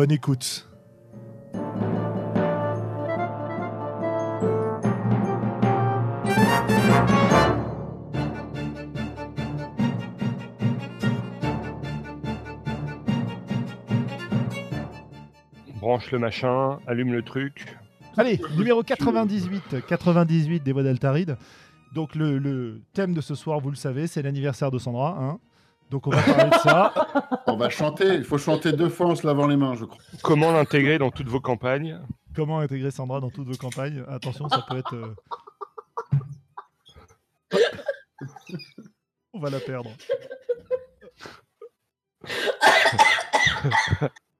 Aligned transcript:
Bonne 0.00 0.12
écoute. 0.12 0.66
Branche 15.74 16.10
le 16.12 16.18
machin, 16.18 16.78
allume 16.86 17.12
le 17.12 17.20
truc. 17.22 17.66
Allez, 18.16 18.40
numéro 18.56 18.82
98, 18.82 19.84
98 19.86 20.62
des 20.62 20.72
voix 20.72 20.82
d'Altaride. 20.82 21.36
Donc 21.94 22.14
le, 22.14 22.38
le 22.38 22.80
thème 22.94 23.12
de 23.12 23.20
ce 23.20 23.34
soir, 23.34 23.60
vous 23.60 23.68
le 23.68 23.76
savez, 23.76 24.06
c'est 24.06 24.22
l'anniversaire 24.22 24.70
de 24.70 24.78
Sandra. 24.78 25.18
Hein 25.20 25.40
donc 25.90 26.06
on 26.06 26.10
va 26.10 26.22
parler 26.22 26.50
de 26.50 26.54
ça. 26.56 26.94
On 27.46 27.56
va 27.56 27.68
chanter, 27.68 28.14
il 28.14 28.24
faut 28.24 28.38
chanter 28.38 28.72
deux 28.72 28.88
fois 28.88 29.06
en 29.08 29.16
se 29.16 29.26
lavant 29.26 29.46
les 29.48 29.56
mains, 29.56 29.74
je 29.74 29.84
crois. 29.84 30.02
Comment 30.22 30.52
l'intégrer 30.52 30.98
dans 30.98 31.10
toutes 31.10 31.28
vos 31.28 31.40
campagnes? 31.40 32.00
Comment 32.34 32.60
intégrer 32.60 32.90
Sandra 32.92 33.20
dans 33.20 33.30
toutes 33.30 33.48
vos 33.48 33.56
campagnes? 33.56 34.04
Attention, 34.08 34.48
ça 34.48 34.64
peut 34.68 34.76
être. 34.78 34.94
euh, 34.94 35.14
On 39.32 39.40
va 39.40 39.50
la 39.50 39.60
perdre. 39.60 39.90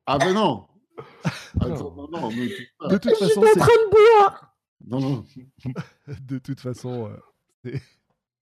Ah 0.06 0.18
ben 0.18 0.32
non 0.34 0.66
Attends, 1.60 1.92
non, 1.94 2.08
non, 2.10 2.30
pas. 2.78 2.88
De 2.88 2.98
toute 2.98 3.16
façon, 3.16 3.40
en 3.40 3.44
c'est- 3.52 3.58
train 3.58 3.68
de 3.68 3.90
boire 3.90 4.54
Non, 4.86 5.00
non. 5.00 5.24
de 6.20 6.38
toute 6.38 6.60
façon, 6.60 7.08
euh, 7.08 7.16
c'est- 7.64 7.82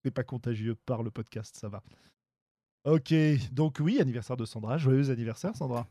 c'est 0.05 0.11
pas 0.11 0.23
contagieux 0.25 0.75
par 0.87 1.03
le 1.03 1.11
podcast, 1.11 1.57
ça 1.59 1.69
va. 1.69 1.83
Ok, 2.91 3.13
donc 3.53 3.77
oui, 3.81 4.01
anniversaire 4.01 4.39
de 4.39 4.47
Sandra. 4.47 4.79
Joyeux 4.79 5.11
anniversaire, 5.11 5.55
Sandra. 5.55 5.87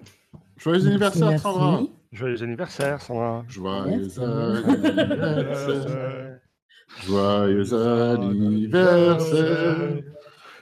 Joyeux 0.58 0.88
anniversaire, 0.88 1.30
Merci. 1.30 1.44
Sandra 1.44 1.81
Joyeux 2.12 2.42
anniversaire, 2.42 3.00
Sandra. 3.02 3.45
Joyeux 3.48 4.20
anniversaire 4.20 6.40
Joyeux 7.06 7.73
anniversaire 7.75 9.78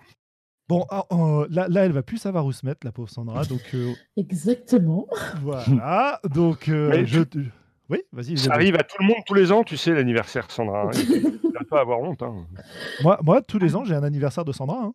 Bon, 0.69 0.85
ah, 0.89 1.03
euh, 1.11 1.47
là, 1.49 1.67
là, 1.67 1.85
elle 1.85 1.91
va 1.91 2.03
plus 2.03 2.17
savoir 2.17 2.45
où 2.45 2.51
se 2.51 2.65
mettre, 2.65 2.85
la 2.85 2.91
pauvre 2.91 3.09
Sandra, 3.09 3.43
donc 3.43 3.61
euh, 3.73 3.91
Exactement. 4.17 5.07
voilà. 5.41 6.19
Donc, 6.29 6.69
euh, 6.69 6.89
Mais 6.91 7.05
je... 7.05 7.21
Oui, 7.89 8.03
vas-y. 8.13 8.37
Ça 8.37 8.53
arrive 8.53 8.75
à 8.75 8.83
tout 8.83 8.97
le 8.99 9.07
monde 9.07 9.17
tous 9.25 9.33
les 9.33 9.51
ans, 9.51 9.63
tu 9.63 9.75
sais, 9.75 9.93
l'anniversaire, 9.93 10.49
Sandra. 10.51 10.83
hein. 10.83 10.89
Tu 10.91 11.51
vas 11.51 11.65
pas 11.69 11.81
avoir 11.81 11.99
honte. 11.99 12.21
Hein. 12.21 12.45
Moi, 13.01 13.19
moi, 13.23 13.41
tous 13.41 13.57
les 13.59 13.75
ans, 13.75 13.83
j'ai 13.83 13.95
un 13.95 14.03
anniversaire 14.03 14.45
de 14.45 14.51
Sandra. 14.51 14.77
hein. 14.83 14.93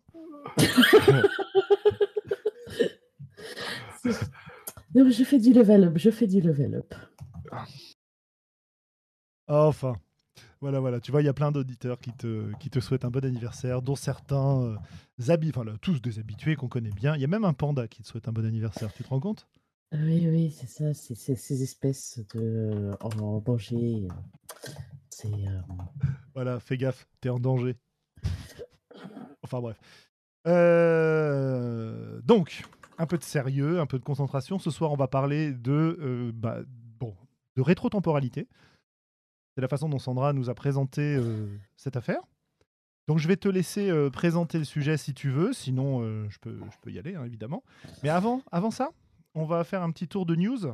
Non, 4.95 5.03
mais 5.05 5.11
je 5.11 5.23
fais 5.23 5.39
du 5.39 5.53
level 5.53 5.83
up, 5.83 5.93
je 5.97 6.09
fais 6.09 6.25
du 6.25 6.41
level 6.41 6.75
up. 6.75 6.93
Enfin, 9.47 9.95
voilà, 10.61 10.79
voilà. 10.79 10.99
Tu 10.99 11.11
vois, 11.11 11.21
il 11.21 11.25
y 11.25 11.29
a 11.29 11.33
plein 11.33 11.51
d'auditeurs 11.51 11.99
qui 11.99 12.11
te, 12.13 12.51
qui 12.59 12.69
te 12.69 12.79
souhaitent 12.79 13.05
un 13.05 13.11
bon 13.11 13.23
anniversaire, 13.25 13.81
dont 13.81 13.95
certains 13.95 14.61
euh, 14.61 14.75
enfin, 15.19 15.63
là, 15.63 15.73
tous 15.81 16.01
des 16.01 16.19
habitués 16.19 16.55
qu'on 16.55 16.67
connaît 16.67 16.91
bien. 16.91 17.15
Il 17.15 17.21
y 17.21 17.25
a 17.25 17.27
même 17.27 17.45
un 17.45 17.53
panda 17.53 17.87
qui 17.87 18.01
te 18.01 18.07
souhaite 18.07 18.27
un 18.27 18.31
bon 18.31 18.45
anniversaire. 18.45 18.91
Tu 18.93 19.03
te 19.03 19.09
rends 19.09 19.19
compte? 19.19 19.47
Oui, 19.93 20.27
oui, 20.27 20.51
c'est 20.51 20.67
ça, 20.67 20.93
c'est 20.93 21.15
ces 21.35 21.63
espèces 21.63 22.19
de 22.33 22.91
en 23.01 23.39
danger. 23.39 24.07
euh, 24.09 24.69
C'est 25.09 25.27
euh, 25.27 25.61
Voilà, 26.33 26.59
fais 26.59 26.77
gaffe, 26.77 27.07
t'es 27.21 27.29
en 27.29 27.39
danger. 27.39 27.75
Enfin 29.43 29.61
bref. 29.61 29.77
Euh, 30.47 32.21
donc, 32.23 32.63
un 32.97 33.05
peu 33.05 33.17
de 33.17 33.23
sérieux, 33.23 33.79
un 33.79 33.85
peu 33.85 33.99
de 33.99 34.03
concentration. 34.03 34.59
Ce 34.59 34.71
soir, 34.71 34.91
on 34.91 34.95
va 34.95 35.07
parler 35.07 35.51
de, 35.51 35.97
euh, 36.01 36.31
bah, 36.33 36.59
bon, 36.99 37.15
de 37.55 37.61
rétrotemporalité. 37.61 38.47
C'est 39.55 39.61
la 39.61 39.67
façon 39.67 39.89
dont 39.89 39.99
Sandra 39.99 40.33
nous 40.33 40.49
a 40.49 40.55
présenté 40.55 41.15
euh, 41.15 41.47
cette 41.77 41.95
affaire. 41.95 42.21
Donc, 43.07 43.19
je 43.19 43.27
vais 43.27 43.37
te 43.37 43.47
laisser 43.47 43.89
euh, 43.89 44.09
présenter 44.09 44.57
le 44.57 44.63
sujet 44.63 44.97
si 44.97 45.13
tu 45.13 45.29
veux. 45.29 45.53
Sinon, 45.53 46.01
je, 46.29 46.39
peux, 46.39 46.57
je 46.71 46.77
peux 46.81 46.91
y 46.91 46.99
aller, 46.99 47.15
hein, 47.15 47.23
évidemment. 47.25 47.63
Mais 48.03 48.09
avant, 48.09 48.41
avant 48.51 48.71
ça, 48.71 48.89
on 49.33 49.45
va 49.45 49.63
faire 49.63 49.83
un 49.83 49.91
petit 49.91 50.07
tour 50.07 50.25
de 50.25 50.35
news. 50.35 50.73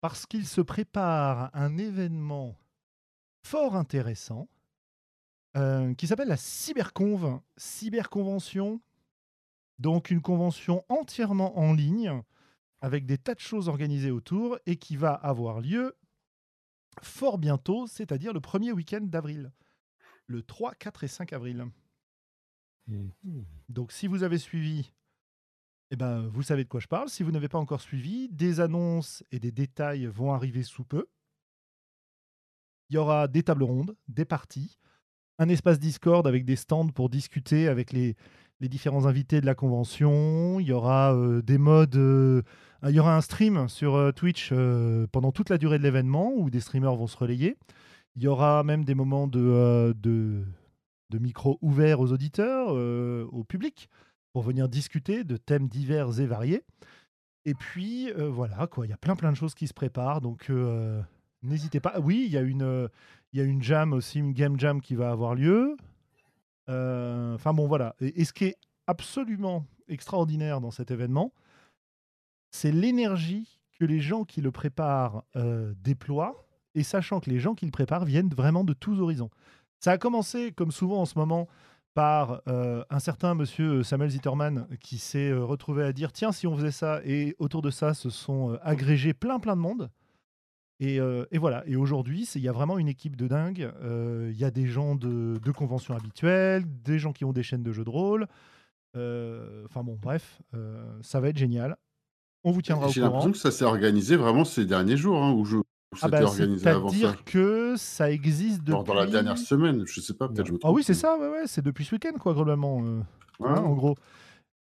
Parce 0.00 0.26
qu'il 0.26 0.46
se 0.46 0.60
prépare 0.60 1.50
un 1.54 1.76
événement 1.76 2.54
fort 3.42 3.74
intéressant 3.74 4.48
qui 5.96 6.06
s'appelle 6.06 6.28
la 6.28 6.36
Cyberconve, 6.36 7.40
Cyberconvention. 7.56 8.80
Donc 9.78 10.10
une 10.10 10.22
convention 10.22 10.84
entièrement 10.88 11.58
en 11.58 11.72
ligne 11.72 12.22
avec 12.80 13.06
des 13.06 13.18
tas 13.18 13.34
de 13.34 13.40
choses 13.40 13.68
organisées 13.68 14.10
autour 14.10 14.58
et 14.66 14.76
qui 14.76 14.96
va 14.96 15.12
avoir 15.12 15.60
lieu 15.60 15.96
fort 17.02 17.38
bientôt, 17.38 17.86
c'est-à-dire 17.86 18.32
le 18.32 18.40
premier 18.40 18.72
week-end 18.72 19.00
d'avril, 19.02 19.52
le 20.26 20.42
3, 20.42 20.74
4 20.74 21.04
et 21.04 21.08
5 21.08 21.32
avril. 21.32 21.66
Donc 23.68 23.92
si 23.92 24.06
vous 24.06 24.22
avez 24.22 24.38
suivi, 24.38 24.92
eh 25.90 25.96
ben, 25.96 26.26
vous 26.28 26.42
savez 26.42 26.64
de 26.64 26.68
quoi 26.68 26.80
je 26.80 26.86
parle. 26.86 27.08
Si 27.08 27.22
vous 27.22 27.30
n'avez 27.30 27.48
pas 27.48 27.58
encore 27.58 27.80
suivi, 27.80 28.28
des 28.30 28.60
annonces 28.60 29.22
et 29.30 29.38
des 29.38 29.52
détails 29.52 30.06
vont 30.06 30.32
arriver 30.32 30.62
sous 30.62 30.84
peu. 30.84 31.06
Il 32.90 32.94
y 32.94 32.98
aura 32.98 33.28
des 33.28 33.42
tables 33.42 33.64
rondes, 33.64 33.96
des 34.08 34.24
parties, 34.24 34.78
un 35.38 35.48
espace 35.48 35.78
Discord 35.78 36.26
avec 36.26 36.44
des 36.44 36.56
stands 36.56 36.88
pour 36.88 37.10
discuter 37.10 37.68
avec 37.68 37.92
les, 37.92 38.16
les 38.60 38.68
différents 38.68 39.06
invités 39.06 39.40
de 39.40 39.46
la 39.46 39.54
convention. 39.54 40.60
Il 40.60 40.66
y 40.66 40.72
aura 40.72 41.14
euh, 41.14 41.42
des 41.42 41.58
modes. 41.58 41.96
euh, 41.96 42.42
il 42.84 42.90
y 42.90 43.00
aura 43.00 43.16
un 43.16 43.20
stream 43.20 43.68
sur 43.68 43.96
euh, 43.96 44.12
Twitch 44.12 44.52
pendant 45.12 45.32
toute 45.32 45.50
la 45.50 45.58
durée 45.58 45.78
de 45.78 45.82
l'événement 45.82 46.32
où 46.36 46.50
des 46.50 46.60
streamers 46.60 46.94
vont 46.96 47.06
se 47.06 47.16
relayer. 47.16 47.56
Il 48.16 48.22
y 48.22 48.28
aura 48.28 48.62
même 48.64 48.84
des 48.84 48.94
moments 48.94 49.28
de, 49.28 49.94
de, 49.96 50.44
de 51.10 51.18
micro 51.18 51.58
ouverts 51.60 52.00
aux 52.00 52.12
auditeurs, 52.12 52.70
au 53.32 53.44
public, 53.44 53.88
pour 54.32 54.42
venir 54.42 54.68
discuter 54.68 55.22
de 55.22 55.36
thèmes 55.36 55.68
divers 55.68 56.18
et 56.18 56.26
variés. 56.26 56.64
Et 57.44 57.54
puis, 57.54 58.10
voilà, 58.16 58.66
quoi, 58.66 58.86
il 58.86 58.90
y 58.90 58.92
a 58.92 58.96
plein 58.96 59.14
plein 59.14 59.30
de 59.30 59.36
choses 59.36 59.54
qui 59.54 59.68
se 59.68 59.74
préparent. 59.74 60.20
Donc, 60.20 60.50
n'hésitez 61.44 61.78
pas. 61.78 61.92
Ah 61.94 62.00
Oui, 62.00 62.24
il 62.26 62.32
y 62.32 62.36
a 62.36 62.42
une. 62.42 62.88
il 63.32 63.38
y 63.38 63.42
a 63.42 63.44
une 63.44 63.62
jam 63.62 63.92
aussi, 63.92 64.18
une 64.18 64.32
game 64.32 64.58
jam 64.58 64.80
qui 64.80 64.96
va 64.96 65.10
avoir 65.12 65.36
lieu. 65.36 65.76
Euh, 66.68 67.34
Enfin 67.34 67.52
bon, 67.52 67.66
voilà. 67.66 67.94
Et, 68.00 68.24
ce 68.24 68.32
qui 68.32 68.44
est 68.44 68.56
absolument 68.86 69.66
extraordinaire 69.88 70.60
dans 70.60 70.70
cet 70.70 70.90
événement, 70.90 71.32
c'est 72.50 72.72
l'énergie 72.72 73.60
que 73.78 73.84
les 73.84 74.00
gens 74.00 74.24
qui 74.24 74.40
le 74.40 74.50
préparent 74.50 75.24
euh, 75.36 75.72
déploient, 75.78 76.44
et 76.74 76.82
sachant 76.82 77.20
que 77.20 77.30
les 77.30 77.40
gens 77.40 77.54
qui 77.54 77.64
le 77.64 77.70
préparent 77.70 78.04
viennent 78.04 78.28
vraiment 78.28 78.64
de 78.64 78.72
tous 78.72 79.00
horizons. 79.00 79.30
Ça 79.80 79.92
a 79.92 79.98
commencé, 79.98 80.52
comme 80.52 80.72
souvent 80.72 81.00
en 81.00 81.06
ce 81.06 81.18
moment, 81.18 81.48
par 81.94 82.42
euh, 82.48 82.84
un 82.90 82.98
certain 82.98 83.34
monsieur 83.34 83.82
Samuel 83.82 84.10
Zitterman 84.10 84.66
qui 84.80 84.98
s'est 84.98 85.32
retrouvé 85.32 85.84
à 85.84 85.92
dire 85.92 86.12
tiens 86.12 86.32
si 86.32 86.46
on 86.46 86.56
faisait 86.56 86.70
ça 86.70 87.00
et 87.04 87.34
autour 87.38 87.62
de 87.62 87.70
ça 87.70 87.94
se 87.94 88.10
sont 88.10 88.56
agrégés 88.62 89.14
plein 89.14 89.40
plein 89.40 89.56
de 89.56 89.60
monde 89.60 89.90
et, 90.80 91.00
euh, 91.00 91.24
et 91.30 91.38
voilà 91.38 91.62
et 91.66 91.76
aujourd'hui 91.76 92.28
il 92.34 92.40
y 92.42 92.48
a 92.48 92.52
vraiment 92.52 92.78
une 92.78 92.88
équipe 92.88 93.16
de 93.16 93.26
dingue 93.26 93.70
Euh, 93.82 94.30
il 94.32 94.38
y 94.38 94.44
a 94.44 94.50
des 94.50 94.66
gens 94.66 94.94
de, 94.94 95.38
de 95.42 95.50
conventions 95.50 95.94
habituelles 95.94 96.64
des 96.84 96.98
gens 96.98 97.12
qui 97.12 97.24
ont 97.24 97.32
des 97.32 97.42
chaînes 97.42 97.62
de 97.64 97.72
jeux 97.72 97.84
de 97.84 97.90
rôle 97.90 98.26
Euh, 98.96 99.64
enfin 99.66 99.82
bon 99.82 99.98
bref 100.00 100.40
ça 101.02 101.20
va 101.20 101.28
être 101.28 101.36
génial 101.38 101.76
on 102.44 102.52
vous 102.52 102.62
tiendra 102.62 102.86
au 102.86 102.90
J'ai 102.90 103.00
courant 103.00 103.10
l'impression 103.14 103.32
que 103.32 103.38
ça 103.38 103.50
s'est 103.50 103.64
organisé 103.64 104.16
vraiment 104.16 104.44
ces 104.44 104.64
derniers 104.64 104.96
jours. 104.96 105.22
hein, 105.22 105.32
où 105.32 105.44
je 105.44 105.56
Ah 106.00 106.08
bah, 106.08 106.22
organisé 106.22 106.68
avant 106.68 106.88
ça 106.88 106.96
c'est-à-dire 106.96 107.24
que 107.24 107.74
ça 107.76 108.10
existe 108.10 108.62
depuis... 108.62 108.84
Dans 108.84 108.94
la 108.94 109.06
dernière 109.06 109.36
semaine, 109.38 109.82
je 109.86 110.00
sais 110.00 110.14
pas, 110.14 110.28
peut-être 110.28 110.46
je 110.46 110.52
me 110.52 110.58
Ah 110.62 110.70
oui, 110.70 110.82
c'est 110.84 110.94
ça, 110.94 111.18
ouais, 111.18 111.28
ouais, 111.28 111.46
c'est 111.46 111.62
depuis 111.62 111.84
ce 111.84 111.94
week-end, 111.96 112.16
quoi, 112.18 112.34
globalement. 112.34 112.76
Ouais. 112.78 113.48
hein, 113.48 113.62
en 113.62 113.74
gros. 113.74 113.96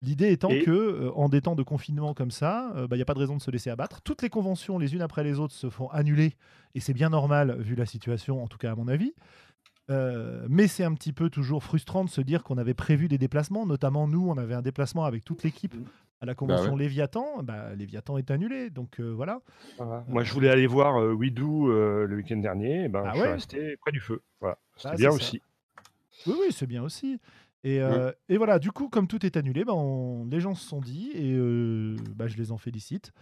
L'idée 0.06 0.30
étant 0.32 0.48
Et- 0.48 0.62
que, 0.62 0.70
euh, 0.70 1.10
en 1.14 1.28
des 1.28 1.40
temps 1.42 1.54
de 1.56 1.62
confinement 1.62 2.14
comme 2.14 2.30
ça, 2.30 2.72
il 2.90 2.94
n'y 2.96 3.02
a 3.02 3.04
pas 3.04 3.14
de 3.14 3.18
raison 3.18 3.36
de 3.36 3.42
se 3.42 3.50
laisser 3.50 3.70
abattre. 3.70 4.00
Toutes 4.02 4.22
les 4.22 4.30
conventions, 4.30 4.78
les 4.78 4.94
unes 4.94 5.02
après 5.02 5.24
les 5.24 5.38
autres, 5.38 5.54
se 5.54 5.68
font 5.68 5.88
annuler, 5.90 6.34
et 6.74 6.80
c'est 6.80 6.94
bien 6.94 7.10
normal 7.10 7.56
vu 7.60 7.74
la 7.74 7.86
situation, 7.86 8.42
en 8.42 8.46
tout 8.46 8.58
cas 8.58 8.72
à 8.72 8.74
mon 8.74 8.88
avis. 8.88 9.12
Euh, 9.88 10.46
mais 10.48 10.66
c'est 10.66 10.82
un 10.84 10.94
petit 10.94 11.12
peu 11.12 11.30
toujours 11.30 11.62
frustrant 11.62 12.04
de 12.04 12.08
se 12.10 12.20
dire 12.20 12.42
qu'on 12.42 12.58
avait 12.58 12.74
prévu 12.74 13.06
des 13.08 13.18
déplacements, 13.18 13.66
notamment 13.66 14.08
nous, 14.08 14.28
on 14.28 14.36
avait 14.36 14.54
un 14.54 14.62
déplacement 14.62 15.04
avec 15.04 15.24
toute 15.24 15.42
l'équipe 15.44 15.74
à 16.20 16.26
la 16.26 16.34
convention 16.34 16.72
ouais. 16.72 16.78
Léviathan. 16.80 17.42
Bah, 17.44 17.74
Léviathan 17.76 18.18
est 18.18 18.30
annulé, 18.32 18.70
donc 18.70 18.98
euh, 19.00 19.10
voilà. 19.14 19.40
Moi, 20.08 20.24
je 20.24 20.32
voulais 20.32 20.48
aller 20.50 20.66
voir 20.66 21.00
euh, 21.00 21.12
Widou 21.12 21.70
euh, 21.70 22.04
le 22.06 22.16
week-end 22.16 22.38
dernier. 22.38 22.84
et 22.84 22.88
ben, 22.88 23.02
Ah 23.06 23.12
je 23.14 23.18
ouais 23.20 23.24
suis 23.26 23.32
resté 23.34 23.76
près 23.76 23.92
du 23.92 24.00
feu. 24.00 24.22
Voilà. 24.40 24.58
C'était 24.76 24.88
Ah, 24.88 24.96
bien 24.96 25.10
c'est 25.12 25.18
ça. 25.18 25.24
aussi. 25.24 25.42
Oui, 26.26 26.34
oui, 26.40 26.46
c'est 26.50 26.66
bien 26.66 26.82
aussi. 26.82 27.20
Et, 27.64 27.80
euh, 27.80 28.12
et 28.28 28.36
voilà, 28.36 28.58
du 28.58 28.70
coup, 28.70 28.88
comme 28.88 29.08
tout 29.08 29.24
est 29.26 29.36
annulé, 29.36 29.64
ben, 29.64 29.72
on- 29.74 30.26
les 30.26 30.40
gens 30.40 30.54
se 30.54 30.66
sont 30.66 30.80
dit, 30.80 31.10
et 31.14 31.32
euh, 31.34 31.96
bah, 32.14 32.28
je 32.28 32.36
les 32.36 32.52
en 32.52 32.58
félicite, 32.58 33.12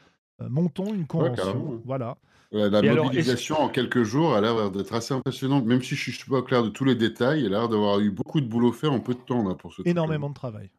euh, 0.43 0.49
montons 0.51 0.93
une 0.93 1.07
convention. 1.07 1.81
voilà. 1.85 2.19
Ouais, 2.53 2.69
la 2.71 2.83
Et 2.83 2.89
alors, 2.89 3.07
mobilisation 3.07 3.57
en 3.59 3.69
quelques 3.69 4.03
jours 4.05 4.35
a 4.35 4.41
l'air 4.41 4.71
d'être 4.71 4.93
assez 4.95 5.15
impressionnante, 5.15 5.65
même 5.65 5.83
si 5.83 5.97
je 5.97 6.11
suis 6.11 6.31
pas 6.31 6.39
au 6.39 6.43
clair 6.43 6.63
de 6.63 6.69
tous 6.69 6.85
les 6.85 6.95
détails. 6.95 7.41
Il 7.41 7.47
a 7.47 7.61
l'air 7.61 7.69
d'avoir 7.69 7.99
eu 8.01 8.11
beaucoup 8.11 8.41
de 8.41 8.47
boulot 8.47 8.73
fait 8.73 8.87
en 8.87 9.01
peu 9.01 9.15
de 9.15 9.19
temps 9.21 9.43
là, 9.49 9.55
pour 9.55 9.73
ce. 9.73 9.83
Énormément 9.85 10.29
de 10.29 10.35
travail. 10.35 10.71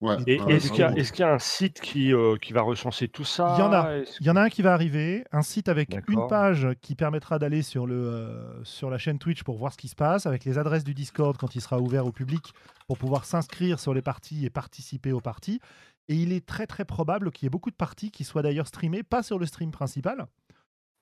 Ouais. 0.00 0.16
Et 0.26 0.40
ouais, 0.40 0.54
est-ce 0.54 0.70
qu'il 0.70 0.78
y, 0.78 0.82
a- 0.82 0.86
vraiment. 0.86 0.96
est-ce 1.00 1.12
qu'il 1.12 1.20
y 1.20 1.28
a 1.28 1.32
un 1.34 1.38
site 1.38 1.80
qui, 1.82 2.12
euh, 2.14 2.36
qui 2.38 2.54
va 2.54 2.62
recenser 2.62 3.06
tout 3.08 3.24
ça? 3.24 3.54
Il 3.58 3.60
y 3.60 3.62
en 3.62 3.70
a. 3.72 3.96
Est-ce 3.98 4.16
Il 4.20 4.26
y 4.26 4.30
en 4.30 4.36
a 4.36 4.42
un 4.42 4.48
qui 4.48 4.62
va 4.62 4.72
arriver, 4.72 5.24
un 5.30 5.42
site 5.42 5.68
avec 5.68 5.92
une 5.92 6.00
D'accord. 6.00 6.28
page 6.28 6.68
qui 6.80 6.94
permettra 6.94 7.38
d'aller 7.38 7.60
sur, 7.60 7.86
le, 7.86 7.94
euh, 7.96 8.64
sur 8.64 8.88
la 8.88 8.96
chaîne 8.96 9.18
Twitch 9.18 9.42
pour 9.42 9.58
voir 9.58 9.72
ce 9.72 9.76
qui 9.76 9.88
se 9.88 9.94
passe, 9.94 10.24
avec 10.24 10.46
les 10.46 10.56
adresses 10.56 10.84
du 10.84 10.94
Discord 10.94 11.36
quand 11.36 11.54
il 11.54 11.60
sera 11.60 11.78
ouvert 11.80 12.06
au 12.06 12.12
public 12.12 12.54
pour 12.86 12.96
pouvoir 12.96 13.26
s'inscrire 13.26 13.78
sur 13.78 13.92
les 13.92 14.00
parties 14.02 14.46
et 14.46 14.50
participer 14.50 15.12
aux 15.12 15.20
parties. 15.20 15.60
Et 16.08 16.14
il 16.14 16.32
est 16.32 16.46
très 16.46 16.66
très 16.66 16.86
probable 16.86 17.30
qu'il 17.30 17.44
y 17.44 17.48
ait 17.48 17.50
beaucoup 17.50 17.70
de 17.70 17.76
parties 17.76 18.10
qui 18.10 18.24
soient 18.24 18.42
d'ailleurs 18.42 18.66
streamées, 18.68 19.02
pas 19.02 19.22
sur 19.22 19.38
le 19.38 19.44
stream 19.46 19.70
principal 19.70 20.20
euh, 20.20 20.24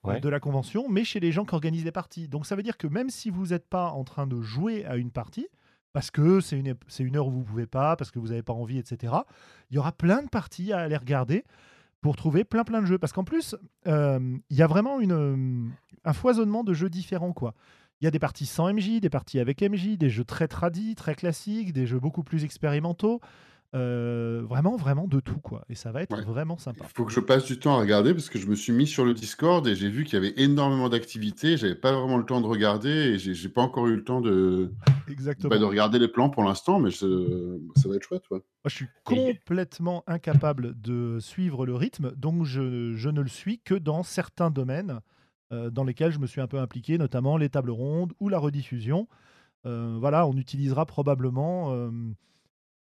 Ouais. 0.09 0.19
de 0.19 0.29
la 0.29 0.39
convention, 0.39 0.87
mais 0.89 1.03
chez 1.03 1.19
les 1.21 1.31
gens 1.31 1.45
qui 1.45 1.55
organisent 1.55 1.83
les 1.85 1.91
parties. 1.91 2.27
Donc 2.27 2.45
ça 2.45 2.55
veut 2.55 2.63
dire 2.63 2.77
que 2.77 2.87
même 2.87 3.09
si 3.09 3.29
vous 3.29 3.47
n'êtes 3.47 3.67
pas 3.67 3.87
en 3.91 4.03
train 4.03 4.27
de 4.27 4.41
jouer 4.41 4.85
à 4.85 4.95
une 4.97 5.11
partie, 5.11 5.47
parce 5.99 6.11
que 6.11 6.39
c'est 6.39 6.57
une, 6.57 6.75
une 6.99 7.17
heure 7.17 7.27
où 7.27 7.31
vous 7.31 7.43
pouvez 7.43 7.65
pas, 7.65 7.97
parce 7.97 8.09
que 8.09 8.19
vous 8.19 8.29
n'avez 8.29 8.41
pas 8.41 8.53
envie, 8.53 8.77
etc., 8.77 9.13
il 9.69 9.75
y 9.75 9.77
aura 9.79 9.91
plein 9.91 10.23
de 10.23 10.29
parties 10.29 10.71
à 10.71 10.79
aller 10.79 10.95
regarder 10.95 11.43
pour 11.99 12.15
trouver 12.15 12.45
plein 12.45 12.63
plein 12.63 12.79
de 12.79 12.85
jeux. 12.85 12.97
Parce 12.97 13.11
qu'en 13.11 13.25
plus, 13.25 13.53
euh, 13.85 14.37
il 14.49 14.55
y 14.55 14.61
a 14.61 14.67
vraiment 14.67 14.99
un 15.01 16.13
foisonnement 16.13 16.63
de 16.63 16.73
jeux 16.73 16.89
différents. 16.89 17.33
quoi. 17.33 17.53
Il 17.99 18.05
y 18.05 18.07
a 18.07 18.11
des 18.11 18.19
parties 18.19 18.45
sans 18.45 18.73
MJ, 18.73 19.01
des 19.01 19.09
parties 19.09 19.41
avec 19.41 19.61
MJ, 19.61 19.97
des 19.97 20.09
jeux 20.09 20.23
très 20.23 20.47
tradis, 20.47 20.95
très 20.95 21.15
classiques, 21.15 21.73
des 21.73 21.85
jeux 21.85 21.99
beaucoup 21.99 22.23
plus 22.23 22.45
expérimentaux. 22.45 23.19
Euh, 23.75 24.41
vraiment, 24.45 24.75
vraiment 24.77 25.07
de 25.07 25.19
tout. 25.19 25.37
quoi. 25.39 25.63
Et 25.69 25.75
ça 25.75 25.91
va 25.91 26.01
être 26.01 26.17
Ouais. 26.17 26.23
vraiment 26.23 26.57
sympa. 26.57 26.85
Il 26.89 26.93
faut 26.95 27.05
que 27.05 27.11
je 27.11 27.19
passe 27.19 27.45
du 27.45 27.59
temps 27.59 27.75
à 27.77 27.79
regarder 27.79 28.13
parce 28.15 28.27
que 28.29 28.39
je 28.39 28.47
me 28.47 28.55
suis 28.55 28.73
mis 28.73 28.87
sur 28.87 29.05
le 29.05 29.13
Discord 29.13 29.67
et 29.67 29.75
j'ai 29.75 29.89
vu 29.89 30.05
qu'il 30.05 30.15
y 30.15 30.17
avait 30.17 30.33
énormément 30.37 30.89
d'activités. 30.89 31.55
J'avais 31.55 31.75
pas 31.75 31.91
vraiment 31.91 32.17
le 32.17 32.25
temps 32.25 32.41
de 32.41 32.47
regarder 32.47 32.89
et 32.89 33.17
j'ai 33.19 33.35
j'ai 33.35 33.49
pas 33.49 33.61
encore 33.61 33.85
eu 33.85 33.95
le 33.95 34.03
temps 34.03 34.21
de, 34.21 34.71
Exactement. 35.07 35.51
bah, 35.51 35.59
de 35.59 35.65
regarder 35.65 35.99
les 35.99 36.07
plans 36.07 36.31
pour 36.31 36.43
l'instant, 36.43 36.79
mais 36.79 36.89
je- 36.89 37.59
ça 37.75 37.87
va 37.87 37.95
être 37.95 38.03
chouette. 38.03 38.23
Ouais. 38.31 38.39
Moi, 38.39 38.69
je 38.69 38.75
suis 38.75 38.87
complètement 39.03 40.03
incapable 40.07 40.73
de 40.81 41.19
suivre 41.19 41.67
le 41.67 41.75
rythme, 41.75 42.11
donc 42.15 42.45
je, 42.45 42.95
je 42.95 43.09
ne 43.09 43.21
le 43.21 43.29
suis 43.29 43.59
que 43.59 43.75
dans 43.75 44.01
certains 44.01 44.49
domaines 44.49 44.99
euh, 45.51 45.69
dans 45.69 45.83
lesquels 45.83 46.11
je 46.11 46.19
me 46.19 46.25
suis 46.27 46.41
un 46.41 46.47
peu 46.47 46.57
impliqué, 46.59 46.97
notamment 46.97 47.37
les 47.37 47.49
tables 47.49 47.71
rondes 47.71 48.13
ou 48.19 48.29
la 48.29 48.39
rediffusion. 48.39 49.07
Euh, 49.67 49.95
voilà, 49.99 50.25
on 50.25 50.33
utilisera 50.37 50.85
probablement 50.87 51.71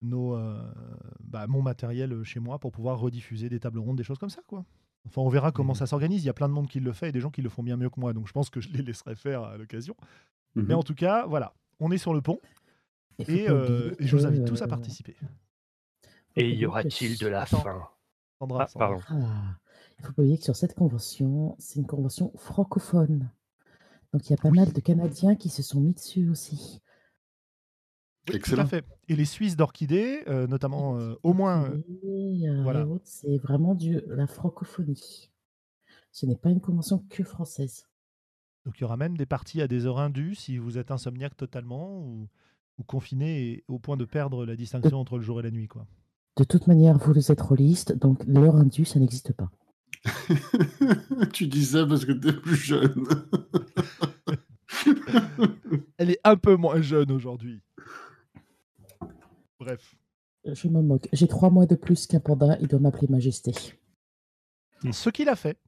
nos, 0.04 0.34
euh, 0.36 0.62
bah, 1.20 1.46
mon 1.46 1.62
matériel 1.62 2.22
chez 2.24 2.40
moi 2.40 2.58
pour 2.58 2.72
pouvoir 2.72 2.98
rediffuser 2.98 3.48
des 3.48 3.60
tables 3.60 3.78
rondes, 3.78 3.96
des 3.96 4.04
choses 4.04 4.18
comme 4.18 4.30
ça. 4.30 4.42
quoi. 4.46 4.64
Enfin, 5.06 5.20
on 5.22 5.28
verra 5.28 5.52
comment 5.52 5.72
Mhm. 5.72 5.78
ça 5.78 5.86
s'organise. 5.86 6.22
Il 6.22 6.26
y 6.26 6.30
a 6.30 6.34
plein 6.34 6.48
de 6.48 6.54
monde 6.54 6.68
qui 6.68 6.80
le 6.80 6.92
fait 6.92 7.08
et 7.10 7.12
des 7.12 7.20
gens 7.20 7.30
qui 7.30 7.42
le 7.42 7.48
font 7.50 7.62
bien 7.62 7.76
mieux 7.76 7.90
que 7.90 8.00
moi, 8.00 8.12
donc 8.12 8.26
je 8.26 8.32
pense 8.32 8.48
que 8.50 8.60
je 8.60 8.70
les 8.70 8.82
laisserai 8.82 9.14
faire 9.16 9.42
à 9.42 9.56
l'occasion. 9.58 9.94
Mhm. 10.54 10.64
Mais 10.66 10.74
en 10.74 10.82
tout 10.82 10.94
cas, 10.94 11.26
voilà, 11.26 11.52
on 11.80 11.90
est 11.90 11.98
sur 11.98 12.14
le 12.14 12.20
pont 12.22 12.38
et, 13.18 13.48
euh, 13.48 13.94
et 13.98 14.06
je 14.06 14.16
vous 14.16 14.26
invite 14.26 14.44
tous 14.46 14.62
à 14.62 14.64
euh, 14.64 14.68
participer. 14.68 15.16
Et 16.36 16.50
y 16.54 16.66
aura-t-il 16.66 17.18
de 17.18 17.26
la 17.26 17.46
fin? 17.46 17.62
Sandra, 18.38 18.66
Ah, 18.68 18.78
pardon. 18.78 19.00
Ah, 19.08 19.58
il 19.98 20.04
faut 20.04 20.12
pas 20.12 20.22
oublier 20.22 20.38
que 20.38 20.44
sur 20.44 20.56
cette 20.56 20.74
convention, 20.74 21.54
c'est 21.58 21.78
une 21.78 21.86
convention 21.86 22.32
francophone. 22.36 23.30
Donc 24.12 24.28
il 24.28 24.30
y 24.30 24.34
a 24.34 24.36
pas 24.36 24.48
Oui. 24.50 24.56
mal 24.58 24.72
de 24.72 24.80
Canadiens 24.80 25.36
qui 25.36 25.48
se 25.48 25.62
sont 25.62 25.80
mis 25.80 25.92
dessus 25.94 26.28
aussi. 26.30 26.80
Oui, 28.28 28.36
Excellent. 28.36 28.62
Tout 28.62 28.66
à 28.66 28.80
fait. 28.80 28.84
Et 29.08 29.16
les 29.16 29.24
Suisses 29.26 29.56
d'Orchidée, 29.56 30.22
euh, 30.28 30.46
notamment 30.46 30.98
euh, 30.98 31.14
au 31.22 31.34
moins. 31.34 31.70
euh, 31.70 31.82
euh, 32.04 32.62
voilà. 32.62 32.86
c'est 33.04 33.36
vraiment 33.38 33.74
du, 33.74 34.00
la 34.08 34.26
francophonie. 34.26 35.30
Ce 36.10 36.24
n'est 36.26 36.36
pas 36.36 36.50
une 36.50 36.60
convention 36.60 37.04
que 37.10 37.22
française. 37.24 37.86
donc 38.64 38.78
il 38.78 38.82
y 38.82 38.84
aura 38.84 38.96
même 38.96 39.16
des 39.16 39.26
parties 39.26 39.60
à 39.60 39.68
des 39.68 39.84
heures 39.84 39.98
indues 39.98 40.34
si 40.36 40.56
vous 40.58 40.78
êtes 40.78 40.90
insomniaque 40.90 41.36
totalement 41.36 41.98
ou, 41.98 42.28
ou 42.78 42.84
confiné 42.84 43.42
et 43.50 43.64
au 43.68 43.78
point 43.78 43.96
de 43.96 44.04
perdre 44.04 44.46
la 44.46 44.56
distinction 44.56 44.98
entre 45.00 45.16
le 45.18 45.22
jour 45.24 45.40
et 45.40 45.42
la 45.42 45.50
nuit. 45.50 45.68
Quoi. 45.68 45.86
De 46.38 46.44
toute 46.44 46.66
manière, 46.66 46.96
vous 46.98 47.30
êtes 47.32 47.40
rôliste, 47.40 47.92
donc 47.98 48.24
l'heure 48.26 48.56
indue, 48.56 48.84
ça 48.84 48.98
n'existe 49.00 49.32
pas. 49.32 49.50
tu 51.32 51.46
dis 51.46 51.64
ça 51.64 51.86
parce 51.86 52.04
que 52.04 52.12
t'es 52.12 52.32
plus 52.32 52.56
jeune. 52.56 53.04
Elle 55.98 56.10
est 56.10 56.20
un 56.24 56.36
peu 56.36 56.56
moins 56.56 56.80
jeune 56.80 57.10
aujourd'hui. 57.12 57.60
Bref. 59.58 59.94
Je 60.44 60.68
me 60.68 60.82
moque. 60.82 61.08
J'ai 61.12 61.28
trois 61.28 61.50
mois 61.50 61.66
de 61.66 61.74
plus 61.74 62.06
qu'un 62.06 62.20
panda, 62.20 62.56
il 62.60 62.68
doit 62.68 62.80
m'appeler 62.80 63.06
Majesté. 63.08 63.52
Ce 64.92 65.08
qu'il 65.08 65.28
a 65.28 65.36
fait. 65.36 65.58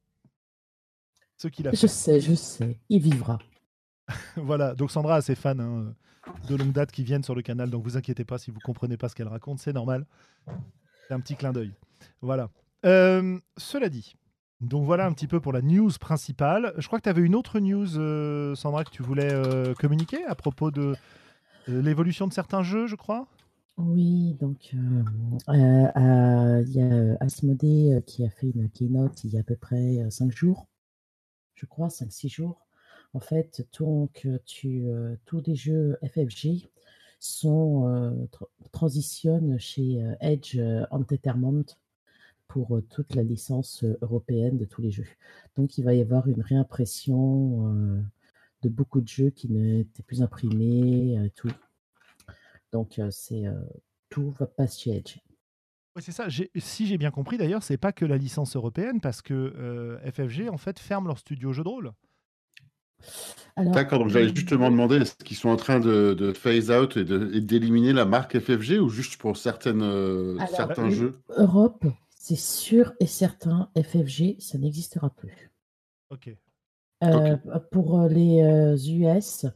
Ce 1.38 1.48
qu'il 1.48 1.66
a 1.68 1.70
Je 1.72 1.76
fait. 1.76 1.88
sais, 1.88 2.20
je 2.20 2.34
sais, 2.34 2.78
il 2.88 3.00
vivra. 3.00 3.38
voilà. 4.36 4.74
Donc 4.74 4.90
Sandra 4.90 5.16
a 5.16 5.22
ses 5.22 5.34
fans 5.34 5.58
hein, 5.58 5.94
de 6.48 6.54
longue 6.56 6.72
date 6.72 6.92
qui 6.92 7.02
viennent 7.02 7.22
sur 7.22 7.34
le 7.34 7.42
canal. 7.42 7.70
Donc 7.70 7.84
vous 7.84 7.96
inquiétez 7.96 8.24
pas 8.24 8.38
si 8.38 8.50
vous 8.50 8.60
comprenez 8.60 8.96
pas 8.96 9.08
ce 9.08 9.14
qu'elle 9.14 9.28
raconte. 9.28 9.58
C'est 9.58 9.72
normal. 9.72 10.06
C'est 11.08 11.14
un 11.14 11.20
petit 11.20 11.36
clin 11.36 11.52
d'œil. 11.52 11.72
Voilà. 12.20 12.50
Euh, 12.84 13.38
cela 13.56 13.88
dit. 13.88 14.16
Donc 14.60 14.84
voilà 14.84 15.06
un 15.06 15.12
petit 15.12 15.26
peu 15.26 15.40
pour 15.40 15.52
la 15.52 15.62
news 15.62 15.90
principale. 16.00 16.74
Je 16.78 16.86
crois 16.86 16.98
que 16.98 17.04
tu 17.04 17.10
avais 17.10 17.22
une 17.22 17.34
autre 17.34 17.58
news, 17.60 17.98
euh, 17.98 18.54
Sandra, 18.54 18.84
que 18.84 18.90
tu 18.90 19.02
voulais 19.02 19.32
euh, 19.32 19.74
communiquer 19.74 20.24
à 20.24 20.34
propos 20.34 20.70
de 20.70 20.94
l'évolution 21.66 22.26
de 22.26 22.32
certains 22.32 22.62
jeux, 22.62 22.86
je 22.86 22.96
crois? 22.96 23.26
Oui, 23.78 24.34
donc 24.40 24.70
euh, 24.74 25.02
euh, 25.50 25.88
euh, 25.96 26.64
il 26.66 26.72
y 26.74 26.80
a 26.80 27.16
Asmodée 27.20 27.92
euh, 27.94 28.00
qui 28.00 28.24
a 28.24 28.30
fait 28.30 28.48
une 28.54 28.70
keynote 28.70 29.22
il 29.24 29.34
y 29.34 29.36
a 29.36 29.40
à 29.40 29.42
peu 29.42 29.56
près 29.56 29.98
euh, 30.02 30.08
cinq 30.10 30.32
jours, 30.32 30.66
je 31.56 31.66
crois, 31.66 31.90
cinq, 31.90 32.12
six 32.12 32.28
jours. 32.30 32.66
En 33.14 33.20
fait, 33.20 33.66
euh, 33.82 34.08
euh, 34.66 35.16
tous 35.26 35.42
les 35.46 35.56
jeux 35.56 35.98
FFG 36.02 36.70
sont, 37.20 37.88
euh, 37.88 38.10
tr- 38.32 38.48
transitionnent 38.72 39.58
chez 39.60 40.02
euh, 40.02 40.14
Edge 40.20 40.56
euh, 40.58 40.86
Entertainment 40.92 41.64
pour 42.48 42.76
euh, 42.76 42.82
toute 42.90 43.14
la 43.16 43.22
licence 43.24 43.84
euh, 43.84 43.98
européenne 44.02 44.58
de 44.58 44.64
tous 44.66 44.82
les 44.82 44.92
jeux. 44.92 45.06
Donc, 45.56 45.78
il 45.78 45.84
va 45.84 45.94
y 45.94 46.02
avoir 46.02 46.28
une 46.28 46.42
réimpression 46.42 47.68
euh, 47.74 48.02
de 48.62 48.68
beaucoup 48.70 49.00
de 49.02 49.08
jeux 49.08 49.30
qui 49.30 49.48
n'étaient 49.50 50.02
plus 50.04 50.22
imprimés, 50.22 51.18
euh, 51.18 51.28
tout. 51.36 51.50
Donc, 52.76 52.98
euh, 52.98 53.08
c'est 53.10 53.46
euh, 53.46 53.54
tout 54.10 54.32
va 54.38 54.46
passer 54.46 54.78
chez 54.82 54.96
Edge. 54.98 55.16
Ouais, 55.96 56.02
c'est 56.02 56.12
ça. 56.12 56.28
J'ai- 56.28 56.50
Si 56.58 56.86
j'ai 56.86 56.98
bien 56.98 57.10
compris, 57.10 57.38
d'ailleurs, 57.38 57.62
c'est 57.62 57.78
pas 57.78 57.90
que 57.90 58.04
la 58.04 58.18
licence 58.18 58.54
européenne, 58.54 59.00
parce 59.00 59.22
que 59.22 59.32
euh, 59.32 59.98
FFG 60.10 60.50
en 60.50 60.58
fait 60.58 60.78
ferme 60.78 61.06
leur 61.06 61.16
studio 61.16 61.54
jeu 61.54 61.64
de 61.64 61.68
rôle. 61.70 61.92
Alors, 63.56 63.72
D'accord, 63.72 64.00
donc 64.00 64.08
j'allais 64.10 64.28
justement 64.34 64.70
demander, 64.70 64.96
est-ce 64.96 65.14
qu'ils 65.16 65.38
sont 65.38 65.48
en 65.48 65.56
train 65.56 65.80
de, 65.80 66.12
de 66.12 66.34
phase 66.34 66.70
out 66.70 66.98
et 66.98 67.04
de- 67.06 67.30
et 67.32 67.40
d'éliminer 67.40 67.94
la 67.94 68.04
marque 68.04 68.38
FFG 68.38 68.78
ou 68.78 68.90
juste 68.90 69.16
pour 69.16 69.38
certaines, 69.38 69.82
Alors, 69.82 70.48
certains 70.50 70.88
oui. 70.88 70.94
jeux? 70.94 71.14
Europe, 71.30 71.86
c'est 72.10 72.36
sûr 72.36 72.92
et 73.00 73.06
certain, 73.06 73.70
FFG, 73.74 74.36
ça 74.38 74.58
n'existera 74.58 75.08
plus. 75.08 75.50
Ok. 76.10 76.28
Euh, 77.04 77.36
Pour 77.72 78.02
les 78.02 78.42
euh, 78.42 78.76
US, 78.76 79.46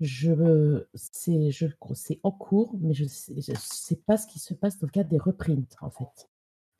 je, 0.00 0.84
c'est, 0.94 1.50
je, 1.50 1.66
c'est 1.94 2.20
en 2.22 2.30
cours, 2.30 2.76
mais 2.80 2.94
je 2.94 3.04
ne 3.04 3.08
sais, 3.08 3.34
je 3.40 3.52
sais 3.56 3.96
pas 3.96 4.16
ce 4.16 4.26
qui 4.26 4.38
se 4.38 4.54
passe 4.54 4.78
dans 4.78 4.86
le 4.86 4.92
cadre 4.92 5.08
des 5.10 5.18
reprints, 5.18 5.76
en 5.80 5.90
fait. 5.90 6.28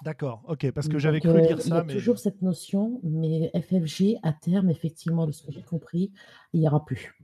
D'accord. 0.04 0.42
Ok. 0.46 0.70
Parce 0.72 0.88
que 0.88 0.98
j'avais 0.98 1.20
cru 1.20 1.30
euh, 1.38 1.40
dire 1.40 1.58
Il 1.64 1.68
y 1.68 1.72
a 1.72 1.76
ça, 1.78 1.84
mais 1.84 1.94
toujours 1.94 2.18
cette 2.18 2.42
notion, 2.42 3.00
mais 3.02 3.50
FFG, 3.54 4.16
à 4.22 4.32
terme, 4.32 4.68
effectivement, 4.68 5.26
de 5.26 5.32
ce 5.32 5.42
que 5.42 5.52
j'ai 5.52 5.62
compris, 5.62 6.12
il 6.52 6.60
n'y 6.60 6.68
aura 6.68 6.84
plus. 6.84 7.18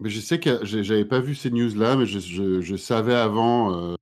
Mais 0.00 0.10
je 0.10 0.20
sais 0.20 0.40
que 0.40 0.64
j'avais 0.64 1.04
pas 1.04 1.20
vu 1.20 1.34
ces 1.34 1.50
news-là, 1.50 1.96
mais 1.96 2.06
je, 2.06 2.18
je- 2.18 2.60
je 2.60 2.76
savais 2.76 3.14
avant, 3.14 3.72
euh, 3.74 3.94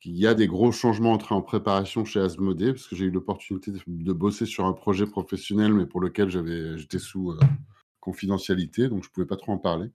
qu'il 0.00 0.16
y 0.16 0.26
a 0.26 0.34
des 0.34 0.46
gros 0.46 0.70
changements 0.72 1.12
entrés 1.12 1.34
en 1.34 1.42
préparation 1.42 2.04
chez 2.04 2.20
Asmodée, 2.20 2.72
parce 2.72 2.86
que 2.88 2.96
j'ai 2.96 3.06
eu 3.06 3.10
l'opportunité 3.10 3.70
de, 3.72 3.80
de 3.86 4.12
bosser 4.12 4.46
sur 4.46 4.64
un 4.66 4.72
projet 4.72 5.06
professionnel, 5.06 5.72
mais 5.72 5.86
pour 5.86 6.00
lequel 6.00 6.28
j'avais, 6.30 6.76
j'étais 6.78 6.98
sous 6.98 7.30
euh, 7.32 7.38
confidentialité, 8.00 8.88
donc 8.88 9.04
je 9.04 9.10
pouvais 9.10 9.26
pas 9.26 9.36
trop 9.36 9.52
en 9.52 9.58
parler. 9.58 9.90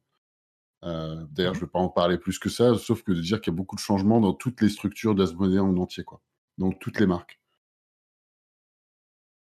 Euh, 0.86 1.24
D'ailleurs, 1.32 1.54
je 1.54 1.60
ne 1.60 1.66
vais 1.66 1.72
pas 1.72 1.80
en 1.80 1.90
parler 1.90 2.18
plus 2.18 2.40
que 2.40 2.50
ça, 2.50 2.76
sauf 2.76 3.04
que 3.04 3.12
de 3.14 3.22
dire 3.22 3.40
qu'il 3.42 3.54
y 3.54 3.56
a 3.56 3.58
beaucoup 3.58 3.76
de 3.76 3.82
changements 3.82 4.20
dans 4.20 4.34
toutes 4.34 4.62
les 4.62 4.70
structures 4.70 5.16
d'Asmodée 5.16 5.60
en 5.60 5.76
entier, 5.78 6.04
quoi. 6.04 6.20
Donc 6.58 6.80
toutes 6.80 7.00
les 7.00 7.06
marques. 7.08 7.40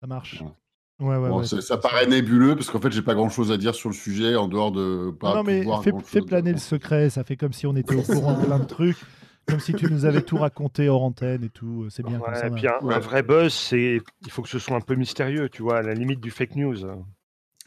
Ça 0.00 0.06
marche. 0.06 0.38
Voilà. 0.38 0.54
Ouais, 1.00 1.16
ouais, 1.24 1.28
Bon, 1.28 1.38
ouais, 1.40 1.46
ça, 1.46 1.60
ça 1.60 1.76
paraît 1.76 2.06
nébuleux 2.06 2.54
parce 2.54 2.70
qu'en 2.70 2.80
fait, 2.80 2.92
j'ai 2.92 3.02
pas 3.02 3.14
grand 3.14 3.28
chose 3.28 3.50
à 3.50 3.56
dire 3.56 3.74
sur 3.74 3.88
le 3.88 3.94
sujet 3.94 4.36
en 4.36 4.46
dehors 4.46 4.70
de 4.70 5.10
pas 5.10 5.34
Non, 5.34 5.42
mais 5.42 5.60
pouvoir 5.60 5.82
fais, 5.82 6.20
de- 6.20 6.24
planer 6.24 6.52
le 6.52 6.58
secret, 6.58 7.10
ça 7.10 7.24
fait 7.24 7.36
comme 7.36 7.52
si 7.52 7.66
on 7.66 7.74
était 7.74 7.96
au 7.96 8.02
courant 8.02 8.38
de 8.38 8.44
plein 8.44 8.60
de 8.60 8.64
trucs, 8.64 8.98
comme 9.46 9.58
si 9.58 9.74
tu 9.74 9.90
nous 9.90 10.04
avais 10.04 10.22
tout 10.22 10.36
raconté 10.36 10.88
hors 10.88 11.02
antenne 11.02 11.42
et 11.42 11.48
tout. 11.50 11.88
C'est 11.90 12.04
bien 12.06 12.20
comme 12.20 12.34
ça. 12.36 12.46
et 12.46 12.50
puis 12.50 12.68
un 12.68 12.98
vrai 13.00 13.24
buzz, 13.24 13.52
c'est 13.52 14.00
il 14.22 14.30
faut 14.30 14.42
que 14.42 14.48
ce 14.48 14.60
soit 14.60 14.76
un 14.76 14.80
peu 14.80 14.94
mystérieux, 14.94 15.48
tu 15.48 15.62
vois, 15.62 15.78
à 15.78 15.82
la 15.82 15.94
limite 15.94 16.20
du 16.20 16.30
fake 16.30 16.54
news. 16.54 16.76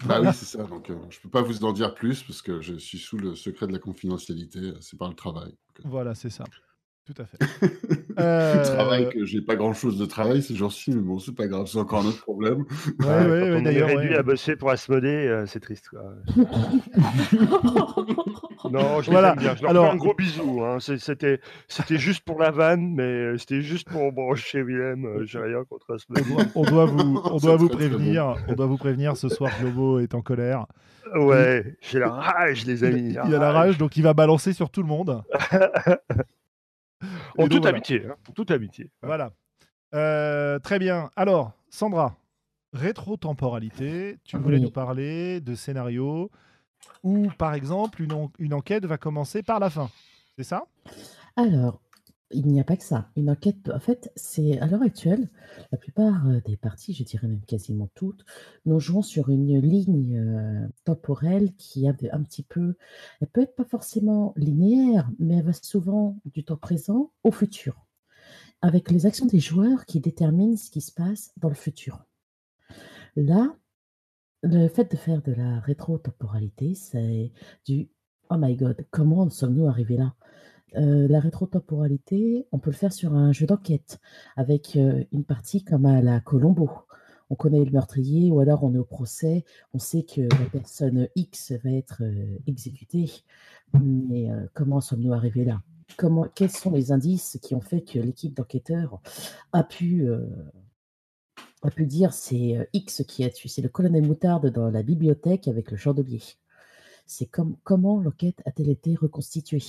Bah 0.05 0.21
oui, 0.21 0.27
c'est 0.33 0.45
ça. 0.45 0.63
Donc, 0.63 0.89
euh, 0.89 0.95
je 1.09 1.19
peux 1.19 1.29
pas 1.29 1.41
vous 1.41 1.63
en 1.63 1.73
dire 1.73 1.93
plus 1.95 2.23
parce 2.23 2.41
que 2.41 2.61
je 2.61 2.75
suis 2.75 2.99
sous 2.99 3.17
le 3.17 3.35
secret 3.35 3.67
de 3.67 3.73
la 3.73 3.79
confidentialité. 3.79 4.59
euh, 4.59 4.77
C'est 4.81 4.97
par 4.97 5.09
le 5.09 5.15
travail. 5.15 5.49
Donc, 5.51 5.79
euh, 5.79 5.83
Voilà, 5.85 6.13
c'est 6.15 6.29
ça. 6.29 6.43
Tout 7.07 7.21
à 7.21 7.25
fait. 7.25 7.37
le 7.61 7.67
Euh, 8.19 8.63
travail 8.63 9.09
que 9.09 9.25
j'ai 9.25 9.41
pas 9.41 9.55
grand 9.55 9.73
chose 9.73 9.99
de 9.99 10.05
travail 10.07 10.41
ces 10.41 10.55
jours-ci, 10.55 10.89
mais 10.89 11.01
bon, 11.03 11.19
c'est 11.19 11.35
pas 11.35 11.45
grave, 11.45 11.67
c'est 11.67 11.77
encore 11.77 11.99
un 12.03 12.07
autre 12.07 12.21
problème. 12.23 12.65
Ouais, 12.99 13.05
Ouais, 13.05 13.07
ouais, 13.07 13.25
quand 13.25 13.29
ouais, 13.29 13.55
on 13.57 13.61
d'ailleurs, 13.61 13.87
réduit 13.89 14.09
ouais. 14.09 14.17
à 14.17 14.23
bosser 14.23 14.55
pour 14.55 14.71
Asmodée, 14.71 15.07
euh, 15.27 15.45
c'est 15.45 15.59
triste. 15.59 15.89
Quoi. 15.89 16.01
Non, 18.71 19.01
je 19.01 19.11
Voilà, 19.11 19.35
bien. 19.35 19.55
Je 19.55 19.61
leur 19.61 19.71
alors- 19.71 19.85
fais 19.85 19.91
un 19.91 19.95
gros 19.97 20.13
bisou. 20.15 20.61
hein. 20.63 20.77
C'était, 20.79 21.39
c'était 21.67 21.97
juste 21.97 22.23
pour 22.25 22.39
la 22.39 22.51
vanne, 22.51 22.93
mais 22.95 23.03
euh, 23.03 23.37
c'était 23.37 23.61
juste 23.61 23.87
pour 23.87 24.11
brancher 24.11 24.61
Willem. 24.63 25.05
euh, 25.05 25.25
J'ai 25.25 25.39
rien 25.39 25.63
contre 25.69 25.85
On 25.89 25.95
Asmodée. 25.95 26.21
doit, 26.23 26.43
on 26.55 26.63
doit 26.63 26.85
vous, 26.85 27.21
on 27.31 27.37
doit 27.37 27.55
vous 27.55 27.69
prévenir. 27.69 28.35
On 28.47 28.53
doit 28.53 28.65
vous 28.65 28.77
prévenir. 28.77 29.15
Ce 29.15 29.29
soir, 29.29 29.51
Globo 29.61 29.99
est 29.99 30.15
en 30.15 30.21
colère. 30.21 30.65
Ouais, 31.15 31.77
j'ai 31.81 31.99
la 31.99 32.09
rage, 32.09 32.65
les 32.65 32.79
Il, 32.79 32.85
amis. 32.85 33.15
il 33.27 33.35
a 33.35 33.39
la 33.39 33.51
rage, 33.51 33.77
donc 33.77 33.95
il 33.95 34.03
va 34.03 34.13
balancer 34.13 34.53
sur 34.53 34.69
tout 34.69 34.81
le 34.81 34.87
monde. 34.89 35.21
En 37.01 37.05
Et 37.05 37.41
donc, 37.43 37.49
toute 37.49 37.61
voilà. 37.61 37.77
amitié. 37.77 38.05
hein, 38.07 38.15
En 38.29 38.31
toute 38.33 38.51
amitié. 38.51 38.89
Voilà. 39.01 39.31
Euh, 39.93 40.59
très 40.59 40.79
bien. 40.79 41.09
Alors, 41.15 41.51
Sandra, 41.69 42.15
rétro-temporalité. 42.73 44.17
Tu 44.23 44.37
voulais 44.37 44.57
Oui. 44.57 44.63
nous 44.63 44.71
parler 44.71 45.39
de 45.41 45.55
scénario 45.55 46.29
où, 47.03 47.29
par 47.37 47.53
exemple, 47.53 48.01
une, 48.01 48.13
en- 48.13 48.31
une 48.39 48.53
enquête 48.53 48.85
va 48.85 48.97
commencer 48.97 49.43
par 49.43 49.59
la 49.59 49.69
fin. 49.69 49.89
C'est 50.37 50.43
ça? 50.43 50.65
Alors, 51.35 51.79
il 52.31 52.48
n'y 52.48 52.60
a 52.60 52.63
pas 52.63 52.77
que 52.77 52.84
ça. 52.84 53.10
Une 53.15 53.29
enquête, 53.29 53.69
en 53.69 53.79
fait, 53.79 54.12
c'est 54.15 54.60
à 54.60 54.67
l'heure 54.67 54.81
actuelle, 54.81 55.29
la 55.72 55.77
plupart 55.77 56.27
euh, 56.27 56.41
des 56.46 56.57
parties, 56.57 56.93
je 56.93 57.03
dirais 57.03 57.27
même 57.27 57.46
quasiment 57.46 57.89
toutes, 57.96 58.25
nous 58.65 58.79
jouons 58.79 59.01
sur 59.01 59.29
une 59.29 59.60
ligne 59.60 60.17
euh, 60.17 60.67
temporelle 60.84 61.53
qui 61.55 61.88
peu- 61.98 62.10
un 62.12 62.24
petit 62.24 62.43
peu, 62.43 62.75
elle 63.22 63.27
peut 63.27 63.41
être 63.41 63.55
pas 63.55 63.65
forcément 63.65 64.34
linéaire, 64.36 65.10
mais 65.19 65.38
elle 65.38 65.46
va 65.46 65.53
souvent 65.53 66.19
du 66.25 66.43
temps 66.43 66.57
présent 66.57 67.12
au 67.24 67.31
futur, 67.31 67.86
avec 68.62 68.91
les 68.91 69.05
actions 69.05 69.25
des 69.25 69.39
joueurs 69.39 69.86
qui 69.86 70.00
déterminent 70.00 70.57
ce 70.57 70.69
qui 70.72 70.81
se 70.81 70.91
passe 70.91 71.31
dans 71.38 71.50
le 71.50 71.55
futur. 71.55 72.05
Là, 73.15 73.55
le 74.43 74.67
fait 74.67 74.91
de 74.91 74.98
faire 74.98 75.22
de 75.22 75.34
la 75.34 75.60
rétro-temporalité, 75.60 76.75
c'est 76.75 77.31
du 77.65 77.89
Oh 78.29 78.36
my 78.38 78.55
god, 78.55 78.86
comment 78.91 79.29
sommes-nous 79.29 79.67
arrivés 79.67 79.98
là? 79.98 80.13
Euh, 80.75 81.07
La 81.07 81.19
rétro-temporalité, 81.19 82.45
on 82.51 82.59
peut 82.59 82.71
le 82.71 82.75
faire 82.75 82.91
sur 82.93 83.13
un 83.13 83.31
jeu 83.31 83.45
d'enquête, 83.45 84.00
avec 84.36 84.75
euh, 84.75 85.03
une 85.13 85.24
partie 85.24 85.63
comme 85.63 85.86
à 85.86 86.01
la 86.01 86.19
Colombo. 86.19 86.69
On 87.29 87.36
connaît 87.36 87.63
le 87.63 87.71
meurtrier, 87.71 88.31
ou 88.31 88.39
alors 88.39 88.63
on 88.63 88.74
est 88.74 88.77
au 88.77 88.86
procès, 88.86 89.45
on 89.74 89.79
sait 89.79 90.03
que 90.03 90.21
la 90.21 90.50
personne 90.51 91.07
X 91.15 91.53
va 91.63 91.71
être 91.71 92.03
euh, 92.03 92.38
exécutée, 92.47 93.12
mais 93.74 94.29
comment 94.53 94.79
sommes-nous 94.79 95.13
arrivés 95.13 95.43
là? 95.45 95.62
Comment, 95.97 96.25
Quels 96.36 96.51
sont 96.51 96.71
les 96.71 96.91
indices 96.91 97.38
qui 97.41 97.55
ont 97.55 97.62
fait 97.62 97.81
que 97.81 98.00
l'équipe 98.00 98.33
d'enquêteurs 98.33 99.01
a 99.51 99.63
pu 99.63 100.07
a 101.63 101.71
pu 101.71 101.86
dire 101.86 102.13
c'est 102.13 102.69
X 102.74 103.03
qui 103.07 103.25
a 103.25 103.29
tué, 103.29 103.50
c'est 103.50 103.62
le 103.62 103.69
colonel 103.69 104.05
Moutarde 104.05 104.47
dans 104.51 104.69
la 104.69 104.83
bibliothèque 104.83 105.47
avec 105.47 105.71
le 105.71 105.77
chandelier. 105.77 106.21
C'est 107.07 107.25
comme 107.25 107.55
comment 107.63 108.01
l'enquête 108.01 108.41
a-t-elle 108.45 108.69
été 108.69 108.95
reconstituée? 108.95 109.63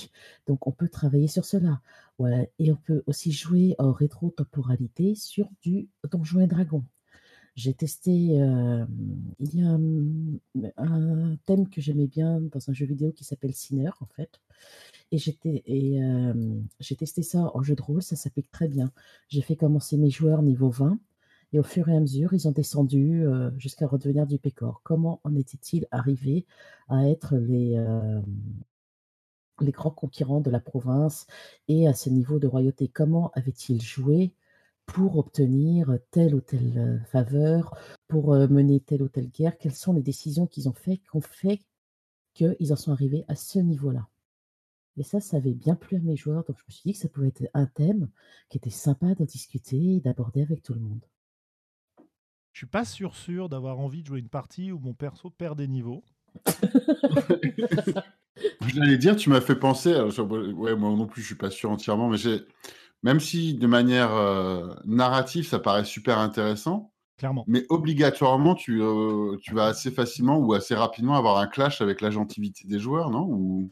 Donc 0.47 0.66
on 0.66 0.73
peut 0.73 0.88
travailler 0.88 1.28
sur 1.28 1.45
cela. 1.45 1.80
Et 2.59 2.73
on 2.73 2.76
peut 2.76 3.02
aussi 3.07 3.33
jouer 3.33 3.76
en 3.78 3.92
rétro-temporalité 3.92 5.14
sur 5.14 5.49
du 5.62 5.88
Donjon 6.11 6.40
et 6.40 6.47
Dragon. 6.49 6.85
J'ai 7.54 7.75
testé, 7.75 8.40
euh, 8.40 8.85
il 9.40 9.57
y 9.57 9.62
a 9.62 9.71
un, 10.76 11.37
thème 11.45 11.68
que 11.68 11.80
j'aimais 11.80 12.07
bien 12.07 12.40
dans 12.40 12.71
un 12.71 12.73
jeu 12.73 12.87
vidéo 12.87 13.11
qui 13.12 13.25
s'appelle 13.25 13.52
Sinner 13.52 13.90
en 14.00 14.07
fait. 14.07 14.40
Et 15.11 16.00
euh, 16.00 16.61
j'ai 16.78 16.95
testé 16.95 17.23
ça 17.23 17.50
en 17.54 17.62
jeu 17.62 17.75
de 17.75 17.83
rôle, 17.83 18.02
ça 18.02 18.14
s'applique 18.14 18.50
très 18.52 18.68
bien. 18.68 18.92
J'ai 19.28 19.42
fait 19.42 19.57
commencer 19.57 19.97
mes 19.97 20.11
joueurs 20.11 20.42
niveau 20.42 20.71
20 20.71 20.99
et 21.52 21.59
au 21.59 21.62
fur 21.62 21.88
et 21.88 21.97
à 21.97 22.00
mesure, 22.00 22.35
ils 22.35 22.47
ont 22.47 22.52
descendu 22.52 23.26
euh, 23.26 23.50
jusqu'à 23.59 23.87
redevenir 23.87 24.26
du 24.26 24.38
Pécor. 24.38 24.81
Comment 24.85 25.21
en 25.25 25.35
était-il 25.35 25.87
arrivé 25.90 26.47
à 26.88 27.09
être 27.09 27.37
les, 27.37 27.76
euh, 27.78 28.21
les 29.61 29.73
grands 29.73 29.90
conquérants 29.90 30.40
de 30.40 30.50
la 30.50 30.61
province 30.61 31.26
et 31.69 31.88
à 31.88 31.95
ce 31.95 32.11
niveau 32.11 32.38
de 32.38 32.47
royauté? 32.47 32.88
Comment 32.88 33.31
avaient-ils 33.35 33.81
joué 33.81 34.35
pour 34.87 35.17
obtenir 35.19 35.99
telle 36.11 36.35
ou 36.35 36.40
telle 36.40 36.78
euh, 36.78 36.99
faveur, 37.07 37.76
pour 38.09 38.35
mener 38.35 38.81
telle 38.81 39.02
ou 39.02 39.09
telle 39.09 39.31
guerre? 39.31 39.57
Quelles 39.59 39.75
sont 39.75 39.95
les 39.95 40.02
décisions 40.02 40.47
qu'ils 40.47 40.69
ont 40.69 40.75
fait, 40.75 40.99
qui 40.99 41.09
ont 41.14 41.21
fait 41.23 41.61
qu'ils 42.35 42.73
en 42.73 42.76
sont 42.76 42.93
arrivés 42.93 43.25
à 43.28 43.37
ce 43.37 43.59
niveau-là? 43.59 44.07
Et 44.99 45.02
ça, 45.05 45.21
ça 45.21 45.37
avait 45.38 45.55
bien 45.55 45.76
plu 45.76 45.97
à 45.97 46.00
mes 46.00 46.17
joueurs, 46.17 46.45
donc 46.45 46.59
je 46.59 46.64
me 46.67 46.73
suis 46.73 46.83
dit 46.90 46.93
que 46.93 46.99
ça 46.99 47.09
pouvait 47.09 47.28
être 47.28 47.49
un 47.55 47.67
thème 47.67 48.09
qui 48.49 48.59
était 48.59 48.69
sympa 48.71 49.14
d'en 49.14 49.25
discuter 49.25 49.97
et 49.97 50.00
d'aborder 50.00 50.43
avec 50.43 50.62
tout 50.62 50.75
le 50.75 50.81
monde. 50.81 51.05
Je 52.59 52.65
suis 52.65 52.67
pas 52.67 52.85
sûr 52.85 53.15
sûr 53.15 53.49
d'avoir 53.49 53.79
envie 53.79 54.03
de 54.03 54.09
jouer 54.09 54.19
une 54.19 54.29
partie 54.29 54.73
où 54.73 54.81
mon 54.81 54.93
perso 54.93 55.31
perd 55.31 55.57
des 55.57 55.69
niveaux. 55.69 56.03
J'allais 58.75 58.99
dire, 58.99 59.15
tu 59.15 59.31
m'as 59.31 59.41
fait 59.41 59.55
penser. 59.55 59.95
alors, 59.95 60.11
je- 60.11 60.23
ouais, 60.23 60.75
moi 60.75 60.91
non 60.91 61.07
plus, 61.07 61.23
je 61.23 61.27
suis 61.29 61.35
pas 61.37 61.50
sûr 61.50 61.71
entièrement, 61.71 62.09
mais 62.09 62.17
j'ai, 62.17 62.41
même 63.05 63.21
si 63.21 63.55
de 63.55 63.69
manière 63.69 64.12
euh, 64.12 64.75
narrative, 64.87 65.47
ça 65.47 65.61
paraît 65.61 65.85
super 65.85 66.19
intéressant, 66.19 66.91
Clairement. 67.17 67.45
mais 67.47 67.65
obligatoirement, 67.69 68.57
tu, 68.57 68.83
euh, 68.83 69.37
tu 69.41 69.55
vas 69.55 69.67
assez 69.67 69.93
facilement 69.93 70.38
ou 70.38 70.53
assez 70.53 70.75
rapidement 70.75 71.15
avoir 71.15 71.38
un 71.38 71.47
clash 71.47 71.81
avec 71.81 72.00
l'agentivité 72.00 72.67
des 72.67 72.81
joueurs, 72.81 73.12
non? 73.12 73.29
Ou 73.31 73.71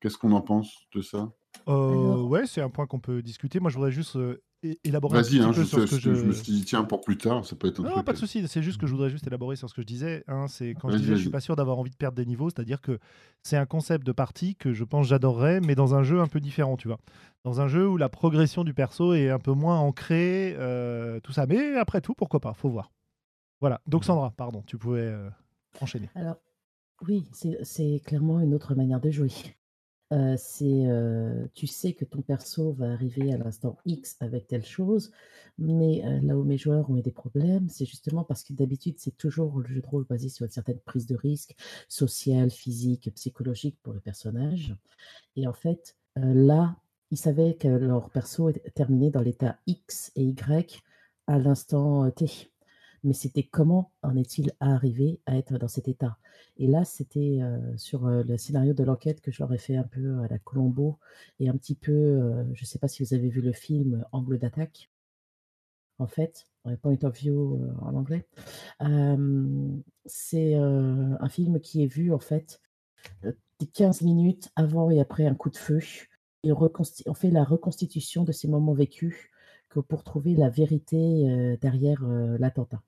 qu'est-ce 0.00 0.16
qu'on 0.16 0.30
en 0.30 0.42
pense 0.42 0.72
de 0.94 1.02
ça? 1.02 1.28
Euh, 1.66 2.22
ouais, 2.22 2.46
c'est 2.46 2.60
un 2.60 2.70
point 2.70 2.86
qu'on 2.86 3.00
peut 3.00 3.20
discuter. 3.20 3.58
Moi, 3.58 3.70
je 3.70 3.74
voudrais 3.74 3.90
juste 3.90 4.14
euh, 4.14 4.40
élaborer 4.84 5.18
un 5.18 5.22
petit 5.22 5.38
hein, 5.40 5.48
peu 5.52 5.60
je, 5.60 5.62
sur 5.64 5.80
ce 5.80 5.86
sais- 5.86 5.96
que 5.96 6.00
je. 6.00 6.14
je 6.14 6.24
me 6.24 6.32
suis 6.32 6.52
dit, 6.52 6.64
tiens, 6.64 6.84
pour 6.84 7.00
plus 7.00 7.16
tard, 7.18 7.44
ça 7.44 7.56
peut 7.56 7.68
être 7.68 7.80
un 7.80 7.84
Non, 7.84 7.90
truc. 7.92 8.04
pas 8.04 8.12
de 8.12 8.16
euh, 8.16 8.20
souci. 8.20 8.46
C'est 8.48 8.62
juste 8.62 8.78
que 8.80 8.86
je 8.86 8.92
voudrais 8.92 9.10
juste 9.10 9.26
élaborer 9.26 9.56
sur 9.56 9.68
ce 9.68 9.74
que 9.74 9.82
je 9.82 9.86
disais. 9.86 10.24
hein. 10.28 10.46
c'est 10.48 10.74
quand 10.74 10.90
je 10.90 10.96
disais, 10.96 11.16
je 11.16 11.20
suis 11.20 11.30
pas 11.30 11.40
sûr 11.40 11.56
d'avoir 11.56 11.78
envie 11.78 11.90
de 11.90 11.96
perdre 11.96 12.16
des 12.16 12.26
niveaux, 12.26 12.50
c'est-à-dire 12.50 12.80
que 12.80 12.98
c'est 13.42 13.56
un 13.56 13.66
concept 13.66 14.06
de 14.06 14.12
partie 14.12 14.54
que 14.56 14.72
je 14.72 14.84
pense 14.84 15.06
j'adorerais, 15.06 15.60
mais 15.60 15.74
dans 15.74 15.94
un 15.94 16.02
jeu 16.02 16.20
un 16.20 16.26
peu 16.28 16.40
différent, 16.40 16.76
tu 16.76 16.88
vois. 16.88 16.98
Dans 17.44 17.60
un 17.60 17.68
jeu 17.68 17.88
où 17.88 17.96
la 17.96 18.08
progression 18.08 18.64
du 18.64 18.74
perso 18.74 19.14
est 19.14 19.30
un 19.30 19.38
peu 19.38 19.52
moins 19.52 19.78
ancrée, 19.78 20.54
euh, 20.58 21.20
tout 21.20 21.32
ça. 21.32 21.46
Mais 21.46 21.76
après 21.76 22.00
tout, 22.00 22.14
pourquoi 22.14 22.40
pas 22.40 22.54
Faut 22.54 22.68
voir. 22.70 22.90
Voilà. 23.60 23.80
Donc 23.86 24.04
Sandra, 24.04 24.32
pardon, 24.36 24.62
tu 24.66 24.76
pouvais 24.78 25.00
euh, 25.02 25.30
enchaîner. 25.80 26.10
Alors, 26.14 26.36
oui, 27.06 27.28
c'est 27.62 28.00
clairement 28.04 28.40
une 28.40 28.54
autre 28.54 28.74
manière 28.74 29.00
de 29.00 29.10
jouer. 29.10 29.30
C'est, 30.36 30.86
tu 31.54 31.66
sais 31.66 31.92
que 31.94 32.04
ton 32.04 32.22
perso 32.22 32.72
va 32.72 32.92
arriver 32.92 33.32
à 33.32 33.38
l'instant 33.38 33.76
X 33.84 34.16
avec 34.20 34.46
telle 34.46 34.64
chose, 34.64 35.10
mais 35.58 36.02
là 36.22 36.36
où 36.36 36.44
mes 36.44 36.58
joueurs 36.58 36.88
ont 36.90 36.96
eu 36.96 37.02
des 37.02 37.10
problèmes, 37.10 37.68
c'est 37.68 37.86
justement 37.86 38.22
parce 38.22 38.44
que 38.44 38.52
d'habitude, 38.52 38.96
c'est 38.98 39.16
toujours 39.16 39.58
le 39.58 39.66
jeu 39.66 39.80
de 39.80 39.86
rôle 39.86 40.04
basé 40.04 40.28
sur 40.28 40.44
une 40.44 40.52
certaine 40.52 40.78
prise 40.78 41.06
de 41.06 41.16
risque 41.16 41.56
sociale, 41.88 42.50
physique, 42.50 43.12
psychologique 43.14 43.78
pour 43.82 43.94
le 43.94 44.00
personnage. 44.00 44.76
Et 45.34 45.48
en 45.48 45.52
fait, 45.52 45.96
là, 46.14 46.76
ils 47.10 47.18
savaient 47.18 47.56
que 47.56 47.68
leur 47.68 48.10
perso 48.10 48.48
était 48.48 48.70
terminé 48.70 49.10
dans 49.10 49.22
l'état 49.22 49.58
X 49.66 50.12
et 50.14 50.22
Y 50.22 50.82
à 51.26 51.38
l'instant 51.38 52.08
T. 52.12 52.52
Mais 53.06 53.14
c'était 53.14 53.44
comment 53.44 53.92
en 54.02 54.16
est-il 54.16 54.52
arrivé 54.60 55.20
à 55.26 55.36
être 55.38 55.58
dans 55.58 55.68
cet 55.68 55.88
état? 55.88 56.18
Et 56.58 56.66
là, 56.66 56.84
c'était 56.84 57.38
euh, 57.40 57.76
sur 57.78 58.06
euh, 58.06 58.22
le 58.24 58.36
scénario 58.36 58.74
de 58.74 58.84
l'enquête 58.84 59.20
que 59.20 59.30
je 59.30 59.42
leur 59.42 59.52
ai 59.54 59.58
fait 59.58 59.76
un 59.76 59.84
peu 59.84 60.20
à 60.20 60.28
la 60.28 60.38
Colombo 60.38 60.98
et 61.40 61.48
un 61.48 61.56
petit 61.56 61.74
peu, 61.74 61.92
euh, 61.92 62.44
je 62.54 62.62
ne 62.62 62.66
sais 62.66 62.78
pas 62.78 62.88
si 62.88 63.02
vous 63.02 63.14
avez 63.14 63.28
vu 63.30 63.40
le 63.40 63.52
film 63.52 64.04
Angle 64.12 64.38
d'attaque, 64.38 64.90
en 65.98 66.06
fait, 66.06 66.46
euh, 66.66 66.76
Point 66.76 66.98
of 67.02 67.16
View 67.16 67.56
euh, 67.56 67.72
en 67.80 67.94
anglais. 67.94 68.26
Euh, 68.82 69.68
c'est 70.06 70.54
euh, 70.56 71.16
un 71.20 71.28
film 71.28 71.60
qui 71.60 71.82
est 71.82 71.86
vu 71.86 72.12
en 72.12 72.18
fait 72.18 72.60
euh, 73.24 73.32
des 73.60 73.66
15 73.66 74.02
minutes 74.02 74.50
avant 74.56 74.90
et 74.90 75.00
après 75.00 75.26
un 75.26 75.34
coup 75.34 75.50
de 75.50 75.56
feu. 75.56 75.80
Et 76.44 76.52
on, 76.52 77.14
fait 77.14 77.30
la 77.30 77.44
reconstitution 77.44 78.24
de 78.24 78.32
ces 78.32 78.48
moments 78.48 78.74
vécus 78.74 79.30
pour 79.88 80.04
trouver 80.04 80.34
la 80.36 80.48
vérité 80.48 81.56
derrière 81.60 82.06
l'attentat 82.38 82.82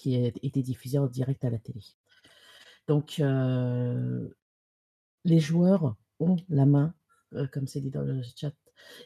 qui 0.00 0.16
a 0.16 0.28
été 0.42 0.62
diffusé 0.62 0.98
en 0.98 1.06
direct 1.06 1.44
à 1.44 1.50
la 1.50 1.58
télé. 1.58 1.80
Donc, 2.88 3.22
les 5.24 5.38
joueurs 5.38 5.96
ont 6.18 6.36
la 6.48 6.64
main, 6.64 6.94
comme 7.52 7.66
c'est 7.66 7.82
dit 7.82 7.90
dans 7.90 8.02
le 8.02 8.22
chat, 8.22 8.54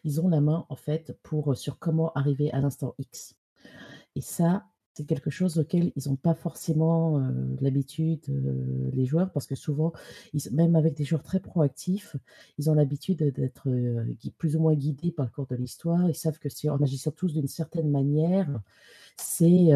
ils 0.05 0.21
ont 0.21 0.29
la 0.29 0.41
main 0.41 0.65
en 0.69 0.77
fait 0.77 1.19
pour 1.25 1.57
sur 1.57 1.81
comment 1.81 2.13
arriver 2.13 2.53
à 2.53 2.61
l'instant 2.61 2.95
X. 2.99 3.35
Et 4.15 4.21
ça, 4.21 4.67
c'est 4.97 5.07
quelque 5.07 5.31
chose 5.31 5.59
auquel 5.59 5.91
ils 5.97 6.09
n'ont 6.09 6.15
pas 6.15 6.35
forcément 6.35 7.19
l'habitude, 7.61 8.23
les 8.93 9.05
joueurs, 9.07 9.33
parce 9.33 9.49
que 9.49 9.57
souvent, 9.57 9.93
même 10.53 10.77
avec 10.77 10.95
des 10.95 11.05
joueurs 11.05 11.25
très 11.25 11.41
proactifs, 11.41 12.15
ils 12.59 12.71
ont 12.71 12.75
l'habitude 12.75 13.19
d'être 13.35 13.69
plus 14.39 14.55
ou 14.55 14.61
moins 14.61 14.75
guidés 14.75 15.11
par 15.11 15.27
le 15.27 15.33
cours 15.33 15.49
de 15.49 15.57
l'histoire. 15.57 16.09
Ils 16.09 16.15
savent 16.15 16.39
que 16.39 16.49
si 16.49 16.71
en 16.71 16.81
agissant 16.81 17.11
tous 17.11 17.33
d'une 17.35 17.49
certaine 17.49 17.91
manière, 17.91 18.49
c'est 19.17 19.73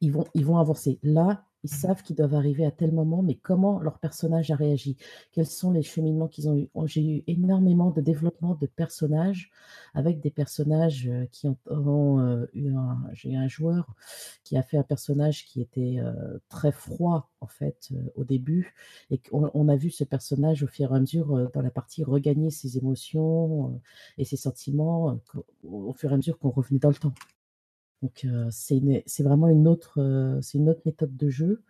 ils 0.00 0.12
vont, 0.12 0.24
ils 0.34 0.44
vont 0.44 0.58
avancer. 0.58 0.98
Là, 1.02 1.44
ils 1.64 1.70
savent 1.70 2.02
qu'ils 2.02 2.14
doivent 2.16 2.34
arriver 2.34 2.64
à 2.64 2.70
tel 2.70 2.92
moment, 2.92 3.22
mais 3.22 3.34
comment 3.34 3.80
leur 3.80 3.98
personnage 3.98 4.50
a 4.52 4.56
réagi? 4.56 4.96
Quels 5.32 5.46
sont 5.46 5.72
les 5.72 5.82
cheminements 5.82 6.28
qu'ils 6.28 6.48
ont 6.48 6.56
eu? 6.56 6.68
Oh, 6.74 6.86
J'ai 6.86 7.04
eu 7.04 7.24
énormément 7.26 7.90
de 7.90 8.00
développement 8.00 8.54
de 8.54 8.66
personnages 8.66 9.50
avec 9.94 10.20
des 10.20 10.30
personnages 10.30 11.08
euh, 11.08 11.26
qui 11.32 11.48
ont, 11.48 12.20
euh, 12.20 12.46
eu 12.54 12.70
un. 12.74 12.98
J'ai 13.12 13.34
un 13.34 13.48
joueur 13.48 13.94
qui 14.44 14.56
a 14.56 14.62
fait 14.62 14.78
un 14.78 14.82
personnage 14.84 15.46
qui 15.46 15.60
était 15.60 15.96
euh, 15.98 16.38
très 16.48 16.70
froid 16.72 17.30
en 17.40 17.48
fait 17.48 17.90
au 18.14 18.24
début, 18.24 18.74
et 19.10 19.20
on, 19.32 19.68
a 19.68 19.76
vu 19.76 19.90
ce 19.90 20.04
personnage 20.04 20.62
au 20.62 20.66
fur 20.66 20.92
et 20.92 20.96
à 20.96 21.00
mesure 21.00 21.50
dans 21.52 21.62
la 21.62 21.70
partie 21.70 22.02
regagner 22.02 22.50
ses 22.50 22.78
émotions 22.78 23.80
et 24.16 24.24
ses 24.24 24.36
sentiments 24.36 25.20
au 25.62 25.92
fur 25.92 26.10
et 26.10 26.14
à 26.14 26.16
mesure 26.16 26.38
qu'on 26.38 26.50
revenait 26.50 26.80
dans 26.80 26.88
le 26.88 26.96
temps. 26.96 27.14
Donc 28.02 28.26
c'est 28.50 29.22
vraiment 29.22 29.48
une 29.48 29.66
autre, 29.66 30.38
c'est 30.42 30.58
une 30.58 30.68
autre 30.68 30.82
méthode 30.86 31.16
de 31.16 31.28
jeu. 31.28 31.62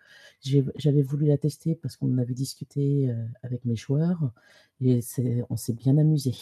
J'avais 0.43 1.03
voulu 1.03 1.27
la 1.27 1.39
tester 1.39 1.75
parce 1.75 1.97
qu'on 1.97 2.13
en 2.13 2.19
avait 2.19 2.35
discuté 2.35 3.15
avec 3.43 3.65
mes 3.65 3.77
joueurs 3.77 4.31
et 4.81 5.01
on 5.49 5.57
s'est 5.57 5.73
bien 5.73 5.97
amusé. 5.97 6.35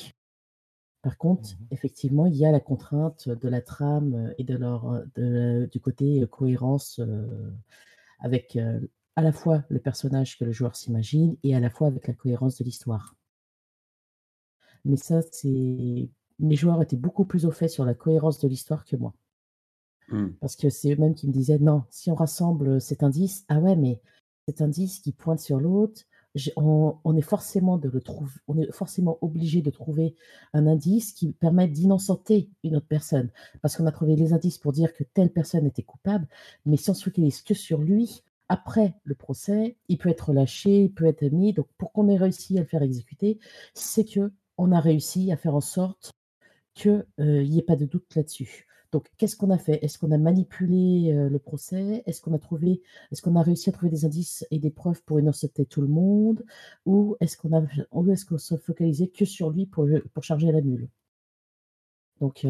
Par 1.03 1.19
contre, 1.19 1.55
mmh 1.55 1.57
effectivement, 1.71 2.27
il 2.27 2.35
y 2.35 2.45
a 2.45 2.51
la 2.51 2.59
contrainte 2.59 3.29
de 3.29 3.49
la 3.49 3.61
trame 3.61 4.35
et 4.39 4.45
de 4.45 4.57
leur, 4.57 5.05
du 5.17 5.81
côté 5.81 6.27
cohérence 6.31 7.01
avec 8.19 8.59
à 9.15 9.23
la 9.23 9.33
fois 9.33 9.63
le 9.69 9.79
personnage 9.79 10.37
que 10.39 10.45
le 10.45 10.53
joueur 10.53 10.75
s'imagine 10.75 11.37
et 11.43 11.55
à 11.55 11.61
la 11.61 11.71
fois 11.71 11.89
avec 11.89 12.09
la 12.09 12.15
cohérence 12.15 12.59
de 12.59 12.65
l'histoire. 12.65 13.15
Mais 14.85 14.97
ça, 14.97 15.21
c'est 15.33 16.09
mes 16.39 16.57
joueurs 16.57 16.83
étaient 16.83 16.97
beaucoup 16.97 17.25
plus 17.25 17.47
au 17.47 17.51
fait 17.51 17.69
sur 17.69 17.85
la 17.85 17.95
cohérence 17.95 18.41
de 18.41 18.49
l'histoire 18.49 18.85
que 18.85 18.97
moi. 18.97 19.15
Mmh. 20.09 20.29
Parce 20.41 20.57
que 20.57 20.71
c'est 20.71 20.93
eux-mêmes 20.93 21.15
qui 21.15 21.27
me 21.29 21.33
disaient: 21.33 21.59
«Non, 21.59 21.85
si 21.91 22.11
on 22.11 22.15
rassemble 22.15 22.81
cet 22.81 23.03
indice, 23.03 23.45
ah 23.49 23.59
ouais, 23.59 23.77
mais 23.77 24.01
cet 24.47 24.61
indice 24.61 25.01
qui 25.01 25.13
pointe 25.13 25.41
sur 25.41 25.59
l'autre, 25.59 26.03
on 26.57 27.17
est 27.17 27.23
forcément 27.23 27.79
de 27.79 27.89
le 27.89 28.03
on 28.47 28.59
est 28.59 28.71
forcément 28.71 29.17
obligé 29.23 29.63
de 29.63 29.71
trouver 29.71 30.15
un 30.53 30.67
indice 30.67 31.13
qui 31.15 31.33
permette 31.33 31.73
d'innocenter 31.73 32.51
une 32.63 32.77
autre 32.77 32.87
personne. 32.87 33.31
Parce 33.63 33.77
qu'on 33.77 33.87
a 33.87 33.93
trouvé 33.93 34.17
les 34.17 34.35
indices 34.35 34.59
pour 34.59 34.73
dire 34.73 34.93
que 34.93 35.03
telle 35.03 35.33
personne 35.33 35.67
était 35.67 35.83
coupable, 35.83 36.29
mais 36.67 36.77
si 36.77 36.91
on 36.91 36.95
se 36.95 37.05
focalise 37.05 37.41
que 37.43 37.55
sur 37.55 37.81
lui, 37.81 38.23
après 38.49 38.95
le 39.05 39.15
procès, 39.15 39.77
il 39.89 39.97
peut 39.99 40.11
être 40.11 40.29
relâché, 40.29 40.85
il 40.85 40.93
peut 40.93 41.07
être 41.07 41.25
mis. 41.33 41.55
Donc 41.55 41.69
pour 41.79 41.91
qu'on 41.93 42.09
ait 42.09 42.19
réussi 42.19 42.59
à 42.59 42.61
le 42.61 42.67
faire 42.67 42.83
exécuter, 42.83 43.39
c'est 43.75 44.05
que 44.05 44.31
on 44.59 44.73
a 44.73 44.81
réussi 44.81 45.33
à 45.33 45.37
faire 45.37 45.55
en 45.55 45.63
sorte 45.63 46.13
qu'il 46.75 47.07
n'y 47.19 47.59
ait 47.59 47.63
pas 47.63 47.77
de 47.77 47.87
doute 47.87 48.15
là-dessus. 48.15 48.67
Donc, 48.97 49.11
qu'est-ce 49.19 49.37
qu'on 49.37 49.51
a 49.51 49.59
fait? 49.59 49.79
Est-ce 49.85 49.99
qu'on 49.99 50.11
a 50.11 50.17
manipulé 50.17 51.13
le 51.13 51.39
procès? 51.39 52.03
Est-ce 52.07 52.23
qu'on 52.23 52.33
a 52.33 52.39
trouvé, 52.39 52.81
est-ce 53.13 53.21
qu'on 53.21 53.37
a 53.37 53.43
réussi 53.43 53.69
à 53.69 53.73
trouver 53.73 53.91
des 53.91 54.07
indices 54.07 54.47
et 54.51 54.59
des 54.59 54.71
preuves 54.71 55.03
pour 55.05 55.21
innocenter 55.21 55.67
tout 55.67 55.83
le 55.83 55.87
monde? 55.87 56.43
Ou 56.87 57.15
est-ce 57.21 57.37
qu'on 57.37 57.53
a, 57.53 57.61
est-ce 58.11 58.25
qu'on 58.25 58.39
se 58.39 58.57
focalisait 58.57 59.09
que 59.09 59.27
sur 59.27 59.51
lui 59.51 59.67
pour, 59.67 59.87
pour 60.15 60.25
charger 60.25 60.51
la 60.51 60.63
mule? 60.63 60.89
Donc, 62.23 62.47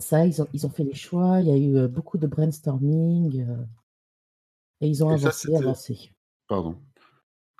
ça, 0.00 0.26
ils 0.26 0.42
ont, 0.42 0.48
ils 0.52 0.66
ont 0.66 0.70
fait 0.70 0.82
les 0.82 0.94
choix. 0.94 1.42
Il 1.42 1.46
y 1.46 1.52
a 1.52 1.56
eu 1.56 1.86
beaucoup 1.86 2.18
de 2.18 2.26
brainstorming 2.26 3.46
et 4.80 4.88
ils 4.88 5.04
ont 5.04 5.10
avancé, 5.10 5.54
avancé. 5.54 6.10
Pardon. 6.48 6.74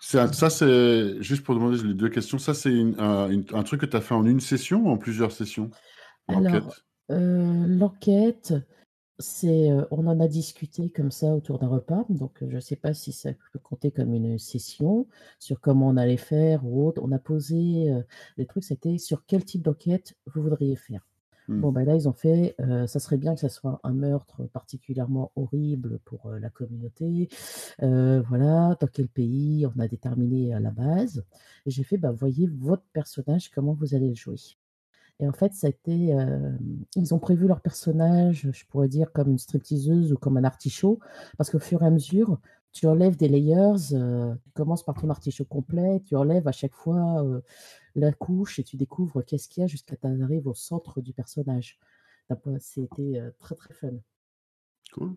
Ça, 0.01 0.51
c'est 0.51 1.23
juste 1.23 1.45
pour 1.45 1.55
demander 1.55 1.81
les 1.85 1.95
deux 1.95 2.09
questions. 2.09 2.39
Ça, 2.39 2.53
c'est 2.53 2.75
un 2.99 3.63
truc 3.63 3.83
que 3.83 3.87
tu 3.87 3.97
as 3.97 4.01
fait 4.01 4.15
en 4.17 4.27
une 4.27 4.41
session 4.41 4.87
ou 4.87 4.89
en 4.89 4.99
plusieurs 4.99 5.31
sessions? 5.31 5.71
Alors, 6.27 6.75
l'enquête, 7.09 8.55
c'est, 9.19 9.71
on 9.91 10.07
en 10.07 10.21
a 10.21 10.29
discuté 10.29 10.91
comme 10.91 11.11
ça 11.11 11.35
autour 11.35 11.59
d'un 11.59 11.67
repas, 11.69 12.05
donc 12.09 12.39
je 12.41 12.55
ne 12.55 12.61
sais 12.61 12.77
pas 12.77 12.95
si 12.95 13.13
ça 13.13 13.31
peut 13.53 13.59
compter 13.59 13.91
comme 13.91 14.15
une 14.15 14.39
session 14.39 15.09
sur 15.41 15.61
comment 15.61 15.89
on 15.89 15.97
allait 15.97 16.17
faire 16.17 16.65
ou 16.65 16.87
autre. 16.87 17.03
On 17.05 17.11
a 17.11 17.19
posé, 17.19 17.93
les 18.37 18.47
trucs, 18.47 18.65
c'était 18.65 18.99
sur 18.99 19.25
quel 19.27 19.45
type 19.45 19.63
d'enquête 19.63 20.15
vous 20.27 20.43
voudriez 20.43 20.77
faire? 20.77 21.05
Mmh. 21.49 21.61
Bon, 21.63 21.73
ben 21.73 21.85
là, 21.85 21.97
ils 21.97 22.09
ont 22.09 22.13
fait, 22.13 22.55
ça 22.87 23.01
serait 23.01 23.17
bien 23.17 23.35
que 23.35 23.41
ça 23.41 23.49
soit 23.49 23.81
un 23.83 23.93
meurtre 23.93 24.45
particulièrement 24.53 25.33
horrible 25.35 25.99
pour, 26.05 26.31
la 26.31 26.51
communauté, 26.51 27.29
voilà, 27.81 28.77
dans 28.81 28.87
quel 28.87 29.09
pays? 29.09 29.67
On 29.67 29.81
a 29.81 29.89
déterminé 29.89 30.55
à 30.55 30.61
la 30.61 30.71
base 30.71 31.25
et 31.67 31.71
j'ai 31.71 31.83
fait: 31.83 31.97
«Bah, 31.97 32.13
voyez 32.13 32.47
votre 32.47 32.85
personnage, 32.93 33.51
comment 33.51 33.73
vous 33.73 33.95
allez 33.95 34.11
le 34.11 34.15
jouer». 34.15 34.37
Et 35.21 35.29
en 35.29 35.33
fait, 35.33 35.53
ça 35.53 35.67
a 35.67 35.71
été, 35.71 36.15
ils 36.95 37.15
ont 37.15 37.19
prévu 37.19 37.49
leur 37.49 37.61
personnage, 37.61 38.49
je 38.53 38.65
pourrais 38.67 38.89
dire 38.89 39.11
comme 39.13 39.31
une 39.31 39.39
stripteaseuse 39.39 40.13
ou 40.13 40.17
comme 40.17 40.37
un 40.37 40.45
artichaut, 40.45 41.01
parce 41.37 41.51
qu'au 41.51 41.59
fur 41.59 41.83
et 41.83 41.87
à 41.87 41.91
mesure, 41.91 42.39
tu 42.73 42.87
enlèves 42.87 43.17
des 43.17 43.29
layers, 43.29 43.89
tu 43.91 44.51
commences 44.55 44.85
par 44.85 44.95
ton 44.95 45.11
artichaut 45.11 45.45
complet, 45.45 46.01
tu 46.05 46.15
enlèves 46.15 46.47
à 46.47 46.53
chaque 46.53 46.75
fois 46.75 47.25
la 47.97 48.13
couche 48.13 48.61
et 48.61 48.63
tu 48.63 48.77
découvres 48.77 49.25
qu'est-ce 49.25 49.49
qu'il 49.49 49.63
y 49.63 49.65
a 49.65 49.67
jusqu'à 49.67 49.97
t'arriver 49.97 50.41
au 50.45 50.55
centre 50.55 51.01
du 51.01 51.13
personnage. 51.13 51.81
C'était 52.61 53.21
très 53.39 53.57
très 53.57 53.75
fun. 53.75 53.95
Cool. 54.93 55.17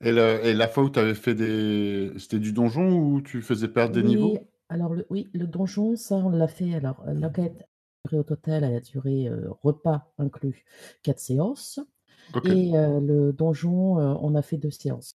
Et, 0.00 0.12
la 0.12 0.68
fois 0.68 0.84
où 0.84 0.90
tu 0.90 0.98
avais 0.98 1.14
fait 1.14 1.34
des. 1.34 2.12
C'était 2.18 2.40
du 2.40 2.52
donjon 2.52 2.98
ou 2.98 3.20
tu 3.20 3.42
faisais 3.42 3.68
perdre 3.68 3.94
des 3.94 4.02
niveaux? 4.02 4.38
alors 4.68 4.94
le, 4.94 5.06
oui, 5.10 5.28
le 5.34 5.46
donjon, 5.46 5.96
ça 5.96 6.16
on 6.16 6.30
l'a 6.30 6.48
fait. 6.48 6.74
Alors 6.74 7.04
l'enquête 7.06 7.68
au 8.10 8.22
total, 8.24 8.64
elle 8.64 8.74
a 8.74 8.80
duré, 8.80 9.30
repas 9.62 10.12
inclus, 10.18 10.64
4 11.02 11.18
séances 11.20 11.80
et 12.44 12.72
le 12.72 13.32
donjon, 13.32 13.96
on 13.96 14.34
a 14.34 14.42
fait 14.42 14.58
2 14.58 14.70
séances. 14.70 15.12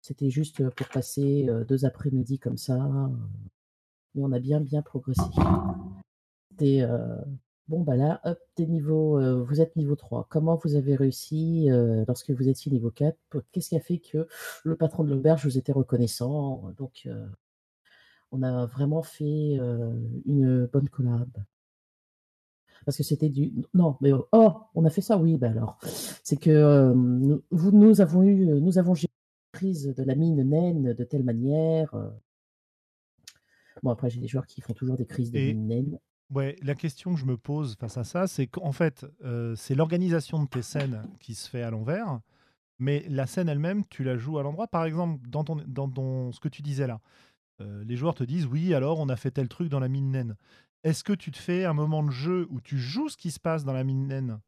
C'était 0.00 0.30
juste, 0.30 0.68
pour 0.70 0.88
passer, 0.88 1.48
2 1.68 1.84
après-midi 1.84 2.38
comme 2.38 2.56
ça, 2.56 2.78
mais 4.14 4.22
on 4.22 4.32
a 4.32 4.38
bien, 4.38 4.60
bien 4.60 4.82
progressé. 4.82 5.22
Bon, 7.66 7.82
bah, 7.82 7.96
là, 7.96 8.22
hop, 8.24 8.38
des 8.56 8.66
niveaux, 8.66 9.44
vous 9.44 9.60
êtes 9.60 9.76
niveau 9.76 9.94
3. 9.94 10.26
Comment 10.30 10.58
vous 10.64 10.74
avez 10.74 10.94
réussi, 10.94 11.68
lorsque 12.06 12.30
vous 12.30 12.48
étiez 12.48 12.70
niveau 12.70 12.90
4? 12.90 13.18
qu'est-ce 13.52 13.70
qui 13.70 13.76
a 13.76 13.80
fait 13.80 13.98
que 13.98 14.26
le 14.64 14.76
patron 14.76 15.04
de 15.04 15.10
l'auberge 15.10 15.44
vous 15.44 15.58
était 15.58 15.72
reconnaissant? 15.72 16.72
Donc 16.78 17.08
on 18.30 18.42
a 18.42 18.64
vraiment 18.66 19.02
fait, 19.02 19.58
une 20.24 20.66
bonne 20.72 20.88
collab 20.88 21.28
parce 22.88 22.96
que 22.96 23.02
c'était 23.02 23.28
du 23.28 23.52
non 23.74 23.98
mais 24.00 24.12
oh 24.32 24.62
on 24.74 24.82
a 24.86 24.88
fait 24.88 25.02
ça 25.02 25.18
oui 25.18 25.36
ben 25.36 25.52
alors 25.52 25.76
c'est 26.24 26.38
que 26.38 26.94
nous, 26.94 27.42
nous 27.50 28.00
avons 28.00 28.22
eu 28.22 28.46
nous 28.46 28.78
avons 28.78 28.94
géré 28.94 29.12
la 29.52 29.58
crise 29.58 29.94
de 29.94 30.02
la 30.02 30.14
mine 30.14 30.42
naine 30.42 30.94
de 30.94 31.04
telle 31.04 31.22
manière 31.22 31.94
bon 33.82 33.90
après 33.90 34.08
j'ai 34.08 34.22
des 34.22 34.26
joueurs 34.26 34.46
qui 34.46 34.62
font 34.62 34.72
toujours 34.72 34.96
des 34.96 35.04
crises 35.04 35.30
de 35.30 35.38
mine 35.38 35.66
naine 35.66 35.98
Ouais, 36.30 36.56
la 36.62 36.74
question 36.74 37.12
que 37.12 37.20
je 37.20 37.26
me 37.26 37.38
pose 37.38 37.76
face 37.76 37.96
à 37.96 38.04
ça, 38.04 38.26
c'est 38.26 38.46
qu'en 38.46 38.72
fait, 38.72 39.06
c'est 39.56 39.74
l'organisation 39.74 40.42
de 40.42 40.46
tes 40.46 40.60
scènes 40.60 41.02
qui 41.20 41.34
se 41.34 41.48
fait 41.48 41.62
à 41.62 41.70
l'envers, 41.70 42.20
mais 42.78 43.06
la 43.08 43.26
scène 43.26 43.48
elle-même, 43.48 43.82
tu 43.86 44.04
la 44.04 44.18
joues 44.18 44.38
à 44.38 44.42
l'endroit. 44.42 44.68
Par 44.68 44.84
exemple, 44.84 45.26
dans, 45.26 45.42
ton, 45.42 45.56
dans 45.66 45.88
ton, 45.88 46.30
ce 46.32 46.40
que 46.40 46.50
tu 46.50 46.60
disais 46.60 46.86
là, 46.86 47.00
les 47.60 47.96
joueurs 47.96 48.14
te 48.14 48.24
disent 48.24 48.44
oui, 48.44 48.74
alors 48.74 49.00
on 49.00 49.08
a 49.08 49.16
fait 49.16 49.30
tel 49.30 49.48
truc 49.48 49.70
dans 49.70 49.80
la 49.80 49.88
mine 49.88 50.10
naine. 50.10 50.36
Est-ce 50.84 51.04
que 51.04 51.12
tu 51.12 51.30
te 51.30 51.38
fais 51.38 51.64
un 51.64 51.74
moment 51.74 52.02
de 52.02 52.10
jeu 52.10 52.46
où 52.50 52.60
tu 52.60 52.78
joues 52.78 53.08
ce 53.08 53.16
qui 53.16 53.30
se 53.30 53.40
passe 53.40 53.64
dans 53.64 53.72
la 53.72 53.84
mine 53.84 54.06
naine 54.06 54.40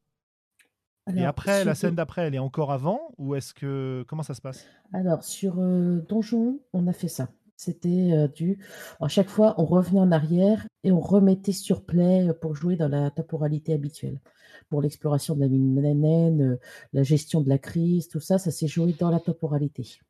et 1.17 1.25
après, 1.25 1.65
la 1.65 1.75
scène 1.75 1.95
d'après, 1.95 2.23
elle 2.23 2.35
est 2.35 2.39
encore 2.41 2.73
avant 2.73 3.01
ou 3.19 3.35
est-ce 3.35 3.53
que 3.53 4.05
comment 4.07 4.23
ça 4.23 4.35
se 4.35 4.41
passe? 4.41 4.67
Alors 4.93 5.25
sur 5.25 5.57
Donjon, 5.57 6.61
on 6.73 6.87
a 6.87 6.93
fait 6.93 7.09
ça. 7.09 7.31
C'était 7.57 8.29
du 8.35 8.59
à 9.01 9.09
chaque 9.09 9.29
fois, 9.29 9.55
on 9.59 9.65
revenait 9.65 10.01
en 10.01 10.13
arrière 10.13 10.67
et 10.85 10.93
on 10.93 11.01
remettait 11.01 11.53
sur 11.53 11.85
play 11.85 12.33
pour 12.41 12.55
jouer 12.55 12.77
dans 12.77 12.89
la 12.89 13.11
temporalité 13.11 13.73
habituelle. 13.73 14.21
Pour 14.69 14.83
l'exploration 14.83 15.35
de 15.35 15.41
la 15.41 15.49
mine 15.49 15.75
naine, 15.75 16.59
la 16.93 17.03
gestion 17.03 17.41
de 17.41 17.49
la 17.49 17.59
crise, 17.59 18.09
tout 18.09 18.21
ça, 18.21 18.39
ça 18.39 18.51
s'est 18.51 18.69
joué 18.69 18.95
dans 18.99 19.11
la 19.11 19.21
temporalité. 19.21 20.01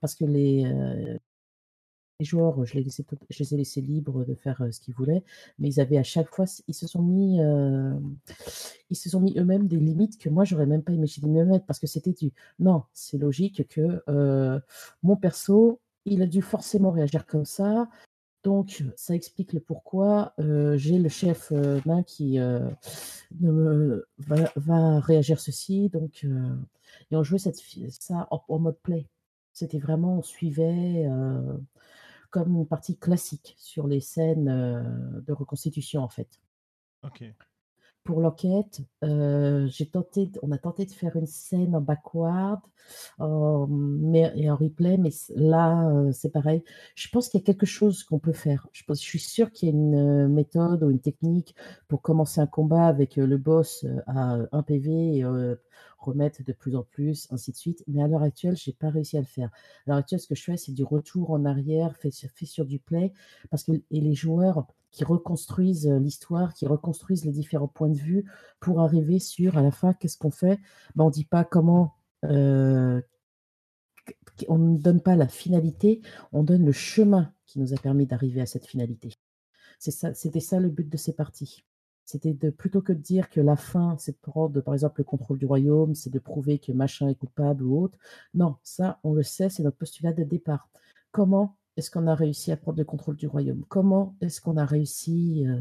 Parce 0.00 0.14
que 0.14 0.24
les 0.24 0.64
les 2.18 2.26
joueurs, 2.26 2.64
je 2.64 2.74
les, 2.78 3.00
ai 3.00 3.56
laissés 3.56 3.80
libres 3.80 4.24
de 4.24 4.34
faire 4.34 4.62
ce 4.70 4.80
qu'ils 4.80 4.94
voulaient, 4.94 5.22
mais 5.58 5.68
ils 5.68 5.80
avaient 5.80 5.98
à 5.98 6.02
chaque 6.02 6.34
fois, 6.34 6.46
ils 6.66 6.74
se 6.74 6.86
sont 6.86 7.02
mis, 7.02 7.38
ils 8.90 8.96
se 8.96 9.10
sont 9.10 9.20
mis 9.20 9.38
eux-mêmes 9.38 9.66
des 9.66 9.76
limites 9.76 10.18
que 10.18 10.28
moi 10.28 10.44
j'aurais 10.44 10.66
même 10.66 10.82
pas 10.82 10.92
imaginé 10.92 11.28
me 11.28 11.44
mettre 11.44 11.66
parce 11.66 11.78
que 11.78 11.86
c'était 11.86 12.12
du 12.12 12.32
non, 12.58 12.84
c'est 12.92 13.18
logique 13.18 13.68
que 13.68 14.02
mon 15.02 15.16
perso, 15.16 15.80
il 16.06 16.22
a 16.22 16.26
dû 16.26 16.42
forcément 16.42 16.90
réagir 16.90 17.26
comme 17.26 17.44
ça. 17.44 17.88
Donc, 18.44 18.84
ça 18.94 19.14
explique 19.14 19.52
le 19.52 19.60
pourquoi 19.60 20.32
j'ai 20.38 20.98
le 20.98 21.08
chef 21.08 21.50
main 21.84 22.02
qui 22.04 22.38
va, 24.20 25.00
réagir 25.00 25.40
ceci. 25.40 25.88
Donc, 25.88 26.24
et 27.10 27.16
on 27.16 27.22
jouait 27.22 27.38
ça 27.38 27.50
en, 28.30 28.58
mode 28.58 28.78
play. 28.78 29.06
C'était 29.52 29.78
vraiment, 29.78 30.18
on 30.18 30.22
suivait 30.22 31.08
comme 32.36 32.54
une 32.54 32.66
partie 32.66 32.98
classique 32.98 33.54
sur 33.56 33.86
les 33.86 34.00
scènes 34.00 34.44
de 35.26 35.32
reconstitution, 35.32 36.02
en 36.02 36.10
fait. 36.10 36.28
Ok 37.02 37.24
pour 38.06 38.20
l'enquête, 38.20 38.80
j'ai 39.02 39.86
tenté, 39.86 40.30
on 40.42 40.52
a 40.52 40.58
tenté 40.58 40.86
de 40.86 40.92
faire 40.92 41.16
une 41.16 41.26
scène 41.26 41.74
en 41.76 41.80
backward 41.80 42.60
mais, 43.18 44.32
et 44.36 44.50
en 44.50 44.56
replay, 44.56 44.96
mais 44.96 45.10
là, 45.34 45.90
c'est 46.12 46.30
pareil. 46.30 46.62
Je 46.94 47.08
pense 47.08 47.28
qu'il 47.28 47.40
y 47.40 47.42
a 47.42 47.46
quelque 47.46 47.66
chose 47.66 48.04
qu'on 48.04 48.18
peut 48.18 48.32
faire. 48.32 48.68
Je, 48.72 48.84
pense, 48.84 49.00
je 49.02 49.06
suis 49.06 49.18
sûre 49.18 49.50
qu'il 49.50 49.68
y 49.68 49.72
a 49.72 49.74
une 49.74 50.28
méthode 50.28 50.82
ou 50.82 50.90
une 50.90 51.00
technique 51.00 51.54
pour 51.88 52.02
commencer 52.02 52.40
un 52.40 52.46
combat 52.46 52.86
avec 52.86 53.16
le 53.16 53.36
boss 53.38 53.84
à 54.06 54.38
un 54.52 54.62
PV 54.62 55.18
et 55.18 55.24
remettre 55.98 56.44
de 56.44 56.52
plus 56.52 56.76
en 56.76 56.82
plus, 56.82 57.26
ainsi 57.30 57.52
de 57.52 57.56
suite. 57.56 57.84
Mais 57.88 58.02
à 58.02 58.08
l'heure 58.08 58.22
actuelle, 58.22 58.56
je 58.56 58.70
n'ai 58.70 58.74
pas 58.74 58.90
réussi 58.90 59.16
à 59.16 59.20
le 59.20 59.26
faire. 59.26 59.50
À 59.86 59.90
l'heure 59.90 59.98
actuelle, 59.98 60.20
ce 60.20 60.28
que 60.28 60.34
je 60.34 60.44
fais, 60.44 60.56
c'est 60.56 60.72
du 60.72 60.84
retour 60.84 61.30
en 61.30 61.44
arrière 61.44 61.96
fait, 61.96 62.10
fait 62.12 62.46
sur 62.46 62.64
du 62.64 62.78
play, 62.78 63.12
parce 63.50 63.64
que 63.64 63.72
et 63.72 64.00
les 64.00 64.14
joueurs 64.14 64.66
qui 64.96 65.04
reconstruisent 65.04 65.86
l'histoire, 65.86 66.54
qui 66.54 66.66
reconstruisent 66.66 67.26
les 67.26 67.32
différents 67.32 67.68
points 67.68 67.90
de 67.90 67.98
vue 67.98 68.24
pour 68.60 68.80
arriver 68.80 69.18
sur, 69.18 69.58
à 69.58 69.62
la 69.62 69.70
fin, 69.70 69.92
qu'est-ce 69.92 70.16
qu'on 70.16 70.30
fait? 70.30 70.58
Ben, 70.94 71.04
On 71.04 71.08
ne 71.08 71.12
dit 71.12 71.26
pas 71.26 71.44
comment, 71.44 71.96
on 72.22 73.02
ne 74.58 74.78
donne 74.78 75.02
pas 75.02 75.14
la 75.14 75.28
finalité, 75.28 76.00
on 76.32 76.42
donne 76.42 76.64
le 76.64 76.72
chemin 76.72 77.30
qui 77.44 77.60
nous 77.60 77.74
a 77.74 77.76
permis 77.76 78.06
d'arriver 78.06 78.40
à 78.40 78.46
cette 78.46 78.64
finalité. 78.64 79.12
C'était 79.78 80.40
ça, 80.40 80.60
le 80.60 80.70
but 80.70 80.88
de 80.88 80.96
ces 80.96 81.12
parties. 81.12 81.62
C'était 82.06 82.32
de 82.32 82.48
plutôt 82.48 82.80
que 82.80 82.94
de 82.94 82.98
dire 82.98 83.28
que 83.28 83.42
la 83.42 83.56
fin, 83.56 83.96
c'est 83.98 84.12
de 84.12 84.20
prendre, 84.22 84.62
par 84.62 84.72
exemple, 84.72 85.00
le 85.00 85.04
contrôle 85.04 85.38
du 85.38 85.44
royaume, 85.44 85.94
c'est 85.94 86.08
de 86.08 86.18
prouver 86.18 86.58
que 86.58 86.72
machin 86.72 87.08
est 87.08 87.16
coupable 87.16 87.64
ou 87.64 87.82
autre. 87.82 87.98
Non, 88.32 88.56
ça, 88.62 88.98
on 89.04 89.12
le 89.12 89.22
sait, 89.22 89.50
c'est 89.50 89.62
notre 89.62 89.76
postulat 89.76 90.14
de 90.14 90.24
départ. 90.24 90.70
Comment 91.10 91.58
est-ce 91.76 91.90
qu'on 91.90 92.06
a 92.06 92.14
réussi 92.14 92.52
à 92.52 92.56
prendre 92.56 92.78
le 92.78 92.84
contrôle 92.84 93.16
du 93.16 93.26
royaume? 93.26 93.64
Comment 93.68 94.16
est-ce 94.20 94.40
qu'on 94.40 94.56
a 94.56 94.64
réussi 94.64 95.44
euh, 95.46 95.60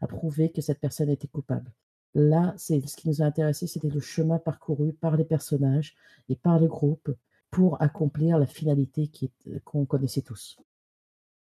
à 0.00 0.06
prouver 0.06 0.50
que 0.50 0.60
cette 0.60 0.80
personne 0.80 1.08
était 1.08 1.28
coupable? 1.28 1.72
Là, 2.14 2.54
c'est 2.56 2.86
ce 2.86 2.96
qui 2.96 3.08
nous 3.08 3.22
a 3.22 3.26
intéressé, 3.26 3.66
c'était 3.66 3.90
le 3.90 4.00
chemin 4.00 4.38
parcouru 4.38 4.92
par 4.92 5.16
les 5.16 5.24
personnages 5.24 5.94
et 6.28 6.36
par 6.36 6.58
le 6.58 6.66
groupe 6.66 7.14
pour 7.50 7.80
accomplir 7.80 8.38
la 8.38 8.46
finalité 8.46 9.10
euh, 9.48 9.58
qu'on 9.64 9.84
connaissait 9.86 10.22
tous. 10.22 10.58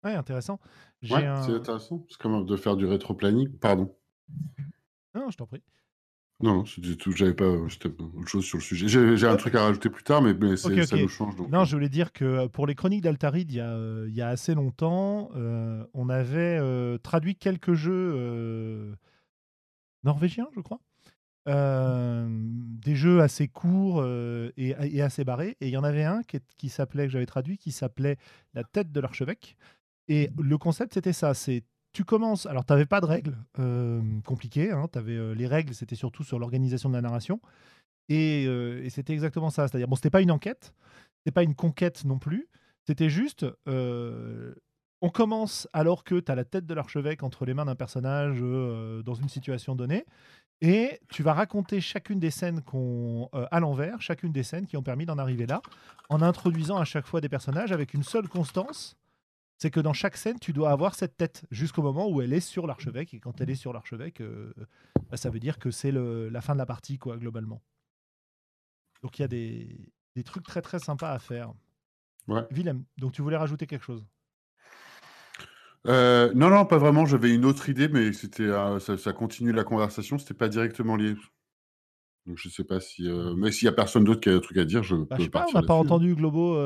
Ouais, 0.03 0.15
intéressant. 0.15 0.59
Ouais, 1.03 1.27
c'est 1.45 1.53
intéressant. 1.53 2.05
C'est 2.09 2.17
comme 2.17 2.45
de 2.45 2.55
faire 2.55 2.75
du 2.75 2.85
rétro-planning. 2.85 3.49
Pardon. 3.57 3.95
Non, 5.13 5.29
je 5.29 5.37
t'en 5.37 5.45
prie. 5.45 5.61
Non, 6.43 6.65
c'est 6.65 6.95
tout. 6.97 7.11
J'avais 7.11 7.33
pas 7.33 7.47
autre 7.47 8.27
chose 8.27 8.45
sur 8.45 8.57
le 8.57 8.63
sujet. 8.63 8.87
J'ai 8.87 9.27
un 9.27 9.35
truc 9.35 9.55
à 9.55 9.63
rajouter 9.63 9.89
plus 9.89 10.03
tard, 10.03 10.21
mais, 10.21 10.57
ça 10.57 10.69
nous 10.69 11.07
change. 11.07 11.35
Non, 11.49 11.65
je 11.65 11.75
voulais 11.75 11.89
dire 11.89 12.11
que 12.11 12.25
euh, 12.25 12.47
pour 12.47 12.67
les 12.67 12.75
chroniques 12.75 13.01
d'Altaride, 13.01 13.51
il, 13.51 13.63
il, 14.07 14.15
y 14.15 14.21
a 14.21 14.29
assez 14.29 14.53
longtemps, 14.53 15.29
euh, 15.35 15.85
on 15.93 16.09
avait 16.09 16.57
euh, 16.59 16.97
traduit 16.97 17.35
quelques 17.35 17.73
jeux 17.73 18.95
norvégiens, 20.03 20.47
je 20.55 20.61
crois. 20.61 20.79
des 21.45 22.95
jeux 22.95 23.21
assez 23.21 23.47
courts 23.47 24.05
et, 24.57 25.01
assez 25.01 25.23
barrés. 25.23 25.57
Et 25.61 25.67
il 25.67 25.71
y 25.71 25.77
en 25.77 25.83
avait 25.83 26.05
un 26.05 26.23
qui, 26.23 26.39
qui 26.57 26.69
s'appelait, 26.69 27.05
que 27.05 27.11
j'avais 27.11 27.25
traduit, 27.25 27.57
qui 27.57 27.71
s'appelait 27.71 28.17
La 28.53 28.63
tête 28.63 28.91
de 28.91 28.99
l'archevêque. 28.99 29.57
Et 30.07 30.29
le 30.37 30.57
concept, 30.57 30.93
c'était 30.93 31.13
ça 31.13 31.33
c'est 31.33 31.63
tu 31.93 32.03
commences. 32.03 32.45
Alors, 32.45 32.65
tu 32.65 32.73
n'avais 32.73 32.85
pas 32.85 33.01
de 33.01 33.05
règles 33.05 33.37
euh, 33.59 34.01
compliquées. 34.25 34.71
Hein, 34.71 34.87
avais, 34.95 35.15
euh, 35.15 35.33
les 35.33 35.47
règles, 35.47 35.73
c'était 35.73 35.95
surtout 35.95 36.23
sur 36.23 36.39
l'organisation 36.39 36.89
de 36.89 36.95
la 36.95 37.01
narration. 37.01 37.39
Et, 38.09 38.45
euh, 38.47 38.87
c'était 38.89 39.13
exactement 39.13 39.49
ça. 39.49 39.67
C'est-à-dire, 39.67 39.87
bon, 39.87 39.95
c'était 39.95 40.09
pas 40.09 40.21
une 40.21 40.31
enquête, 40.31 40.73
c'était 41.17 41.33
pas 41.33 41.43
une 41.43 41.55
conquête 41.55 42.05
non 42.05 42.19
plus. 42.19 42.47
C'était 42.87 43.09
juste, 43.09 43.45
on 43.67 45.09
commence 45.09 45.67
alors 45.71 46.03
que 46.03 46.19
tu 46.19 46.31
as 46.31 46.35
la 46.35 46.43
tête 46.43 46.65
de 46.65 46.73
l'archevêque 46.73 47.21
entre 47.21 47.45
les 47.45 47.53
mains 47.53 47.65
d'un 47.65 47.75
personnage 47.75 48.39
dans 48.39 49.13
une 49.13 49.29
situation 49.29 49.75
donnée. 49.75 50.03
Et 50.61 50.99
tu 51.09 51.21
vas 51.21 51.33
raconter 51.33 51.79
chacune 51.79 52.19
des 52.19 52.31
scènes 52.31 52.61
qu'on, 52.61 53.29
à 53.33 53.59
l'envers, 53.59 54.01
chacune 54.01 54.31
des 54.31 54.41
scènes 54.41 54.65
qui 54.65 54.77
ont 54.77 54.83
permis 54.83 55.05
d'en 55.05 55.19
arriver 55.19 55.45
là, 55.45 55.61
en 56.09 56.23
introduisant 56.23 56.77
à 56.77 56.85
chaque 56.85 57.05
fois 57.05 57.21
des 57.21 57.29
personnages 57.29 57.71
avec 57.71 57.93
une 57.93 58.03
seule 58.03 58.27
constance 58.27 58.97
c'est 59.61 59.69
que 59.69 59.79
dans 59.79 59.93
chaque 59.93 60.17
scène, 60.17 60.39
tu 60.39 60.53
dois 60.53 60.71
avoir 60.71 60.95
cette 60.95 61.17
tête 61.17 61.45
jusqu'au 61.51 61.83
moment 61.83 62.09
où 62.09 62.19
elle 62.23 62.33
est 62.33 62.39
sur 62.39 62.65
l'archevêque. 62.65 63.13
Et 63.13 63.19
quand 63.19 63.41
elle 63.41 63.51
est 63.51 63.55
sur 63.55 63.73
l'archevêque, 63.73 64.19
euh, 64.19 64.51
bah, 65.11 65.17
ça 65.17 65.29
veut 65.29 65.39
dire 65.39 65.59
que 65.59 65.69
c'est 65.69 65.91
la 65.91 66.41
fin 66.41 66.53
de 66.53 66.57
la 66.57 66.65
partie, 66.65 66.97
quoi, 66.97 67.15
globalement. 67.15 67.61
Donc 69.03 69.19
il 69.19 69.21
y 69.21 69.25
a 69.25 69.27
des, 69.27 70.23
trucs 70.25 70.45
très 70.45 70.63
très 70.63 70.79
sympas 70.79 71.11
à 71.11 71.19
faire. 71.19 71.53
Ouais. 72.27 72.41
Willem, 72.49 72.85
donc 72.97 73.11
tu 73.11 73.21
voulais 73.21 73.37
rajouter 73.37 73.67
quelque 73.67 73.85
chose? 73.85 74.03
Euh, 75.85 76.31
non, 76.33 76.49
non, 76.49 76.65
pas 76.65 76.79
vraiment. 76.79 77.05
J'avais 77.05 77.31
une 77.31 77.45
autre 77.45 77.69
idée, 77.69 77.87
mais 77.87 78.13
c'était 78.13 78.41
euh, 78.41 78.79
ça, 78.79 79.13
continue 79.13 79.51
la 79.51 79.63
conversation. 79.63 80.17
C'était 80.17 80.33
pas 80.33 80.49
directement 80.49 80.95
lié. 80.95 81.13
Donc 82.25 82.39
je 82.39 82.49
sais 82.49 82.63
pas 82.63 82.79
si. 82.79 83.07
mais 83.37 83.51
s'il 83.51 83.67
y 83.67 83.69
a 83.69 83.73
personne 83.73 84.05
d'autre 84.05 84.21
qui 84.21 84.29
a 84.29 84.33
un 84.33 84.39
truc 84.39 84.57
à 84.57 84.65
dire, 84.65 84.81
je 84.81 84.95
bah, 84.95 85.05
peux 85.11 85.17
je 85.17 85.23
sais 85.25 85.29
pas, 85.29 85.45
on 85.53 85.59
n'a 85.59 85.67
pas 85.67 85.75
entendu 85.75 86.15
Globo 86.15 86.57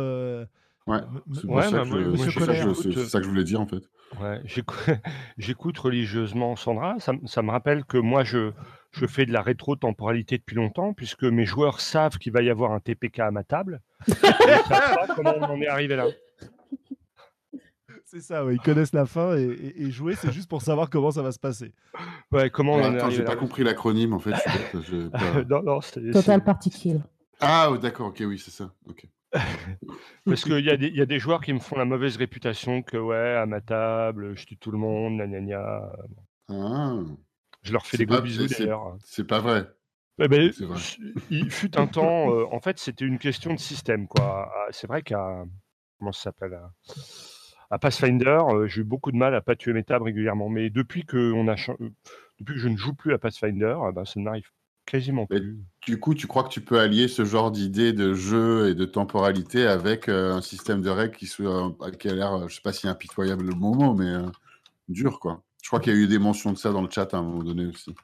Ouais, 0.88 1.00
c'est 1.34 1.48
ça, 1.48 3.06
ça, 3.08 3.20
que 3.20 3.24
je 3.24 3.30
voulais 3.30 3.44
dire 3.44 3.60
en 3.60 3.66
fait. 3.66 3.90
Ouais, 4.22 4.42
j'écoute 5.38 5.78
religieusement 5.80 6.56
Sandra. 6.56 7.00
Ça, 7.00 7.14
ça, 7.26 7.42
me 7.42 7.50
rappelle 7.50 7.86
que 7.86 7.98
moi, 7.98 8.24
je, 8.24 8.52
je 8.92 9.08
fais 9.08 9.26
de 9.26 9.34
la 9.34 9.42
rétro-temporalité 9.42 10.38
depuis 10.38 10.56
longtemps, 10.56 10.94
puisque 10.94 11.24
mes 11.24 11.46
joueurs 11.46 11.82
savent 11.82 12.20
qu'il 12.20 12.32
va 12.32 12.44
y 12.44 12.52
avoir 12.52 12.72
un 12.72 12.80
TPK 12.80 13.20
à 13.20 13.32
ma 13.32 13.44
table. 13.44 13.82
ils 14.08 14.14
savent 14.14 14.68
pas 14.68 15.08
comment 15.16 15.34
on 15.40 15.44
en 15.44 15.62
est 15.62 15.68
arrivé 15.68 15.96
là. 15.96 16.06
C'est 18.06 18.22
ça, 18.22 18.46
ouais, 18.46 18.54
ils 18.54 18.62
connaissent 18.62 18.94
la 18.94 19.08
fin 19.08 19.36
et, 19.36 19.90
jouer, 19.90 20.14
c'est 20.16 20.32
juste 20.32 20.48
pour 20.48 20.62
savoir 20.62 20.92
comment 20.92 21.10
ça 21.10 21.24
va 21.24 21.32
se 21.32 21.40
passer. 21.40 21.74
Ouais, 22.32 22.52
comment 22.52 22.76
on 22.76 22.84
Attends, 22.84 23.10
j'ai 23.10 23.26
pas 23.26 23.36
compris 23.36 23.64
l'acronyme 23.64 24.14
en 24.14 24.20
fait. 24.20 24.36
non, 25.50 25.64
non, 25.64 25.80
Total 26.14 26.44
Party 26.44 26.70
Kill. 26.70 27.02
Ah, 27.42 27.72
d'accord, 27.82 28.08
ok, 28.08 28.24
oui, 28.26 28.38
c'est 28.38 28.52
ça. 28.52 28.72
Ok. 28.88 29.08
Parce 30.26 30.44
qu'il 30.44 30.66
y, 30.66 30.70
a 30.70 30.78
des- 30.78 30.90
y 30.90 31.02
a 31.02 31.06
des 31.06 31.20
joueurs 31.20 31.42
qui 31.42 31.54
me 31.54 31.60
font 31.60 31.78
la 31.78 31.86
mauvaise 31.86 32.18
réputation 32.18 32.82
que, 32.82 32.98
ouais, 32.98 33.36
à 33.36 33.46
ma 33.46 33.62
table, 33.62 34.36
je 34.38 34.46
tue 34.46 34.58
tout 34.58 34.72
le 34.72 34.78
monde, 34.78 35.18
gna 35.22 35.40
gna 35.40 35.92
Ah, 36.50 36.96
Je 37.62 37.72
leur 37.74 37.86
fais 37.86 37.98
des 37.98 38.06
gros 38.06 38.22
bisous 38.22 38.48
d'ailleurs. 38.48 38.96
c'est 39.04 39.28
pas 39.28 39.40
vrai. 39.40 39.66
Eh 40.18 40.28
ben, 40.30 40.50
il 41.30 41.52
fut 41.52 41.78
un 41.78 41.88
temps, 41.88 42.32
euh, 42.34 42.46
en 42.52 42.62
fait, 42.62 42.80
c'était 42.80 43.04
une 43.06 43.20
question 43.20 43.54
de 43.54 43.60
système, 43.60 44.08
quoi. 44.08 44.50
Ah, 44.56 44.68
c'est 44.72 44.88
vrai 44.88 45.02
qu'à, 45.02 45.44
comment 46.00 46.14
ça 46.14 46.24
s'appelle, 46.24 46.58
à, 47.70 47.78
Pathfinder, 47.80 48.40
euh, 48.50 48.68
j'ai 48.68 48.82
eu 48.82 48.84
beaucoup 48.86 49.12
de 49.12 49.18
mal 49.18 49.36
à 49.36 49.42
pas 49.42 49.58
tuer 49.58 49.74
mes 49.74 49.84
tables 49.84 50.06
régulièrement. 50.06 50.48
Mais 50.48 50.70
depuis 50.70 51.06
que 51.06 51.34
on 51.34 51.50
a, 51.50 51.56
euh, 51.56 51.90
depuis 52.40 52.54
que 52.54 52.60
je 52.62 52.70
ne 52.70 52.78
joue 52.78 52.94
plus 52.94 53.14
à 53.14 53.18
Pathfinder, 53.18 53.76
ben, 53.94 54.06
ça 54.06 54.20
ne 54.20 54.24
m'arrive 54.24 54.50
Quasiment 54.86 55.26
plus. 55.26 55.58
du 55.88 56.00
coup, 56.00 56.14
tu 56.14 56.28
crois 56.28 56.44
que 56.44 56.50
tu 56.50 56.62
peux 56.62 56.80
allier 56.80 57.08
ce 57.08 57.26
genre 57.26 57.50
d'idée 57.50 57.92
de 57.92 58.14
jeu 58.14 58.70
et 58.70 58.76
de 58.76 58.86
temporalité 58.86 59.66
avec 59.66 60.10
euh, 60.10 60.34
un 60.34 60.42
système 60.42 60.82
de 60.82 60.92
règles 60.92 61.16
qui, 61.16 61.26
soit, 61.26 61.74
euh, 61.82 61.92
qui 61.92 62.08
a 62.08 62.14
l'air, 62.14 62.34
euh, 62.34 62.48
je 62.48 62.56
sais 62.56 62.62
pas 62.62 62.74
si 62.74 62.88
impitoyable 62.88 63.46
le 63.46 63.56
mot, 63.56 63.96
mais 63.96 64.14
dur, 64.88 65.20
quoi. 65.20 65.42
Je 65.64 65.70
crois 65.70 65.80
qu'il 65.80 65.94
y 65.94 65.96
a 65.96 66.00
eu 66.00 66.08
des 66.08 66.20
mentions 66.20 66.52
de 66.52 66.58
ça 66.58 66.72
dans 66.72 66.84
le 66.84 66.90
chat 66.92 67.12
à 67.16 67.18
un 67.18 67.24
moment 67.24 67.42
donné 67.42 67.66
aussi. 67.66 67.96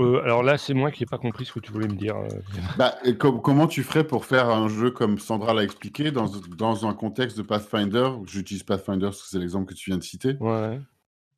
alors 0.00 0.42
là, 0.42 0.58
c'est 0.58 0.74
moi 0.74 0.90
qui 0.90 1.04
n'ai 1.04 1.06
pas 1.06 1.18
compris 1.18 1.44
ce 1.44 1.52
que 1.52 1.60
tu 1.60 1.70
voulais 1.70 1.86
me 1.86 1.94
dire. 1.94 2.16
Bah, 2.76 2.96
comment 3.20 3.68
tu 3.68 3.84
ferais 3.84 4.04
pour 4.04 4.24
faire 4.24 4.50
un 4.50 4.68
jeu 4.68 4.90
comme 4.90 5.20
Sandra 5.20 5.54
l'a 5.54 5.62
expliqué 5.62 6.10
dans, 6.10 6.26
dans 6.58 6.88
un 6.88 6.92
contexte 6.94 7.36
de 7.36 7.42
Pathfinder 7.42 8.10
J'utilise 8.26 8.64
Pathfinder 8.64 9.06
parce 9.06 9.22
que 9.22 9.28
c'est 9.28 9.38
l'exemple 9.38 9.72
que 9.72 9.78
tu 9.78 9.90
viens 9.90 9.98
de 9.98 10.02
citer. 10.02 10.36
Ouais. 10.40 10.80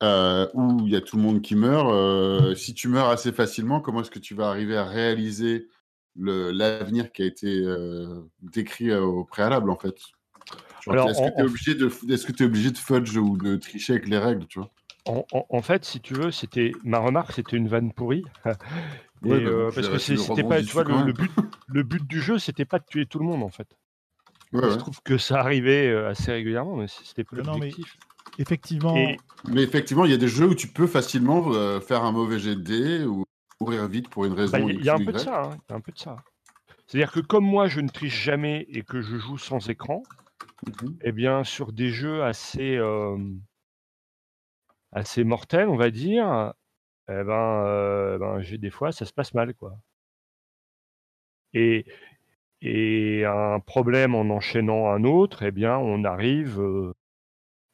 Euh, 0.03 0.47
où 0.53 0.81
il 0.85 0.91
y 0.91 0.97
a 0.97 1.01
tout 1.01 1.15
le 1.15 1.21
monde 1.21 1.41
qui 1.41 1.55
meurt. 1.55 1.89
Euh, 1.89 2.55
si 2.55 2.73
tu 2.73 2.89
meurs 2.89 3.07
assez 3.07 3.31
facilement, 3.31 3.79
comment 3.79 4.01
est-ce 4.01 4.11
que 4.11 4.19
tu 4.19 4.35
vas 4.35 4.49
arriver 4.49 4.75
à 4.75 4.83
réaliser 4.83 5.69
l'avenir 6.17 7.13
qui 7.13 7.23
a 7.23 7.25
été 7.25 7.47
euh, 7.47 8.29
décrit 8.41 8.93
au 8.93 9.23
préalable, 9.23 9.69
en 9.69 9.77
fait? 9.77 9.95
Est-ce 10.87 11.21
que 11.21 11.33
tu 11.33 11.39
es, 11.39 11.43
obligé 11.43 11.75
de, 11.75 11.87
est 11.87 12.25
que 12.25 12.43
es 12.43 12.45
obligé 12.45 12.71
de 12.71 12.77
fudge 12.77 13.15
ou 13.15 13.37
de 13.37 13.55
tricher 13.55 13.93
avec 13.93 14.09
les 14.09 14.17
règles, 14.17 14.45
tu 14.47 14.59
vois? 14.59 14.71
En, 15.05 15.61
fait, 15.61 15.85
si 15.85 16.01
tu 16.01 16.13
veux, 16.13 16.31
c'était 16.31 16.71
ma 16.83 16.99
remarque, 16.99 17.31
c'était 17.31 17.55
une 17.55 17.67
vanne 17.67 17.93
pourrie. 17.93 18.25
Bah 19.21 19.37
parce 19.73 19.87
que 19.87 19.97
c'était 19.99 20.43
pas, 20.43 20.61
tu 20.61 20.73
vois, 20.73 20.83
le, 20.83 21.13
but, 21.13 21.31
le 21.69 21.83
but 21.83 22.05
du 22.05 22.21
jeu, 22.21 22.39
c'était 22.39 22.65
pas 22.65 22.79
de 22.79 22.83
tuer 22.83 23.05
tout 23.05 23.19
le 23.19 23.25
monde, 23.25 23.41
en 23.41 23.47
fait. 23.47 23.69
je 24.51 24.75
trouve 24.75 25.01
que 25.01 25.17
ça 25.17 25.39
arrivait 25.39 25.95
assez 25.95 26.33
régulièrement, 26.33 26.75
mais 26.75 26.87
c'était 26.89 27.23
plus 27.23 27.41
l'objectif. 27.41 27.97
Effectivement. 28.39 28.93
Mais 29.47 29.61
effectivement, 29.61 30.05
il 30.05 30.11
y 30.11 30.13
a 30.13 30.17
des 30.17 30.27
jeux 30.27 30.47
où 30.47 30.55
tu 30.55 30.67
peux 30.67 30.87
facilement 30.87 31.51
faire 31.81 32.03
un 32.03 32.11
mauvais 32.11 32.39
jet 32.39 32.55
de 32.55 32.61
dés 32.61 33.05
ou 33.05 33.25
courir 33.59 33.87
vite 33.87 34.09
pour 34.09 34.25
une 34.25 34.33
raison. 34.33 34.67
Il 34.67 34.83
y, 34.83 34.89
a 34.89 34.95
un 34.95 35.03
peu 35.03 35.11
de 35.11 35.17
ça. 35.17 35.43
Hein, 35.43 35.57
un 35.69 35.81
peu 35.81 35.91
de 35.91 35.99
ça. 35.99 36.17
C'est-à-dire 36.87 37.11
que 37.11 37.19
comme 37.19 37.45
moi, 37.45 37.67
je 37.67 37.79
ne 37.79 37.89
triche 37.89 38.23
jamais 38.23 38.65
et 38.69 38.83
que 38.83 39.01
je 39.01 39.17
joue 39.17 39.37
sans 39.37 39.69
écran, 39.69 40.03
mmh 40.65 40.87
eh 41.01 41.11
bien, 41.11 41.43
sur 41.43 41.73
des 41.73 41.89
jeux 41.89 42.23
assez, 42.23 42.79
assez 44.91 45.23
mortels, 45.23 45.67
on 45.67 45.75
va 45.75 45.91
dire, 45.91 46.53
eh 47.09 47.23
ben, 47.23 48.17
ben, 48.19 48.41
j'ai 48.41 48.57
des 48.57 48.69
fois, 48.69 48.91
ça 48.91 49.05
se 49.05 49.13
passe 49.13 49.33
mal, 49.33 49.53
quoi. 49.53 49.77
Et, 51.53 51.85
et 52.61 53.25
un 53.25 53.59
problème 53.59 54.15
en 54.15 54.21
enchaînant 54.21 54.87
un 54.87 55.03
autre, 55.03 55.43
eh 55.43 55.51
bien, 55.51 55.77
on 55.77 56.03
arrive 56.03 56.59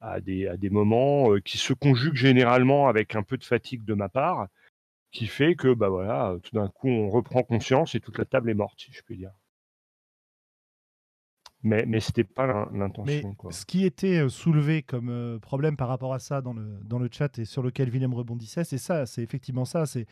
à, 0.02 0.22
des, 0.22 0.48
à 0.48 0.58
des 0.58 0.70
moments 0.70 1.36
qui 1.44 1.58
se 1.58 1.74
conjuguent 1.74 2.16
généralement 2.16 2.88
avec 2.88 3.16
un 3.16 3.24
peu 3.24 3.38
de 3.38 3.44
fatigue 3.44 3.84
de 3.84 3.94
ma 3.94 4.10
part, 4.10 4.48
qui 5.12 5.28
fait 5.28 5.56
que, 5.56 5.74
bah 5.74 5.90
voilà, 5.90 6.38
tout 6.44 6.56
d'un 6.56 6.68
coup, 6.68 6.88
on 6.88 7.10
reprend 7.10 7.44
conscience 7.44 7.96
et 7.96 8.00
toute 8.00 8.18
la 8.18 8.26
table 8.26 8.50
est 8.50 8.54
morte, 8.56 8.80
si 8.80 8.92
je 8.92 9.02
puis 9.02 9.18
dire. 9.18 9.32
Mais, 11.62 11.86
mais 11.86 12.00
ce 12.00 12.10
n'était 12.10 12.24
pas 12.24 12.70
l'intention. 12.72 13.36
Ce 13.50 13.66
qui 13.66 13.84
était 13.84 14.30
soulevé 14.30 14.82
comme 14.82 15.40
problème 15.42 15.76
par 15.76 15.90
rapport 15.90 16.14
à 16.14 16.20
ça 16.20 16.42
dans 16.42 16.54
le, 16.54 16.80
dans 16.84 17.00
le 17.00 17.10
chat 17.12 17.38
et 17.38 17.44
sur 17.44 17.62
lequel 17.62 17.90
Willem 17.90 18.14
rebondissait, 18.14 18.64
c'est 18.64 18.78
ça, 18.78 19.06
c'est 19.06 19.22
effectivement 19.22 19.66
ça, 19.66 19.86
c'est 19.86 20.06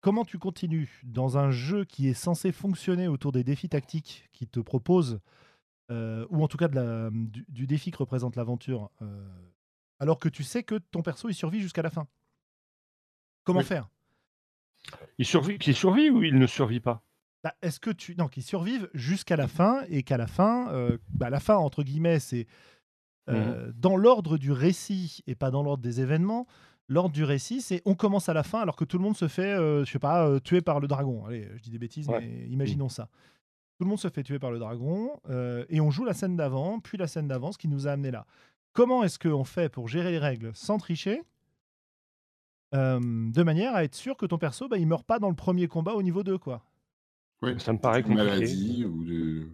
comment 0.00 0.24
tu 0.24 0.38
continues 0.38 1.00
dans 1.02 1.38
un 1.38 1.50
jeu 1.50 1.84
qui 1.84 2.08
est 2.08 2.14
censé 2.14 2.52
fonctionner 2.52 3.08
autour 3.08 3.32
des 3.32 3.42
défis 3.42 3.68
tactiques 3.68 4.28
qui 4.32 4.46
te 4.46 4.60
proposent, 4.60 5.18
ou 5.90 6.42
en 6.42 6.48
tout 6.48 6.56
cas 6.56 6.68
de 6.68 6.74
la, 6.74 7.10
du, 7.12 7.66
défi 7.66 7.90
que 7.90 7.98
représente 7.98 8.36
l'aventure, 8.36 8.90
alors 9.98 10.18
que 10.18 10.28
tu 10.28 10.42
sais 10.42 10.62
que 10.62 10.76
ton 10.76 11.02
perso 11.02 11.28
il 11.28 11.34
survit 11.34 11.60
jusqu'à 11.60 11.82
la 11.82 11.90
fin. 11.90 12.06
Comment 13.44 13.62
faire? 13.62 13.88
Il 15.18 15.26
survit, 15.26 15.58
qu'il 15.58 15.74
survit 15.74 16.10
ou 16.10 16.22
il 16.22 16.38
ne 16.38 16.46
survit 16.46 16.80
pas? 16.80 17.02
Bah, 17.42 17.54
Est-ce 17.62 17.80
que 17.80 17.90
tu 17.90 18.16
non, 18.16 18.28
qu'il 18.28 18.42
survive 18.42 18.88
jusqu'à 18.92 19.36
la 19.36 19.48
fin 19.48 19.84
et 19.88 20.02
qu'à 20.02 20.16
la 20.16 20.26
fin, 20.26 20.68
euh, 20.72 20.98
bah, 21.10 21.30
la 21.30 21.40
fin 21.40 21.56
entre 21.56 21.82
guillemets, 21.82 22.18
c'est 22.18 22.46
euh, 23.28 23.68
mmh 23.68 23.72
dans 23.74 23.96
l'ordre 23.96 24.38
du 24.38 24.52
récit 24.52 25.20
et 25.26 25.34
pas 25.34 25.50
dans 25.50 25.62
l'ordre 25.62 25.82
des 25.82 26.00
événements. 26.00 26.46
L'ordre 26.88 27.12
du 27.12 27.24
récit, 27.24 27.60
c'est 27.60 27.82
on 27.84 27.96
commence 27.96 28.28
à 28.28 28.34
la 28.34 28.44
fin 28.44 28.60
alors 28.60 28.76
que 28.76 28.84
tout 28.84 28.98
le 28.98 29.02
monde 29.02 29.16
se 29.16 29.26
fait, 29.26 29.52
euh, 29.52 29.84
je 29.84 29.90
sais 29.90 29.98
pas, 29.98 30.38
tuer 30.40 30.60
par 30.60 30.78
le 30.78 30.86
dragon. 30.86 31.24
Allez, 31.26 31.48
je 31.56 31.62
dis 31.62 31.70
des 31.70 31.78
bêtises, 31.78 32.08
mais 32.08 32.46
imaginons 32.48 32.88
ça. 32.88 33.08
Tout 33.78 33.84
le 33.84 33.90
monde 33.90 33.98
se 33.98 34.08
fait 34.08 34.22
tuer 34.22 34.38
par 34.38 34.50
le 34.50 34.58
dragon 34.58 35.20
et 35.68 35.80
on 35.80 35.90
joue 35.90 36.04
la 36.04 36.14
scène 36.14 36.36
d'avant, 36.36 36.80
puis 36.80 36.96
la 36.96 37.06
scène 37.06 37.28
d'avant, 37.28 37.52
ce 37.52 37.58
qui 37.58 37.68
nous 37.68 37.86
a 37.86 37.92
amené 37.92 38.10
là. 38.10 38.26
Comment 38.72 39.04
est-ce 39.04 39.18
qu'on 39.18 39.44
fait 39.44 39.68
pour 39.68 39.88
gérer 39.88 40.10
les 40.10 40.18
règles 40.18 40.50
sans 40.54 40.78
tricher 40.78 41.22
de 42.72 43.42
manière 43.42 43.74
à 43.74 43.84
être 43.84 43.94
sûr 43.94 44.16
que 44.16 44.26
ton 44.26 44.38
perso, 44.38 44.68
bah, 44.68 44.76
il 44.76 44.86
meurt 44.86 45.06
pas 45.06 45.18
dans 45.18 45.30
le 45.30 45.34
premier 45.34 45.68
combat 45.68 45.94
au 45.94 46.02
niveau 46.02 46.22
2, 46.22 46.36
quoi? 46.36 46.62
Oui, 47.42 47.58
ça 47.60 47.72
me 47.72 47.78
paraît 47.78 48.02
compliqué. 48.02 48.84
ou 48.84 49.04
de... 49.04 49.48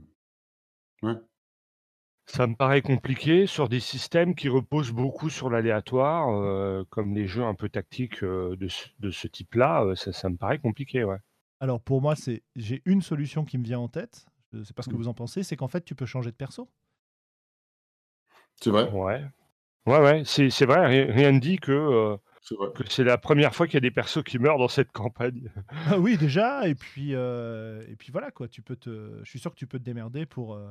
Ça 2.26 2.46
me 2.46 2.54
paraît 2.54 2.82
compliqué 2.82 3.46
sur 3.46 3.68
des 3.68 3.80
systèmes 3.80 4.34
qui 4.34 4.48
reposent 4.48 4.92
beaucoup 4.92 5.28
sur 5.28 5.50
l'aléatoire, 5.50 6.84
comme 6.90 7.14
les 7.14 7.26
jeux 7.26 7.44
un 7.44 7.54
peu 7.54 7.68
tactiques 7.68 8.22
de, 8.22 8.68
ce, 8.68 9.26
type-là. 9.26 9.92
ça, 9.96 10.12
ça, 10.12 10.28
me 10.28 10.36
paraît 10.36 10.58
compliqué, 10.58 11.04
ouais. 11.04 11.18
Alors 11.62 11.80
pour 11.80 12.02
moi, 12.02 12.16
c'est 12.16 12.42
j'ai 12.56 12.82
une 12.86 13.02
solution 13.02 13.44
qui 13.44 13.56
me 13.56 13.62
vient 13.62 13.78
en 13.78 13.86
tête. 13.86 14.26
Je 14.52 14.64
sais 14.64 14.74
pas 14.74 14.82
ce 14.82 14.88
que 14.88 14.94
mmh. 14.94 14.98
vous 14.98 15.08
en 15.08 15.14
pensez. 15.14 15.44
C'est 15.44 15.56
qu'en 15.56 15.68
fait, 15.68 15.84
tu 15.84 15.94
peux 15.94 16.06
changer 16.06 16.32
de 16.32 16.36
perso. 16.36 16.68
C'est 18.60 18.70
vrai. 18.70 18.90
Ouais. 18.90 19.24
Ouais, 19.86 20.00
ouais. 20.00 20.22
C'est 20.24 20.66
vrai. 20.66 21.04
Rien 21.06 21.30
ne 21.30 21.38
dit 21.38 21.58
que 21.58 22.18
c'est 22.88 23.04
la 23.04 23.16
première 23.16 23.54
fois 23.54 23.66
qu'il 23.66 23.74
y 23.74 23.76
a 23.76 23.80
des 23.80 23.92
persos 23.92 24.24
qui 24.24 24.40
meurent 24.40 24.58
dans 24.58 24.66
cette 24.66 24.90
campagne. 24.90 25.52
Ah 25.86 26.00
oui, 26.00 26.16
déjà. 26.16 26.66
Et 26.66 26.74
puis, 26.74 27.14
euh, 27.14 27.84
et 27.88 27.94
puis 27.94 28.10
voilà, 28.10 28.32
quoi. 28.32 28.48
Tu 28.48 28.60
peux 28.60 28.74
te... 28.74 29.20
Je 29.22 29.30
suis 29.30 29.38
sûr 29.38 29.52
que 29.52 29.56
tu 29.56 29.68
peux 29.68 29.78
te 29.78 29.84
démerder 29.84 30.26
pour, 30.26 30.54
euh, 30.54 30.68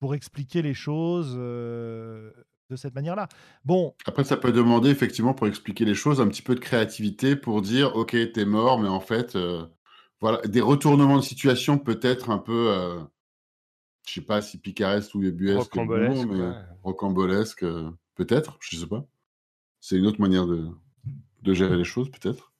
pour 0.00 0.16
expliquer 0.16 0.60
les 0.60 0.74
choses 0.74 1.36
euh, 1.38 2.32
de 2.68 2.74
cette 2.74 2.96
manière-là. 2.96 3.28
Bon. 3.64 3.94
Après, 4.06 4.24
ça 4.24 4.36
peut 4.36 4.50
demander, 4.50 4.90
effectivement, 4.90 5.34
pour 5.34 5.46
expliquer 5.46 5.84
les 5.84 5.94
choses, 5.94 6.20
un 6.20 6.26
petit 6.26 6.42
peu 6.42 6.56
de 6.56 6.60
créativité 6.60 7.36
pour 7.36 7.62
dire 7.62 7.94
Ok, 7.94 8.16
t'es 8.32 8.44
mort, 8.44 8.80
mais 8.80 8.88
en 8.88 9.00
fait, 9.00 9.38
voilà, 10.20 10.40
des 10.46 10.60
retournements 10.60 11.16
de 11.16 11.22
situation 11.22 11.78
peut-être 11.78 12.30
un 12.30 12.38
peu. 12.38 13.06
je 14.06 14.14
sais 14.14 14.20
pas 14.20 14.42
si 14.42 14.58
picaresque 14.58 15.14
ou 15.14 15.22
ébuesque, 15.22 15.72
rocambolesque, 15.74 16.26
mais 16.28 16.52
rocambolesque, 16.82 17.64
peut-être, 18.14 18.58
je 18.60 18.76
sais 18.76 18.86
pas. 18.86 19.06
C'est 19.80 19.96
une 19.96 20.06
autre 20.06 20.20
manière 20.20 20.46
de, 20.46 20.68
de 21.42 21.54
gérer 21.54 21.76
les 21.76 21.84
choses, 21.84 22.10
peut-être 22.10 22.52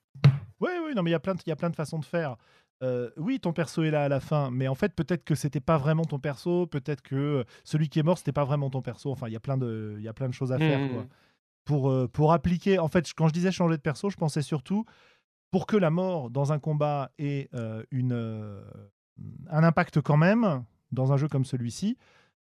Oui, 0.61 0.71
oui, 0.85 0.92
non, 0.95 1.03
mais 1.03 1.11
il 1.11 1.12
y, 1.12 1.16
a 1.16 1.21
plein 1.21 1.35
de, 1.35 1.40
y 1.47 1.51
a 1.51 1.57
plein 1.57 1.71
de 1.71 1.77
façons 1.77 1.99
de 1.99 2.05
faire. 2.05 2.37
Euh, 2.83 3.11
oui, 3.16 3.40
ton 3.40 3.53
perso 3.53 3.83
est 3.83 3.90
là 3.90 4.05
à 4.05 4.09
la 4.09 4.21
fin, 4.21 4.51
mais 4.51 4.69
en 4.69 4.75
fait, 4.75 4.95
peut-être 4.95 5.25
que 5.25 5.35
c'était 5.35 5.61
pas 5.61 5.79
vraiment 5.79 6.05
ton 6.05 6.19
perso, 6.19 6.66
peut-être 6.66 7.03
que 7.03 7.45
celui 7.64 7.88
qui 7.88 7.99
est 7.99 8.03
mort, 8.03 8.19
c'était 8.19 8.33
pas 8.33 8.45
vraiment 8.45 8.69
ton 8.71 8.83
perso. 8.83 9.11
Enfin, 9.11 9.29
il 9.29 9.33
y 9.33 9.37
a 9.37 9.40
plein 9.40 9.57
de, 9.57 9.97
y 10.01 10.09
a 10.09 10.12
plein 10.12 10.29
de 10.29 10.35
choses 10.35 10.53
à 10.53 10.59
faire, 10.59 10.79
mmh. 10.79 10.90
quoi. 10.90 11.07
Pour, 11.64 11.90
euh, 11.90 12.07
pour 12.07 12.33
appliquer, 12.33 12.79
en 12.79 12.87
fait, 12.87 13.12
quand 13.16 13.27
je 13.27 13.33
disais 13.33 13.51
changer 13.51 13.77
de 13.77 13.83
perso, 13.83 14.09
je 14.09 14.16
pensais 14.16 14.42
surtout 14.42 14.85
pour 15.50 15.66
que 15.66 15.76
la 15.76 15.90
mort 15.90 16.30
dans 16.30 16.52
un 16.52 16.59
combat 16.59 17.11
ait 17.18 17.48
euh, 17.54 17.82
une, 17.90 18.62
un 19.50 19.64
impact 19.64 20.00
quand 20.00 20.16
même, 20.16 20.64
dans 20.92 21.12
un 21.12 21.16
jeu 21.16 21.28
comme 21.28 21.44
celui-ci, 21.44 21.96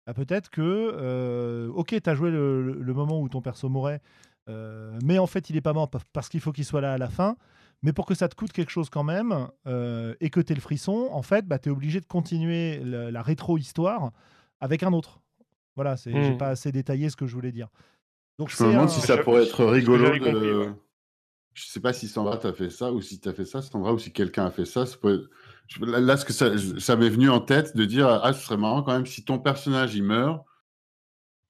bah, 0.05 0.13
peut-être 0.13 0.49
que, 0.49 1.69
ok, 1.73 2.01
tu 2.01 2.09
as 2.09 2.15
joué 2.15 2.31
le, 2.31 2.93
moment 2.93 3.21
où 3.21 3.29
ton 3.29 3.41
perso 3.41 3.69
mourait, 3.69 4.01
euh, 4.49 4.97
mais 5.03 5.19
en 5.19 5.27
fait, 5.27 5.49
il 5.49 5.57
est 5.57 5.61
pas 5.61 5.73
mort 5.73 5.89
parce 6.13 6.29
qu'il 6.29 6.39
faut 6.39 6.51
qu'il 6.51 6.65
soit 6.65 6.81
là 6.81 6.93
à 6.93 6.97
la 6.97 7.09
fin. 7.09 7.37
Mais 7.83 7.93
pour 7.93 8.05
que 8.05 8.15
ça 8.15 8.27
te 8.27 8.35
coûte 8.35 8.51
quelque 8.51 8.71
chose 8.71 8.89
quand 8.89 9.03
même 9.03 9.47
euh, 9.67 10.15
et 10.19 10.29
que 10.29 10.39
tu 10.39 10.53
le 10.53 10.61
frisson, 10.61 11.09
en 11.11 11.21
fait, 11.21 11.45
bah, 11.45 11.59
tu 11.59 11.69
es 11.69 11.71
obligé 11.71 11.99
de 11.99 12.05
continuer 12.05 12.79
la, 12.83 13.21
rétro-histoire 13.21 14.11
avec 14.59 14.81
un 14.83 14.93
autre. 14.93 15.21
Voilà, 15.75 15.97
c'est 15.97 16.11
j'ai 16.11 16.31
hmm. 16.31 16.37
pas 16.37 16.49
assez 16.49 16.71
détaillé 16.71 17.09
ce 17.09 17.15
que 17.15 17.27
je 17.27 17.33
voulais 17.33 17.51
dire. 17.51 17.67
Donc, 18.39 18.49
je 18.49 18.63
me 18.63 18.71
demande 18.71 18.89
si 18.89 19.01
ça 19.01 19.17
pourrait 19.17 19.43
être 19.43 19.65
rigolo. 19.65 20.09
De... 20.09 20.73
Je 21.55 21.65
sais 21.65 21.79
pas 21.79 21.93
si 21.93 22.07
Sandra 22.07 22.37
t'a 22.37 22.53
fait 22.53 22.69
ça 22.69 22.91
ou 22.91 23.01
si 23.01 23.19
tu 23.19 23.27
as 23.27 23.33
fait 23.33 23.45
ça, 23.45 23.63
Sandra, 23.63 23.93
ou 23.93 23.97
si 23.97 24.11
quelqu'un 24.11 24.45
a 24.45 24.51
fait 24.51 24.65
ça. 24.65 24.85
Là, 25.79 26.17
ce 26.17 26.25
que 26.25 26.33
ça, 26.33 26.51
ça 26.79 26.95
m'est 26.95 27.09
venu 27.09 27.29
en 27.29 27.39
tête 27.39 27.75
de 27.75 27.85
dire 27.85 28.07
Ah, 28.07 28.33
ce 28.33 28.45
serait 28.45 28.57
marrant 28.57 28.83
quand 28.83 28.93
même 28.93 29.07
si 29.07 29.25
ton 29.25 29.39
personnage 29.39 29.95
il 29.95 30.03
meurt 30.03 30.45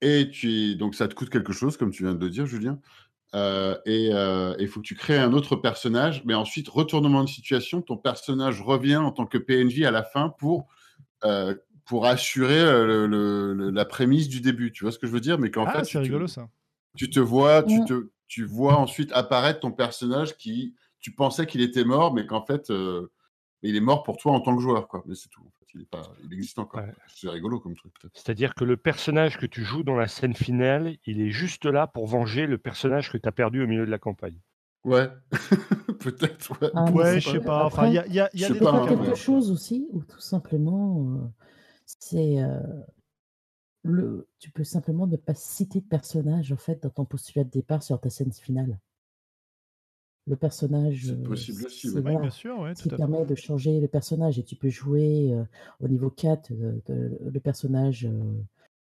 et 0.02 0.30
tu 0.30 0.76
donc 0.76 0.96
ça 0.96 1.08
te 1.08 1.16
coûte 1.16 1.30
quelque 1.30 1.54
chose, 1.54 1.76
comme 1.78 1.92
tu 1.92 2.04
viens 2.04 2.14
de 2.14 2.24
le 2.24 2.30
dire, 2.30 2.46
Julien. 2.46 2.80
Euh, 3.34 3.78
et 3.86 4.12
euh, 4.14 4.56
il 4.60 4.68
faut 4.68 4.80
que 4.80 4.86
tu 4.86 4.96
crées 4.96 5.18
un 5.18 5.34
autre 5.34 5.58
personnage, 5.58 6.24
mais 6.26 6.34
ensuite, 6.34 6.70
retournement 6.70 7.24
de 7.24 7.30
situation, 7.30 7.82
ton 7.82 7.98
personnage 7.98 8.62
revient 8.62 8.96
en 8.96 9.12
tant 9.12 9.26
que 9.26 9.38
PNJ 9.38 9.82
à 9.82 9.92
la 9.92 10.04
fin 10.04 10.30
pour, 10.30 10.68
euh, 11.26 11.54
pour 11.86 12.06
assurer 12.06 12.64
le, 12.64 13.72
la 13.72 13.86
prémisse 13.86 14.30
du 14.30 14.40
début. 14.40 14.72
Tu 14.72 14.86
vois 14.86 14.92
ce 14.92 15.00
que 15.00 15.08
je 15.08 15.12
veux 15.12 15.20
dire? 15.20 15.38
Mais 15.38 15.52
qu'en 15.52 15.66
ah, 15.66 15.74
fait, 15.74 15.84
c'est 15.84 16.00
rigolo 16.00 16.28
ça. 16.28 16.48
Tu 16.96 17.10
te 17.10 17.20
vois, 17.20 17.64
tu, 17.64 17.84
te, 17.84 18.08
tu 18.28 18.46
vois 18.46 18.78
ensuite 18.78 19.12
apparaître 19.14 19.60
ton 19.60 19.72
personnage 19.72 20.38
qui, 20.38 20.76
tu 21.00 21.12
pensais 21.12 21.46
qu'il 21.46 21.62
était 21.62 21.86
mort, 21.86 22.14
mais 22.14 22.26
qu'en 22.26 22.46
fait, 22.46 22.72
il 23.62 23.76
est 23.76 23.82
mort 23.82 24.04
pour 24.04 24.18
toi 24.18 24.34
en 24.34 24.42
tant 24.42 24.56
que 24.56 24.62
joueur, 24.62 24.88
quoi. 24.88 25.04
Mais 25.06 25.16
c'est 25.16 25.30
tout 25.30 25.44
il, 25.76 26.34
existe 26.34 26.60
encore. 26.60 26.84
C'est 27.08 27.30
rigolo 27.30 27.60
comme 27.60 27.76
truc. 27.76 27.94
C'est-à-dire 28.14 28.56
que 28.56 28.64
le 28.64 28.78
personnage 28.78 29.38
que 29.38 29.46
tu 29.46 29.64
joues 29.64 29.84
dans 29.84 29.96
la 29.96 30.08
scène 30.08 30.34
finale, 30.34 30.98
il 31.06 31.22
est 31.22 31.32
juste 31.32 31.66
là 31.66 31.88
pour 31.88 32.08
venger 32.08 32.48
le 32.48 32.58
personnage 32.58 33.12
que 33.12 33.18
tu 33.18 33.28
as 33.28 33.32
perdu 33.32 33.64
au 33.64 33.68
milieu 33.68 33.86
de 33.86 33.92
la 33.92 34.00
campagne. 34.00 34.40
Ouais, 34.84 35.10
peut-être. 36.00 36.62
Ouais, 36.62 36.70
ah, 36.76 36.92
ouais 36.92 37.20
je 37.20 37.32
sais 37.32 37.40
pas. 37.40 37.66
Enfin, 37.66 37.88
il 37.88 37.94
y 37.94 38.00
a, 38.00 38.08
y 38.08 38.20
a, 38.20 38.30
y 38.34 38.46
a 38.46 38.50
des 38.50 38.60
trucs. 38.60 38.88
quelque 38.88 39.16
chose 39.16 39.52
aussi, 39.52 39.88
ou 39.92 40.04
tout 40.04 40.20
simplement, 40.20 41.00
euh, 41.00 41.28
c'est 41.86 42.44
euh, 42.44 42.60
le. 43.86 44.28
Tu 44.40 44.52
peux 44.52 44.64
simplement 44.64 45.08
ne 45.08 45.16
pas 45.18 45.36
citer 45.36 45.80
de 45.80 45.86
personnage 45.86 46.52
en 46.52 46.58
fait 46.58 46.84
dans 46.84 46.90
ton 46.90 47.06
postulat 47.06 47.44
de 47.44 47.50
départ 47.50 47.84
sur 47.84 48.00
ta 48.00 48.10
scène 48.10 48.32
finale 48.32 48.80
le 50.28 50.36
personnage. 50.36 51.06
C'est 51.06 51.24
possible 51.24 51.66
aussi, 51.66 51.92
bien 51.92 52.30
sûr, 52.32 52.60
ouais, 52.60 52.74
qui 52.74 52.90
permet 52.90 53.26
de 53.26 53.36
changer 53.36 53.80
le 53.80 53.88
personnage 53.88 54.40
et 54.40 54.44
tu 54.44 54.56
peux 54.56 54.70
jouer 54.70 55.36
au 55.80 55.88
niveau 55.88 56.10
4, 56.10 56.52
le 56.52 57.40
personnage 57.40 58.10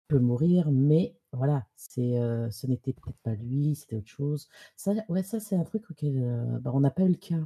peut 0.08 0.18
mourir, 0.18 0.70
mais 0.70 1.16
voilà, 1.32 1.66
c'est, 1.76 2.20
ce 2.50 2.66
n'était 2.66 2.92
peut-être 2.92 3.16
pas 3.22 3.34
lui, 3.34 3.74
c'était 3.74 3.96
autre 3.96 4.08
chose. 4.08 4.48
Ça, 4.76 4.92
ouais, 5.08 5.22
ça 5.22 5.40
c'est 5.40 5.56
un 5.56 5.64
truc 5.64 5.90
auquel 5.90 6.20
bah, 6.60 6.72
on 6.74 6.80
n'a 6.80 6.90
pas 6.90 7.04
eu 7.04 7.08
le 7.08 7.14
cas. 7.14 7.40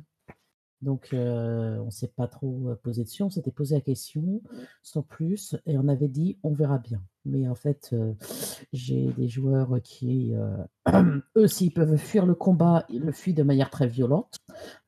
Donc, 0.83 1.09
on 1.13 1.85
ne 1.85 1.91
s'est 1.91 2.13
pas 2.15 2.29
trop 2.29 2.75
posé 2.83 3.05
dessus. 3.05 3.23
On 3.23 3.31
s'était 3.31 3.51
posé 3.51 3.75
la 3.75 3.81
question, 3.81 4.43
sans 4.83 5.03
plus, 5.03 5.57
et 5.67 5.79
on 5.79 5.89
avait 5.89 6.09
dit 6.09 6.39
on 6.43 6.53
verra 6.53 6.79
bien. 6.79 7.03
Mais 7.25 7.49
en 7.49 7.55
fait, 7.55 7.95
j'ai 8.73 9.13
des 9.13 9.29
joueurs 9.29 9.81
qui, 9.83 10.35
eux, 11.37 11.47
s'ils 11.47 11.73
peuvent 11.73 11.97
fuir 11.97 12.27
le 12.27 12.35
combat, 12.35 12.85
ils 12.91 13.01
le 13.01 13.13
fuient 13.13 13.35
de 13.35 13.43
manière 13.43 13.71
très 13.71 13.87
violente, 13.87 14.37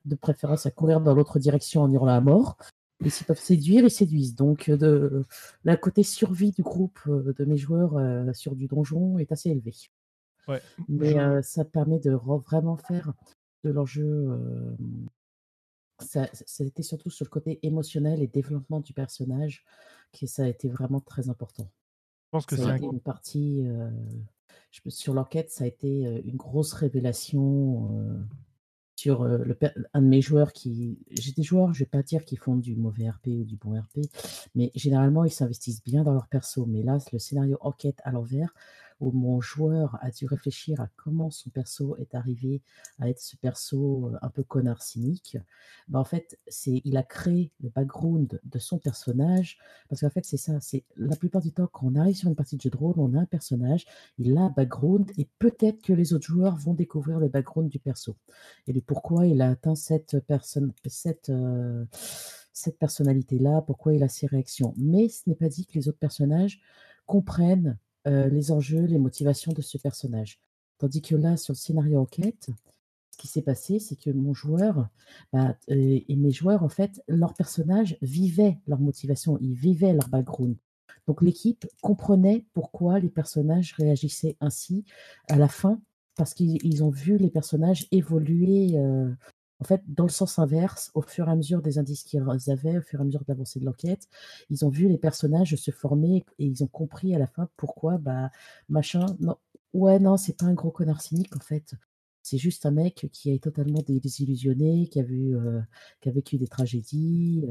de 0.04 0.14
préférence 0.16 0.66
à 0.66 0.70
courir 0.70 1.00
dans 1.00 1.14
l'autre 1.14 1.38
direction 1.38 1.82
en 1.82 1.90
hurlant 1.90 2.12
à 2.14 2.20
mort. 2.20 2.56
Et 3.04 3.10
s'ils 3.10 3.26
peuvent 3.26 3.38
séduire, 3.38 3.84
ils 3.84 3.90
séduisent. 3.90 4.34
Donc, 4.34 4.70
de, 4.70 5.24
la 5.64 5.76
côté 5.76 6.02
survie 6.02 6.52
du 6.52 6.62
groupe 6.62 7.00
de 7.06 7.44
mes 7.44 7.56
joueurs 7.56 7.94
sur 8.34 8.54
du 8.54 8.66
donjon 8.66 9.18
est 9.18 9.32
assez 9.32 9.50
élevé. 9.50 9.74
Ouais, 10.48 10.62
Mais 10.88 11.16
ça 11.42 11.64
permet 11.64 11.98
de 11.98 12.12
vraiment 12.12 12.76
faire 12.76 13.12
de 13.64 13.70
l'enjeu. 13.70 14.38
ça, 14.78 15.25
ça 15.98 16.28
été 16.60 16.82
surtout 16.82 17.10
sur 17.10 17.24
le 17.24 17.30
côté 17.30 17.58
émotionnel 17.62 18.22
et 18.22 18.26
développement 18.26 18.80
du 18.80 18.92
personnage 18.92 19.64
que 20.12 20.26
ça 20.26 20.44
a 20.44 20.48
été 20.48 20.68
vraiment 20.68 21.00
très 21.00 21.28
important. 21.28 21.70
Je 22.26 22.30
pense 22.30 22.46
que 22.46 22.56
Ça 22.56 22.62
c'est 22.64 22.68
a 22.68 22.72
un... 22.72 22.76
été 22.76 22.86
une 22.86 23.00
partie. 23.00 23.64
je 24.72 24.80
me- 24.84 24.90
sur 24.90 25.14
l'enquête, 25.14 25.50
ça 25.50 25.64
a 25.64 25.66
été 25.66 26.02
une 26.24 26.36
grosse 26.36 26.72
révélation 26.72 27.90
sur 28.98 29.24
le, 29.24 29.56
un 29.92 30.02
de 30.02 30.06
mes 30.06 30.22
joueurs 30.22 30.52
qui. 30.52 30.98
J'ai 31.10 31.32
des 31.32 31.42
joueurs, 31.42 31.72
je 31.74 31.80
vais 31.80 31.86
pas 31.86 32.02
dire 32.02 32.24
qu'ils 32.24 32.38
font 32.38 32.56
du 32.56 32.76
mauvais 32.76 33.08
RP 33.10 33.26
ou 33.28 33.44
du 33.44 33.56
bon 33.56 33.78
RP, 33.78 33.98
mais 34.54 34.70
généralement 34.74 35.24
ils 35.24 35.30
s'investissent 35.30 35.82
bien 35.84 36.02
dans 36.02 36.14
leur 36.14 36.28
perso. 36.28 36.64
Mais 36.66 36.82
là, 36.82 36.98
le 37.12 37.18
scénario 37.18 37.58
enquête 37.60 38.00
à 38.04 38.12
l'envers, 38.12 38.54
où 39.00 39.10
mon 39.12 39.40
joueur 39.40 39.98
a 40.00 40.10
dû 40.10 40.26
réfléchir 40.26 40.80
à 40.80 40.88
comment 40.96 41.30
son 41.30 41.50
perso 41.50 41.96
est 41.96 42.14
arrivé 42.14 42.62
à 42.98 43.08
être 43.08 43.20
ce 43.20 43.36
perso 43.36 44.12
un 44.22 44.30
peu 44.30 44.42
connard 44.42 44.82
cynique, 44.82 45.36
bah 45.88 45.98
en 45.98 46.04
fait, 46.04 46.38
c'est 46.48 46.80
il 46.84 46.96
a 46.96 47.02
créé 47.02 47.52
le 47.60 47.68
background 47.68 48.40
de 48.42 48.58
son 48.58 48.78
personnage, 48.78 49.58
parce 49.88 50.00
qu'en 50.00 50.10
fait, 50.10 50.24
c'est 50.24 50.36
ça, 50.36 50.60
c'est 50.60 50.84
la 50.96 51.16
plupart 51.16 51.42
du 51.42 51.52
temps, 51.52 51.68
quand 51.70 51.86
on 51.86 51.94
arrive 51.96 52.16
sur 52.16 52.28
une 52.28 52.36
partie 52.36 52.56
de 52.56 52.62
jeu 52.62 52.70
de 52.70 52.76
rôle, 52.76 52.94
on 52.98 53.14
a 53.14 53.20
un 53.20 53.26
personnage, 53.26 53.86
il 54.18 54.36
a 54.36 54.42
un 54.42 54.50
background, 54.50 55.10
et 55.18 55.28
peut-être 55.38 55.82
que 55.82 55.92
les 55.92 56.12
autres 56.14 56.26
joueurs 56.26 56.56
vont 56.56 56.74
découvrir 56.74 57.18
le 57.18 57.28
background 57.28 57.70
du 57.70 57.78
perso. 57.78 58.16
Et 58.66 58.72
le 58.72 58.80
pourquoi 58.80 59.26
il 59.26 59.42
a 59.42 59.50
atteint 59.50 59.74
cette 59.74 60.18
personne, 60.26 60.72
cette, 60.86 61.32
cette 62.52 62.78
personnalité-là, 62.78 63.62
pourquoi 63.62 63.94
il 63.94 64.02
a 64.02 64.08
ces 64.08 64.26
réactions. 64.26 64.74
Mais 64.76 65.08
ce 65.08 65.28
n'est 65.28 65.36
pas 65.36 65.48
dit 65.48 65.66
que 65.66 65.74
les 65.74 65.88
autres 65.88 65.98
personnages 65.98 66.60
comprennent 67.06 67.78
les 68.06 68.52
enjeux, 68.52 68.84
les 68.84 68.98
motivations 68.98 69.52
de 69.52 69.62
ce 69.62 69.78
personnage. 69.78 70.40
Tandis 70.78 71.02
que 71.02 71.14
là, 71.16 71.36
sur 71.36 71.52
le 71.52 71.58
scénario 71.58 72.00
enquête, 72.00 72.48
ce 73.10 73.18
qui 73.18 73.28
s'est 73.28 73.42
passé, 73.42 73.78
c'est 73.78 73.96
que 73.96 74.10
mon 74.10 74.34
joueur 74.34 74.88
bah, 75.32 75.56
et 75.68 76.16
mes 76.16 76.30
joueurs, 76.30 76.62
en 76.62 76.68
fait, 76.68 77.02
leurs 77.08 77.34
personnages 77.34 77.96
vivaient 78.02 78.58
leur 78.66 78.78
motivation, 78.78 79.38
ils 79.40 79.54
vivaient 79.54 79.94
leur 79.94 80.08
background. 80.08 80.56
Donc 81.06 81.22
l'équipe 81.22 81.66
comprenait 81.82 82.44
pourquoi 82.52 82.98
les 82.98 83.08
personnages 83.08 83.74
réagissaient 83.74 84.36
ainsi 84.40 84.84
à 85.28 85.36
la 85.36 85.48
fin, 85.48 85.80
parce 86.16 86.34
qu'ils 86.34 86.84
ont 86.84 86.90
vu 86.90 87.16
les 87.16 87.30
personnages 87.30 87.86
évoluer 87.90 88.78
en 89.60 89.64
fait, 89.64 89.82
dans 89.86 90.04
le 90.04 90.10
sens 90.10 90.38
inverse, 90.38 90.90
au 90.94 91.02
fur 91.02 91.28
et 91.28 91.30
à 91.30 91.36
mesure 91.36 91.62
des 91.62 91.78
indices 91.78 92.04
qu'ils 92.04 92.22
avaient, 92.48 92.78
au 92.78 92.82
fur 92.82 93.00
et 93.00 93.02
à 93.02 93.04
mesure 93.04 93.20
de 93.20 93.26
l'avancée 93.28 93.58
de 93.58 93.64
l'enquête, 93.64 94.08
ils 94.50 94.64
ont 94.64 94.68
vu 94.68 94.88
les 94.88 94.98
personnages 94.98 95.56
se 95.56 95.70
former 95.70 96.24
et 96.38 96.44
ils 96.44 96.62
ont 96.62 96.66
compris 96.66 97.14
à 97.14 97.18
la 97.18 97.26
fin 97.26 97.48
pourquoi, 97.56 97.98
bah, 97.98 98.30
machin, 98.68 99.06
non, 99.20 99.36
ouais, 99.72 99.98
non, 99.98 100.16
c'est 100.16 100.36
pas 100.36 100.46
un 100.46 100.54
gros 100.54 100.70
connard 100.70 101.00
cynique 101.00 101.34
en 101.36 101.40
fait. 101.40 101.74
C'est 102.22 102.38
juste 102.38 102.66
un 102.66 102.72
mec 102.72 103.08
qui 103.12 103.30
est 103.30 103.42
totalement 103.42 103.82
désillusionné, 103.86 104.88
qui 104.88 104.98
a, 104.98 105.04
vu, 105.04 105.36
qui 106.00 106.08
a 106.08 106.12
vécu 106.12 106.38
des 106.38 106.48
tragédies, 106.48 107.44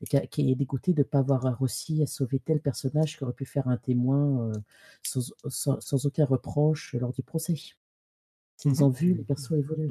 et 0.00 0.28
qui, 0.28 0.52
est 0.52 0.54
dégoûté 0.54 0.92
de 0.92 1.00
ne 1.00 1.02
pas 1.02 1.18
avoir 1.18 1.42
réussi 1.58 2.04
à 2.04 2.06
sauver 2.06 2.38
tel 2.38 2.60
personnage 2.60 3.18
qui 3.18 3.24
aurait 3.24 3.32
pu 3.32 3.46
faire 3.46 3.66
un 3.66 3.76
témoin 3.76 4.52
sans, 5.02 5.32
sans, 5.48 6.06
aucun 6.06 6.24
reproche 6.24 6.94
lors 6.94 7.12
du 7.12 7.24
procès. 7.24 7.56
Ils 8.64 8.70
mmh 8.70 8.82
ont 8.82 8.90
vu 8.90 9.14
les 9.14 9.24
persos 9.24 9.58
évoluer. 9.58 9.88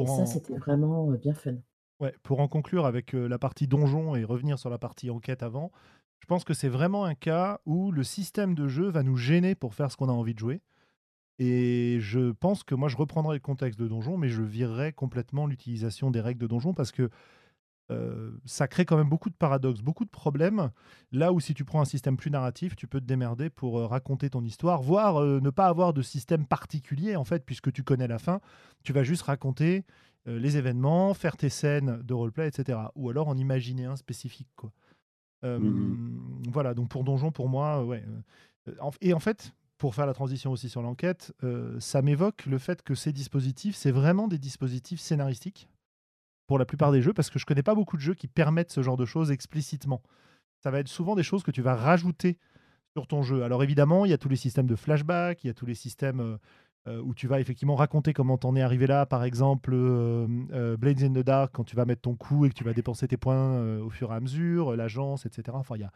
Et 0.00 0.06
ça, 0.06 0.26
c'était 0.26 0.56
vraiment 0.56 1.10
bien 1.12 1.34
fun. 1.34 1.54
Ouais, 2.00 2.14
pour 2.22 2.40
en 2.40 2.48
conclure 2.48 2.86
avec 2.86 3.12
la 3.12 3.38
partie 3.38 3.66
donjon 3.66 4.14
et 4.14 4.24
revenir 4.24 4.58
sur 4.58 4.70
la 4.70 4.78
partie 4.78 5.10
enquête 5.10 5.42
avant, 5.42 5.72
je 6.20 6.26
pense 6.26 6.44
que 6.44 6.54
c'est 6.54 6.68
vraiment 6.68 7.04
un 7.04 7.14
cas 7.14 7.60
où 7.66 7.90
le 7.90 8.04
système 8.04 8.54
de 8.54 8.68
jeu 8.68 8.88
va 8.88 9.02
nous 9.02 9.16
gêner 9.16 9.54
pour 9.54 9.74
faire 9.74 9.90
ce 9.90 9.96
qu'on 9.96 10.08
a 10.08 10.12
envie 10.12 10.34
de 10.34 10.38
jouer. 10.38 10.60
Et 11.40 11.98
je 12.00 12.32
pense 12.32 12.64
que 12.64 12.74
moi, 12.74 12.88
je 12.88 12.96
reprendrai 12.96 13.36
le 13.36 13.40
contexte 13.40 13.78
de 13.78 13.86
donjon, 13.86 14.16
mais 14.16 14.28
je 14.28 14.42
virerai 14.42 14.92
complètement 14.92 15.46
l'utilisation 15.46 16.10
des 16.10 16.20
règles 16.20 16.40
de 16.40 16.48
donjon 16.48 16.74
parce 16.74 16.90
que 16.90 17.10
ça 18.44 18.68
crée 18.68 18.84
quand 18.84 18.96
même 18.96 19.08
beaucoup 19.08 19.30
de 19.30 19.34
paradoxes, 19.34 19.80
beaucoup 19.80 20.04
de 20.04 20.10
problèmes. 20.10 20.70
Là 21.12 21.32
où 21.32 21.40
si 21.40 21.54
tu 21.54 21.64
prends 21.64 21.80
un 21.80 21.86
système 21.86 22.16
plus 22.16 22.30
narratif, 22.30 22.76
tu 22.76 22.86
peux 22.86 23.00
te 23.00 23.06
démerder 23.06 23.48
pour 23.50 23.80
raconter 23.88 24.28
ton 24.30 24.44
histoire, 24.44 24.82
voire 24.82 25.22
ne 25.22 25.50
pas 25.50 25.66
avoir 25.66 25.92
de 25.92 26.02
système 26.02 26.46
particulier 26.46 27.16
en 27.16 27.24
fait, 27.24 27.44
puisque 27.44 27.72
tu 27.72 27.82
connais 27.82 28.06
la 28.06 28.18
fin. 28.18 28.40
Tu 28.82 28.92
vas 28.92 29.02
juste 29.04 29.22
raconter 29.22 29.84
les 30.26 30.58
événements, 30.58 31.14
faire 31.14 31.38
tes 31.38 31.48
scènes 31.48 32.02
de 32.02 32.12
roleplay, 32.12 32.48
etc. 32.48 32.78
Ou 32.94 33.08
alors 33.08 33.28
en 33.28 33.36
imaginer 33.38 33.86
un 33.86 33.96
spécifique. 33.96 34.50
Quoi. 34.56 34.70
Mmh 35.42 36.50
voilà, 36.50 36.74
donc 36.74 36.88
pour 36.88 37.04
Donjon, 37.04 37.30
pour 37.30 37.48
moi, 37.48 37.84
ouais. 37.84 38.04
Et 39.00 39.14
en 39.14 39.20
fait, 39.20 39.54
pour 39.78 39.94
faire 39.94 40.06
la 40.06 40.12
transition 40.12 40.50
aussi 40.50 40.68
sur 40.68 40.82
l'enquête, 40.82 41.32
ça 41.78 42.02
m'évoque 42.02 42.44
le 42.44 42.58
fait 42.58 42.82
que 42.82 42.94
ces 42.94 43.12
dispositifs, 43.12 43.76
c'est 43.76 43.92
vraiment 43.92 44.28
des 44.28 44.38
dispositifs 44.38 45.00
scénaristiques 45.00 45.68
pour 46.48 46.58
la 46.58 46.64
plupart 46.64 46.90
des 46.90 47.02
jeux, 47.02 47.12
parce 47.12 47.30
que 47.30 47.38
je 47.38 47.46
connais 47.46 47.62
pas 47.62 47.76
beaucoup 47.76 47.96
de 47.96 48.02
jeux 48.02 48.14
qui 48.14 48.26
permettent 48.26 48.72
ce 48.72 48.82
genre 48.82 48.96
de 48.96 49.04
choses 49.04 49.30
explicitement. 49.30 50.02
Ça 50.60 50.72
va 50.72 50.80
être 50.80 50.88
souvent 50.88 51.14
des 51.14 51.22
choses 51.22 51.44
que 51.44 51.52
tu 51.52 51.62
vas 51.62 51.76
rajouter 51.76 52.38
sur 52.96 53.06
ton 53.06 53.22
jeu. 53.22 53.44
Alors 53.44 53.62
évidemment, 53.62 54.06
il 54.06 54.10
y 54.10 54.14
a 54.14 54.18
tous 54.18 54.30
les 54.30 54.36
systèmes 54.36 54.66
de 54.66 54.74
flashback, 54.74 55.44
il 55.44 55.48
y 55.48 55.50
a 55.50 55.54
tous 55.54 55.66
les 55.66 55.74
systèmes 55.74 56.20
euh, 56.20 56.38
euh, 56.88 57.02
où 57.02 57.14
tu 57.14 57.28
vas 57.28 57.38
effectivement 57.38 57.76
raconter 57.76 58.14
comment 58.14 58.38
t'en 58.38 58.56
es 58.56 58.62
arrivé 58.62 58.86
là. 58.86 59.04
Par 59.04 59.24
exemple, 59.24 59.72
euh, 59.74 60.76
Blades 60.78 61.02
in 61.02 61.12
the 61.12 61.24
Dark, 61.24 61.54
quand 61.54 61.64
tu 61.64 61.76
vas 61.76 61.84
mettre 61.84 62.00
ton 62.00 62.16
coup 62.16 62.46
et 62.46 62.48
que 62.48 62.54
tu 62.54 62.64
vas 62.64 62.72
dépenser 62.72 63.06
tes 63.06 63.18
points 63.18 63.78
au 63.80 63.90
fur 63.90 64.10
et 64.10 64.14
à 64.14 64.20
mesure, 64.20 64.74
l'agence, 64.74 65.26
etc. 65.26 65.50
Enfin, 65.52 65.76
il 65.76 65.82
y 65.82 65.84
a, 65.84 65.92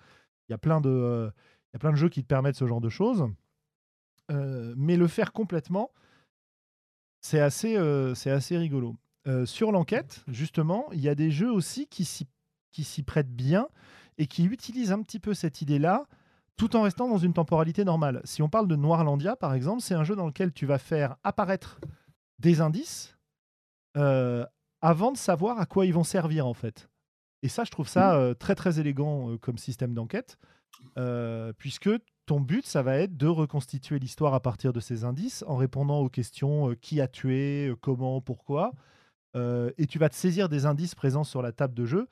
y, 0.51 0.53
a 0.53 0.59
plein 0.59 0.83
de, 0.83 1.33
y 1.73 1.77
a 1.77 1.79
plein 1.79 1.93
de 1.93 1.97
jeux 1.97 2.11
qui 2.11 2.23
te 2.23 2.29
permettent 2.29 2.57
ce 2.57 2.67
genre 2.67 2.83
de 2.83 2.91
choses. 2.91 3.25
mais 4.29 4.99
le 4.99 5.07
faire 5.07 5.33
complètement, 5.33 5.91
c'est 7.23 7.41
assez, 7.41 7.79
c'est 8.15 8.31
assez 8.31 8.59
rigolo. 8.59 8.97
Euh, 9.29 9.47
sur 9.47 9.71
l'enquête, 9.71 10.25
justement, 10.27 10.87
il 10.93 11.01
y 11.01 11.09
a 11.09 11.15
des 11.15 11.31
jeux 11.31 11.51
aussi 11.51 11.87
qui 11.87 12.05
s'y 12.05 13.03
prêtent 13.03 13.35
bien 13.35 13.69
et 14.19 14.27
qui 14.27 14.45
utilisent 14.45 14.91
un 14.91 15.01
petit 15.03 15.21
peu 15.21 15.33
cette 15.33 15.63
idée-là 15.63 16.07
tout 16.57 16.75
en 16.77 16.83
restant 16.83 17.09
dans 17.09 17.19
une 17.19 17.33
temporalité 17.33 17.85
normale. 17.85 18.21
Si 18.25 18.43
on 18.43 18.49
parle 18.49 18.69
de 18.69 18.77
Noirlandia, 18.77 19.37
par 19.37 19.55
exemple, 19.55 19.81
c'est 19.81 19.95
un 19.95 20.05
jeu 20.05 20.17
dans 20.17 20.27
lequel 20.27 20.53
tu 20.53 20.67
vas 20.67 20.79
faire 20.79 21.17
apparaître 21.23 21.81
des 22.41 22.61
indices 22.61 23.17
euh, 23.97 24.45
avant 24.81 25.13
de 25.13 25.17
savoir 25.17 25.61
à 25.61 25.67
quoi 25.67 25.87
ils 25.87 25.95
vont 25.95 26.05
servir, 26.05 26.47
en 26.47 26.55
fait. 26.55 26.91
Et 27.43 27.49
ça, 27.49 27.65
je 27.65 27.71
trouve 27.71 27.89
ça 27.89 28.15
mmh. 28.15 28.19
euh, 28.19 28.35
très, 28.35 28.55
très 28.55 28.81
élégant 28.81 29.37
comme 29.39 29.57
système 29.57 29.95
d'enquête, 29.95 30.37
puisque 31.59 31.91
ton 32.27 32.41
but, 32.41 32.67
ça 32.67 32.83
va 32.83 32.97
être 32.97 33.17
de 33.17 33.29
reconstituer 33.29 34.01
l'histoire 34.01 34.35
à 34.35 34.41
partir 34.41 34.73
de 34.73 34.81
ces 34.81 35.05
indices 35.05 35.45
en 35.47 35.57
répondant 35.57 36.01
aux 36.01 36.09
questions 36.09 36.75
qui 36.81 37.01
a 37.01 37.07
tué, 37.07 37.73
comment, 37.81 38.21
pourquoi. 38.21 38.73
Euh, 39.37 39.71
et 39.79 39.87
tu 39.87 39.99
vas 39.99 40.09
te 40.09 40.15
saisir 40.15 40.49
des 40.49 40.67
indices 40.67 40.95
présents 40.95 41.25
sur 41.25 41.43
la 41.43 41.53
table 41.53 41.75
de 41.75 41.87
jeu 41.87 42.09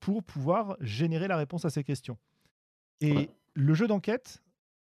pour 0.00 0.22
pouvoir 0.22 0.76
générer 0.80 1.28
la 1.28 1.36
réponse 1.36 1.64
à 1.64 1.70
ces 1.70 1.84
questions. 1.84 2.18
Et 3.00 3.30
le 3.54 3.74
jeu 3.74 3.86
d'enquête, 3.86 4.42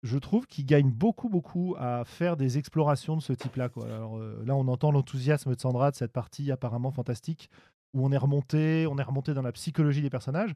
je 0.03 0.17
trouve 0.19 0.47
qu'il 0.47 0.65
gagne 0.65 0.91
beaucoup, 0.91 1.29
beaucoup 1.29 1.75
à 1.79 2.05
faire 2.05 2.37
des 2.37 2.59
explorations 2.59 3.17
de 3.17 3.23
ce 3.23 3.33
type-là. 3.33 3.69
Euh, 3.77 4.45
là, 4.45 4.55
on 4.55 4.69
entend 4.69 4.93
l'enthousiasme 4.93 5.55
de 5.55 5.61
Sandra 5.61 5.91
de 5.91 5.97
cette 5.97 6.13
partie 6.13 6.51
apparemment 6.51 6.91
fantastique 6.91 7.51
où 7.95 8.05
on 8.05 8.13
est 8.13 8.19
remonté, 8.19 8.87
on 8.87 8.99
est 8.99 9.03
remonté 9.03 9.35
dans 9.35 9.43
la 9.43 9.53
psychologie 9.53 10.03
des 10.03 10.11
personnages. 10.11 10.55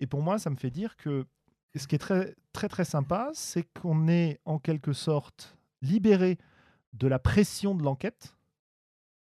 Et 0.00 0.06
pour 0.06 0.22
moi, 0.22 0.38
ça 0.38 0.50
me 0.50 0.56
fait 0.56 0.70
dire 0.70 0.96
que 0.96 1.26
ce 1.76 1.86
qui 1.86 1.94
est 1.94 1.98
très, 1.98 2.34
très, 2.52 2.68
très 2.68 2.84
sympa, 2.84 3.30
c'est 3.32 3.64
qu'on 3.80 4.08
est 4.08 4.40
en 4.44 4.58
quelque 4.58 4.92
sorte 4.92 5.56
libéré 5.82 6.38
de 6.94 7.06
la 7.06 7.18
pression 7.18 7.74
de 7.74 7.82
l'enquête 7.82 8.36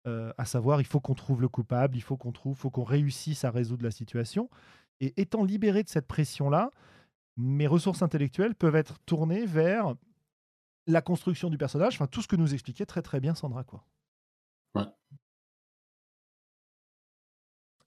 euh, 0.06 0.32
à 0.38 0.44
savoir 0.44 0.80
il 0.80 0.86
faut 0.86 1.00
qu'on 1.00 1.14
trouve 1.14 1.40
le 1.40 1.48
coupable, 1.48 1.96
il 1.96 2.02
faut 2.02 2.16
qu'on 2.16 2.32
trouve, 2.32 2.56
faut 2.56 2.70
qu'on 2.70 2.84
réussisse 2.84 3.44
à 3.44 3.50
résoudre 3.50 3.84
la 3.84 3.90
situation. 3.90 4.50
Et 5.00 5.20
étant 5.20 5.44
libéré 5.44 5.82
de 5.82 5.88
cette 5.88 6.06
pression-là, 6.06 6.72
mes 7.36 7.66
ressources 7.66 8.02
intellectuelles 8.02 8.54
peuvent 8.54 8.76
être 8.76 8.98
tournées 9.00 9.46
vers 9.46 9.94
la 10.86 11.02
construction 11.02 11.50
du 11.50 11.58
personnage, 11.58 11.94
enfin 11.94 12.06
tout 12.06 12.22
ce 12.22 12.28
que 12.28 12.36
nous 12.36 12.52
expliquait 12.52 12.86
très 12.86 13.02
très 13.02 13.20
bien 13.20 13.34
Sandra 13.34 13.64
quoi. 13.64 13.84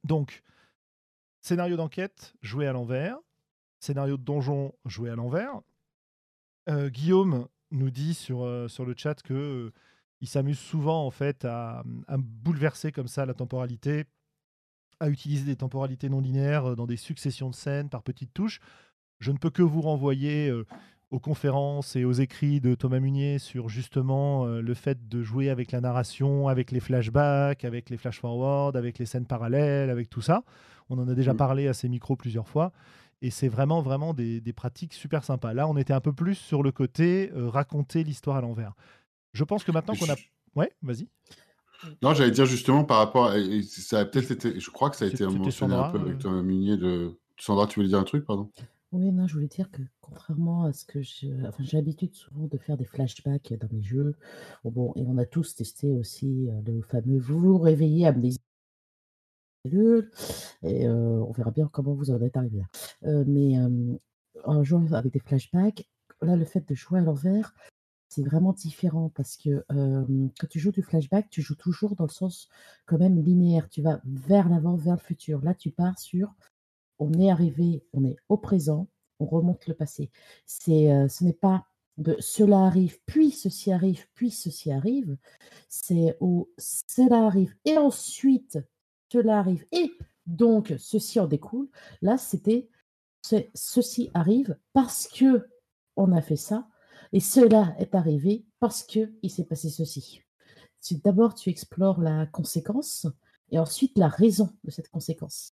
Donc 0.03 0.41
scénario 1.41 1.75
d'enquête 1.75 2.33
joué 2.41 2.65
à 2.65 2.73
l'envers, 2.73 3.17
scénario 3.79 4.17
de 4.17 4.23
donjon 4.23 4.73
joué 4.85 5.09
à 5.09 5.15
l'envers. 5.15 5.61
Euh, 6.69 6.89
Guillaume 6.89 7.47
nous 7.71 7.91
dit 7.91 8.13
sur, 8.13 8.43
euh, 8.43 8.67
sur 8.67 8.85
le 8.85 8.95
chat 8.97 9.21
que 9.21 9.71
il 10.21 10.27
s'amuse 10.27 10.59
souvent 10.59 11.05
en 11.05 11.11
fait 11.11 11.45
à, 11.45 11.83
bouleverser 12.17 12.91
comme 12.91 13.07
ça 13.07 13.25
la 13.25 13.33
temporalité, 13.33 14.05
à 14.99 15.09
utiliser 15.09 15.45
des 15.45 15.55
temporalités 15.55 16.09
non 16.09 16.21
linéaires 16.21 16.71
euh, 16.71 16.75
dans 16.75 16.87
des 16.87 16.97
successions 16.97 17.49
de 17.49 17.55
scènes 17.55 17.89
par 17.89 18.03
petites 18.03 18.33
touches. 18.33 18.59
Je 19.19 19.31
ne 19.31 19.37
peux 19.37 19.51
que 19.51 19.61
vous 19.61 19.81
renvoyer 19.81 20.49
euh, 20.49 20.65
aux 21.11 21.19
conférences 21.19 21.95
et 21.95 22.03
aux 22.03 22.13
écrits 22.13 22.59
de 22.59 22.75
Thomas 22.75 22.99
Munier 22.99 23.39
sur 23.39 23.69
justement 23.69 24.45
euh, 24.45 24.61
le 24.61 24.73
fait 24.73 25.07
de 25.07 25.21
jouer 25.21 25.49
avec 25.49 25.71
la 25.71 25.81
narration, 25.81 26.47
avec 26.47 26.71
les 26.71 26.79
flashbacks, 26.79 27.63
avec 27.63 27.89
les 27.89 27.97
flash-forward, 27.97 28.75
avec 28.75 28.99
les 28.99 29.05
scènes 29.05 29.25
parallèles, 29.27 29.89
avec 29.89 30.09
tout 30.09 30.21
ça. 30.21 30.43
On 30.89 30.97
en 30.97 31.07
a 31.07 31.13
déjà 31.13 31.33
Mm. 31.33 31.37
parlé 31.37 31.67
à 31.67 31.73
ces 31.73 31.89
micros 31.89 32.15
plusieurs 32.15 32.47
fois. 32.47 32.71
Et 33.21 33.31
c'est 33.31 33.47
vraiment, 33.47 33.81
vraiment 33.81 34.13
des, 34.13 34.41
des 34.41 34.53
pratiques 34.53 34.93
super 34.93 35.23
sympas. 35.23 35.53
Là, 35.53 35.67
on 35.67 35.75
était 35.77 35.93
un 35.93 36.01
peu 36.01 36.13
plus 36.13 36.35
sur 36.35 36.61
le 36.61 36.71
côté 36.71 37.31
euh, 37.35 37.49
raconter 37.49 38.03
l'histoire 38.03 38.37
à 38.37 38.41
l'envers. 38.41 38.73
Je 39.37 39.43
pense 39.43 39.63
que 39.63 39.71
maintenant 39.71 39.93
qu'on 39.93 40.09
a... 40.11 40.15
Ouais, 40.55 40.71
vas-y. 40.81 41.07
Non, 42.01 42.15
j'allais 42.15 42.31
dire 42.31 42.47
justement 42.47 42.83
par 42.83 42.97
rapport 42.97 43.27
à... 43.27 43.35
Ça 43.61 43.99
a 43.99 44.05
peut-être 44.05 44.31
été... 44.31 44.59
Je 44.59 44.71
crois 44.71 44.89
que 44.89 44.95
ça 44.95 45.05
a 45.05 45.07
été 45.09 45.23
mentionné 45.25 45.51
Sandra, 45.51 45.89
un 45.89 45.91
peu 45.91 45.99
avec 45.99 46.15
euh. 46.15 46.17
Thomas 46.17 46.41
Munier 46.41 46.75
de... 46.75 47.19
Sandra, 47.39 47.67
tu 47.67 47.75
voulais 47.75 47.89
dire 47.89 47.99
un 47.99 48.03
truc, 48.03 48.25
pardon? 48.25 48.49
Oui, 48.91 49.11
non, 49.11 49.27
je 49.27 49.35
voulais 49.35 49.47
dire 49.47 49.69
que 49.69 49.83
contrairement 50.01 50.63
à 50.63 50.73
ce 50.73 50.85
que 50.85 51.03
je... 51.03 51.27
Enfin, 51.47 51.63
j'ai 51.63 51.77
l'habitude 51.77 52.15
souvent 52.15 52.47
de 52.47 52.57
faire 52.57 52.77
des 52.77 52.85
flashbacks 52.85 53.53
dans 53.59 53.67
mes 53.71 53.83
jeux. 53.83 54.15
Bon, 54.63 54.71
bon, 54.71 54.93
et 54.95 55.05
on 55.05 55.19
a 55.19 55.25
tous 55.25 55.53
testé 55.53 55.91
aussi 55.91 56.49
euh, 56.49 56.59
le 56.65 56.81
fameux 56.81 57.19
vous 57.19 57.39
vous 57.39 57.59
réveillez 57.59 58.07
amnésie. 58.07 58.39
Et 59.65 60.87
euh, 60.87 61.23
on 61.27 61.31
verra 61.31 61.51
bien 61.51 61.69
comment 61.71 61.93
vous 61.93 62.09
en 62.09 62.19
êtes 62.21 62.37
arrivé 62.37 62.57
là. 62.57 62.65
Euh, 63.03 63.23
mais 63.27 63.59
euh, 63.59 63.97
en 64.45 64.63
jouant 64.63 64.93
avec 64.93 65.13
des 65.13 65.19
flashbacks, 65.19 65.87
là, 66.23 66.35
le 66.35 66.45
fait 66.45 66.67
de 66.67 66.73
jouer 66.73 66.99
à 66.99 67.03
l'envers, 67.03 67.53
c'est 68.09 68.23
vraiment 68.23 68.53
différent 68.53 69.11
parce 69.15 69.37
que 69.37 69.65
quand 69.69 70.47
tu 70.49 70.59
joues 70.59 70.71
du 70.71 70.81
flashback, 70.81 71.29
tu 71.29 71.41
joues 71.41 71.55
toujours 71.55 71.95
dans 71.95 72.05
le 72.05 72.11
sens 72.11 72.47
quand 72.85 72.97
même 72.97 73.21
linéaire. 73.21 73.69
Tu 73.69 73.81
vas 73.81 73.99
vers 74.05 74.49
l'avant, 74.49 74.75
vers 74.75 74.95
le 74.95 75.01
futur. 75.01 75.41
Là, 75.43 75.53
tu 75.53 75.71
pars 75.71 75.99
sur 75.99 76.33
on 76.99 77.13
est 77.13 77.29
arrivé, 77.29 77.83
on 77.93 78.03
est 78.03 78.15
au 78.29 78.37
présent, 78.37 78.87
on 79.19 79.25
remonte 79.25 79.67
le 79.67 79.73
passé. 79.73 80.09
C'est, 80.45 81.07
ce 81.09 81.23
n'est 81.23 81.33
pas 81.33 81.65
de 81.97 82.15
cela 82.19 82.59
arrive, 82.65 82.99
puis 83.05 83.31
ceci 83.31 83.71
arrive, 83.71 84.05
puis 84.13 84.31
ceci 84.31 84.71
arrive. 84.71 85.17
C'est 85.67 86.15
au 86.19 86.49
cela 86.57 87.25
arrive 87.25 87.55
et 87.65 87.77
ensuite 87.77 88.59
cela 89.11 89.39
arrive 89.39 89.65
et 89.71 89.91
donc 90.25 90.73
ceci 90.77 91.19
en 91.19 91.27
découle. 91.27 91.69
Là, 92.01 92.17
c'était 92.17 92.69
ceci 93.53 94.09
arrive 94.13 94.57
parce 94.73 95.07
que 95.07 95.47
on 95.95 96.11
a 96.11 96.21
fait 96.21 96.35
ça 96.35 96.67
et 97.13 97.19
cela 97.19 97.75
est 97.79 97.95
arrivé 97.95 98.45
parce 98.59 98.83
que 98.83 99.11
il 99.21 99.29
s'est 99.29 99.45
passé 99.45 99.69
ceci. 99.69 100.21
D'abord 101.03 101.35
tu 101.35 101.49
explores 101.49 102.01
la 102.01 102.25
conséquence 102.27 103.07
et 103.51 103.59
ensuite 103.59 103.97
la 103.97 104.07
raison 104.07 104.49
de 104.63 104.71
cette 104.71 104.89
conséquence. 104.89 105.53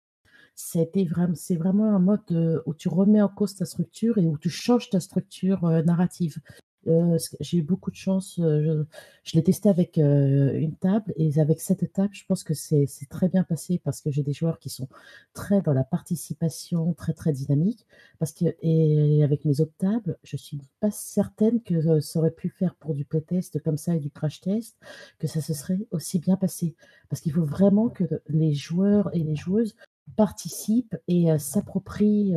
C'est 0.54 1.56
vraiment 1.56 1.94
un 1.94 1.98
mode 1.98 2.20
euh, 2.32 2.60
où 2.66 2.74
tu 2.74 2.88
remets 2.88 3.22
en 3.22 3.28
cause 3.28 3.54
ta 3.54 3.64
structure 3.64 4.18
et 4.18 4.26
où 4.26 4.36
tu 4.36 4.50
changes 4.50 4.90
ta 4.90 5.00
structure 5.00 5.64
euh, 5.64 5.82
narrative. 5.82 6.38
Euh, 6.86 7.18
j'ai 7.40 7.58
eu 7.58 7.62
beaucoup 7.62 7.90
de 7.90 7.96
chance. 7.96 8.38
euh, 8.38 8.84
je 9.24 9.36
l'ai 9.36 9.42
testé 9.42 9.68
avec 9.68 9.98
euh, 9.98 10.52
une 10.54 10.74
table 10.76 11.12
et 11.16 11.38
avec 11.38 11.60
cette 11.60 11.92
table, 11.92 12.10
je 12.12 12.24
pense 12.26 12.42
que 12.42 12.54
c'est 12.54 12.86
très 13.10 13.28
bien 13.28 13.44
passé 13.44 13.80
parce 13.84 14.00
que 14.00 14.10
j'ai 14.10 14.22
des 14.22 14.32
joueurs 14.32 14.58
qui 14.58 14.70
sont 14.70 14.88
très 15.34 15.60
dans 15.60 15.72
la 15.72 15.84
participation, 15.84 16.94
très 16.94 17.12
très 17.12 17.32
dynamique. 17.32 17.86
Parce 18.18 18.32
que 18.32 18.46
et 18.62 19.22
avec 19.22 19.44
mes 19.44 19.60
autres 19.60 19.74
tables, 19.78 20.18
je 20.22 20.36
suis 20.36 20.60
pas 20.80 20.90
certaine 20.90 21.62
que 21.62 22.00
ça 22.00 22.18
aurait 22.18 22.30
pu 22.30 22.48
faire 22.48 22.74
pour 22.76 22.94
du 22.94 23.04
playtest 23.04 23.62
comme 23.62 23.76
ça 23.78 23.94
et 23.96 24.00
du 24.00 24.10
crash 24.10 24.40
test 24.40 24.76
que 25.18 25.26
ça 25.26 25.40
se 25.40 25.54
serait 25.54 25.86
aussi 25.90 26.18
bien 26.18 26.36
passé. 26.36 26.74
Parce 27.08 27.20
qu'il 27.20 27.32
faut 27.32 27.44
vraiment 27.44 27.88
que 27.90 28.04
les 28.28 28.54
joueurs 28.54 29.14
et 29.14 29.20
les 29.20 29.36
joueuses 29.36 29.76
participent 30.16 30.96
et 31.08 31.26
s'approprient 31.38 32.34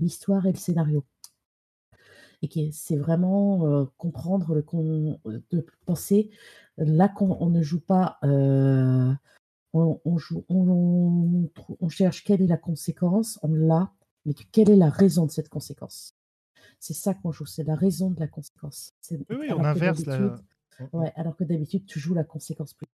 l'histoire 0.00 0.46
et 0.46 0.52
le 0.52 0.58
scénario. 0.58 1.04
Et 2.42 2.70
c'est 2.72 2.96
vraiment 2.96 3.66
euh, 3.66 3.84
comprendre 3.98 4.54
le 4.54 4.62
con, 4.62 5.20
de 5.24 5.66
penser 5.84 6.30
là 6.78 7.08
qu'on 7.08 7.36
on 7.40 7.50
ne 7.50 7.62
joue 7.62 7.80
pas, 7.80 8.18
euh, 8.24 9.12
on, 9.72 10.00
on 10.04 10.18
joue, 10.18 10.44
on, 10.48 11.88
cherche 11.88 12.24
quelle 12.24 12.42
est 12.42 12.46
la 12.46 12.56
conséquence, 12.56 13.38
on 13.42 13.52
l'a, 13.52 13.92
mais 14.24 14.34
que- 14.34 14.44
quelle 14.52 14.70
est 14.70 14.76
la 14.76 14.88
raison 14.88 15.26
de 15.26 15.30
cette 15.30 15.48
conséquence? 15.48 16.16
C'est 16.78 16.94
ça 16.94 17.14
qu'on 17.14 17.30
joue, 17.30 17.46
c'est 17.46 17.64
la 17.64 17.74
raison 17.74 18.10
de 18.10 18.18
la 18.18 18.26
conséquence. 18.26 18.94
Oui, 19.10 19.18
oui, 19.28 19.52
on 19.52 19.62
inverse 19.62 20.06
la... 20.06 20.40
Ouais, 20.94 21.12
alors 21.14 21.36
que 21.36 21.44
d'habitude, 21.44 21.84
tu 21.84 22.00
joues 22.00 22.14
la 22.14 22.24
conséquence 22.24 22.72
plus. 22.72 22.86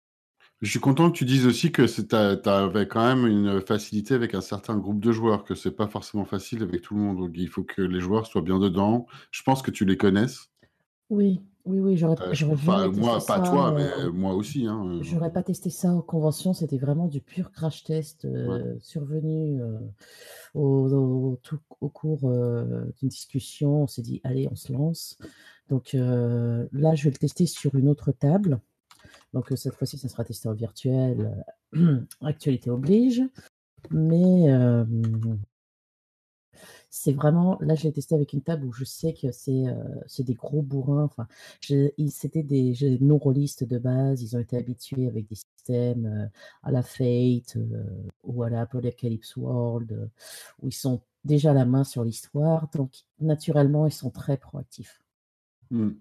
Je 0.63 0.71
suis 0.71 0.81
content 0.81 1.11
que 1.11 1.17
tu 1.19 1.25
dises 1.25 1.47
aussi 1.47 1.73
que 1.73 1.83
tu 1.83 2.49
avais 2.49 2.89
quand 2.89 3.05
même 3.05 3.27
une 3.27 3.61
facilité 3.61 4.15
avec 4.15 4.35
un 4.35 4.41
certain 4.41 4.77
groupe 4.79 5.01
de 5.01 5.13
joueurs, 5.13 5.45
que 5.45 5.55
c'est 5.55 5.73
pas 5.73 5.89
forcément 5.89 6.25
facile 6.25 6.63
avec 6.63 6.81
tout 6.81 6.95
le 6.95 7.01
monde. 7.01 7.19
Donc, 7.19 7.33
il 7.35 7.49
faut 7.49 7.65
que 7.65 7.83
les 7.83 8.01
joueurs 8.01 8.27
soient 8.27 8.41
bien 8.41 8.59
dedans. 8.59 9.07
Je 9.31 9.43
pense 9.43 9.61
que 9.63 9.71
tu 9.71 9.85
les 9.85 9.97
connaisses. 9.97 10.51
Oui, 11.11 11.43
oui, 11.67 11.81
oui, 11.81 11.97
j'aurais 11.97 12.15
Euh, 12.21 12.91
moi, 12.93 13.15
pas 13.15 13.21
ça, 13.21 13.41
toi, 13.41 13.75
euh, 13.79 14.07
mais 14.07 14.19
moi 14.19 14.35
aussi. 14.35 14.67
Hein. 14.67 14.87
euh. 14.87 15.03
J'aurais 15.03 15.33
pas 15.33 15.43
testé 15.43 15.69
ça 15.69 15.93
en 15.93 16.01
convention, 16.01 16.55
c'était 16.55 16.79
vraiment 16.79 17.09
du 17.09 17.21
pur 17.21 17.51
crash 17.53 17.85
test 17.85 18.25
euh, 18.25 18.75
survenu 18.81 19.61
euh, 19.61 19.79
au, 20.55 20.91
au- 20.93 21.37
tout- 21.43 21.59
au 21.81 21.89
cours 21.91 22.31
euh, 22.31 22.85
d'une 22.99 23.09
discussion. 23.09 23.83
On 23.83 23.87
s'est 23.87 24.03
dit, 24.03 24.21
allez, 24.25 24.49
on 24.51 24.57
se 24.57 24.73
lance. 24.73 25.19
Donc 25.69 25.95
euh, 25.95 26.67
là, 26.73 26.95
je 26.95 27.05
vais 27.05 27.11
le 27.11 27.17
tester 27.17 27.47
sur 27.47 27.75
une 27.75 27.89
autre 27.89 28.13
table. 28.13 28.61
Donc 29.35 29.51
euh, 29.53 29.57
cette 29.57 29.75
fois-ci, 29.75 29.99
ça 29.99 30.09
sera 30.09 30.25
testé 30.25 30.49
en 30.49 30.55
virtuel. 30.55 31.45
euh, 31.77 32.01
actualité 32.23 32.71
oblige. 32.71 33.23
Mais 33.91 34.51
euh, 34.51 34.85
c'est 36.89 37.13
vraiment, 37.13 37.59
là, 37.61 37.75
je 37.75 37.83
l'ai 37.83 37.93
testé 37.93 38.15
avec 38.15 38.33
une 38.33 38.41
table 38.43 38.65
où 38.65 38.73
je 38.73 38.85
sais 38.85 39.13
que 39.13 39.33
c'est 39.33 39.67
euh, 39.67 40.23
des 40.23 40.35
gros 40.35 40.63
bourrins. 40.63 41.05
Enfin, 41.05 41.27
c'était 42.09 42.45
des 42.45 42.99
non-rôlistes 43.01 43.65
de 43.65 43.79
base. 43.79 44.23
Ils 44.23 44.37
ont 44.37 44.41
été 44.41 44.57
habitués 44.57 45.09
avec 45.09 45.27
des 45.29 45.35
systèmes 45.35 46.31
à 46.63 46.71
la 46.71 46.83
Fate 46.83 47.59
ou 48.23 48.43
à 48.45 48.51
la 48.51 48.63
Apocalypse 48.63 49.37
World 49.37 50.11
où 50.63 50.69
ils 50.69 50.73
sont 50.73 51.03
déjà 51.25 51.53
la 51.53 51.67
main 51.67 51.85
sur 51.85 52.05
l'histoire. 52.05 52.69
Donc, 52.73 52.93
naturellement, 53.21 53.87
ils 53.87 53.93
sont 53.93 54.11
très 54.11 54.37
proactifs. 54.39 55.03
Hmm. 55.71 55.93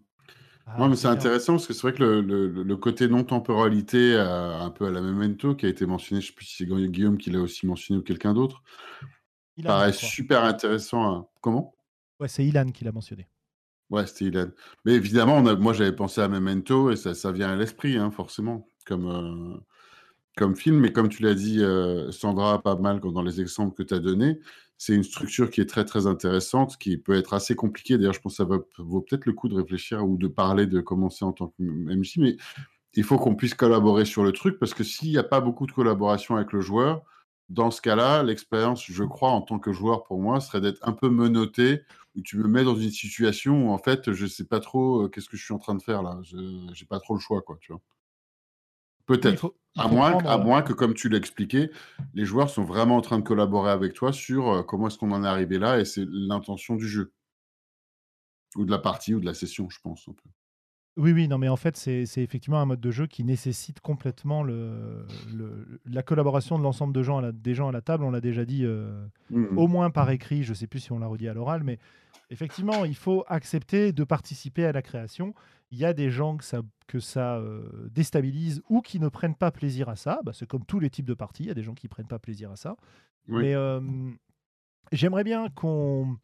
Ah, 0.66 0.80
non, 0.80 0.90
mais 0.90 0.96
c'est 0.96 1.08
intéressant 1.08 1.54
parce 1.54 1.68
que 1.68 1.74
c'est 1.74 1.82
vrai 1.82 1.94
que 1.94 2.02
le, 2.04 2.22
le- 2.22 2.64
le 2.64 2.78
côté 2.78 3.08
non-temporalité, 3.08 4.14
euh, 4.16 4.60
un 4.60 4.70
peu 4.72 4.86
à 4.88 4.92
la 4.92 5.02
Memento, 5.02 5.56
qui 5.56 5.66
a 5.66 5.70
été 5.70 5.86
mentionné, 5.86 6.22
je 6.22 6.28
ne 6.28 6.30
sais 6.32 6.36
plus 6.36 6.46
si 6.46 6.56
c'est 6.58 6.66
Guillaume 6.66 7.18
qui 7.18 7.30
l'a 7.30 7.40
aussi 7.42 7.68
mentionné 7.68 8.00
ou 8.00 8.04
quelqu'un 8.04 8.34
d'autre, 8.34 8.64
paraît 9.64 9.94
super 9.94 10.44
intéressant. 10.44 11.04
à- 11.04 11.30
Comment? 11.42 11.76
Ouais, 12.20 12.28
c'est 12.28 12.46
Ilan 12.46 12.72
qui 12.72 12.86
l'a 12.86 12.92
mentionné. 12.92 13.28
Ouais, 13.90 14.08
c'était 14.08 14.26
Ilan. 14.26 14.48
Mais 14.86 14.94
évidemment, 14.94 15.38
on 15.38 15.46
a- 15.46 15.56
moi 15.56 15.74
j'avais 15.74 15.96
pensé 15.96 16.22
à 16.22 16.28
Memento 16.28 16.90
et 16.92 16.96
ça, 16.96 17.14
ça 17.14 17.32
vient 17.32 17.50
à 17.52 17.56
l'esprit, 17.56 17.98
hein, 17.98 18.12
forcément, 18.12 18.68
comme, 18.86 19.08
euh, 19.08 19.58
comme 20.38 20.56
film. 20.56 20.80
Mais 20.80 20.92
comme 20.92 21.10
tu 21.10 21.24
l'as 21.24 21.36
dit, 21.36 21.62
euh, 21.62 22.12
Sandra, 22.12 22.62
pas 22.62 22.76
mal 22.76 23.00
dans 23.00 23.22
les 23.22 23.42
exemples 23.42 23.76
que 23.76 23.84
tu 23.84 23.94
as 23.94 24.00
donnés, 24.00 24.40
c'est 24.78 24.94
une 24.94 25.04
structure 25.04 25.50
qui 25.50 25.62
est 25.62 25.66
très 25.66 25.86
très 25.86 26.08
intéressante, 26.08 26.78
qui 26.78 26.98
peut 26.98 27.16
être 27.16 27.34
assez 27.34 27.56
compliquée. 27.56 27.98
D'ailleurs, 27.98 28.14
je 28.14 28.22
pense 28.22 28.34
que 28.34 28.38
ça 28.38 28.44
vaut, 28.80 29.02
peut-être 29.02 29.26
le 29.26 29.34
coup 29.34 29.48
de 29.48 29.56
réfléchir 29.56 30.06
ou 30.06 30.18
de 30.18 30.28
parler 30.28 30.68
de 30.68 30.82
commencer 30.82 31.24
en 31.26 31.32
tant 31.32 31.48
que 31.48 31.64
MJ. 31.64 32.18
Mais 32.18 32.38
il 32.96 33.04
faut 33.04 33.18
qu'on 33.18 33.36
puisse 33.36 33.54
collaborer 33.54 34.06
sur 34.06 34.24
le 34.24 34.32
truc 34.32 34.60
parce 34.60 34.74
que 34.74 34.84
s'il 34.84 35.10
n'y 35.10 35.18
a 35.18 35.24
pas 35.24 35.42
beaucoup 35.42 35.68
de 35.68 35.72
collaboration 35.72 36.36
avec 36.36 36.52
le 36.52 36.62
joueur, 36.62 37.04
dans 37.50 37.72
ce 37.72 37.82
cas-là, 37.82 38.24
l'expérience, 38.24 38.84
je 38.86 39.04
crois, 39.04 39.30
en 39.30 39.42
tant 39.42 39.60
que 39.60 39.72
joueur 39.74 40.04
pour 40.04 40.20
moi, 40.20 40.40
serait 40.42 40.62
d'être 40.62 40.80
un 40.88 40.94
peu 40.94 41.10
menotté, 41.10 41.82
où 42.16 42.22
tu 42.22 42.38
me 42.38 42.48
mets 42.48 42.64
dans 42.64 42.76
une 42.76 42.92
situation 42.92 43.68
où 43.70 43.72
en 43.72 43.78
fait, 43.78 44.12
je 44.12 44.26
sais 44.26 44.46
pas 44.46 44.60
trop 44.60 45.04
euh, 45.04 45.08
qu'est-ce 45.10 45.30
que 45.30 45.38
je 45.38 45.44
suis 45.44 45.54
en 45.54 45.60
train 45.60 45.76
de 45.76 45.82
faire 45.82 46.04
là. 46.04 46.20
Je 46.24 46.38
j'ai 46.74 46.86
pas 46.86 47.00
trop 47.00 47.14
le 47.16 47.20
choix, 47.20 47.42
quoi, 47.42 47.58
tu 47.60 47.72
vois. 47.72 47.82
Peut-être. 49.06 49.54
À 49.78 49.88
moins, 49.88 50.12
prendre, 50.12 50.30
à 50.30 50.36
euh, 50.40 50.44
moins 50.44 50.62
que, 50.62 50.72
comme 50.74 50.94
tu 50.94 51.10
l'as 51.10 51.18
expliqué, 51.18 51.72
les 52.14 52.26
joueurs 52.26 52.50
sont 52.50 52.64
vraiment 52.64 52.96
en 52.98 53.02
train 53.02 53.18
de 53.18 53.24
collaborer 53.24 53.72
avec 53.72 53.94
toi 53.94 54.14
sur 54.14 54.50
euh, 54.50 54.62
comment 54.64 54.88
est-ce 54.88 54.98
qu'on 55.00 55.12
en 55.12 55.24
est 55.24 55.28
arrivé 55.28 55.58
là, 55.58 55.80
et 55.80 55.86
c'est 55.86 56.06
l'intention 56.08 56.76
du 56.76 56.88
jeu. 56.88 57.12
Ou 58.56 58.66
de 58.66 58.72
la 58.72 58.78
partie, 58.78 59.16
ou 59.16 59.20
de 59.20 59.26
la 59.26 59.34
session, 59.34 59.68
je 59.70 59.80
pense. 59.82 60.08
un 60.08 60.14
peu. 60.14 60.30
Oui, 60.96 61.12
oui, 61.12 61.28
non, 61.28 61.40
mais 61.40 61.48
en 61.50 61.56
fait, 61.56 61.76
c'est 61.76 62.04
effectivement 62.18 62.60
un 62.62 62.68
mode 62.68 62.80
de 62.82 62.92
jeu 62.92 63.08
qui 63.08 63.24
nécessite 63.24 63.80
complètement 63.80 64.44
le, 64.44 65.08
le- 65.36 65.82
la 65.86 66.04
collaboration 66.04 66.60
de 66.60 66.64
l'ensemble 66.64 66.94
de 66.94 67.02
gens 67.02 67.18
à 67.18 67.22
la- 67.24 67.32
des 67.32 67.56
gens 67.56 67.68
à 67.70 67.72
la 67.72 67.82
table. 67.82 68.04
On 68.04 68.12
l'a 68.12 68.22
déjà 68.22 68.46
dit 68.46 68.64
euh, 68.64 69.04
Mhm. 69.32 69.58
au 69.58 69.68
moins 69.68 69.90
par 69.90 70.12
écrit, 70.12 70.44
je 70.44 70.52
ne 70.52 70.56
sais 70.56 70.68
plus 70.68 70.82
si 70.82 70.92
on 70.92 71.00
l'a 71.00 71.08
redit 71.08 71.28
à 71.28 71.34
l'oral, 71.34 71.64
mais 71.64 71.80
effectivement, 72.30 72.86
il 72.86 72.96
faut 72.96 73.24
accepter 73.28 73.92
de 73.92 74.04
participer 74.04 74.66
à 74.66 74.72
la 74.72 74.84
création. 74.84 75.34
Il 75.74 75.80
y 75.80 75.86
a 75.86 75.94
des 75.94 76.12
gens 76.12 76.38
que 76.38 76.44
ça, 76.44 76.62
que 76.86 77.00
ça 77.00 77.38
euh, 77.38 77.90
déstabilise 77.90 78.62
ou 78.70 78.82
qui 78.82 79.00
ne 79.00 79.10
prennent 79.10 79.34
pas 79.34 79.50
plaisir 79.50 79.90
à 79.90 79.96
ça. 79.96 80.20
Bah, 80.24 80.32
c'est 80.32 80.46
comme 80.46 80.64
tous 80.66 80.80
les 80.80 80.92
types 80.92 81.08
de 81.08 81.16
parties, 81.16 81.44
il 81.44 81.48
y 81.48 81.52
a 81.52 81.56
des 81.56 81.64
gens 81.64 81.74
qui 81.74 81.88
ne 81.88 81.90
prennent 81.90 82.08
pas 82.08 82.20
plaisir 82.20 82.52
à 82.52 82.56
ça. 82.56 82.76
Oui. 83.28 83.42
Mais 83.42 83.56
euh, 83.56 83.82
j'aimerais 84.92 85.24
bien 85.24 85.50
qu'on 85.50 86.16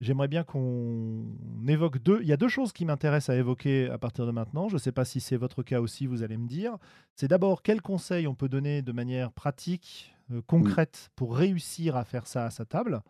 j'aimerais 0.00 0.28
bien 0.28 0.44
qu'on 0.44 1.24
évoque 1.66 1.98
deux. 1.98 2.20
Il 2.22 2.28
y 2.28 2.32
a 2.32 2.36
deux 2.36 2.46
choses 2.46 2.72
qui 2.72 2.84
m'intéressent 2.84 3.34
à 3.34 3.36
évoquer 3.36 3.90
à 3.90 3.98
partir 3.98 4.24
de 4.24 4.30
maintenant. 4.30 4.68
Je 4.68 4.74
ne 4.74 4.78
sais 4.78 4.92
pas 4.92 5.04
si 5.04 5.18
c'est 5.18 5.36
votre 5.36 5.64
cas 5.64 5.80
aussi, 5.80 6.06
vous 6.06 6.22
allez 6.22 6.36
me 6.36 6.46
dire. 6.46 6.76
C'est 7.16 7.26
d'abord 7.26 7.62
quels 7.62 7.82
conseils 7.82 8.28
on 8.28 8.36
peut 8.36 8.48
donner 8.48 8.82
de 8.82 8.92
manière 8.92 9.32
pratique, 9.32 10.14
euh, 10.30 10.42
concrète, 10.46 11.10
pour 11.16 11.36
réussir 11.36 11.96
à 11.96 12.04
faire 12.04 12.28
ça 12.28 12.44
à 12.44 12.50
sa 12.50 12.64
table? 12.64 13.02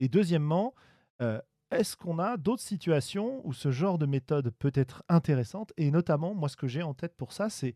Et 0.00 0.08
deuxièmement, 0.08 0.74
euh, 1.20 1.38
est-ce 1.70 1.96
qu'on 1.96 2.18
a 2.18 2.36
d'autres 2.36 2.62
situations 2.62 3.40
où 3.46 3.52
ce 3.52 3.70
genre 3.70 3.98
de 3.98 4.06
méthode 4.06 4.50
peut 4.58 4.72
être 4.74 5.02
intéressante? 5.08 5.72
Et 5.76 5.90
notamment, 5.90 6.34
moi, 6.34 6.48
ce 6.48 6.56
que 6.56 6.66
j'ai 6.68 6.82
en 6.82 6.94
tête 6.94 7.14
pour 7.16 7.32
ça, 7.32 7.48
c'est 7.50 7.74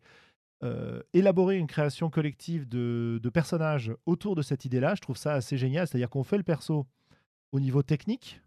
euh, 0.63 1.01
élaborer 1.13 1.57
une 1.57 1.67
création 1.67 2.09
collective 2.09 2.67
de, 2.67 3.19
de 3.21 3.29
personnages 3.29 3.93
autour 4.05 4.35
de 4.35 4.41
cette 4.41 4.65
idée-là. 4.65 4.95
Je 4.95 5.01
trouve 5.01 5.17
ça 5.17 5.33
assez 5.33 5.57
génial. 5.57 5.87
C'est-à-dire 5.87 6.09
qu'on 6.09 6.23
fait 6.23 6.37
le 6.37 6.43
perso 6.43 6.87
au 7.51 7.59
niveau 7.59 7.83
technique, 7.83 8.41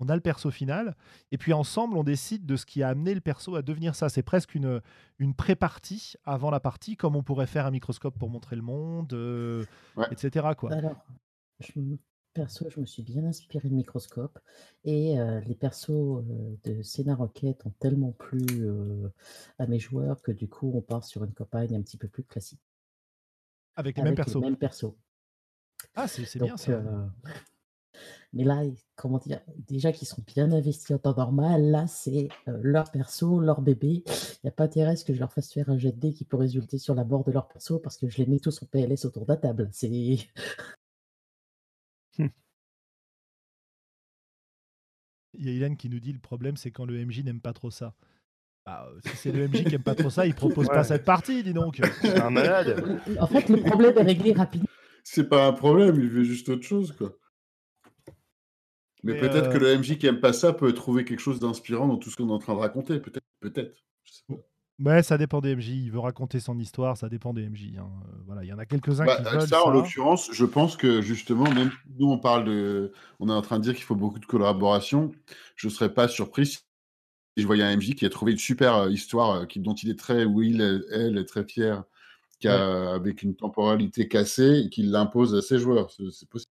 on 0.00 0.08
a 0.08 0.14
le 0.14 0.20
perso 0.20 0.50
final, 0.50 0.94
et 1.32 1.38
puis 1.38 1.52
ensemble, 1.54 1.96
on 1.96 2.04
décide 2.04 2.44
de 2.44 2.56
ce 2.56 2.66
qui 2.66 2.82
a 2.82 2.88
amené 2.88 3.14
le 3.14 3.20
perso 3.22 3.54
à 3.54 3.62
devenir 3.62 3.94
ça. 3.94 4.08
C'est 4.10 4.22
presque 4.22 4.54
une, 4.54 4.82
une 5.18 5.32
pré-partie 5.34 6.14
avant 6.24 6.50
la 6.50 6.60
partie, 6.60 6.96
comme 6.96 7.16
on 7.16 7.22
pourrait 7.22 7.46
faire 7.46 7.64
un 7.66 7.70
microscope 7.70 8.18
pour 8.18 8.28
montrer 8.28 8.56
le 8.56 8.62
monde, 8.62 9.12
euh, 9.14 9.64
Ouais. 9.96 10.06
etc. 10.10 10.48
Quoi. 10.56 10.72
Alors, 10.72 10.96
je 11.60 11.78
me- 11.80 11.98
perso, 12.36 12.68
je 12.68 12.80
me 12.80 12.86
suis 12.86 13.02
bien 13.02 13.24
inspiré 13.24 13.68
de 13.68 13.74
Microscope 13.74 14.38
et 14.84 15.18
euh, 15.18 15.40
les 15.40 15.54
persos 15.54 15.90
euh, 15.90 16.56
de 16.64 16.82
Scénar 16.82 17.16
Rocket 17.16 17.64
ont 17.64 17.72
tellement 17.78 18.12
plu 18.12 18.44
euh, 18.60 19.08
à 19.58 19.66
mes 19.66 19.78
joueurs 19.78 20.20
que 20.20 20.32
du 20.32 20.46
coup, 20.46 20.70
on 20.74 20.82
part 20.82 21.02
sur 21.02 21.24
une 21.24 21.32
campagne 21.32 21.74
un 21.74 21.80
petit 21.80 21.96
peu 21.96 22.08
plus 22.08 22.24
classique 22.24 22.60
Avec 23.74 23.96
les 23.96 24.02
mêmes 24.02 24.12
avec 24.12 24.18
persos. 24.18 24.34
les 24.34 24.40
mêmes 24.42 24.56
persos. 24.58 24.92
Ah, 25.94 26.06
c'est 26.06 26.38
bien 26.38 26.58
ça. 26.58 26.82
mais 28.34 28.44
là, 28.44 28.62
comment 28.96 29.16
dire, 29.16 29.40
déjà 29.56 29.92
qu'ils 29.92 30.08
sont 30.08 30.22
bien 30.26 30.52
investis 30.52 30.94
en 30.94 30.98
temps 30.98 31.16
normal, 31.16 31.70
là, 31.70 31.86
c'est 31.86 32.28
leur 32.46 32.90
perso, 32.90 33.40
leur 33.40 33.62
bébé. 33.62 34.04
Il 34.06 34.40
n'y 34.44 34.48
a 34.48 34.52
pas 34.52 34.64
intérêt 34.64 34.90
à 34.90 34.96
ce 34.96 35.06
que 35.06 35.14
je 35.14 35.20
leur 35.20 35.32
fasse 35.32 35.54
faire 35.54 35.70
un 35.70 35.78
jet 35.78 35.92
de 35.92 35.98
dés 35.98 36.12
qui 36.12 36.26
peut 36.26 36.36
résulter 36.36 36.76
sur 36.76 36.94
la 36.94 37.04
mort 37.04 37.24
de 37.24 37.32
leur 37.32 37.48
perso 37.48 37.78
parce 37.78 37.96
que 37.96 38.08
je 38.10 38.18
les 38.18 38.26
mets 38.26 38.40
tous 38.40 38.62
en 38.62 38.66
PLS 38.66 39.06
autour 39.06 39.24
de 39.24 39.32
la 39.32 39.38
table. 39.38 39.70
C'est 39.72 40.18
Il 45.38 45.44
y 45.44 45.48
a 45.48 45.52
Hélène 45.52 45.76
qui 45.76 45.88
nous 45.88 46.00
dit 46.00 46.12
le 46.12 46.18
problème, 46.18 46.56
c'est 46.56 46.70
quand 46.70 46.86
le 46.86 47.04
MJ 47.04 47.22
n'aime 47.22 47.40
pas 47.40 47.52
trop 47.52 47.70
ça. 47.70 47.94
Bah, 48.64 48.88
euh, 48.90 48.98
si 49.04 49.16
c'est 49.16 49.32
le 49.32 49.46
MJ 49.46 49.64
qui 49.64 49.74
aime 49.74 49.82
pas 49.82 49.94
trop 49.94 50.10
ça, 50.10 50.26
il 50.26 50.34
propose 50.34 50.66
pas 50.66 50.82
cette 50.82 51.04
partie, 51.04 51.42
dis 51.42 51.52
donc. 51.52 51.80
C'est 52.00 52.20
un 52.20 52.30
malade. 52.30 53.00
En 53.20 53.26
fait, 53.26 53.48
le 53.48 53.60
problème 53.60 53.96
est 53.96 54.02
réglé 54.02 54.32
rapidement. 54.32 54.68
C'est 55.04 55.28
pas 55.28 55.46
un 55.46 55.52
problème, 55.52 56.00
il 56.00 56.08
veut 56.08 56.24
juste 56.24 56.48
autre 56.48 56.64
chose, 56.64 56.92
quoi. 56.92 57.16
Mais, 59.04 59.12
Mais, 59.12 59.20
peut-être 59.20 59.50
que 59.50 59.58
euh, 59.58 59.74
le 59.74 59.78
MJ 59.78 59.98
qui 59.98 60.06
aime 60.06 60.18
pas 60.18 60.32
ça 60.32 60.52
peut 60.52 60.72
trouver 60.72 61.04
quelque 61.04 61.20
chose 61.20 61.38
d'inspirant 61.38 61.86
dans 61.86 61.96
tout 61.96 62.10
ce 62.10 62.16
qu'on 62.16 62.28
est 62.28 62.32
en 62.32 62.40
train 62.40 62.54
de 62.54 62.60
raconter. 62.60 62.98
Peut-être, 62.98 63.26
peut-être. 63.38 63.76
Ouais, 64.78 65.02
ça 65.02 65.16
dépend 65.16 65.40
des 65.40 65.56
MJ. 65.56 65.68
Il 65.70 65.90
veut 65.90 66.00
raconter 66.00 66.38
son 66.38 66.58
histoire, 66.58 66.96
ça 66.96 67.08
dépend 67.08 67.32
des 67.32 67.48
MJ. 67.48 67.76
hein. 67.78 67.88
Euh, 68.08 68.18
Voilà, 68.26 68.44
il 68.44 68.48
y 68.48 68.52
en 68.52 68.58
a 68.58 68.66
quelques-uns 68.66 69.06
Bah, 69.06 69.16
qui 69.16 69.26
euh, 69.26 69.30
veulent 69.38 69.48
ça, 69.48 69.62
en 69.62 69.66
ça. 69.66 69.72
l'occurrence, 69.72 70.28
je 70.32 70.44
pense 70.44 70.76
que 70.76 71.00
justement, 71.00 71.50
même 71.50 71.70
nous, 71.98 72.10
on 72.10 72.18
parle 72.18 72.44
de. 72.44 72.92
On 73.18 73.28
est 73.28 73.32
en 73.32 73.42
train 73.42 73.58
de 73.58 73.62
dire 73.64 73.74
qu'il 73.74 73.84
faut 73.84 73.94
beaucoup 73.94 74.18
de 74.18 74.26
collaboration. 74.26 75.12
Je 75.56 75.68
serais 75.70 75.92
pas 75.94 76.08
surpris 76.08 76.46
si 76.46 76.58
je 77.36 77.46
voyais 77.46 77.62
un 77.62 77.76
MJ 77.76 77.94
qui 77.94 78.04
a 78.06 78.10
trouvé 78.10 78.32
une 78.32 78.38
super 78.38 78.74
euh, 78.76 78.90
histoire 78.90 79.46
qui, 79.48 79.60
dont 79.60 79.74
il 79.74 79.90
est 79.90 79.98
très, 79.98 80.24
où 80.26 80.42
il, 80.42 80.60
elle 80.92 81.16
est 81.18 81.24
très 81.24 81.44
fière, 81.44 81.84
qui 82.40 82.48
a, 82.48 82.92
avec 82.94 83.22
une 83.22 83.34
temporalité 83.36 84.08
cassée 84.08 84.64
et 84.66 84.70
qu'il 84.70 84.90
l'impose 84.90 85.34
à 85.34 85.42
ses 85.42 85.58
joueurs. 85.58 85.90
C'est 86.12 86.28
possible. 86.28 86.50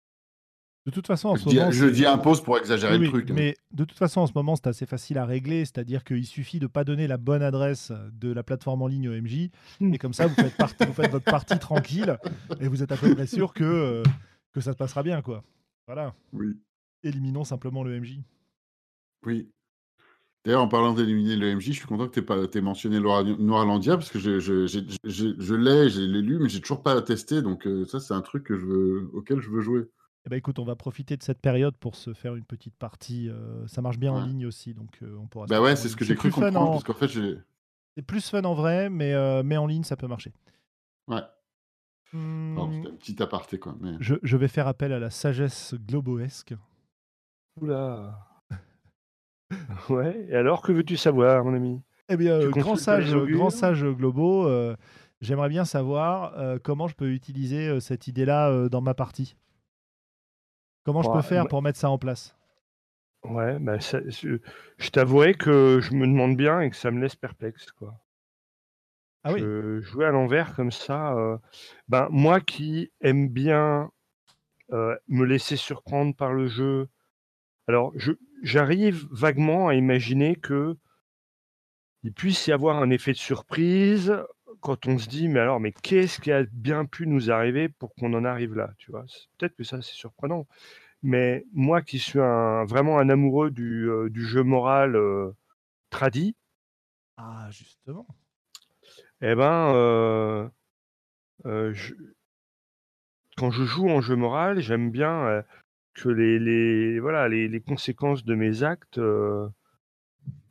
De 0.87 0.91
toute 0.91 1.07
façon, 1.07 1.28
en 1.28 1.37
Je 1.37 1.43
ce 1.45 1.49
dis, 1.51 1.57
moment, 1.57 1.70
je 1.70 1.87
dis 1.87 2.07
impose 2.07 2.43
pour 2.43 2.57
exagérer 2.57 2.97
Oui, 2.97 3.05
le 3.05 3.09
truc. 3.11 3.31
hein. 3.31 3.35
mais 3.37 3.57
de 3.72 3.85
toute 3.85 3.99
façon, 3.99 4.22
en 4.22 4.26
ce 4.26 4.33
moment, 4.35 4.57
c'est 4.57 4.66
assez 4.66 4.87
facile 4.87 5.18
à 5.18 5.26
régler. 5.26 5.61
C'est-à-dire 5.66 6.05
qu'il 6.05 6.24
suffit 6.26 6.59
de 6.59 6.66
pas 6.66 6.85
donner 6.85 7.07
la 7.07 7.18
bonne 7.18 7.43
adresse 7.43 7.93
de 8.12 8.33
la 8.33 8.43
plateforme 8.43 8.81
en 8.83 8.87
ligne 8.87 9.09
au 9.09 9.12
MJ. 9.12 9.51
Hmm. 9.81 9.93
Et 9.93 9.99
comme 9.99 10.14
ça, 10.14 10.26
vous 10.26 10.35
faites, 10.35 10.57
partie- 10.57 10.87
vous 10.87 10.93
faites 10.95 11.11
votre 11.11 11.26
partie 11.26 11.59
tranquille. 11.59 12.16
Et 12.61 12.66
vous 12.68 12.83
êtes 12.83 12.93
à 12.93 12.97
peu 12.97 13.14
près 13.14 13.26
sûr 13.26 13.53
que, 13.53 13.62
euh, 13.62 14.03
que 14.53 14.61
ça 14.62 14.72
se 14.72 14.76
passera 14.78 15.03
bien. 15.03 15.20
quoi. 15.20 15.45
Voilà. 15.87 16.14
Oui. 16.33 16.57
Éliminons 17.03 17.45
simplement 17.45 17.83
le 17.85 18.01
MJ. 18.01 18.18
Oui. 19.26 19.51
D'ailleurs, 20.47 20.62
en 20.62 20.68
parlant 20.68 20.95
d'éliminer 20.95 21.37
le 21.37 21.55
MJ, 21.57 21.66
je 21.66 21.72
suis 21.72 21.87
content 21.87 22.09
que 22.09 22.18
tu 22.18 22.59
aies, 22.59 22.61
mentionné 22.62 22.99
Laura- 23.01 23.22
Noirlandia 23.22 23.97
parce 23.99 24.09
que 24.11 24.18
je, 24.18 24.41
je, 24.41 24.64
l'ai, 24.64 25.91
je 25.91 26.01
l'ai 26.01 26.22
lu, 26.22 26.39
mais 26.41 26.49
j'ai 26.49 26.62
toujours 26.62 26.83
pas 26.83 27.01
testé. 27.03 27.43
Donc, 27.43 27.66
euh, 27.66 27.85
ça, 27.85 28.01
c'est 28.01 28.14
un 28.14 28.22
truc 28.22 28.45
que 28.45 28.57
je 28.57 28.64
veux, 28.64 29.11
auquel 29.12 29.41
je 29.41 29.51
veux 29.51 29.61
jouer. 29.61 29.83
Eh 30.27 30.29
ben, 30.29 30.37
écoute, 30.37 30.59
on 30.59 30.64
va 30.64 30.77
profiter 30.77 31.16
de 31.16 31.23
cette 31.23 31.41
période 31.41 31.75
pour 31.77 31.97
se 31.97 32.12
faire 32.12 32.35
une 32.37 32.45
petite 32.45 32.75
partie. 32.77 33.29
euh, 33.31 33.66
ça 33.66 33.81
marche 33.81 33.99
bien 33.99 34.12
en 34.12 34.25
ligne 34.27 34.47
aussi, 34.47 34.75
donc 34.75 34.99
euh, 35.03 35.16
on 35.18 35.27
pourra. 35.27 35.47
Bah 35.47 35.57
faire 35.57 35.62
ouais, 35.62 35.77
c'est 35.77 35.89
ce 35.89 35.97
que 35.97 36.05
j'ai 36.05 36.14
cru 36.14 36.29
plus 36.31 36.41
fun 36.41 36.47
comprendre 36.49 36.68
en- 36.68 36.73
parce 36.73 36.85
qu'en 36.85 36.95
fait, 36.95 37.09
j'ai. 37.09 37.39
C'est 37.97 38.03
plus 38.03 38.29
fun 38.29 38.45
en 38.45 38.55
vrai, 38.55 38.91
mais, 38.91 39.12
euh, 39.14 39.43
mais 39.43 39.57
en 39.57 39.66
ligne, 39.66 39.83
ça 39.83 39.97
peut 39.97 40.07
marcher. 40.07 40.33
Ouais. 41.09 41.23
C'était 42.12 42.89
un 42.89 42.97
petit 42.99 43.23
aparté, 43.23 43.59
quoi. 43.59 43.77
Mais... 43.81 43.93
je, 44.01 44.16
je 44.23 44.37
vais 44.37 44.49
faire 44.49 44.66
appel 44.66 44.93
à 44.93 44.99
la 44.99 45.11
sagesse 45.11 45.75
globoesque. 45.75 46.55
Oula. 47.61 48.27
Ouais, 49.89 50.27
et 50.29 50.35
alors, 50.37 50.62
que 50.62 50.71
veux-tu 50.73 50.97
savoir, 50.97 51.45
mon 51.45 51.55
ami? 51.55 51.81
Eh 52.09 52.16
bien, 52.16 52.35
euh, 52.35 52.51
grand 52.51 52.77
sage, 52.77 53.14
grand 53.16 53.51
sage 53.51 53.85
globaux, 53.85 54.47
euh, 54.47 54.77
j'aimerais 55.21 55.49
bien 55.49 55.64
savoir 55.64 56.35
euh, 56.39 56.59
comment 56.62 56.87
je 56.89 56.95
peux 56.95 57.11
utiliser 57.12 57.68
euh, 57.68 57.81
cette 57.81 58.07
idée-là 58.07 58.51
euh, 58.51 58.68
dans 58.68 58.81
ma 58.81 58.95
partie. 58.95 59.37
Comment 60.85 61.03
je 61.03 61.09
peux 61.09 61.22
faire 61.22 61.47
pour 61.47 61.62
mettre 61.62 61.78
ça 61.78 61.89
en 61.89 61.97
place? 61.97 62.37
Ouais, 63.24 63.59
bah, 63.59 63.81
ça- 63.81 64.07
je, 64.11 64.37
t'avouerai 64.91 65.33
que 65.35 65.81
je 65.81 65.95
me 65.95 66.07
demande 66.07 66.37
bien 66.37 66.61
et 66.61 66.68
que 66.70 66.76
ça 66.76 66.91
me 66.91 67.01
laisse 67.01 67.16
perplexe, 67.16 67.72
quoi. 67.72 67.99
Ah 69.24 69.33
oui, 69.33 69.49
Je- 69.49 69.81
jouer 69.81 70.05
à 70.07 70.11
l'envers 70.11 70.55
comme 70.55 70.70
ça, 70.72 71.14
euh, 71.14 71.39
ben, 71.89 72.09
moi 72.11 72.41
qui 72.41 72.93
aime 73.01 73.28
bien 73.28 73.91
euh, 74.72 74.97
me 75.09 75.24
laisser 75.26 75.57
surprendre 75.57 76.14
par 76.16 76.33
le 76.35 76.49
jeu, 76.49 76.89
alors 77.68 77.93
je, 77.97 78.12
j'arrive 78.43 79.09
vaguement 79.12 79.68
à 79.68 79.74
imaginer 79.74 80.37
que 80.37 80.76
il 82.03 82.12
puisse 82.12 82.47
y 82.47 82.53
avoir 82.53 82.83
un 82.83 82.91
effet 82.91 83.12
de 83.12 83.16
surprise 83.16 84.14
quand 84.61 84.87
on 84.87 84.99
se 84.99 85.09
dit 85.09 85.29
mais 85.29 85.41
alors 85.41 85.61
mais 85.61 85.73
qu'est-ce 85.73 86.21
qui 86.21 86.33
a 86.33 86.45
bien 86.53 86.85
pu 86.87 87.07
nous 87.07 87.31
arriver 87.31 87.69
pour 87.69 87.95
qu'on 87.95 88.15
en 88.15 88.25
arrive 88.25 88.55
là, 88.55 88.73
tu 88.79 88.91
vois? 88.93 89.05
Peut-être 89.39 89.57
que 89.57 89.65
ça 89.65 89.83
c'est 89.83 89.95
surprenant, 89.95 90.47
mais 91.03 91.47
moi 91.55 91.83
qui 91.83 91.99
suis 92.01 92.21
un, 92.21 92.65
vraiment 92.67 92.99
un 93.01 93.09
amoureux 93.11 93.51
du, 93.53 93.91
euh, 93.91 94.11
du 94.11 94.25
jeu 94.27 94.43
moral 94.45 94.97
euh, 94.97 95.33
tradi, 95.91 96.37
ah 97.19 97.49
justement. 97.51 98.07
Eh 99.21 99.35
ben, 99.35 99.73
euh, 99.75 100.49
euh, 101.47 101.73
je- 101.75 101.95
quand 103.37 103.51
je 103.51 103.65
joue 103.65 103.89
en 103.89 104.01
jeu 104.01 104.15
moral, 104.17 104.61
j'aime 104.61 104.91
bien 104.91 105.45
que 105.95 106.09
les, 106.09 106.39
les, 106.39 107.01
voilà, 107.01 107.29
les, 107.29 107.49
les 107.49 107.61
conséquences 107.61 108.25
de 108.25 108.35
mes 108.35 108.63
actes, 108.63 108.99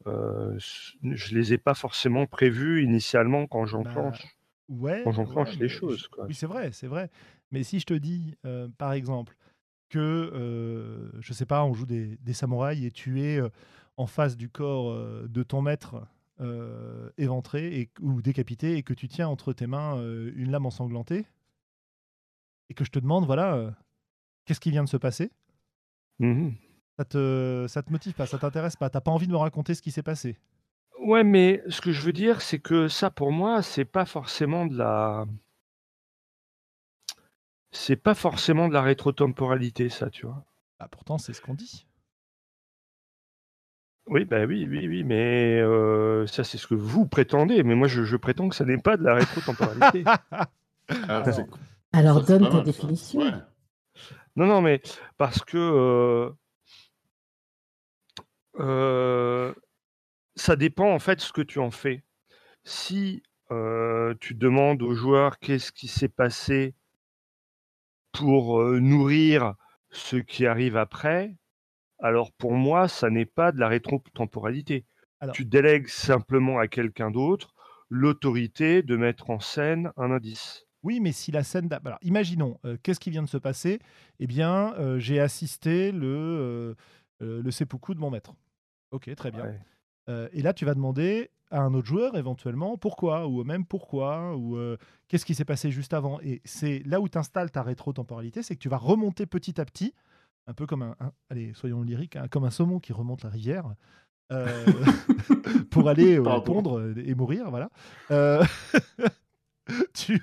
euh, 0.08 0.56
je 0.58 1.36
les 1.36 1.54
ai 1.54 1.58
pas 1.58 1.74
forcément 1.74 2.26
prévues 2.26 2.84
initialement 2.84 3.48
quand 3.48 3.66
j'enclenche. 3.66 4.38
Ouais. 4.70 5.04
Quand 5.04 5.12
j'enclenche 5.12 5.56
ouais, 5.56 5.62
les 5.62 5.70
choses, 5.70 6.08
quoi. 6.08 6.26
Oui, 6.28 6.34
c'est 6.34 6.46
vrai, 6.46 6.72
c'est 6.72 6.88
vrai. 6.88 7.10
Mais 7.52 7.64
si 7.64 7.80
je 7.80 7.86
te 7.86 7.94
dis, 7.94 8.36
euh, 8.46 8.68
par 8.78 8.94
exemple, 8.94 9.36
que, 9.90 10.00
euh, 10.00 11.12
je 11.20 11.34
sais 11.34 11.46
pas, 11.46 11.66
on 11.66 11.74
joue 11.74 11.86
des, 11.88 12.18
des 12.18 12.34
samouraïs 12.34 12.86
et 12.86 12.92
tu 12.92 13.22
es 13.22 13.42
euh, 13.42 13.50
en 13.98 14.06
face 14.06 14.38
du 14.38 14.50
corps 14.50 14.92
euh, 14.92 15.28
de 15.28 15.44
ton 15.44 15.62
maître 15.62 16.08
éventré 17.18 17.82
et, 17.82 17.90
ou 18.00 18.22
décapité 18.22 18.78
et 18.78 18.84
que 18.84 18.94
tu 18.94 19.10
tiens 19.10 19.28
entre 19.28 19.52
tes 19.52 19.68
mains 19.68 19.98
une 19.98 20.52
lame 20.52 20.66
ensanglantée 20.66 21.26
et 22.70 22.74
que 22.74 22.86
je 22.86 22.92
te 22.92 23.00
demande, 23.00 23.26
voilà, 23.26 23.76
qu'est-ce 24.46 24.62
qui 24.62 24.72
vient 24.72 24.86
de 24.86 24.90
se 24.90 24.96
passer? 24.96 25.32
Mhm. 26.20 26.69
Ça 27.00 27.06
te, 27.06 27.66
ça 27.70 27.82
te 27.82 27.94
motive 27.94 28.12
pas, 28.12 28.26
ça 28.26 28.38
t'intéresse 28.38 28.76
pas, 28.76 28.90
t'as 28.90 29.00
pas 29.00 29.12
envie 29.12 29.26
de 29.26 29.32
me 29.32 29.38
raconter 29.38 29.74
ce 29.74 29.82
qui 29.82 29.90
s'est 29.90 30.04
passé. 30.04 30.38
Ouais, 31.00 31.24
mais 31.24 31.64
ce 31.70 31.80
que 31.80 31.94
je 31.94 32.02
veux 32.02 32.12
dire, 32.12 32.42
c'est 32.42 32.60
que 32.60 32.90
ça, 32.90 33.10
pour 33.10 33.32
moi, 33.32 33.62
c'est 33.62 33.86
pas 33.86 34.04
forcément 34.04 34.66
de 34.66 34.78
la. 34.78 35.26
C'est 37.72 37.96
pas 37.96 38.16
forcément 38.16 38.68
de 38.68 38.74
la 38.74 38.82
rétrotemporalité, 38.82 39.88
ça, 39.88 40.10
tu 40.10 40.26
vois. 40.26 40.44
Bah, 40.78 40.90
pourtant, 40.92 41.18
c'est 41.18 41.32
ce 41.32 41.40
qu'on 41.40 41.54
dit. 41.54 41.88
Oui, 44.08 44.26
bah 44.26 44.44
oui, 44.46 44.68
oui, 44.70 44.86
oui, 44.90 45.06
mais 45.06 45.62
euh, 45.62 46.28
ça, 46.28 46.44
c'est 46.44 46.58
ce 46.58 46.68
que 46.68 46.76
vous 46.76 47.06
prétendez. 47.06 47.64
Mais 47.64 47.76
moi, 47.76 47.88
je, 47.88 48.04
je 48.04 48.18
prétends 48.18 48.50
que 48.50 48.56
ça 48.56 48.66
n'est 48.66 48.78
pas 48.78 48.98
de 48.98 49.04
la 49.04 49.16
rétrotemporalité. 49.16 50.04
Ah, 51.08 51.22
Alors, 51.24 51.48
alors 51.94 52.24
donne 52.24 52.50
ta 52.50 52.62
définition. 52.62 53.20
Ouais. 53.20 53.32
non, 54.36 54.48
non, 54.48 54.60
mais 54.60 54.82
parce 55.20 55.44
que 55.44 55.56
euh, 55.56 56.32
euh, 58.60 59.54
ça 60.36 60.56
dépend 60.56 60.92
en 60.94 61.00
fait 61.00 61.22
ce 61.22 61.34
que 61.34 61.42
tu 61.42 61.60
en 61.60 61.72
fais. 61.72 62.04
Si 62.64 63.24
euh, 63.52 64.14
tu 64.20 64.36
demandes 64.36 64.82
aux 64.82 64.94
joueurs 64.94 65.40
qu'est-ce 65.40 65.72
qui 65.72 65.88
s'est 65.88 66.10
passé 66.10 66.76
pour 68.12 68.62
euh, 68.62 68.80
nourrir 68.80 69.56
ce 69.92 70.18
qui 70.18 70.46
arrive 70.46 70.78
après, 70.78 71.36
alors 72.00 72.32
pour 72.34 72.54
moi, 72.54 72.88
ça 72.88 73.10
n'est 73.10 73.26
pas 73.26 73.52
de 73.52 73.60
la 73.60 73.68
rétrotemporalité. 73.68 74.86
Alors- 75.20 75.36
Tu 75.36 75.46
délègues 75.46 75.88
simplement 75.88 76.60
à 76.60 76.68
quelqu'un 76.68 77.12
d'autre 77.12 77.54
l'autorité 77.90 78.84
de 78.84 78.96
mettre 78.96 79.30
en 79.32 79.40
scène 79.40 79.92
un 79.98 80.12
indice. 80.12 80.66
Oui, 80.84 81.00
mais 81.00 81.12
si 81.12 81.32
la 81.32 81.44
scène. 81.44 81.68
Alors, 81.84 81.98
imaginons, 82.04 82.60
euh, 82.64 82.78
qu'est-ce 82.84 83.00
qui 83.00 83.10
vient 83.10 83.24
de 83.24 83.28
se 83.30 83.38
passer? 83.38 83.80
Eh 84.20 84.28
bien, 84.28 84.76
j'ai 84.98 85.20
assisté 85.20 85.92
le, 85.92 86.76
le 87.20 87.52
seppuku 87.52 87.96
de 87.96 88.00
mon 88.00 88.12
maître. 88.12 88.34
Ok, 88.92 89.14
très 89.16 89.32
bien. 89.32 89.46
Ouais. 89.46 89.60
Euh, 90.10 90.28
et 90.34 90.42
là, 90.42 90.54
tu 90.54 90.66
vas 90.66 90.74
demander 90.74 91.30
à 91.52 91.62
un 91.62 91.74
autre 91.74 91.88
joueur 91.88 92.16
éventuellement 92.18 92.78
pourquoi, 92.78 93.28
ou 93.28 93.44
même 93.44 93.66
pourquoi, 93.66 94.36
ou 94.36 94.56
euh, 94.58 94.78
qu'est-ce 95.08 95.26
qui 95.26 95.36
s'est 95.36 95.46
passé 95.46 95.72
juste 95.72 95.94
avant. 95.94 96.20
Et 96.22 96.42
c'est 96.46 96.80
là 96.86 97.00
où 97.02 97.08
tu 97.10 97.18
installes 97.18 97.52
ta 97.52 97.62
rétro-temporalité, 97.64 98.42
c'est 98.44 98.56
que 98.56 98.60
tu 98.62 98.70
vas 98.70 98.78
remonter 98.78 99.26
petit 99.26 99.60
à 99.62 99.66
petit, 99.66 99.94
un 100.48 100.54
peu 100.54 100.66
comme 100.66 100.82
un, 100.84 100.96
un- 101.00 101.12
allez, 101.30 101.54
soyons 101.54 101.82
lyriques, 101.84 102.16
hein, 102.16 102.28
comme 102.30 102.44
un 102.46 102.50
saumon 102.52 102.80
qui 102.80 102.94
remonte 102.94 103.24
la 103.24 103.30
rivière. 103.30 103.66
euh, 104.32 104.66
pour 105.72 105.90
aller 105.90 106.18
pondre 106.42 106.94
et 106.98 107.14
mourir, 107.16 107.50
voilà. 107.50 107.70
Tu, 109.94 110.20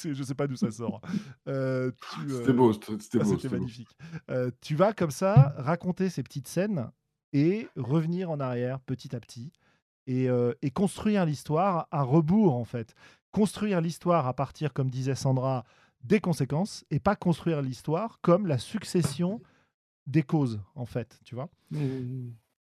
tu- 0.00 0.14
je 0.14 0.22
sais 0.22 0.34
pas 0.34 0.46
d'où 0.46 0.56
ça 0.56 0.70
sort. 0.70 1.00
Euh, 1.48 1.90
C'était 2.28 2.50
euh, 2.50 2.52
beau, 2.52 2.72
c'était 2.72 2.98
c'était 3.00 3.18
ah, 3.20 3.24
beau. 3.24 3.30
C'était 3.30 3.36
c'était 3.42 3.48
beau. 3.48 3.54
magnifique. 3.60 3.96
Euh, 4.30 4.50
tu 4.60 4.74
vas 4.74 4.92
comme 4.92 5.10
ça 5.10 5.54
raconter 5.58 6.08
ces 6.10 6.22
petites 6.22 6.48
scènes 6.48 6.90
et 7.32 7.68
revenir 7.76 8.30
en 8.30 8.40
arrière 8.40 8.80
petit 8.80 9.14
à 9.14 9.20
petit 9.20 9.52
et, 10.06 10.28
euh, 10.30 10.52
et 10.62 10.70
construire 10.70 11.24
l'histoire 11.26 11.86
à 11.90 12.02
rebours 12.02 12.54
en 12.56 12.64
fait. 12.64 12.94
Construire 13.30 13.80
l'histoire 13.80 14.26
à 14.26 14.32
partir, 14.34 14.72
comme 14.72 14.88
disait 14.90 15.14
Sandra, 15.14 15.64
des 16.02 16.20
conséquences 16.20 16.84
et 16.90 16.98
pas 17.00 17.16
construire 17.16 17.60
l'histoire 17.60 18.18
comme 18.22 18.46
la 18.46 18.56
succession 18.58 19.42
des 20.06 20.22
causes 20.22 20.60
en 20.74 20.86
fait, 20.86 21.18
tu 21.24 21.34
vois. 21.34 21.50
Mmh. 21.70 22.30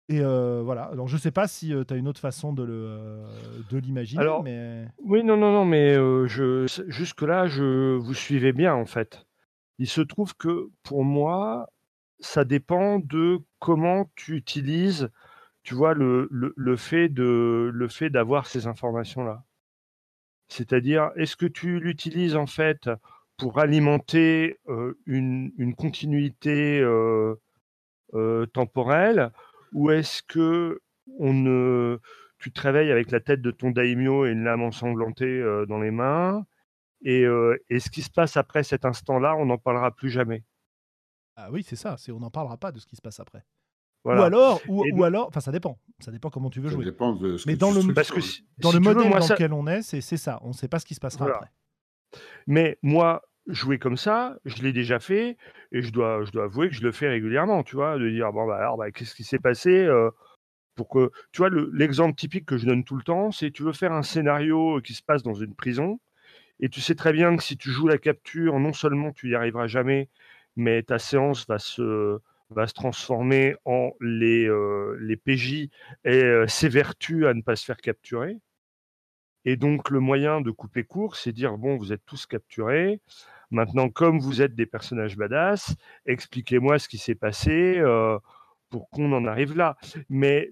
Et 0.08 0.20
euh, 0.20 0.62
voilà. 0.64 0.84
Alors 0.84 1.08
je 1.08 1.16
sais 1.16 1.32
pas 1.32 1.48
si 1.48 1.74
tu 1.86 1.94
as 1.94 1.96
une 1.96 2.06
autre 2.06 2.20
façon 2.20 2.52
de 2.52 2.62
le 2.62 2.72
euh, 2.74 3.26
de 3.70 3.78
l'imaginer, 3.78 4.20
Alors, 4.20 4.42
mais 4.42 4.86
Oui, 5.02 5.24
non, 5.24 5.36
non, 5.36 5.50
non, 5.50 5.64
mais 5.64 5.96
euh, 5.96 6.26
je, 6.28 6.66
jusque-là, 6.88 7.46
je 7.48 7.96
vous 7.96 8.14
suivais 8.14 8.52
bien, 8.52 8.74
en 8.74 8.86
fait. 8.86 9.26
Il 9.78 9.88
se 9.88 10.00
trouve 10.00 10.36
que, 10.36 10.70
pour 10.84 11.04
moi, 11.04 11.68
ça 12.20 12.44
dépend 12.44 12.98
de 13.00 13.40
comment 13.58 14.08
tu 14.14 14.36
utilises, 14.36 15.10
tu 15.64 15.74
vois, 15.74 15.92
le, 15.92 16.28
le, 16.30 16.54
le 16.56 16.76
fait 16.76 17.08
de, 17.08 17.70
le 17.74 17.88
fait 17.88 18.08
d'avoir 18.08 18.46
ces 18.46 18.68
informations-là. 18.68 19.44
C'est-à-dire, 20.48 21.10
est-ce 21.16 21.36
que 21.36 21.46
tu 21.46 21.80
l'utilises, 21.80 22.36
en 22.36 22.46
fait, 22.46 22.88
pour 23.36 23.58
alimenter 23.58 24.58
euh, 24.68 24.96
une, 25.06 25.52
une 25.58 25.74
continuité 25.74 26.80
euh, 26.80 27.34
euh, 28.14 28.46
temporelle, 28.46 29.32
ou 29.72 29.90
est-ce 29.90 30.22
que 30.22 30.80
on 31.18 31.32
ne, 31.32 31.98
tu 32.38 32.52
te 32.52 32.60
réveilles 32.60 32.90
avec 32.90 33.10
la 33.10 33.20
tête 33.20 33.40
de 33.42 33.50
ton 33.50 33.70
daimyo 33.70 34.26
et 34.26 34.30
une 34.30 34.44
lame 34.44 34.62
ensanglantée 34.62 35.24
euh, 35.24 35.66
dans 35.66 35.78
les 35.80 35.90
mains, 35.90 36.44
et, 37.02 37.22
euh, 37.24 37.56
et 37.70 37.78
ce 37.80 37.90
qui 37.90 38.02
se 38.02 38.10
passe 38.10 38.36
après 38.36 38.62
cet 38.64 38.84
instant-là, 38.84 39.36
on 39.36 39.46
n'en 39.46 39.58
parlera 39.58 39.90
plus 39.94 40.10
jamais? 40.10 40.44
ah 41.36 41.50
oui, 41.52 41.62
c'est 41.62 41.76
ça. 41.76 41.96
C'est 41.98 42.12
on 42.12 42.18
n'en 42.20 42.30
parlera 42.30 42.56
pas 42.56 42.72
de 42.72 42.78
ce 42.78 42.86
qui 42.86 42.96
se 42.96 43.02
passe 43.02 43.20
après. 43.20 43.44
Voilà. 44.04 44.22
Ou 44.22 44.24
alors, 44.24 44.60
ou, 44.68 45.04
alors, 45.04 45.26
enfin 45.28 45.40
ça 45.40 45.52
dépend. 45.52 45.78
Ça 45.98 46.10
dépend 46.10 46.30
comment 46.30 46.48
tu 46.48 46.60
veux 46.60 46.68
Ça 46.68 46.74
jouer. 46.76 46.84
dépend 46.84 47.12
de 47.14 47.36
ce 47.36 47.46
Mais 47.48 47.54
que 47.54 47.58
dans 47.58 47.72
tu 47.78 47.86
le-. 47.88 47.92
Parce 47.94 48.10
que 48.10 48.20
si- 48.20 48.46
Dans 48.58 48.70
si 48.70 48.76
le 48.78 48.82
veux, 48.84 48.94
modèle 48.94 49.08
moi, 49.10 49.18
dans 49.18 49.26
ça- 49.26 49.34
lequel 49.34 49.52
on 49.52 49.66
est, 49.66 49.82
c'est 49.82 50.00
c'est 50.00 50.16
ça. 50.16 50.38
On 50.42 50.48
ne 50.48 50.52
sait 50.54 50.68
pas 50.68 50.78
ce 50.78 50.86
qui 50.86 50.94
se 50.94 51.00
passera 51.00 51.24
Voilà. 51.26 51.36
après. 51.38 51.50
Mais 52.46 52.78
moi, 52.82 53.22
jouer 53.46 53.78
comme 53.78 53.96
ça, 53.96 54.36
je 54.44 54.62
l'ai 54.62 54.72
déjà 54.72 54.98
fait 55.00 55.36
et 55.72 55.82
je 55.82 55.90
dois, 55.92 56.24
je 56.24 56.32
dois 56.32 56.44
avouer 56.44 56.68
que 56.68 56.74
je 56.74 56.82
le 56.82 56.92
fais 56.92 57.08
régulièrement, 57.08 57.62
tu 57.62 57.76
vois, 57.76 57.98
de 57.98 58.08
dire 58.10 58.32
bon 58.32 58.46
bah 58.46 58.56
alors 58.58 58.76
bah, 58.76 58.90
qu'est-ce 58.90 59.14
qui 59.14 59.24
s'est 59.24 59.38
passé 59.38 59.88
pour 60.74 60.88
que 60.88 61.10
tu 61.32 61.38
vois 61.38 61.48
le- 61.48 61.70
l'exemple 61.72 62.14
typique 62.16 62.46
que 62.46 62.58
je 62.58 62.66
donne 62.66 62.84
tout 62.84 62.96
le 62.96 63.02
temps, 63.02 63.30
c'est 63.32 63.50
tu 63.50 63.62
veux 63.62 63.72
faire 63.72 63.92
un 63.92 64.02
scénario 64.02 64.80
qui 64.82 64.94
se 64.94 65.02
passe 65.02 65.22
dans 65.22 65.34
une 65.34 65.54
prison 65.54 66.00
et 66.60 66.68
tu 66.70 66.80
sais 66.80 66.94
très 66.96 67.12
bien 67.12 67.36
que 67.36 67.42
si 67.44 67.56
tu 67.58 67.70
joues 67.70 67.88
la 67.88 67.98
capture, 67.98 68.58
non 68.60 68.72
seulement 68.74 69.12
tu 69.12 69.30
y 69.30 69.34
arriveras 69.36 69.68
jamais, 69.68 70.08
mais 70.56 70.82
ta 70.84 70.98
séance 70.98 71.46
va 71.48 71.58
se 71.60 72.18
va 72.50 72.66
se 72.68 72.74
transformer 72.74 73.56
en 73.66 73.92
les, 74.00 74.48
les 75.00 75.16
PJ 75.16 75.70
et 76.04 76.22
euh, 76.24 76.46
s'évertuent 76.48 77.26
à 77.26 77.34
ne 77.34 77.42
pas 77.42 77.56
se 77.56 77.64
faire 77.64 77.78
capturer. 77.78 78.38
Et 79.46 79.56
donc, 79.56 79.90
le 79.90 80.00
moyen 80.00 80.40
de 80.42 80.50
couper 80.50 80.84
court, 80.84 81.16
c'est 81.16 81.32
dire 81.32 81.56
bon, 81.56 81.76
vous 81.76 81.92
êtes 81.92 82.04
tous 82.04 82.26
capturés. 82.26 83.00
Maintenant, 83.50 83.88
comme 83.88 84.18
vous 84.18 84.42
êtes 84.42 84.54
des 84.54 84.66
personnages 84.66 85.16
badass, 85.16 85.74
expliquez-moi 86.06 86.78
ce 86.78 86.88
qui 86.88 86.98
s'est 86.98 87.14
passé 87.14 87.78
euh, 87.78 88.18
pour 88.70 88.90
qu'on 88.90 89.12
en 89.12 89.24
arrive 89.24 89.56
là. 89.56 89.76
Mais 90.08 90.50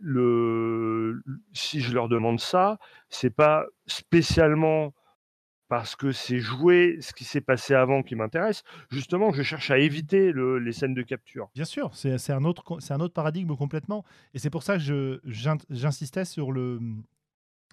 si 1.53 1.81
je 1.81 1.93
leur 1.93 2.09
demande 2.09 2.41
ça, 2.41 2.79
c'est 3.09 3.35
pas 3.35 3.67
spécialement 3.87 4.95
parce 5.69 5.97
que 5.97 6.13
c'est 6.13 6.39
jouer 6.39 6.99
ce 7.01 7.13
qui 7.13 7.25
s'est 7.25 7.41
passé 7.41 7.75
avant 7.75 8.03
qui 8.03 8.15
m'intéresse. 8.15 8.63
Justement, 8.91 9.33
je 9.33 9.43
cherche 9.43 9.71
à 9.71 9.79
éviter 9.79 10.31
le- 10.31 10.59
les 10.59 10.73
scènes 10.73 10.95
de 10.95 11.03
capture. 11.03 11.51
Bien 11.55 11.65
sûr, 11.65 11.91
c'est 11.95 12.31
un, 12.31 12.45
autre 12.45 13.09
paradigme 13.09 13.57
complètement. 13.57 14.05
Et 14.35 14.39
c'est 14.39 14.51
pour 14.51 14.63
ça 14.63 14.79
que 14.79 15.21
j'insistais 15.71 16.25
sur 16.25 16.53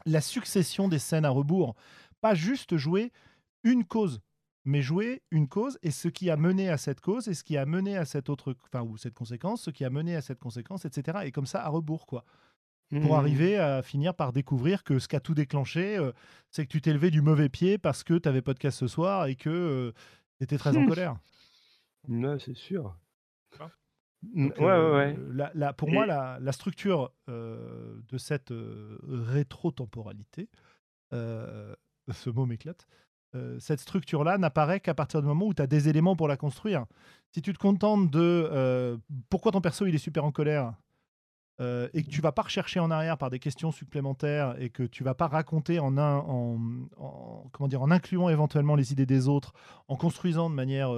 la 0.05 0.21
succession 0.21 0.87
des 0.87 0.99
scènes 0.99 1.25
à 1.25 1.29
rebours. 1.29 1.75
Pas 2.21 2.33
juste 2.33 2.77
jouer 2.77 3.11
une 3.63 3.83
cause, 3.85 4.21
mais 4.65 4.81
jouer 4.81 5.23
une 5.31 5.47
cause 5.47 5.79
et 5.81 5.91
ce 5.91 6.07
qui 6.07 6.29
a 6.29 6.37
mené 6.37 6.69
à 6.69 6.77
cette 6.77 7.01
cause 7.01 7.27
et 7.27 7.33
ce 7.33 7.43
qui 7.43 7.57
a 7.57 7.65
mené 7.65 7.97
à 7.97 8.05
cette 8.05 8.29
autre, 8.29 8.55
enfin, 8.65 8.83
ou 8.83 8.97
cette 8.97 9.13
conséquence, 9.15 9.63
ce 9.63 9.71
qui 9.71 9.83
a 9.85 9.89
mené 9.89 10.15
à 10.15 10.21
cette 10.21 10.39
conséquence, 10.39 10.85
etc. 10.85 11.19
Et 11.25 11.31
comme 11.31 11.45
ça, 11.47 11.63
à 11.65 11.69
rebours, 11.69 12.05
quoi. 12.05 12.23
Pour 12.89 13.11
Mmh. 13.15 13.19
arriver 13.19 13.57
à 13.57 13.81
finir 13.83 14.13
par 14.13 14.33
découvrir 14.33 14.83
que 14.83 14.99
ce 14.99 15.07
qui 15.07 15.15
a 15.15 15.21
tout 15.21 15.33
déclenché, 15.33 15.97
euh, 15.97 16.11
c'est 16.49 16.65
que 16.65 16.71
tu 16.71 16.81
t'es 16.81 16.91
levé 16.91 17.09
du 17.09 17.21
mauvais 17.21 17.47
pied 17.47 17.77
parce 17.77 18.03
que 18.03 18.15
tu 18.17 18.27
avais 18.27 18.41
podcast 18.41 18.77
ce 18.77 18.87
soir 18.87 19.27
et 19.27 19.35
que 19.37 19.93
tu 20.37 20.43
étais 20.43 20.57
très 20.57 20.75
en 20.75 20.85
colère. 20.99 21.15
Ouais, 22.09 22.37
c'est 22.39 22.55
sûr. 22.57 22.93
Donc, 24.23 24.55
ouais, 24.57 24.65
euh, 24.65 24.93
ouais, 24.93 25.17
ouais. 25.17 25.17
la- 25.33 25.51
la- 25.55 25.73
pour 25.73 25.89
moi, 25.89 26.05
la, 26.05 26.37
la 26.41 26.51
structure 26.51 27.11
euh, 27.29 27.99
de 28.09 28.17
cette 28.19 28.51
euh, 28.51 28.99
rétro-temporalité, 29.03 30.49
euh, 31.13 31.73
ce 32.11 32.29
mot 32.29 32.45
m'éclate, 32.45 32.87
euh, 33.35 33.57
cette 33.59 33.79
structure-là 33.79 34.37
n'apparaît 34.37 34.79
qu'à 34.79 34.93
partir 34.93 35.21
du 35.21 35.27
moment 35.27 35.45
où 35.47 35.53
tu 35.53 35.61
as 35.61 35.67
des 35.67 35.87
éléments 35.89 36.15
pour 36.15 36.27
la 36.27 36.37
construire. 36.37 36.85
Si 37.31 37.41
tu 37.41 37.53
te 37.53 37.57
contentes 37.59 38.09
de 38.11 38.19
euh, 38.51 38.97
pourquoi 39.29 39.51
ton 39.51 39.61
perso 39.61 39.85
il 39.85 39.95
est 39.95 39.99
super 39.99 40.25
en 40.25 40.31
colère 40.31 40.73
euh, 41.61 41.87
et 41.93 42.03
que 42.03 42.09
tu 42.09 42.21
vas 42.21 42.31
pas 42.31 42.41
rechercher 42.41 42.79
en 42.79 42.91
arrière 42.91 43.17
par 43.17 43.29
des 43.29 43.39
questions 43.39 43.71
supplémentaires 43.71 44.55
et 44.59 44.69
que 44.69 44.83
tu 44.83 45.03
vas 45.03 45.13
pas 45.13 45.27
raconter 45.27 45.79
en, 45.79 45.97
un, 45.97 46.17
en, 46.17 46.57
en- 46.97 47.45
comment 47.51 47.67
dire, 47.67 47.81
en 47.81 47.91
incluant 47.91 48.29
éventuellement 48.29 48.75
les 48.75 48.91
idées 48.91 49.05
des 49.05 49.27
autres, 49.27 49.53
en 49.87 49.95
construisant 49.95 50.49
de 50.49 50.55
manière 50.55 50.91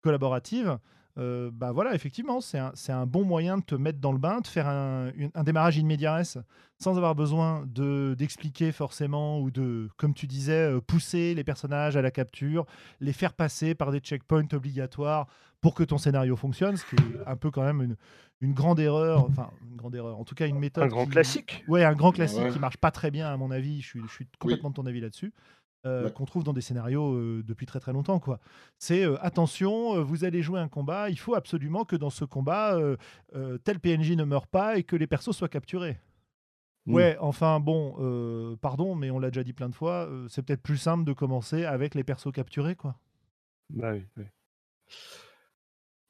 collaborative, 0.00 0.78
euh, 1.18 1.50
bah 1.52 1.72
voilà, 1.72 1.94
effectivement, 1.94 2.40
c'est 2.40 2.58
un, 2.58 2.70
c'est 2.74 2.92
un 2.92 3.04
bon 3.06 3.24
moyen 3.24 3.58
de 3.58 3.62
te 3.62 3.74
mettre 3.74 3.98
dans 3.98 4.12
le 4.12 4.18
bain, 4.18 4.40
de 4.40 4.46
faire 4.46 4.68
un, 4.68 5.10
une- 5.16 5.30
un 5.34 5.42
démarrage 5.44 5.78
in 5.78 5.84
medias 5.84 6.38
sans 6.78 6.96
avoir 6.96 7.14
besoin 7.16 7.64
de 7.66 8.14
d'expliquer 8.16 8.70
forcément 8.70 9.40
ou 9.40 9.50
de, 9.50 9.88
comme 9.96 10.14
tu 10.14 10.26
disais, 10.28 10.70
euh, 10.72 10.80
pousser 10.80 11.34
les 11.34 11.42
personnages 11.44 11.96
à 11.96 12.02
la 12.02 12.10
capture, 12.12 12.66
les 13.00 13.12
faire 13.12 13.32
passer 13.34 13.74
par 13.74 13.90
des 13.90 13.98
checkpoints 13.98 14.46
obligatoires 14.52 15.26
pour 15.60 15.74
que 15.74 15.82
ton 15.82 15.98
scénario 15.98 16.36
fonctionne, 16.36 16.76
ce 16.76 16.84
qui 16.86 16.94
est 16.94 17.26
un 17.26 17.34
peu 17.36 17.50
quand 17.50 17.64
même 17.64 17.82
une, 17.82 17.96
une 18.40 18.52
grande 18.54 18.78
erreur, 18.78 19.24
enfin 19.28 19.50
une 19.68 19.76
grande 19.76 19.96
erreur, 19.96 20.16
en 20.20 20.24
tout 20.24 20.36
cas 20.36 20.46
une 20.46 20.60
méthode. 20.60 20.84
Un 20.84 20.88
grand 20.88 21.04
qui- 21.06 21.10
classique. 21.10 21.64
Ouais, 21.66 21.82
un 21.84 21.94
grand 21.94 22.12
classique 22.12 22.42
Ouais. 22.44 22.50
qui 22.50 22.60
marche 22.60 22.76
pas 22.76 22.92
très 22.92 23.10
bien 23.10 23.26
à 23.28 23.36
mon 23.36 23.50
avis. 23.50 23.80
Je 23.80 23.86
suis, 23.88 24.00
je 24.06 24.12
suis 24.12 24.28
complètement 24.38 24.70
de 24.70 24.74
ton 24.74 24.86
avis 24.86 25.00
là-dessus. 25.00 25.32
Euh, 25.88 26.04
Ouais. 26.04 26.12
qu'on 26.12 26.24
trouve 26.24 26.44
dans 26.44 26.52
des 26.52 26.60
scénarios 26.60 27.14
euh, 27.14 27.42
depuis 27.46 27.66
très 27.66 27.80
très 27.80 27.92
longtemps 27.92 28.18
quoi. 28.18 28.40
C'est 28.78 29.04
euh, 29.04 29.16
attention, 29.20 30.02
vous 30.02 30.24
allez 30.24 30.42
jouer 30.42 30.60
un 30.60 30.68
combat, 30.68 31.10
il 31.10 31.18
faut 31.18 31.34
absolument 31.34 31.84
que 31.84 31.96
dans 31.96 32.10
ce 32.10 32.24
combat 32.24 32.78
tel 33.64 33.80
PNJ 33.80 34.12
ne 34.12 34.24
meure 34.24 34.46
pas 34.46 34.78
et 34.78 34.84
que 34.84 34.96
les 34.96 35.06
persos 35.06 35.36
soient 35.36 35.48
capturés. 35.48 35.98
Mm. 36.86 36.94
Ouais, 36.94 37.16
enfin 37.20 37.60
bon, 37.60 38.56
pardon, 38.60 38.94
mais 38.94 39.10
on 39.10 39.18
l'a 39.18 39.30
déjà 39.30 39.42
dit 39.44 39.52
plein 39.52 39.68
de 39.68 39.74
fois, 39.74 40.08
c'est 40.28 40.42
peut-être 40.42 40.62
plus 40.62 40.78
simple 40.78 41.04
de 41.04 41.12
commencer 41.12 41.64
avec 41.64 41.94
les 41.94 42.04
persos 42.04 42.32
capturés 42.32 42.76
quoi. 42.76 42.96
Bah 43.70 43.92
oui, 43.92 44.04
oui. 44.16 44.24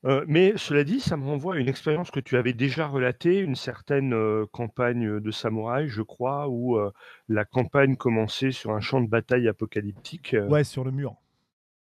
Euh, 0.05 0.25
mais 0.29 0.57
cela 0.57 0.85
dit, 0.85 1.01
ça 1.01 1.17
me 1.17 1.25
renvoie 1.25 1.57
à 1.57 1.59
une 1.59 1.69
expérience 1.69 2.11
que 2.13 2.21
tu 2.21 2.37
avais 2.37 2.53
déjà 2.53 2.87
relatée, 2.87 3.41
une 3.41 3.57
certaine 3.57 4.13
euh, 4.15 4.47
campagne 4.53 5.19
de 5.19 5.31
samouraï, 5.33 5.89
je 5.89 6.03
crois, 6.03 6.49
où 6.49 6.77
euh, 6.77 6.93
la 7.29 7.45
campagne 7.45 7.97
commençait 7.97 8.53
sur 8.53 8.71
un 8.71 8.81
champ 8.81 9.01
de 9.01 9.09
bataille 9.09 9.49
apocalyptique, 9.49 10.37
Ouais, 10.49 10.63
sur 10.63 10.85
le 10.85 10.93
mur. 10.93 11.17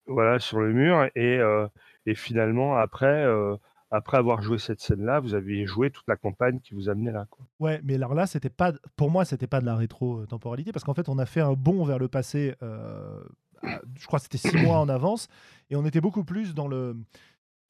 voilà, 0.08 0.40
sur 0.40 0.60
le 0.60 0.74
mur, 0.74 1.08
et, 1.16 1.40
et 2.08 2.16
finalement, 2.16 2.76
après, 2.76 3.24
après 3.92 4.18
avoir 4.18 4.42
joué 4.42 4.58
cette 4.58 4.82
scène-là, 4.82 5.20
vous 5.20 5.36
avez 5.36 5.68
joué 5.68 5.92
toute 5.92 6.08
la 6.08 6.16
campagne 6.16 6.60
qui 6.60 6.74
vous 6.74 6.90
amenait 6.90 7.12
là. 7.12 7.28
Quoi. 7.30 7.46
Ouais, 7.60 7.82
mais 7.84 7.96
alors 7.96 8.16
là, 8.16 8.26
c'était 8.26 8.50
pas, 8.50 8.74
pour 8.96 9.12
moi, 9.12 9.26
c'était 9.26 9.48
pas 9.48 9.62
de 9.62 9.66
la 9.68 9.76
rétro-temporalité 9.76 10.72
parce 10.72 10.84
qu'en 10.84 10.96
fait, 10.96 11.08
on 11.08 11.20
a 11.20 11.28
fait 11.28 11.42
un 11.42 11.54
bond 11.54 11.86
vers 11.86 12.00
le 12.00 12.08
passé. 12.08 12.56
je 13.62 14.08
crois 14.08 14.18
que 14.18 14.24
c'était 14.24 14.40
six 14.50 14.58
mois 14.58 14.80
en 14.80 14.90
avance 14.90 15.28
et 15.70 15.76
on 15.76 15.86
était 15.86 16.02
beaucoup 16.02 16.24
plus 16.24 16.56
dans 16.56 16.68
le, 16.68 16.98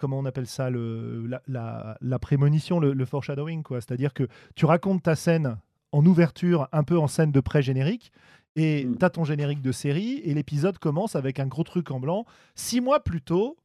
comment 0.02 0.20
on 0.20 0.26
appelle 0.26 0.48
ça, 0.48 0.70
le, 0.70 1.26
la, 1.28 1.42
la- 1.48 1.98
la 2.02 2.20
prémonition, 2.20 2.80
le, 2.82 2.92
le 2.94 3.06
foreshadowing, 3.06 3.64
quoi. 3.64 3.80
C'est-à-dire 3.80 4.14
que 4.14 4.28
tu 4.56 4.66
racontes 4.66 5.04
ta 5.04 5.16
scène 5.16 5.58
en 5.94 6.06
ouverture, 6.06 6.68
un 6.74 6.84
peu 6.84 6.98
en 7.00 7.08
scène 7.08 7.32
de 7.32 7.40
pré-générique. 7.40 8.12
Et 8.58 8.84
Mm. 8.86 8.98
tu 8.98 9.06
as 9.06 9.10
ton 9.12 9.24
générique 9.24 9.62
de 9.62 9.72
série, 9.72 10.20
et 10.26 10.34
l'épisode 10.34 10.78
commence 10.80 11.16
avec 11.16 11.40
un 11.40 11.48
gros 11.48 11.64
truc 11.64 11.90
en 11.92 12.00
blanc. 12.02 12.26
Six 12.56 12.82
mois 12.82 13.02
plus 13.04 13.22
tôt, 13.22 13.56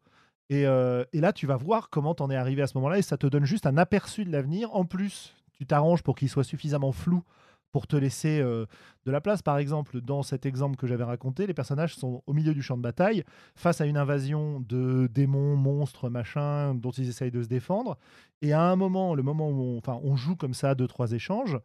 Et, 0.49 0.62
et 0.62 1.20
là, 1.20 1.32
tu 1.32 1.45
vas 1.49 1.57
voir 1.57 1.91
comment 1.91 2.14
t'en 2.14 2.30
es 2.30 2.37
arrivé 2.37 2.62
à 2.62 2.68
ce 2.68 2.78
moment-là 2.78 2.99
et 2.99 3.03
ça 3.03 3.16
te 3.16 3.26
donne 3.26 3.45
juste 3.45 3.66
un 3.66 3.76
aperçu 3.76 4.24
de 4.24 4.30
l'avenir. 4.30 4.72
En 4.76 4.84
plus, 4.84 5.34
tu 5.59 5.66
t'arranges 5.66 6.05
pour 6.05 6.14
qu'il 6.14 6.28
soit 6.28 6.45
suffisamment 6.45 6.93
flou 6.93 7.24
pour 7.73 7.87
te 7.87 7.97
laisser 7.97 8.41
de 8.41 9.11
la 9.11 9.21
place. 9.21 9.43
Par 9.43 9.59
exemple, 9.59 10.01
dans 10.01 10.23
cet 10.23 10.47
exemple 10.47 10.77
que 10.77 10.87
j'avais 10.87 11.05
raconté, 11.05 11.47
les 11.47 11.55
personnages 11.55 11.95
sont 11.95 12.23
au 12.27 12.33
milieu 12.33 12.55
du 12.55 12.62
champ 12.62 12.77
de 12.77 12.83
bataille, 12.83 13.23
face 13.55 13.81
à 13.81 13.87
une 13.87 13.97
invasion 13.99 14.61
de 14.61 15.09
démons, 15.09 15.57
monstres, 15.57 16.09
machins, 16.09 16.81
dont 16.81 16.91
ils 16.93 17.09
essayent 17.09 17.31
de 17.31 17.43
se 17.43 17.49
défendre. 17.49 17.99
Et 18.41 18.53
à 18.53 18.62
un 18.62 18.77
moment, 18.77 19.14
le 19.14 19.23
moment 19.23 19.51
où 19.51 19.61
on, 19.61 19.79
enfin, 19.79 20.01
on 20.03 20.17
joue 20.17 20.37
comme 20.37 20.55
ça, 20.55 20.75
deux, 20.75 20.87
trois 20.87 21.12
échanges, 21.12 21.59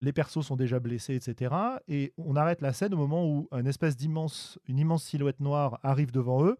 les 0.00 0.12
persos 0.12 0.46
sont 0.46 0.56
déjà 0.56 0.78
blessés, 0.78 1.16
etc. 1.16 1.54
Et 1.88 2.12
on 2.18 2.36
arrête 2.36 2.60
la 2.60 2.72
scène 2.72 2.94
au 2.94 2.98
moment 2.98 3.26
où 3.28 3.48
une 3.52 3.66
espèce 3.66 3.96
d'immense, 3.96 4.58
une 4.68 4.78
immense 4.78 5.04
silhouette 5.04 5.40
noire 5.40 5.80
arrive 5.82 6.12
devant 6.12 6.44
eux, 6.44 6.56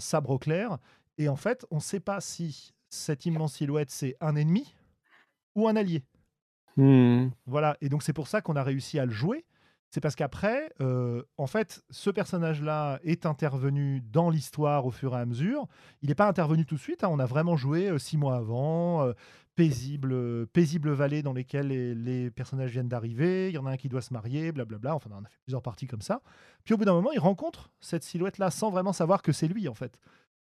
sabre 0.00 0.30
au 0.30 0.38
clair. 0.38 0.78
Et 1.18 1.28
en 1.28 1.36
fait, 1.36 1.66
on 1.70 1.76
ne 1.76 1.80
sait 1.80 2.00
pas 2.00 2.20
si 2.20 2.72
cette 2.88 3.26
immense 3.26 3.54
silhouette, 3.54 3.90
c'est 3.90 4.16
un 4.20 4.34
ennemi 4.34 4.74
ou 5.54 5.68
un 5.68 5.76
allié. 5.76 6.02
Mmh. 6.78 7.30
Voilà, 7.46 7.76
et 7.80 7.88
donc 7.88 8.02
c'est 8.02 8.12
pour 8.12 8.28
ça 8.28 8.40
qu'on 8.40 8.56
a 8.56 8.62
réussi 8.62 8.98
à 8.98 9.04
le 9.04 9.12
jouer. 9.12 9.44
C'est 9.90 10.00
parce 10.02 10.16
qu'après, 10.16 10.70
euh, 10.82 11.22
en 11.38 11.46
fait, 11.46 11.82
ce 11.88 12.10
personnage-là 12.10 13.00
est 13.04 13.24
intervenu 13.24 14.02
dans 14.12 14.28
l'histoire 14.28 14.84
au 14.84 14.90
fur 14.90 15.16
et 15.16 15.18
à 15.18 15.24
mesure. 15.24 15.66
Il 16.02 16.08
n'est 16.10 16.14
pas 16.14 16.28
intervenu 16.28 16.66
tout 16.66 16.74
de 16.74 16.80
suite. 16.80 17.04
hein. 17.04 17.08
On 17.10 17.18
a 17.18 17.24
vraiment 17.24 17.56
joué 17.56 17.88
euh, 17.88 17.98
six 17.98 18.18
mois 18.18 18.36
avant, 18.36 19.02
euh, 19.02 19.14
paisible, 19.56 20.46
paisible 20.48 20.90
vallée 20.90 21.22
dans 21.22 21.32
lesquelles 21.32 21.68
les, 21.68 21.94
les 21.94 22.30
personnages 22.30 22.70
viennent 22.70 22.88
d'arriver. 22.88 23.48
Il 23.48 23.54
y 23.54 23.58
en 23.58 23.64
a 23.64 23.70
un 23.72 23.76
qui 23.78 23.88
doit 23.88 24.02
se 24.02 24.12
marier, 24.12 24.52
blablabla. 24.52 24.94
Enfin, 24.94 25.08
on 25.10 25.24
a 25.24 25.28
fait 25.28 25.40
plusieurs 25.42 25.62
parties 25.62 25.86
comme 25.86 26.02
ça. 26.02 26.20
Puis 26.64 26.74
au 26.74 26.76
bout 26.76 26.84
d'un 26.84 26.92
moment, 26.92 27.10
il 27.12 27.18
rencontre 27.18 27.70
cette 27.80 28.04
silhouette-là 28.04 28.50
sans 28.50 28.70
vraiment 28.70 28.92
savoir 28.92 29.22
que 29.22 29.32
c'est 29.32 29.48
lui, 29.48 29.68
en 29.68 29.74
fait. 29.74 29.98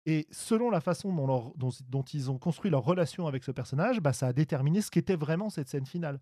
Et 0.05 0.27
selon 0.31 0.69
la 0.69 0.81
façon 0.81 1.11
dont, 1.55 2.03
ils 2.13 2.29
ont 2.29 2.37
construit 2.37 2.69
leur 2.69 2.83
relation 2.83 3.27
avec 3.27 3.43
ce 3.43 3.51
personnage, 3.51 4.01
bah, 4.01 4.13
ça 4.13 4.27
a 4.27 4.33
déterminé 4.33 4.81
ce 4.81 4.91
qu'était 4.91 5.15
vraiment 5.15 5.49
cette 5.49 5.67
scène 5.67 5.85
finale. 5.85 6.19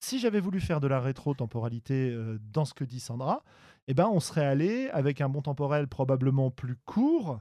Si 0.00 0.18
j'avais 0.18 0.40
voulu 0.40 0.60
faire 0.60 0.80
de 0.80 0.88
la 0.88 1.00
rétro-temporalité 1.00 2.10
euh, 2.10 2.38
dans 2.52 2.64
ce 2.64 2.74
que 2.74 2.84
dit 2.84 3.00
Sandra, 3.00 3.44
eh 3.86 3.94
ben, 3.94 4.08
on 4.08 4.18
serait 4.18 4.46
allé 4.46 4.88
avec 4.90 5.20
un 5.20 5.28
bon 5.28 5.42
temporel 5.42 5.88
probablement 5.88 6.50
plus 6.50 6.76
court 6.84 7.40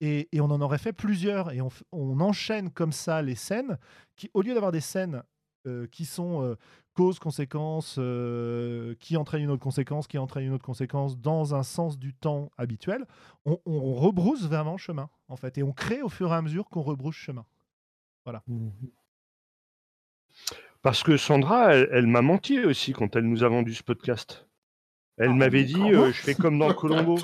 et, 0.00 0.28
on 0.34 0.50
en 0.50 0.60
aurait 0.60 0.78
fait 0.78 0.92
plusieurs. 0.92 1.52
Et 1.52 1.60
on 1.92 2.20
enchaîne 2.20 2.70
comme 2.70 2.92
ça 2.92 3.22
les 3.22 3.36
scènes 3.36 3.78
qui, 4.16 4.30
au 4.34 4.42
lieu 4.42 4.52
d'avoir 4.52 4.72
des 4.72 4.80
scènes 4.80 5.22
euh, 5.66 5.86
qui 5.86 6.04
sont 6.04 6.42
euh, 6.42 6.56
cause, 6.94 7.18
conséquence, 7.18 7.96
euh, 7.98 8.94
qui 9.00 9.16
entraîne 9.16 9.42
une 9.42 9.50
autre 9.50 9.62
conséquence, 9.62 10.06
qui 10.06 10.18
entraîne 10.18 10.44
une 10.44 10.52
autre 10.52 10.64
conséquence 10.64 11.18
dans 11.18 11.54
un 11.54 11.62
sens 11.62 11.98
du 11.98 12.14
temps 12.14 12.50
habituel, 12.56 13.06
on, 13.44 13.58
rebrousse 13.94 14.46
vraiment 14.46 14.76
chemin, 14.76 15.10
en 15.28 15.36
fait. 15.36 15.58
Et 15.58 15.62
on 15.62 15.72
crée 15.72 16.02
au 16.02 16.08
fur 16.08 16.32
et 16.32 16.36
à 16.36 16.42
mesure 16.42 16.68
qu'on 16.68 16.82
rebrousse 16.82 17.16
chemin. 17.16 17.44
Mhm. 18.46 18.72
Parce 20.82 21.02
que 21.02 21.16
Sandra, 21.16 21.74
elle 21.74 22.06
m'a 22.06 22.22
menti 22.22 22.60
aussi 22.60 22.92
quand 22.92 23.16
elle 23.16 23.24
nous 23.24 23.42
a 23.42 23.48
vendu 23.48 23.74
ce 23.74 23.82
podcast. 23.82 24.46
Elle 25.16 25.30
Ah, 25.30 25.34
m'avait 25.34 25.64
dit, 25.64 25.92
euh, 25.92 26.10
je 26.12 26.20
fais 26.20 26.34
comme 26.34 26.58
dans 26.58 26.72
Colombo. 26.72 27.16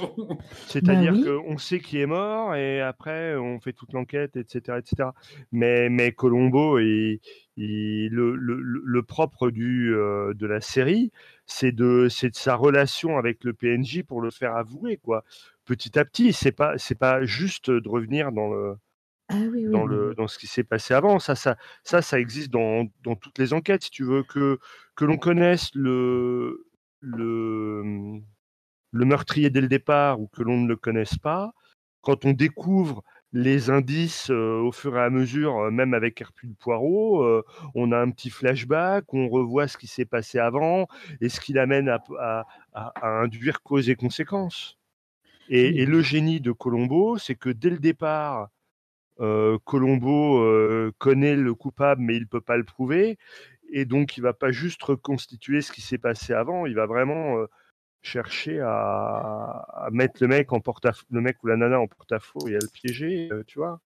C'est-à-dire 0.66 1.12
Bah 1.24 1.30
oui. 1.32 1.42
qu'on 1.46 1.58
sait 1.58 1.80
qui 1.80 1.98
est 1.98 2.06
mort 2.06 2.54
et 2.54 2.80
après 2.80 3.34
on 3.36 3.58
fait 3.60 3.72
toute 3.72 3.92
l'enquête, 3.92 4.36
etc., 4.36 4.78
etc. 4.78 5.12
Mais, 5.52 5.88
mais 5.88 6.12
Colombo, 6.12 6.78
il- 6.78 7.20
le, 7.56 8.34
le- 8.36 8.60
le- 8.60 8.82
le 8.84 9.02
propre 9.02 9.50
du, 9.50 9.94
euh, 9.94 10.32
de 10.34 10.46
la 10.46 10.60
série, 10.60 11.10
c'est 11.46 11.72
de, 11.72 12.08
sa 12.32 12.54
relation 12.54 13.18
avec 13.18 13.44
le 13.44 13.52
PNJ 13.52 14.02
pour 14.04 14.20
le 14.22 14.30
faire 14.30 14.54
avouer, 14.56 14.96
quoi. 14.98 15.24
Petit 15.64 15.98
à 15.98 16.04
petit, 16.04 16.32
c'est 16.32 16.52
pas, 16.52 16.78
c'est 16.78 16.94
pas 16.98 17.24
juste 17.24 17.70
de 17.70 17.88
revenir 17.88 18.32
dans 18.32 18.50
le, 18.52 18.74
Ah 19.28 19.36
oui, 19.50 19.66
oui, 19.66 19.66
dans, 19.72 19.86
oui, 19.86 19.86
le, 19.86 20.14
dans 20.14 20.26
ce 20.28 20.38
qui 20.38 20.46
s'est 20.46 20.64
passé 20.64 20.94
avant. 20.94 21.18
Ça, 21.18 21.34
ça, 21.34 21.56
ça, 21.84 22.02
ça 22.02 22.18
existe 22.20 22.50
dans, 22.50 22.86
dans 23.02 23.14
toutes 23.16 23.38
les 23.38 23.52
enquêtes, 23.52 23.84
si 23.84 23.90
tu 23.90 24.04
veux, 24.04 24.22
que, 24.24 24.58
que 24.96 25.04
l'on 25.04 25.18
connaisse 25.18 25.70
le, 25.74 26.66
le, 27.00 28.20
le 28.92 29.04
meurtrier 29.04 29.50
dès 29.50 29.60
le 29.60 29.68
départ 29.68 30.20
ou 30.20 30.28
que 30.28 30.42
l'on 30.42 30.58
ne 30.58 30.68
le 30.68 30.76
connaisse 30.76 31.16
pas. 31.16 31.52
Quand 32.02 32.24
on 32.24 32.32
découvre 32.32 33.02
les 33.32 33.70
indices 33.70 34.30
euh, 34.30 34.60
au 34.60 34.72
fur 34.72 34.96
et 34.96 35.00
à 35.02 35.10
mesure, 35.10 35.56
euh, 35.58 35.70
même 35.70 35.94
avec 35.94 36.20
Hercule 36.20 36.54
Poirot, 36.58 37.22
euh, 37.22 37.44
on 37.74 37.92
a 37.92 37.98
un 37.98 38.10
petit 38.10 38.30
flashback, 38.30 39.12
on 39.14 39.28
revoit 39.28 39.68
ce 39.68 39.76
qui 39.76 39.86
s'est 39.86 40.04
passé 40.04 40.38
avant 40.38 40.88
et 41.20 41.28
ce 41.28 41.40
qui 41.40 41.52
l'amène 41.52 41.88
à, 41.88 42.02
à- 42.18 42.46
à- 42.72 42.92
à 43.00 43.08
induire 43.22 43.62
cause 43.62 43.88
et 43.88 43.94
conséquence. 43.96 44.78
Et, 45.48 45.82
et 45.82 45.86
le 45.86 46.02
génie 46.02 46.40
de 46.40 46.52
Colombo, 46.52 47.18
c'est 47.18 47.34
que 47.36 47.50
dès 47.50 47.70
le 47.70 47.78
départ, 47.78 48.50
Colombo 49.64 50.42
connaît 50.98 51.36
le 51.36 51.54
coupable, 51.54 52.00
mais 52.00 52.16
il 52.16 52.22
ne 52.22 52.26
peut 52.26 52.40
pas 52.40 52.56
le 52.56 52.64
prouver. 52.64 53.18
Et 53.72 53.84
donc, 53.84 54.16
il 54.16 54.22
va 54.22 54.32
pas 54.32 54.50
juste 54.50 54.82
reconstituer 54.82 55.62
ce 55.62 55.72
qui 55.72 55.80
s'est 55.80 55.98
passé 55.98 56.32
avant, 56.32 56.66
il 56.66 56.74
va 56.74 56.86
vraiment 56.86 57.36
chercher 58.02 58.60
à, 58.60 59.88
mettre 59.92 60.22
le 60.22 60.28
mec, 60.28 60.52
en 60.52 60.60
porte 60.60 60.86
le 61.10 61.20
mec 61.20 61.42
ou 61.42 61.48
la 61.48 61.56
nana 61.56 61.80
en 61.80 61.86
porte-à-faux 61.86 62.48
et 62.48 62.56
à 62.56 62.58
le 62.58 62.68
piéger, 62.68 63.28
tu 63.46 63.58
vois? 63.58 63.80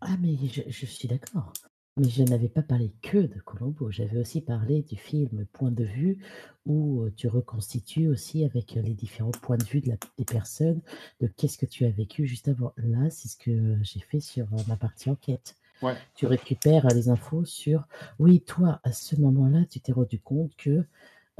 Ah, 0.00 0.16
mais 0.20 0.36
je, 0.68 0.86
suis 0.86 1.08
d'accord. 1.08 1.52
Mais 1.96 2.08
je 2.08 2.22
n'avais 2.22 2.48
pas 2.48 2.62
parlé 2.62 2.92
que 3.02 3.18
de 3.18 3.40
Colombo. 3.40 3.90
J'avais 3.90 4.18
aussi 4.18 4.40
parlé 4.40 4.82
du 4.82 4.96
film 4.96 5.46
Point 5.52 5.72
de 5.72 5.84
vue, 5.84 6.18
où 6.66 7.08
tu 7.16 7.28
reconstitues 7.28 8.08
aussi 8.08 8.44
avec 8.44 8.74
les 8.74 8.94
différents 8.94 9.30
points 9.30 9.56
de 9.56 9.64
vue 9.64 9.80
des 9.80 10.24
personnes, 10.24 10.80
de 11.20 11.26
qu'est-ce 11.26 11.58
que 11.58 11.66
tu 11.66 11.84
as 11.84 11.90
vécu 11.90 12.26
juste 12.26 12.48
avant. 12.48 12.72
Là, 12.76 13.10
c'est 13.10 13.28
ce 13.28 13.36
que 13.36 13.76
j'ai 13.82 14.00
fait 14.00 14.20
sur 14.20 14.46
ma 14.68 14.76
partie 14.76 15.10
enquête. 15.10 15.56
Ouais. 15.80 15.98
Tu 16.14 16.26
récupères 16.26 16.86
les 16.88 17.08
infos 17.08 17.44
sur, 17.44 17.86
oui, 18.18 18.40
toi, 18.42 18.80
à 18.84 18.92
ce 18.92 19.16
moment-là, 19.16 19.64
tu 19.70 19.80
t'es 19.80 19.92
rendu 19.92 20.20
compte 20.20 20.54
que, 20.56 20.84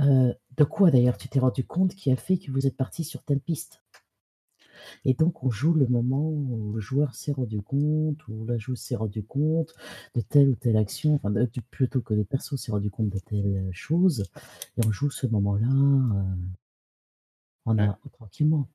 euh, 0.01 0.35
de 0.57 0.65
quoi 0.65 0.91
d'ailleurs 0.91 1.19
tu 1.19 1.29
t'es 1.29 1.41
rendu 1.41 1.65
compte 1.67 1.95
qui 1.95 2.11
a 2.13 2.17
fait 2.17 2.39
que 2.39 2.51
vous 2.53 2.67
êtes 2.67 2.77
parti 2.77 3.05
sur 3.05 3.23
telle 3.25 3.41
piste? 3.41 3.83
Et 5.05 5.15
donc, 5.15 5.43
on 5.45 5.51
joue 5.51 5.75
le 5.75 5.87
moment 5.87 6.29
où 6.31 6.73
le 6.75 6.81
joueur 6.81 7.15
s'est 7.15 7.33
rendu 7.33 7.61
compte, 7.63 8.27
où 8.29 8.45
la 8.47 8.59
joueuse 8.59 8.79
s'est 8.81 8.97
rendu 8.97 9.23
compte 9.23 9.75
de 10.15 10.21
telle 10.21 10.49
ou 10.51 10.55
telle 10.55 10.77
action, 10.77 11.15
enfin, 11.15 11.31
de- 11.31 11.49
plutôt 11.71 12.01
que 12.01 12.15
le 12.15 12.25
perso 12.25 12.57
s'est 12.57 12.73
rendu 12.73 12.91
compte 12.91 13.11
de 13.11 13.19
telle 13.19 13.69
chose. 13.73 14.25
Et 14.77 14.87
on 14.87 14.93
joue 14.93 15.11
ce 15.11 15.27
moment-là 15.27 15.67
euh, 15.69 16.35
en 17.67 17.79
Ouais. 17.79 17.87
a- 17.87 18.01
tranquillement. 18.13 18.69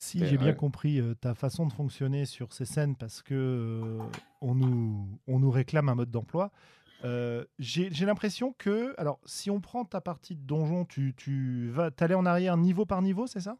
Si 0.00 0.22
Et 0.22 0.26
j'ai 0.26 0.38
bien 0.38 0.54
compris 0.54 1.00
euh, 1.00 1.14
ta 1.14 1.34
façon 1.34 1.66
de 1.66 1.72
fonctionner 1.72 2.24
sur 2.24 2.52
ces 2.52 2.64
scènes, 2.64 2.94
parce 2.94 3.20
que 3.22 3.34
euh, 3.34 3.98
on, 4.40 4.54
nous, 4.54 5.08
on 5.26 5.40
nous 5.40 5.50
réclame 5.50 5.88
un 5.88 5.96
mode 5.96 6.10
d'emploi, 6.10 6.52
euh, 7.04 7.44
j'ai 7.58 7.90
j'ai 7.92 8.06
l'impression 8.06 8.54
que, 8.58 8.94
alors, 8.98 9.20
si 9.24 9.50
on 9.50 9.60
prend 9.60 9.84
ta 9.84 10.00
partie 10.00 10.36
de 10.36 10.42
donjon, 10.42 10.84
tu, 10.84 11.14
tu 11.16 11.68
vas 11.70 11.90
t'aller 11.90 12.14
en 12.14 12.26
arrière 12.26 12.56
niveau 12.56 12.86
par 12.86 13.02
niveau, 13.02 13.26
c'est 13.26 13.40
ça? 13.40 13.58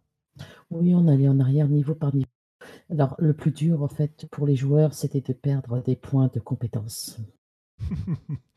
Oui, 0.70 0.94
on 0.94 1.06
allait 1.08 1.28
en 1.28 1.40
arrière 1.40 1.68
niveau 1.68 1.94
par 1.94 2.14
niveau. 2.14 2.28
Alors, 2.90 3.14
le 3.18 3.34
plus 3.34 3.52
dur, 3.52 3.82
en 3.82 3.88
fait, 3.88 4.26
pour 4.30 4.46
les 4.46 4.56
joueurs, 4.56 4.94
c'était 4.94 5.20
de 5.20 5.32
perdre 5.32 5.82
des 5.82 5.96
points 5.96 6.30
de 6.32 6.40
compétence. 6.40 7.18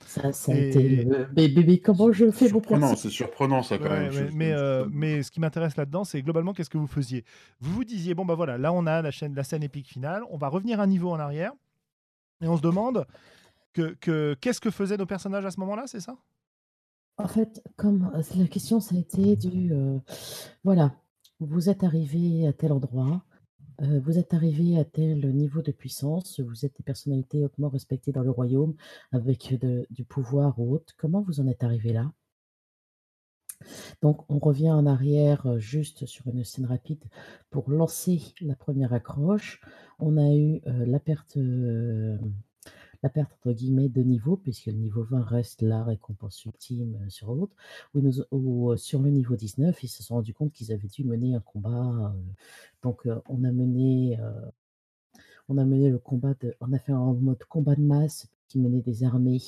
Ça, 0.06 0.34
ça 0.34 0.52
a 0.52 0.56
Et- 0.56 0.70
été 0.70 1.06
bébé. 1.32 1.64
Mais 1.66 1.78
comment 1.80 2.12
je 2.12 2.32
fais 2.32 2.50
mon 2.50 2.60
perso 2.60 2.96
c'est 2.96 3.10
surprenant 3.10 3.64
ça 3.64 3.78
quand 3.78 3.86
Ouais, 3.86 4.10
même. 4.10 4.14
mais, 4.14 4.28
Je- 4.30 4.36
mais, 4.36 4.52
je- 4.52 4.58
euh, 4.58 4.86
mais 4.92 5.24
ce 5.24 5.32
qui 5.32 5.40
m'intéresse 5.40 5.78
là-dedans, 5.78 6.04
c'est 6.04 6.22
globalement 6.22 6.54
qu'est-ce 6.54 6.70
que 6.70 6.78
vous 6.78 6.88
faisiez? 6.88 7.24
Vous 7.60 7.72
vous 7.74 7.84
disiez, 7.84 8.14
bon 8.14 8.26
bah 8.26 8.36
voilà, 8.36 8.58
là 8.58 8.74
on 8.74 8.86
a 8.88 9.02
la, 9.02 9.12
chaîne, 9.12 9.36
la 9.36 9.44
scène 9.44 9.64
épique 9.64 9.88
finale, 9.88 10.24
on 10.30 10.38
va 10.38 10.48
revenir 10.48 10.80
un 10.80 10.88
niveau 10.88 11.12
en 11.12 11.20
arrière, 11.20 11.54
et 12.42 12.48
on 12.48 12.58
se 12.58 12.62
demande 12.62 13.06
que, 13.74 13.96
que- 14.02 14.36
qu'est-ce 14.42 14.60
que 14.60 14.72
faisaient 14.72 14.98
nos 14.98 15.06
personnages 15.06 15.46
à 15.46 15.52
ce 15.52 15.60
moment-là, 15.62 15.84
c'est 15.86 16.02
ça? 16.02 16.18
En 17.18 17.28
fait, 17.28 17.62
comme 17.78 18.12
euh, 18.16 18.22
la 18.36 18.48
question, 18.48 18.80
ça 18.80 18.96
a 18.96 18.98
été 18.98 19.36
du 19.36 19.72
euh, 19.72 20.00
voilà, 20.64 20.96
vous 21.40 21.70
êtes 21.70 21.84
arrivé 21.84 22.48
à 22.48 22.54
tel 22.54 22.72
endroit, 22.72 23.24
vous 23.80 24.18
êtes 24.18 24.34
arrivé 24.34 24.78
à 24.78 24.86
tel 24.86 25.20
niveau 25.34 25.62
de 25.62 25.72
puissance, 25.72 26.40
vous 26.40 26.66
êtes 26.66 26.76
des 26.78 26.84
personnalités 26.84 27.44
hautement 27.44 27.70
respectées 27.70 28.12
dans 28.12 28.24
le 28.24 28.32
royaume 28.32 28.76
avec 29.12 29.56
du 29.90 30.04
pouvoir 30.04 30.60
ou 30.60 30.74
autre. 30.74 30.94
Comment 30.98 31.22
vous 31.22 31.40
en 31.40 31.48
êtes 31.48 31.64
arrivé 31.64 31.94
là? 31.94 32.12
Donc, 34.02 34.26
on 34.30 34.40
revient 34.40 34.72
en 34.72 34.86
arrière 34.88 35.60
juste 35.60 36.06
sur 36.08 36.28
une 36.28 36.44
scène 36.44 36.66
rapide 36.66 37.04
pour 37.52 37.70
lancer 37.70 38.34
la 38.42 38.56
première 38.56 38.94
accroche. 38.94 39.62
On 40.00 40.18
a 40.18 40.34
eu 40.34 40.62
la 40.66 41.00
perte. 41.00 41.38
La 43.04 43.10
perte 43.10 43.32
entre 43.34 43.54
guillemets 43.54 43.90
de 43.90 44.02
niveau, 44.04 44.38
puisque 44.38 44.68
le 44.68 44.74
niveau 44.74 45.04
20 45.04 45.24
reste 45.24 45.62
la 45.62 45.84
récompense 45.84 46.44
ultime 46.46 46.98
euh, 47.06 47.10
sur 47.10 47.34
l'autre, 47.34 47.56
nous- 47.96 48.24
où, 48.32 48.72
euh, 48.72 48.78
sur 48.78 49.02
le 49.02 49.10
niveau 49.10 49.36
19, 49.36 49.84
ils 49.84 49.88
se 49.90 50.04
sont 50.04 50.16
rendus 50.16 50.34
compte 50.34 50.54
qu'ils 50.54 50.72
avaient 50.72 50.88
dû 50.88 51.04
mener 51.04 51.36
un 51.36 51.40
combat. 51.42 52.14
euh, 52.16 52.20
donc 52.84 53.06
euh, 53.08 53.20
on 53.30 53.44
a 53.44 53.52
mené, 53.52 54.18
euh, 54.20 54.32
on 55.50 55.58
a 55.58 55.66
mené 55.66 55.90
le 55.90 56.00
combat 56.00 56.34
de, 56.42 56.56
on 56.62 56.74
a 56.74 56.80
fait 56.80 56.92
un 56.92 57.14
mode 57.14 57.44
combat 57.46 57.76
de 57.76 57.82
masse, 57.82 58.28
qui 58.52 58.60
menait 58.60 58.82
des 58.82 59.06
armées 59.06 59.40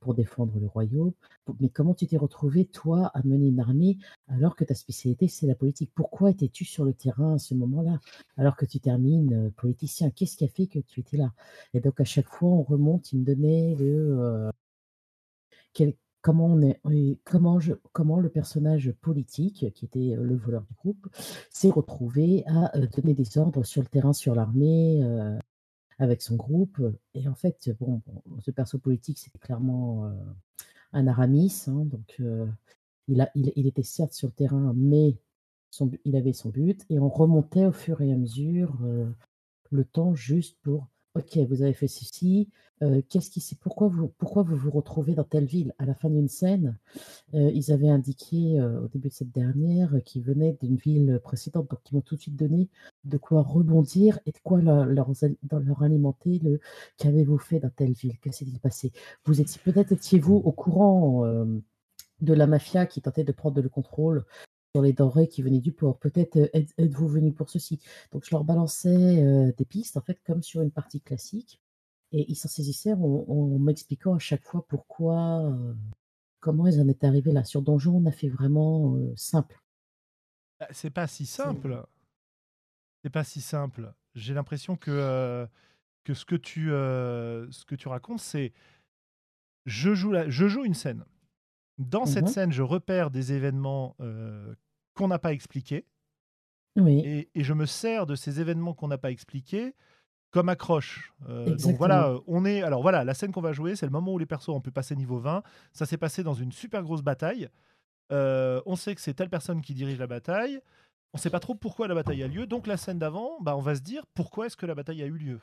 pour 0.00 0.14
défendre 0.14 0.58
le 0.58 0.66
royaume. 0.66 1.12
Mais 1.60 1.68
comment 1.68 1.94
tu 1.94 2.06
t'es 2.06 2.16
retrouvé, 2.16 2.64
toi, 2.64 3.10
à 3.14 3.22
mener 3.22 3.48
une 3.48 3.60
armée 3.60 3.98
alors 4.28 4.56
que 4.56 4.64
ta 4.64 4.74
spécialité, 4.74 5.28
c'est 5.28 5.46
la 5.46 5.54
politique? 5.54 5.90
Pourquoi 5.94 6.30
étais-tu 6.30 6.64
sur 6.64 6.84
le 6.84 6.94
terrain 6.94 7.34
à 7.34 7.38
ce 7.38 7.54
moment-là, 7.54 8.00
alors 8.38 8.56
que 8.56 8.64
tu 8.64 8.80
termines 8.80 9.34
euh, 9.34 9.50
politicien? 9.50 10.10
Qu'est-ce 10.10 10.38
qui 10.38 10.44
a 10.44 10.48
fait 10.48 10.66
que 10.66 10.78
tu 10.78 11.00
étais 11.00 11.18
là? 11.18 11.32
Et 11.74 11.80
donc, 11.80 12.00
à 12.00 12.04
chaque 12.04 12.28
fois, 12.28 12.48
on 12.48 12.62
remonte, 12.62 13.12
il 13.12 13.20
me 13.20 13.24
donnait 13.24 13.74
le... 13.78 14.18
Euh, 14.18 14.50
comment, 16.22 16.58
comment 17.92 18.20
le 18.20 18.30
personnage 18.30 18.90
politique, 19.02 19.70
qui 19.74 19.84
était 19.84 20.16
euh, 20.16 20.22
le 20.22 20.34
voleur 20.34 20.62
du 20.62 20.74
groupe, 20.74 21.08
s'est 21.50 21.70
retrouvé 21.70 22.42
à 22.46 22.72
donner 22.96 23.12
des 23.12 23.36
ordres 23.36 23.64
sur 23.64 23.82
le 23.82 23.88
terrain, 23.88 24.14
sur 24.14 24.34
l'armée, 24.34 25.02
avec 25.98 26.22
son 26.22 26.36
groupe. 26.36 26.80
Et 27.14 27.28
en 27.28 27.34
fait, 27.34 27.70
bon, 27.80 28.02
ce 28.40 28.50
perso 28.50 28.78
politique, 28.78 29.18
c'était 29.18 29.38
clairement 29.38 30.10
un 30.92 31.06
Aramis. 31.06 31.64
Hein, 31.68 31.84
donc, 31.86 32.20
il, 33.08 33.20
a, 33.20 33.30
il, 33.34 33.66
était 33.66 33.82
certes 33.82 34.12
sur 34.12 34.28
le 34.28 34.32
terrain, 34.32 34.72
mais 34.76 35.16
il 36.04 36.16
avait 36.16 36.32
son 36.32 36.50
but. 36.50 36.84
Et 36.90 36.98
on 36.98 37.08
remontait 37.08 37.66
au 37.66 37.72
fur 37.72 38.00
et 38.02 38.12
à 38.12 38.16
mesure 38.16 38.76
le 39.70 39.84
temps 39.84 40.14
juste 40.14 40.58
pour 40.62 40.88
OK, 41.16 41.38
vous 41.48 41.62
avez 41.62 41.72
fait 41.72 41.88
ceci. 41.88 42.50
qu'est-ce 43.08 43.30
qui 43.30 43.40
c'est 43.40 43.58
pourquoi 43.58 43.88
vous 43.88 44.08
pourquoi 44.18 44.42
vous 44.42 44.54
vous 44.54 44.70
retrouvez 44.70 45.14
dans 45.14 45.24
telle 45.24 45.46
ville? 45.46 45.74
À 45.78 45.86
la 45.86 45.94
fin 45.94 46.10
d'une 46.10 46.28
scène, 46.28 46.76
ils 47.32 47.72
avaient 47.72 47.88
indiqué 47.88 48.60
au 48.60 48.88
début 48.88 49.08
de 49.08 49.14
cette 49.14 49.30
dernière 49.30 49.94
qu'ils 50.04 50.22
venaient 50.22 50.58
d'une 50.60 50.76
ville 50.76 51.18
précédente, 51.24 51.70
donc 51.70 51.80
ils 51.90 51.94
m'ont 51.94 52.02
tout 52.02 52.16
de 52.16 52.20
suite 52.20 52.36
donné 52.36 52.68
de 53.04 53.16
quoi 53.16 53.40
rebondir 53.40 54.18
et 54.26 54.32
de 54.32 54.38
quoi 54.42 54.60
leur, 54.60 54.84
leur, 54.84 55.10
leur 55.50 55.82
alimenter 55.82 56.38
le 56.40 56.60
qu'avez-vous 56.98 57.38
fait 57.38 57.60
dans 57.60 57.70
telle 57.70 57.92
ville? 57.92 58.18
Qu'est-ce 58.20 58.44
qui 58.44 58.52
s'est 58.52 58.58
passé? 58.58 58.92
Vous 59.24 59.40
étiez 59.40 59.60
peut-être 59.64 59.92
étiez-vous 59.92 60.34
au 60.36 60.52
courant 60.52 61.24
de 62.20 62.34
la 62.34 62.46
mafia 62.46 62.84
qui 62.84 63.00
tentait 63.00 63.24
de 63.24 63.32
prendre 63.32 63.62
le 63.62 63.70
contrôle 63.70 64.26
les 64.82 64.92
denrées 64.92 65.28
qui 65.28 65.42
venaient 65.42 65.60
du 65.60 65.72
port. 65.72 65.98
Peut-être 65.98 66.36
euh, 66.36 66.48
êtes-vous 66.52 67.08
venu 67.08 67.32
pour 67.32 67.50
ceci? 67.50 67.80
Donc 68.12 68.24
je 68.24 68.30
leur 68.30 68.44
balançais 68.44 69.22
euh, 69.22 69.52
des 69.56 69.64
pistes, 69.64 69.96
en 69.96 70.00
fait, 70.00 70.20
comme 70.24 70.42
sur 70.42 70.62
une 70.62 70.70
partie 70.70 71.00
classique. 71.00 71.60
Et 72.12 72.30
ils 72.30 72.36
s'en 72.36 72.48
saisissaient 72.48 72.94
en, 72.94 73.58
m'expliquant 73.58 74.14
à 74.14 74.18
chaque 74.18 74.44
fois 74.44 74.64
pourquoi, 74.68 75.44
euh, 75.44 75.74
comment 76.40 76.66
ils 76.66 76.80
en 76.80 76.88
étaient 76.88 77.06
arrivés 77.06 77.32
là. 77.32 77.44
Sur 77.44 77.62
Donjon, 77.62 77.96
on 77.96 78.06
a 78.06 78.12
fait 78.12 78.28
vraiment 78.28 78.96
simple. 79.16 79.60
Bah, 80.60 80.68
c'est 80.70 80.90
pas 80.90 81.06
si 81.06 81.26
simple. 81.26 81.84
C'est 83.02 83.10
pas 83.10 83.24
si 83.24 83.40
simple. 83.40 83.92
J'ai 84.14 84.34
l'impression 84.34 84.76
que, 84.76 85.46
que 86.04 86.14
ce, 86.14 86.24
que 86.24 86.36
tu, 86.36 86.68
ce 86.68 87.64
que 87.66 87.74
tu 87.74 87.88
racontes, 87.88 88.20
c'est 88.20 88.52
je 89.66 89.92
joue, 89.94 90.14
je 90.28 90.46
joue 90.46 90.64
une 90.64 90.74
scène. 90.74 91.04
Dans 91.78 92.06
cette 92.06 92.24
mmh 92.24 92.28
scène, 92.28 92.52
je 92.52 92.62
repère 92.62 93.10
des 93.10 93.32
événements 93.32 93.96
qu'on 94.96 95.08
n'a 95.08 95.18
pas 95.18 95.32
expliqué. 95.32 95.84
Oui. 96.76 97.28
Et, 97.34 97.44
je 97.44 97.52
me 97.52 97.66
sers 97.66 98.06
de 98.06 98.14
ces 98.14 98.40
événements 98.40 98.74
qu'on 98.74 98.88
n'a 98.88 98.98
pas 98.98 99.10
expliqués 99.10 99.74
comme 100.30 100.48
accroche. 100.48 101.14
Euh, 101.28 101.56
donc 101.56 101.76
voilà, 101.76 102.08
euh, 102.08 102.20
on 102.26 102.44
est. 102.44 102.62
Alors 102.62 102.82
voilà, 102.82 103.04
la 103.04 103.14
scène 103.14 103.32
qu'on 103.32 103.40
va 103.40 103.52
jouer, 103.52 103.76
c'est 103.76 103.86
le 103.86 103.92
moment 103.92 104.12
où 104.12 104.18
les 104.18 104.26
persos 104.26 104.50
ont 104.50 104.60
pu 104.60 104.70
passer 104.70 104.94
niveau 104.96 105.18
20. 105.18 105.42
Ça 105.72 105.86
s'est 105.86 105.96
passé 105.96 106.22
dans 106.22 106.34
une 106.34 106.52
super 106.52 106.82
grosse 106.82 107.02
bataille. 107.02 107.48
Euh, 108.12 108.60
on 108.66 108.76
sait 108.76 108.94
que 108.94 109.00
c'est 109.00 109.14
telle 109.14 109.30
personne 109.30 109.62
qui 109.62 109.72
dirige 109.72 109.98
la 109.98 110.06
bataille. 110.06 110.60
On 111.12 111.18
ne 111.18 111.20
sait 111.20 111.30
pas 111.30 111.40
trop 111.40 111.54
pourquoi 111.54 111.88
la 111.88 111.94
bataille 111.94 112.22
a 112.22 112.28
lieu. 112.28 112.46
Donc 112.46 112.66
la 112.66 112.76
scène 112.76 112.98
d'avant, 112.98 113.40
bah, 113.40 113.56
on 113.56 113.60
va 113.60 113.74
se 113.76 113.80
dire 113.80 114.04
pourquoi 114.14 114.46
est-ce 114.46 114.56
que 114.56 114.66
la 114.66 114.74
bataille 114.74 115.02
a 115.02 115.06
eu 115.06 115.16
lieu. 115.16 115.40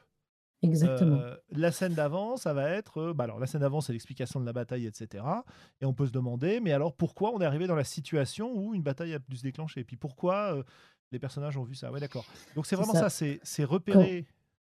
Exactement. 0.64 1.22
la 1.52 1.72
scène 1.72 1.94
d'avant, 1.94 2.38
ça 2.38 2.54
va 2.54 2.70
être. 2.70 3.14
bah 3.14 3.26
alors, 3.26 3.40
la 3.40 3.48
scène 3.48 3.62
d'avant, 3.62 3.82
c'est 3.82 3.94
l'explication 3.94 4.40
de 4.40 4.46
la 4.46 4.54
bataille, 4.54 4.86
etc. 4.86 5.24
Et 5.82 5.86
on 5.86 5.94
peut 5.94 6.08
se 6.08 6.12
demander, 6.12 6.60
mais 6.60 6.72
alors 6.72 6.96
pourquoi 6.96 7.34
on 7.34 7.42
est 7.42 7.46
arrivé 7.46 7.68
dans 7.68 7.76
la 7.76 7.84
situation 7.84 8.52
où 8.56 8.74
une 8.74 8.84
bataille 8.84 9.14
a 9.14 9.20
dû 9.20 9.38
se 9.38 9.44
déclencher? 9.44 9.82
Et 9.82 9.84
puis 9.84 9.98
pourquoi 9.98 10.64
les 11.12 11.20
personnages 11.20 11.58
ont 11.58 11.64
vu 11.64 11.76
ça? 11.76 11.92
Ouais, 11.92 12.00
d'accord. 12.00 12.26
Donc, 12.56 12.66
c'est 12.66 12.76
vraiment 12.76 12.94
ça, 12.94 13.10
c'est 13.10 13.64
repérer. 13.64 14.26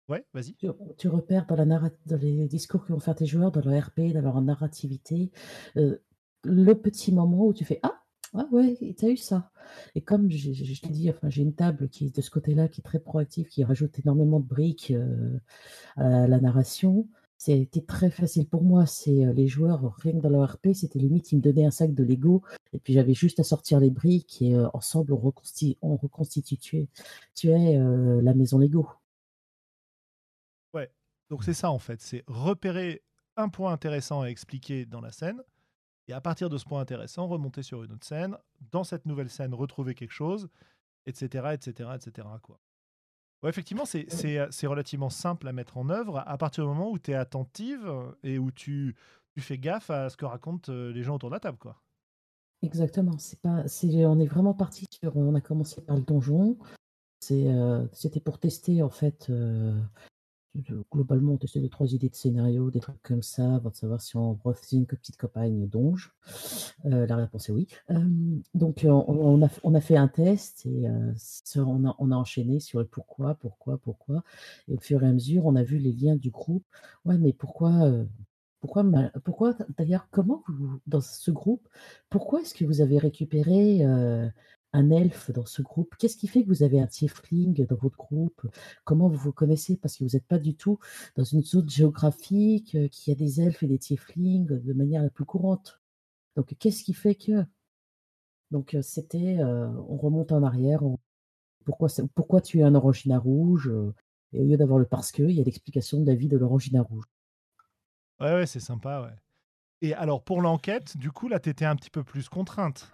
Ouais, 0.10 0.26
vas-y. 0.34 0.56
Tu, 0.98 1.08
repères 1.08 1.46
dans, 1.46 1.56
la 1.56 1.66
dans 1.66 2.18
les 2.18 2.48
discours 2.48 2.86
que 2.86 2.92
vont 2.92 3.00
faire 3.00 3.16
tes 3.16 3.26
joueurs, 3.26 3.52
dans 3.52 3.62
leur 3.62 3.88
RP, 3.88 4.12
dans 4.14 4.22
leur 4.22 4.42
narrativité, 4.42 5.32
le 5.76 6.74
petit 6.74 7.12
moment 7.12 7.46
où 7.46 7.54
tu 7.54 7.64
fais 7.64 7.80
Ah, 7.84 8.03
ah 8.36 8.48
ouais, 8.52 8.78
tu 8.98 9.06
as 9.06 9.10
eu 9.10 9.18
ça. 9.18 9.52
Et 9.96 10.02
comme 10.02 10.30
je, 10.30 10.82
t'ai 10.82 10.90
dit, 10.90 11.10
enfin, 11.10 11.30
j'ai 11.30 11.44
une 11.44 11.54
table 11.54 11.90
qui 11.90 12.12
de 12.12 12.22
ce 12.22 12.30
côté-là, 12.30 12.68
qui 12.68 12.82
est 12.82 12.84
très 12.84 13.00
proactive, 13.00 13.48
qui 13.48 13.64
rajoute 13.64 14.00
énormément 14.00 14.40
de 14.40 14.46
briques 14.46 14.92
euh, 14.92 15.38
à 15.98 16.28
la 16.28 16.40
narration. 16.40 17.08
C'était 17.38 17.82
très 17.82 18.10
facile 18.10 18.48
pour 18.48 18.64
moi. 18.64 18.86
C'est 18.86 19.26
euh, 19.26 19.34
les 19.34 19.48
joueurs, 19.48 19.96
rien 19.98 20.14
que 20.14 20.20
dans 20.20 20.30
leur 20.30 20.54
RP, 20.54 20.70
c'était 20.74 21.00
limite, 21.00 21.32
ils 21.32 21.38
me 21.38 21.42
donnaient 21.42 21.66
un 21.66 21.72
sac 21.72 21.94
de 21.94 22.04
Lego, 22.04 22.42
et 22.72 22.80
puis 22.80 22.94
j'avais 22.94 23.14
juste 23.14 23.40
à 23.40 23.44
sortir 23.44 23.80
les 23.80 23.90
briques, 23.92 24.42
et 24.42 24.56
euh, 24.56 24.68
ensemble, 24.74 25.14
on 25.14 25.18
reconstituait 25.98 26.88
la 27.44 28.34
maison 28.34 28.58
Lego. 28.58 28.88
Ouais, 30.74 30.90
donc 31.30 31.44
c'est 31.44 31.54
ça 31.54 31.70
en 31.70 31.80
fait, 31.80 32.02
c'est 32.02 32.24
repérer 32.28 33.04
un 33.36 33.50
point 33.50 33.74
intéressant 33.74 34.22
à 34.22 34.28
expliquer 34.28 34.86
dans 34.86 35.02
la 35.02 35.12
scène, 35.12 35.42
et 36.08 36.14
à 36.14 36.22
partir 36.22 36.50
de 36.50 36.58
ce 36.58 36.66
point 36.66 36.82
intéressant, 36.82 37.28
remonter 37.28 37.64
sur 37.64 37.84
une 37.84 37.94
autre 37.94 38.06
scène, 38.06 38.38
dans 38.72 38.84
cette 38.84 39.06
nouvelle 39.06 39.30
scène, 39.30 39.54
retrouver 39.54 39.96
quelque 39.96 40.12
chose, 40.12 40.50
etc. 41.06 41.50
etc., 41.54 41.90
etc. 41.96 42.28
Quoi. 42.42 42.60
effectivement, 43.48 43.86
c'est 43.86 44.68
relativement 44.68 45.10
simple 45.10 45.48
à 45.48 45.54
mettre 45.54 45.78
en 45.78 45.90
œuvre 45.90 46.24
à 46.26 46.38
partir 46.38 46.64
du 46.66 46.70
moment 46.70 46.92
où 46.92 47.00
tu 47.00 47.12
es 47.12 47.16
attentive 47.16 47.90
et 48.24 48.38
où 48.38 48.52
tu, 48.52 48.96
tu 49.36 49.42
fais 49.42 49.58
gaffe 49.58 49.90
à 49.90 50.10
ce 50.10 50.18
que 50.18 50.26
racontent 50.26 50.72
euh, 50.72 50.92
les 50.92 51.04
gens 51.04 51.16
autour 51.16 51.30
de 51.30 51.36
la 51.36 51.40
table. 51.40 51.58
Quoi. 51.58 51.82
Exactement. 52.62 53.18
C'est 53.18 53.40
pas, 53.42 53.66
on 53.84 54.20
est 54.20 54.26
vraiment 54.26 54.54
parti 54.54 54.86
sur. 54.92 55.18
On 55.18 55.36
a 55.36 55.42
commencé 55.42 55.82
par 55.82 55.98
le 55.98 56.02
donjon. 56.02 56.58
Euh, 57.32 57.88
c'était 57.94 58.20
pour 58.20 58.40
tester 58.40 58.84
en 58.84 58.90
fait 58.90 59.28
euh, 59.30 59.80
globalement, 60.92 61.34
on 61.34 61.38
testait 61.38 61.60
deux, 61.60 61.70
trois 61.70 61.94
idées 61.94 62.10
de 62.10 62.16
scénario, 62.16 62.70
des 62.70 62.80
trucs 62.80 63.02
comme 63.02 63.24
ça, 63.24 63.56
avant 63.56 63.70
de 63.70 63.76
savoir 63.76 64.02
si 64.02 64.16
on 64.18 64.34
refaisait 64.44 64.78
une 64.78 64.86
petite 64.86 65.18
campagne 65.18 65.68
donge. 65.68 66.14
Euh, 66.86 67.08
la 67.08 67.16
réponse 67.16 67.50
est 67.50 67.52
oui. 67.52 67.68
donc, 68.54 68.86
on, 68.88 69.44
a, 69.44 69.50
on, 69.64 69.74
a, 69.74 69.82
fait 69.82 69.98
un 69.98 70.08
test 70.08 70.66
et 70.66 70.88
on, 71.56 71.86
a, 71.86 71.96
on, 71.98 72.12
a, 72.12 72.16
enchaîné 72.16 72.60
sur 72.60 72.80
le 72.80 72.86
pourquoi, 72.86 73.36
pourquoi, 73.36 73.78
pourquoi. 73.78 74.24
Et 74.68 74.74
au 74.74 74.80
fur 74.80 75.04
et 75.04 75.08
à 75.08 75.12
mesure, 75.12 75.46
on 75.46 75.56
a 75.56 75.64
vu 75.64 75.78
les 75.78 75.92
liens 75.92 76.16
du 76.16 76.30
groupe. 76.30 76.66
Ouais, 77.06 77.18
mais 77.18 77.34
pourquoi 77.34 77.92
pourquoi, 78.64 78.86
pourquoi 79.26 79.58
d'ailleurs, 79.78 80.08
comment 80.10 80.42
vous, 80.48 80.80
dans 80.88 81.02
ce 81.02 81.32
groupe, 81.32 81.68
pourquoi 82.10 82.42
est-ce 82.42 82.54
que 82.54 82.64
vous 82.64 82.80
avez 82.80 82.98
récupéré 82.98 83.84
un 84.74 84.90
elfe 84.90 85.32
dans 85.32 85.46
ce 85.46 85.62
groupe? 85.62 85.96
Qu'est-ce 85.98 86.18
qui 86.18 86.28
fait 86.28 86.44
que 86.44 86.50
vous 86.50 86.64
avez 86.64 86.80
un 86.80 86.88
tiefling 86.88 87.66
dans 87.66 87.76
votre 87.76 87.98
groupe? 87.98 88.46
Comment 88.84 89.08
vous 89.08 89.18
vous 89.18 89.32
connaissez? 89.32 89.78
Parce 89.78 89.98
que 89.98 90.04
vous 90.04 90.12
n'êtes 90.14 90.26
pas 90.26 90.40
du 90.40 90.56
tout 90.56 90.80
dans 91.16 91.24
une 91.24 91.44
zone 91.44 91.70
géographique 91.70 92.76
euh, 92.76 92.88
qui 92.90 93.12
a 93.12 93.16
des 93.16 93.42
elfes 93.42 93.64
et 93.64 93.68
des 93.68 93.80
tieflings 93.80 94.48
de 94.48 94.74
manière 94.74 95.04
la 95.04 95.10
plus 95.10 95.26
courante. 95.26 95.82
Donc, 96.36 96.56
qu'est-ce 96.60 96.84
qui 96.84 96.94
fait 96.94 97.16
que 97.16 97.46
Donc, 98.52 98.74
euh, 98.74 98.82
c'était, 98.82 99.40
euh, 99.40 99.68
on 99.88 99.98
remonte 99.98 100.32
en 100.32 100.44
arrière. 100.44 100.82
pourquoi, 101.66 101.90
pourquoi 102.16 102.42
tu 102.42 102.60
es 102.60 102.64
un 102.64 102.76
orangina 102.76 103.20
rouge 103.20 103.72
Et 104.34 104.40
au 104.40 104.44
lieu 104.44 104.58
d'avoir 104.58 104.80
le 104.80 104.86
parce 104.86 105.12
que, 105.12 105.24
il 105.24 105.36
y 105.36 105.42
a 105.42 105.44
l'explication 105.44 106.02
de 106.02 106.08
la 106.08 106.16
vie 106.16 106.28
de 106.28 106.38
l'orangina 106.38 106.82
rouge. 106.82 107.06
Ouais, 108.20 108.34
ouais, 108.34 108.46
c'est 108.46 108.60
sympa, 108.60 109.02
ouais. 109.02 109.16
Et 109.82 109.94
alors, 109.94 110.24
pour 110.24 110.42
l'enquête, 110.42 110.96
du 110.96 111.12
coup, 111.12 111.28
là, 111.28 111.40
tu 111.42 111.50
étais 111.50 111.66
un 111.66 111.76
petit 111.76 111.90
peu 111.90 112.04
plus 112.06 112.30
contrainte. 112.30 112.94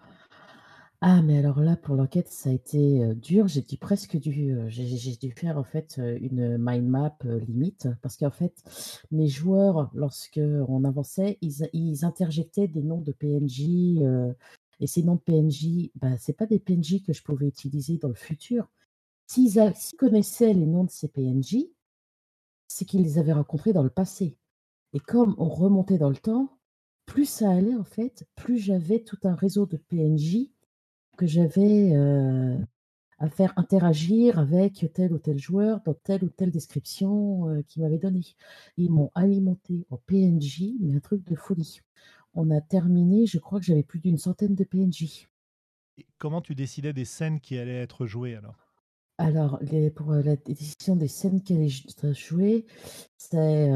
Ah, 1.01 1.21
mais 1.21 1.37
alors 1.37 1.61
là, 1.61 1.77
pour 1.77 1.95
l'enquête, 1.95 2.27
ça 2.27 2.49
a 2.49 2.53
été, 2.53 3.15
dur. 3.15 3.47
J'ai 3.47 3.61
dû 3.61 3.77
presque 3.77 4.17
dû, 4.17 4.57
j'ai 4.67 5.15
dû 5.15 5.31
faire 5.31 5.57
en 5.57 5.63
fait, 5.63 5.97
une 5.97 6.57
mind 6.57 6.87
map, 6.87 7.17
limite 7.47 7.87
parce 8.01 8.17
qu'en 8.17 8.31
fait, 8.31 8.53
mes 9.11 9.27
joueurs, 9.29 9.89
lorsque 9.93 10.41
on 10.67 10.83
avançait, 10.83 11.37
ils 11.41 12.03
interjectaient 12.03 12.67
des 12.67 12.83
noms 12.83 13.01
de 13.01 13.13
PNJ, 13.13 13.61
et 14.81 14.87
ces 14.87 15.03
noms 15.03 15.15
de 15.15 15.21
PNJ, 15.21 15.91
bah, 15.95 16.17
c'est 16.17 16.33
pas 16.33 16.45
des 16.45 16.59
PNJ 16.59 17.01
que 17.03 17.13
je 17.13 17.23
pouvais 17.23 17.47
utiliser 17.47 17.97
dans 17.97 18.07
le 18.09 18.13
futur. 18.13 18.69
S'ils 19.27 19.57
connaissaient 19.97 20.53
les 20.53 20.65
noms 20.65 20.83
de 20.83 20.91
ces 20.91 21.07
PNJ, 21.07 21.65
c'est 22.67 22.85
qu'ils 22.85 23.03
les 23.03 23.17
avaient 23.17 23.33
rencontrés 23.33 23.73
dans 23.73 23.83
le 23.83 23.89
passé 23.89 24.37
et 24.93 24.99
comme 24.99 25.35
on 25.37 25.49
remontait 25.49 25.97
dans 25.97 26.09
le 26.09 26.17
temps, 26.17 26.57
plus 27.05 27.25
ça 27.25 27.51
allait 27.51 27.75
en 27.75 27.83
fait, 27.83 28.27
plus 28.35 28.57
j'avais 28.57 28.99
tout 28.99 29.19
un 29.23 29.35
réseau 29.35 29.65
de 29.65 29.77
PNJ 29.77 30.49
que 31.19 31.27
j'avais 31.27 31.93
à 33.17 33.29
faire 33.29 33.53
interagir 33.57 34.39
avec 34.39 34.89
tel 34.93 35.11
ou 35.11 35.19
tel 35.19 35.37
joueur 35.37 35.81
dans 35.85 35.93
telle 35.93 36.23
ou 36.23 36.29
telle 36.29 36.51
description 36.51 37.61
qui 37.63 37.73
qu'ils 37.73 37.83
m'avaient 37.83 37.97
donnée. 37.97 38.25
Ils 38.77 38.89
m'ont 38.89 39.11
alimenté 39.13 39.85
en 39.89 39.97
PNJ, 39.97 40.75
mais 40.79 40.95
un 40.95 41.01
truc 41.01 41.25
de 41.25 41.35
folie. 41.35 41.81
On 42.33 42.49
a 42.51 42.61
terminé, 42.61 43.25
je 43.25 43.37
crois 43.37 43.59
que 43.59 43.65
j'avais 43.65 43.83
plus 43.83 43.99
d'une 43.99 44.17
centaine 44.17 44.55
de 44.55 44.63
PNJ. 44.63 45.27
comment 46.17 46.41
tu 46.41 46.55
décidais 46.55 46.93
des 46.93 47.05
scènes 47.05 47.41
qui 47.41 47.57
allaient 47.57 47.81
être 47.81 48.05
jouées 48.05 48.35
alors? 48.35 48.55
Alors, 49.17 49.59
les, 49.61 49.91
pour 49.91 50.13
la 50.13 50.37
décision 50.37 50.95
des 50.95 51.09
scènes 51.09 51.43
qui 51.43 51.53
allaient 51.53 51.67
être 51.67 52.13
jouées, 52.13 52.65
c'est 53.17 53.69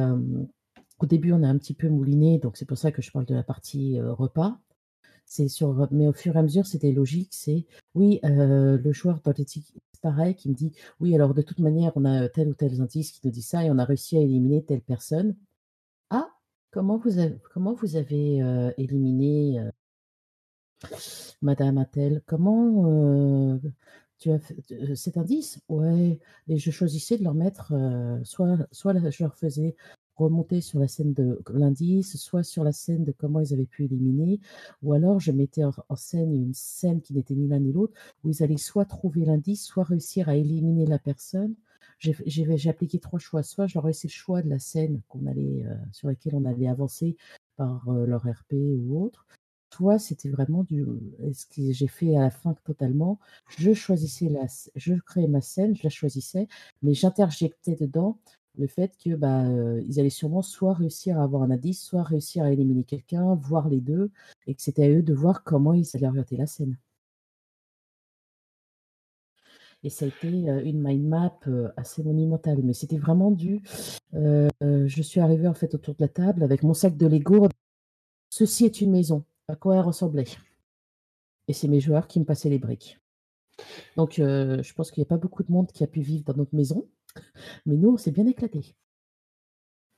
Au 1.00 1.06
début, 1.06 1.34
on 1.34 1.44
a 1.44 1.48
un 1.50 1.58
petit 1.58 1.74
peu 1.74 1.90
mouliné, 1.90 2.40
donc 2.40 2.56
c'est 2.56 2.66
pour 2.66 2.78
ça 2.78 2.94
que 2.94 3.02
je 3.02 3.12
parle 3.12 3.26
de 3.26 3.36
la 3.36 3.44
partie 3.44 4.00
repas. 4.00 4.58
C'est 5.36 5.48
sur, 5.48 5.88
mais 5.90 6.08
au 6.08 6.14
fur 6.14 6.36
et 6.36 6.38
à 6.38 6.44
mesure, 6.44 6.68
c'était 6.68 6.92
logique. 6.92 7.32
C'est 7.34 7.66
oui, 7.96 8.20
le 8.22 8.92
joueur 8.92 9.20
c'est 9.26 9.66
pareil, 10.00 10.36
qui 10.36 10.48
me 10.48 10.54
dit 10.54 10.74
oui, 11.00 11.16
alors 11.16 11.34
de 11.34 11.42
toute 11.42 11.58
manière, 11.58 11.92
on 11.96 12.06
a 12.06 12.30
tel 12.30 12.50
ou 12.50 12.54
tel 12.54 12.80
indice 12.80 13.12
qui 13.12 13.20
nous 13.24 13.32
dit 13.32 13.42
ça 13.42 13.64
et 13.64 13.72
on 13.72 13.80
a 13.80 13.84
réussi 13.84 14.16
à 14.16 14.22
éliminer 14.22 14.64
telle 14.64 14.82
personne. 14.82 15.36
Ah, 16.12 16.30
comment 16.70 16.98
vous 16.98 17.18
avez, 17.18 17.36
comment 17.52 17.74
vous 17.74 17.96
avez 17.96 18.44
éliminé 18.78 19.60
Madame 21.42 21.80
Attel? 21.80 22.22
Comment 22.28 23.60
tu 24.20 24.30
as 24.30 24.38
fait 24.38 24.56
cet 24.94 25.18
indice? 25.18 25.60
Ouais, 25.68 26.20
et 26.48 26.60
je 26.60 26.70
choisissais 26.70 27.18
de 27.18 27.24
leur 27.24 27.34
mettre, 27.34 27.74
soit, 28.24 28.68
soit 28.72 28.94
je 29.10 29.24
leur 29.24 29.36
faisais 29.36 29.76
remonter 30.16 30.62
sur 30.62 30.80
la 30.80 30.88
scène 30.88 31.14
de 31.14 31.40
l'indice, 31.54 32.18
soit 32.18 32.44
sur 32.44 32.64
la 32.64 32.72
scène 32.72 33.04
de 33.04 33.12
comment 33.12 33.40
ils 33.40 33.54
avaient 33.54 33.66
pu 33.66 33.86
éliminer, 33.86 34.40
ou 34.82 34.94
alors 34.94 35.20
je 35.20 35.32
mettais 35.32 35.64
en, 35.64 35.96
scène 35.96 36.34
une 36.34 36.54
scène 36.54 37.02
qui 37.02 37.14
n'était 37.14 37.36
ni 37.36 37.48
l'un 37.48 37.60
ni 37.60 37.72
l'autre, 37.74 37.94
où 38.24 38.30
ils 38.30 38.44
allaient 38.44 38.58
soit 38.58 38.86
trouver 38.86 39.26
l'indice, 39.26 39.66
soit 39.66 39.84
réussir 39.84 40.30
à 40.30 40.36
éliminer 40.36 40.86
la 40.86 41.00
personne. 41.00 41.56
J'ai 42.00 42.70
appliqué 42.70 43.00
trois 43.00 43.20
choix. 43.20 43.44
Soit 43.44 43.68
je 43.68 43.76
leur 43.76 43.88
laissais 43.88 44.08
le 44.08 44.14
choix 44.14 44.42
de 44.42 44.50
la 44.50 44.60
scène 44.60 45.02
qu'on 45.08 45.26
allait, 45.26 45.66
euh, 45.66 45.76
sur 45.92 46.08
laquelle 46.08 46.36
on 46.36 46.46
allait 46.46 46.68
avancer 46.68 47.16
par 47.56 47.88
euh, 47.90 48.06
leur 48.06 48.24
RP 48.24 48.54
ou 48.54 49.02
autre. 49.04 49.26
Soit 49.74 50.00
c'était 50.00 50.30
vraiment 50.30 50.64
du, 50.64 50.86
ce 51.34 51.46
que 51.48 51.72
j'ai 51.72 51.88
fait 51.88 52.16
à 52.16 52.22
la 52.22 52.30
fin 52.30 52.54
totalement. 52.64 53.20
Je 53.58 53.74
choisissais 53.74 54.30
la, 54.30 54.46
je 54.76 54.94
créais 54.94 55.28
ma 55.28 55.42
scène, 55.42 55.76
je 55.76 55.84
la 55.84 55.90
choisissais, 55.90 56.48
mais 56.84 56.94
j'interjectais 56.94 57.76
dedans 57.76 58.20
le 58.58 58.68
fait 58.68 58.96
que 59.04 59.16
bah, 59.16 59.44
ils 59.88 60.00
allaient 60.00 60.10
sûrement 60.10 60.42
soit 60.42 60.74
réussir 60.74 61.20
à 61.20 61.24
avoir 61.24 61.44
un 61.44 61.52
indice, 61.52 61.82
soit 61.84 62.04
réussir 62.04 62.44
à 62.44 62.52
éliminer 62.52 62.84
quelqu'un, 62.84 63.36
voir 63.36 63.70
les 63.70 63.82
deux, 63.82 64.12
et 64.48 64.56
que 64.56 64.62
c'était 64.62 64.86
à 64.86 64.90
eux 64.90 65.02
de 65.02 65.14
voir 65.14 65.44
comment 65.44 65.74
ils 65.74 65.88
allaient 65.96 66.08
orienter 66.08 66.38
la 66.38 66.46
scène. 66.48 66.78
Et 69.84 69.90
ça 69.90 70.06
a 70.06 70.08
été 70.08 70.28
une 70.28 70.82
mind 70.82 71.04
map 71.04 71.40
assez 71.76 72.04
monumentale, 72.04 72.60
mais 72.64 72.74
c'était 72.74 72.98
vraiment 72.98 73.32
du. 73.32 73.62
je 74.14 75.02
suis 75.02 75.20
arrivée 75.20 75.48
en 75.48 75.54
fait 75.54 75.74
autour 75.76 75.96
de 75.96 76.02
la 76.02 76.08
table 76.08 76.44
avec 76.44 76.64
mon 76.64 76.74
sac 76.74 76.96
de 76.96 77.08
Lego. 77.08 77.50
Ceci 78.30 78.66
est 78.66 78.82
une 78.82 78.92
maison. 78.92 79.26
À 79.48 79.56
quoi 79.56 79.76
elle 79.76 79.82
ressemblait? 79.82 80.26
Et 81.50 81.54
c'est 81.54 81.68
mes 81.68 81.82
joueurs 81.82 82.08
qui 82.08 82.20
me 82.20 82.26
passaient 82.26 82.50
les 82.50 82.60
briques. 82.60 83.00
Donc, 83.98 84.14
je 84.18 84.74
pense 84.74 84.90
qu'il 84.90 85.02
n'y 85.02 85.08
a 85.08 85.10
pas 85.10 85.18
beaucoup 85.18 85.44
de 85.44 85.52
monde 85.52 85.72
qui 85.72 85.84
a 85.84 85.88
pu 85.88 86.02
vivre 86.02 86.24
dans 86.24 86.36
notre 86.36 86.56
maison. 86.56 86.88
Mais 87.66 87.76
nous, 87.76 87.90
on 87.94 87.98
s'est 87.98 88.12
bien 88.12 88.28
éclaté. 88.28 88.76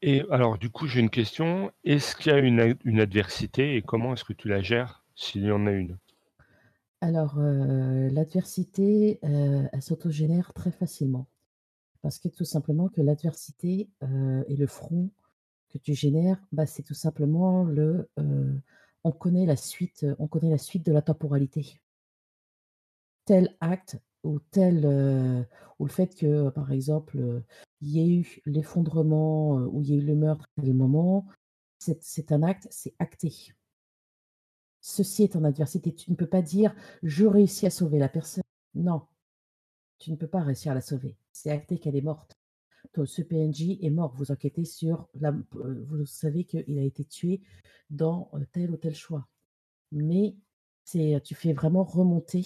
Et 0.01 0.23
alors, 0.29 0.57
du 0.57 0.69
coup, 0.69 0.87
j'ai 0.87 0.99
une 0.99 1.09
question. 1.09 1.71
Est-ce 1.83 2.15
qu'il 2.15 2.31
y 2.31 2.35
a 2.35 2.37
une, 2.37 2.99
adversité 2.99 3.75
et 3.75 3.81
comment 3.81 4.13
est-ce 4.13 4.23
que 4.23 4.33
tu 4.33 4.47
la 4.47 4.61
gères 4.61 5.03
s'il 5.15 5.43
y 5.43 5.51
en 5.51 5.65
a 5.65 5.71
une? 5.71 5.97
Alors, 7.01 7.39
euh, 7.39 8.09
l'adversité, 8.09 9.19
euh, 9.23 9.67
elle 9.71 9.81
s'autogénère 9.81 10.53
très 10.53 10.71
facilement. 10.71 11.27
Parce 12.01 12.19
que 12.19 12.27
tout 12.27 12.45
simplement 12.45 12.87
que 12.87 13.01
l'adversité 13.01 13.89
euh, 14.03 14.43
et 14.47 14.55
le 14.55 14.67
front 14.67 15.09
que 15.69 15.79
tu 15.79 15.95
génères, 15.95 16.39
bah, 16.51 16.67
c'est 16.67 16.83
tout 16.83 16.93
simplement 16.93 17.63
le. 17.63 18.09
on 19.03 19.11
connaît 19.11 19.45
la 19.45 19.55
suite, 19.55 20.05
on 20.19 20.27
connaît 20.27 20.51
la 20.51 20.57
suite 20.59 20.85
de 20.85 20.91
la 20.91 21.01
temporalité. 21.01 21.79
Tel 23.25 23.55
acte 23.59 23.97
ou 24.25 24.39
tel, 24.51 24.81
le 25.79 25.89
fait 25.89 26.15
que, 26.15 26.49
par 26.49 26.71
exemple, 26.71 27.43
il 27.81 27.89
y 27.89 27.99
ait 27.99 28.15
eu 28.19 28.41
l'effondrement, 28.45 29.57
ou 29.57 29.81
il 29.81 29.89
y 29.89 29.93
ait 29.93 29.97
eu 29.97 30.05
le 30.05 30.15
meurtre 30.15 30.45
à 30.57 30.61
tel 30.61 30.73
moment, 30.73 31.27
c'est 31.77 32.31
un 32.31 32.43
acte, 32.43 32.67
c'est 32.71 32.95
acté. 32.99 33.53
Ceci 34.81 35.23
est 35.23 35.35
en 35.35 35.43
adversité. 35.43 35.93
Tu 35.93 36.11
ne 36.11 36.15
peux 36.15 36.27
pas 36.27 36.41
dire 36.41 36.75
je 37.03 37.25
réussis 37.25 37.65
à 37.65 37.69
sauver 37.69 37.99
la 37.99 38.09
personne. 38.09 38.43
Non, 38.75 39.07
tu 39.99 40.11
ne 40.11 40.15
peux 40.15 40.27
pas 40.27 40.41
réussir 40.41 40.71
à 40.71 40.75
la 40.75 40.81
sauver. 40.81 41.17
C'est 41.31 41.51
acté 41.51 41.79
qu'elle 41.79 41.95
est 41.95 42.01
morte. 42.01 42.37
ce 43.05 43.21
PNJ 43.21 43.77
est 43.81 43.89
mort. 43.89 44.13
Vous 44.15 44.31
enquêtez 44.31 44.65
sur 44.65 45.07
la, 45.15 45.33
vous 45.51 46.05
savez 46.05 46.45
qu'il 46.45 46.77
a 46.79 46.83
été 46.83 47.03
tué 47.05 47.41
dans 47.89 48.31
tel 48.51 48.71
ou 48.71 48.77
tel 48.77 48.95
choix. 48.95 49.27
Mais 49.91 50.35
tu 50.85 51.35
fais 51.35 51.53
vraiment 51.53 51.83
remonter 51.83 52.45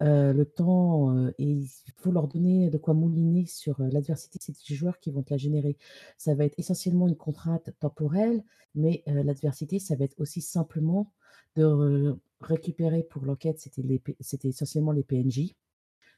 le 0.00 0.44
temps, 0.44 1.28
et 1.38 1.44
il 1.44 1.68
faut 1.96 2.10
leur 2.10 2.28
donner 2.28 2.70
de 2.70 2.78
quoi 2.78 2.94
mouliner 2.94 3.46
sur, 3.46 3.80
l'adversité. 3.82 4.38
C'est 4.40 4.54
les 4.68 4.76
joueurs 4.76 4.98
qui 5.00 5.10
vont 5.10 5.22
te 5.22 5.32
la 5.32 5.38
générer. 5.38 5.76
Ça 6.18 6.34
va 6.34 6.44
être 6.44 6.58
essentiellement 6.58 7.08
une 7.08 7.16
contrainte 7.16 7.70
temporelle, 7.80 8.44
mais 8.74 9.02
l'adversité, 9.06 9.78
ça 9.78 9.96
va 9.96 10.04
être 10.04 10.20
aussi 10.20 10.40
simplement 10.40 11.12
de 11.56 12.16
récupérer 12.40 13.02
pour 13.02 13.24
l'enquête, 13.24 13.58
c'était 14.20 14.48
essentiellement 14.48 14.92
les 14.92 15.04
PNJ. 15.04 15.54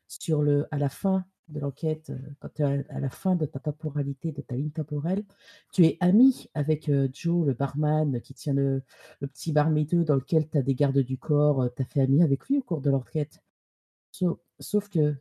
Sur 0.08 0.42
le 0.42 0.66
à 0.70 0.78
la 0.78 0.88
fin 0.88 1.24
de 1.48 1.60
l'enquête, 1.60 2.12
quand 2.40 2.60
à 2.60 3.00
la 3.00 3.10
fin 3.10 3.34
de 3.36 3.46
ta 3.46 3.58
temporalité, 3.58 4.32
de 4.32 4.40
ta 4.40 4.54
ligne 4.54 4.70
temporelle, 4.70 5.24
tu 5.72 5.84
es 5.84 5.96
ami 6.00 6.48
avec, 6.54 6.90
Joe, 7.12 7.46
le 7.46 7.54
barman 7.54 8.20
qui 8.20 8.34
tient 8.34 8.54
le 8.54 8.82
petit 9.20 9.52
bar 9.52 9.70
miteux 9.70 10.04
dans 10.04 10.14
lequel 10.14 10.48
tu 10.48 10.58
as 10.58 10.62
des 10.62 10.74
gardes 10.74 10.98
du 10.98 11.18
corps, 11.18 11.68
tu 11.74 11.82
as 11.82 11.84
fait 11.84 12.00
ami 12.00 12.22
avec 12.22 12.48
lui 12.48 12.58
au 12.58 12.62
cours 12.62 12.80
de 12.80 12.90
l'enquête. 12.90 13.42
Sauf, 14.58 14.88
que 14.88 15.14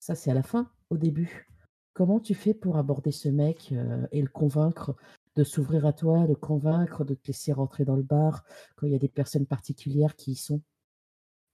ça, 0.00 0.14
c'est 0.14 0.30
à 0.30 0.34
la 0.34 0.42
fin. 0.42 0.70
Au 0.90 0.96
début, 0.96 1.48
comment 1.92 2.20
tu 2.20 2.34
fais 2.34 2.54
pour 2.54 2.76
aborder 2.76 3.12
ce 3.12 3.28
mec 3.28 3.70
euh, 3.72 4.06
et 4.12 4.22
le 4.22 4.28
convaincre 4.28 4.96
de 5.36 5.44
s'ouvrir 5.44 5.86
à 5.86 5.92
toi, 5.92 6.26
le 6.26 6.34
convaincre 6.34 7.04
de 7.04 7.14
te 7.14 7.28
laisser 7.28 7.52
rentrer 7.52 7.84
dans 7.84 7.96
le 7.96 8.02
bar 8.02 8.44
quand 8.76 8.86
il 8.86 8.92
y 8.92 8.96
a 8.96 9.00
des 9.00 9.08
personnes 9.08 9.46
particulières 9.46 10.16
qui 10.16 10.32
y 10.32 10.36
sont? 10.36 10.62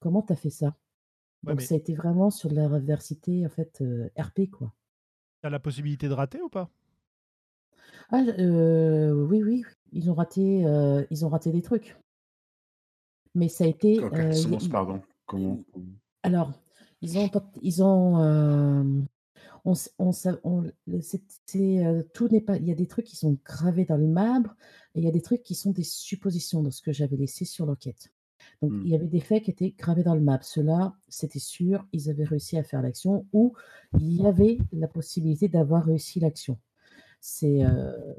Comment 0.01 0.23
tu 0.23 0.33
as 0.33 0.37
fait 0.37 0.51
ça? 0.51 0.77
Donc, 1.43 1.63
ça 1.63 1.75
a 1.75 1.79
été 1.79 1.95
vraiment 1.95 2.31
sur 2.31 2.51
de 2.51 2.55
la 2.55 2.69
reversité, 2.69 3.47
en 3.47 3.49
fait, 3.49 3.81
euh, 3.81 4.11
RP, 4.19 4.51
quoi. 4.51 4.75
Tu 5.41 5.47
as 5.47 5.51
la 5.51 5.61
possibilité 5.61 6.09
de 6.09 6.13
rater 6.13 6.43
ou 6.43 6.51
pas? 6.51 6.71
Ah, 8.11 8.23
euh, 8.39 9.13
oui, 9.13 9.43
oui, 9.43 9.65
ils 9.93 10.11
ont 10.11 10.15
raté, 10.15 10.65
ils 11.11 11.25
ont 11.25 11.29
raté 11.29 11.51
des 11.51 11.63
trucs. 11.63 11.97
Mais 13.35 13.49
ça 13.49 13.65
a 13.65 13.67
été. 13.69 14.01
pardon. 14.71 15.01
Comment? 15.27 15.59
Alors, 16.23 16.53
ils 17.03 17.19
ont, 17.19 17.31
ils 17.63 17.83
ont, 17.83 18.23
euh, 18.23 18.83
on, 19.65 19.75
on, 19.99 20.65
euh, 21.55 22.03
tout 22.15 22.29
n'est 22.29 22.41
pas, 22.41 22.57
il 22.57 22.67
y 22.67 22.73
a 22.73 22.75
des 22.75 22.87
trucs 22.87 23.07
qui 23.07 23.17
sont 23.17 23.39
gravés 23.45 23.85
dans 23.85 23.97
le 23.97 24.07
marbre 24.07 24.55
et 24.95 25.01
il 25.01 25.05
y 25.05 25.09
a 25.09 25.13
des 25.13 25.23
trucs 25.23 25.43
qui 25.43 25.55
sont 25.55 25.73
des 25.73 25.83
suppositions 25.83 26.63
dans 26.63 26.71
ce 26.71 26.83
que 26.83 26.93
j'avais 26.93 27.17
laissé 27.17 27.45
sur 27.45 27.67
l'enquête. 27.67 28.13
Donc, 28.63 28.73
mmh. 28.73 28.83
il 28.85 28.89
y 28.91 28.95
avait 28.95 29.07
des 29.07 29.21
faits 29.21 29.45
qui 29.45 29.51
étaient 29.51 29.75
gravés 29.77 30.03
dans 30.03 30.15
le 30.15 30.21
map. 30.21 30.41
Cela, 30.43 30.95
c'était 31.09 31.39
sûr, 31.39 31.87
ils 31.93 32.11
avaient 32.11 32.25
réussi 32.25 32.59
à 32.59 32.65
faire 32.65 32.83
l'action 32.83 33.27
ou 33.33 33.55
il 33.99 34.21
y 34.21 34.27
avait 34.27 34.59
la 34.73 34.89
possibilité 34.89 35.49
d'avoir 35.49 35.85
réussi 35.85 36.21
l'action. 36.21 36.59
C'est 37.21 37.65
euh, 37.65 38.15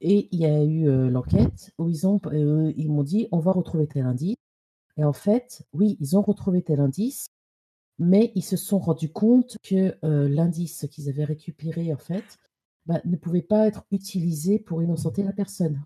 et 0.00 0.28
il 0.32 0.40
y 0.40 0.44
a 0.44 0.62
eu 0.62 1.10
l'enquête 1.10 1.72
où 1.78 1.88
ils 1.88 2.06
ont, 2.06 2.20
ils 2.76 2.90
m'ont 2.90 3.04
dit, 3.04 3.26
on 3.32 3.38
va 3.38 3.52
retrouver 3.52 3.86
tel 3.86 4.04
indice. 4.04 4.36
Et 4.96 5.04
en 5.04 5.12
fait, 5.12 5.66
oui, 5.72 5.96
ils 6.00 6.16
ont 6.16 6.22
retrouvé 6.22 6.62
tel 6.62 6.80
indice, 6.80 7.26
mais 7.98 8.32
ils 8.34 8.44
se 8.44 8.56
sont 8.56 8.78
rendus 8.78 9.12
compte 9.12 9.56
que 9.62 9.96
l'indice 10.02 10.86
qu'ils 10.90 11.08
avaient 11.08 11.24
récupéré, 11.24 11.92
en 11.92 11.98
fait, 11.98 12.38
bah, 12.86 13.00
ne 13.04 13.16
pouvait 13.16 13.42
pas 13.42 13.66
être 13.66 13.84
utilisé 13.90 14.58
pour 14.58 14.82
innocenter 14.82 15.22
la 15.22 15.32
personne. 15.32 15.82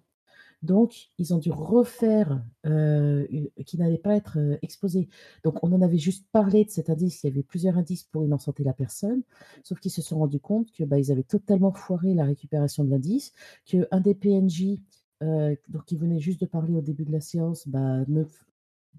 Donc, 0.62 1.10
ils 1.18 1.32
ont 1.32 1.38
dû 1.38 1.52
refaire, 1.52 2.42
qui 2.64 3.78
n'allait 3.78 3.98
pas 3.98 4.16
être 4.16 4.38
exposé. 4.60 5.08
Donc, 5.44 5.62
on 5.62 5.72
en 5.72 5.82
avait 5.82 5.98
juste 5.98 6.26
parlé 6.32 6.64
de 6.64 6.70
cet 6.70 6.90
indice. 6.90 7.22
Il 7.22 7.28
y 7.28 7.30
avait 7.30 7.44
plusieurs 7.44 7.78
indices 7.78 8.02
pour 8.02 8.24
innocenter 8.24 8.64
la 8.64 8.72
personne, 8.72 9.22
sauf 9.62 9.78
qu'ils 9.78 9.92
se 9.92 10.02
sont 10.02 10.18
rendus 10.18 10.40
compte 10.40 10.72
que 10.72 10.82
bah, 10.82 10.98
ils 10.98 11.12
avaient 11.12 11.22
totalement 11.22 11.72
foiré 11.72 12.12
la 12.12 12.24
récupération 12.24 12.82
de 12.82 12.90
l'indice, 12.90 13.32
qu'un 13.66 14.00
des 14.00 14.16
PNJ, 14.16 14.80
donc 15.20 15.84
qui 15.86 15.96
venait 15.96 16.18
juste 16.18 16.40
de 16.40 16.46
parler 16.46 16.74
au 16.74 16.80
début 16.80 17.04
de 17.04 17.12
la 17.12 17.20
séance, 17.20 17.68
bah, 17.68 18.04
ne, 18.08 18.24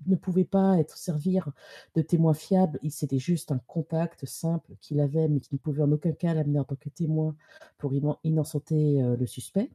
ne 0.08 0.16
pouvait 0.16 0.46
pas 0.46 0.78
être 0.80 0.98
servir 0.98 1.50
de 1.96 2.02
témoin 2.02 2.34
fiable. 2.34 2.80
Il 2.84 2.92
c'était 2.92 3.20
juste 3.20 3.52
un 3.52 3.60
contact 3.68 4.26
simple 4.26 4.74
qu'il 4.82 5.00
avait, 5.00 5.28
mais 5.28 5.40
qui 5.40 5.54
ne 5.54 5.60
pouvait 5.60 5.84
en 5.84 5.92
aucun 5.92 6.12
cas 6.12 6.34
l'amener 6.34 6.60
en 6.60 6.64
tant 6.64 6.76
que 6.76 6.90
témoin 6.90 7.36
pour 7.78 7.94
innocenter 8.24 9.02
euh, 9.02 9.16
le 9.16 9.26
suspect. 9.26 9.70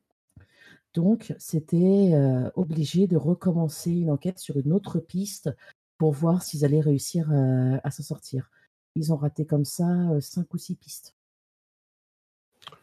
Donc, 0.94 1.34
c'était 1.38 2.12
euh, 2.14 2.50
obligé 2.54 3.06
de 3.06 3.16
recommencer 3.16 3.90
une 3.90 4.10
enquête 4.10 4.38
sur 4.38 4.56
une 4.56 4.72
autre 4.72 5.00
piste 5.00 5.50
pour 5.98 6.12
voir 6.12 6.42
s'ils 6.42 6.64
allaient 6.64 6.80
réussir 6.80 7.30
euh, 7.32 7.78
à 7.82 7.90
s'en 7.90 8.02
sortir. 8.02 8.50
Ils 8.94 9.12
ont 9.12 9.16
raté 9.16 9.44
comme 9.44 9.64
ça 9.64 9.86
cinq 10.20 10.54
ou 10.54 10.58
six 10.58 10.76
pistes. 10.76 11.14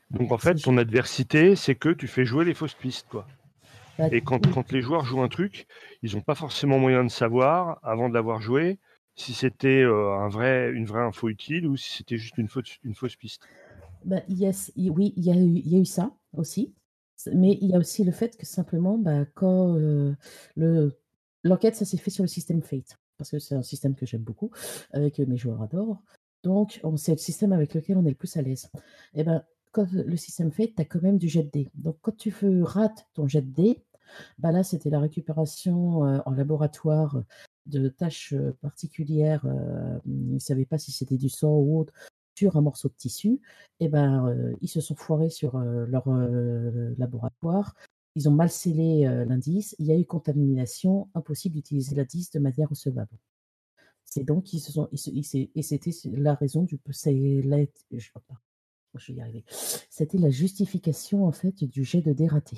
Donc 0.09 0.33
en 0.33 0.37
fait, 0.37 0.55
ton 0.55 0.77
adversité, 0.77 1.55
c'est 1.55 1.75
que 1.75 1.89
tu 1.89 2.07
fais 2.07 2.25
jouer 2.25 2.43
les 2.43 2.53
fausses 2.53 2.73
pistes, 2.73 3.07
quoi. 3.09 3.25
Et 4.11 4.21
quand, 4.21 4.51
quand, 4.51 4.71
les 4.71 4.81
joueurs 4.81 5.05
jouent 5.05 5.21
un 5.21 5.27
truc, 5.27 5.67
ils 6.01 6.15
n'ont 6.15 6.21
pas 6.21 6.35
forcément 6.35 6.79
moyen 6.79 7.03
de 7.03 7.09
savoir, 7.09 7.79
avant 7.83 8.09
de 8.09 8.13
l'avoir 8.13 8.41
joué, 8.41 8.79
si 9.15 9.33
c'était 9.33 9.81
euh, 9.81 10.13
un 10.13 10.29
vrai, 10.29 10.71
une 10.71 10.85
vraie 10.85 11.03
info 11.03 11.29
utile 11.29 11.67
ou 11.67 11.77
si 11.77 11.97
c'était 11.97 12.17
juste 12.17 12.37
une 12.37 12.47
fausse, 12.47 12.77
une 12.83 12.95
fausse 12.95 13.15
piste. 13.15 13.43
Bah, 14.05 14.21
yes, 14.29 14.71
oui, 14.77 15.13
il 15.15 15.25
y, 15.25 15.31
a 15.31 15.35
eu, 15.35 15.59
y 15.59 15.75
a 15.75 15.79
eu 15.79 15.85
ça 15.85 16.11
aussi. 16.33 16.73
Mais 17.33 17.59
il 17.61 17.69
y 17.69 17.75
a 17.75 17.77
aussi 17.77 18.03
le 18.03 18.11
fait 18.11 18.35
que 18.35 18.47
simplement, 18.47 18.97
bah, 18.97 19.25
quand 19.35 19.75
le 19.75 20.97
l'enquête, 21.43 21.75
ça 21.75 21.85
s'est 21.85 21.97
fait 21.97 22.09
sur 22.09 22.23
le 22.23 22.27
système 22.27 22.61
Fate, 22.61 22.97
parce 23.17 23.31
que 23.31 23.39
c'est 23.39 23.55
un 23.55 23.63
système 23.63 23.95
que 23.95 24.05
j'aime 24.05 24.21
beaucoup, 24.21 24.51
avec 24.91 25.19
mes 25.19 25.37
joueurs 25.37 25.61
adorent. 25.61 26.01
Donc, 26.43 26.81
c'est 26.97 27.11
le 27.11 27.17
système 27.17 27.53
avec 27.53 27.73
lequel 27.73 27.97
on 27.97 28.05
est 28.05 28.09
le 28.09 28.15
plus 28.15 28.35
à 28.37 28.41
l'aise. 28.41 28.69
Et 29.13 29.23
ben, 29.23 29.43
quand 29.71 29.91
le 29.91 30.17
système 30.17 30.51
Fate, 30.51 30.75
tu 30.75 30.81
as 30.81 30.85
quand 30.85 31.01
même 31.01 31.17
du 31.17 31.27
jet 31.27 31.43
de. 31.43 31.65
Donc, 31.75 31.97
quand 32.01 32.15
tu 32.15 32.33
rates 32.63 33.07
ton 33.13 33.27
jet 33.27 33.41
de 33.41 33.75
bah 34.39 34.51
là, 34.51 34.63
c'était 34.63 34.89
la 34.89 34.99
récupération 34.99 36.01
en 36.25 36.31
laboratoire 36.31 37.23
de 37.65 37.87
tâches 37.89 38.33
particulières. 38.61 39.45
ils 40.05 40.33
ne 40.33 40.39
savaient 40.39 40.65
pas 40.65 40.77
si 40.77 40.91
c'était 40.91 41.17
du 41.17 41.29
sang 41.29 41.53
ou 41.57 41.79
autre 41.79 41.93
sur 42.35 42.57
un 42.57 42.61
morceau 42.61 42.89
de 42.89 42.93
tissu. 42.95 43.39
Et 43.79 43.87
ben, 43.87 44.35
ils 44.61 44.67
se 44.67 44.81
sont 44.81 44.95
foirés 44.95 45.29
sur 45.29 45.57
leur 45.59 46.09
laboratoire. 46.97 47.75
Ils 48.15 48.27
ont 48.27 48.33
mal 48.33 48.49
scellé 48.49 49.03
l'indice. 49.27 49.75
Il 49.79 49.85
y 49.85 49.91
a 49.91 49.97
eu 49.97 50.05
contamination. 50.05 51.09
Impossible 51.15 51.55
d'utiliser 51.55 51.95
l'indice 51.95 52.31
de 52.31 52.39
manière 52.39 52.69
recevable. 52.69 53.17
C'est 54.03 54.25
donc 54.25 54.51
ils 54.51 54.59
se 54.59 54.73
sont 54.73 54.89
et 54.91 55.61
c'était 55.63 55.91
la 56.11 56.33
raison 56.33 56.63
du 56.63 56.77
c'est 56.91 57.41
je, 58.95 58.99
je 58.99 59.11
vais 59.11 59.17
y 59.19 59.21
arriver. 59.21 59.43
C'était 59.89 60.17
la 60.17 60.29
justification 60.29 61.25
en 61.25 61.31
fait 61.31 61.63
du 61.63 61.83
jet 61.83 62.01
de 62.01 62.13
dératé. 62.13 62.57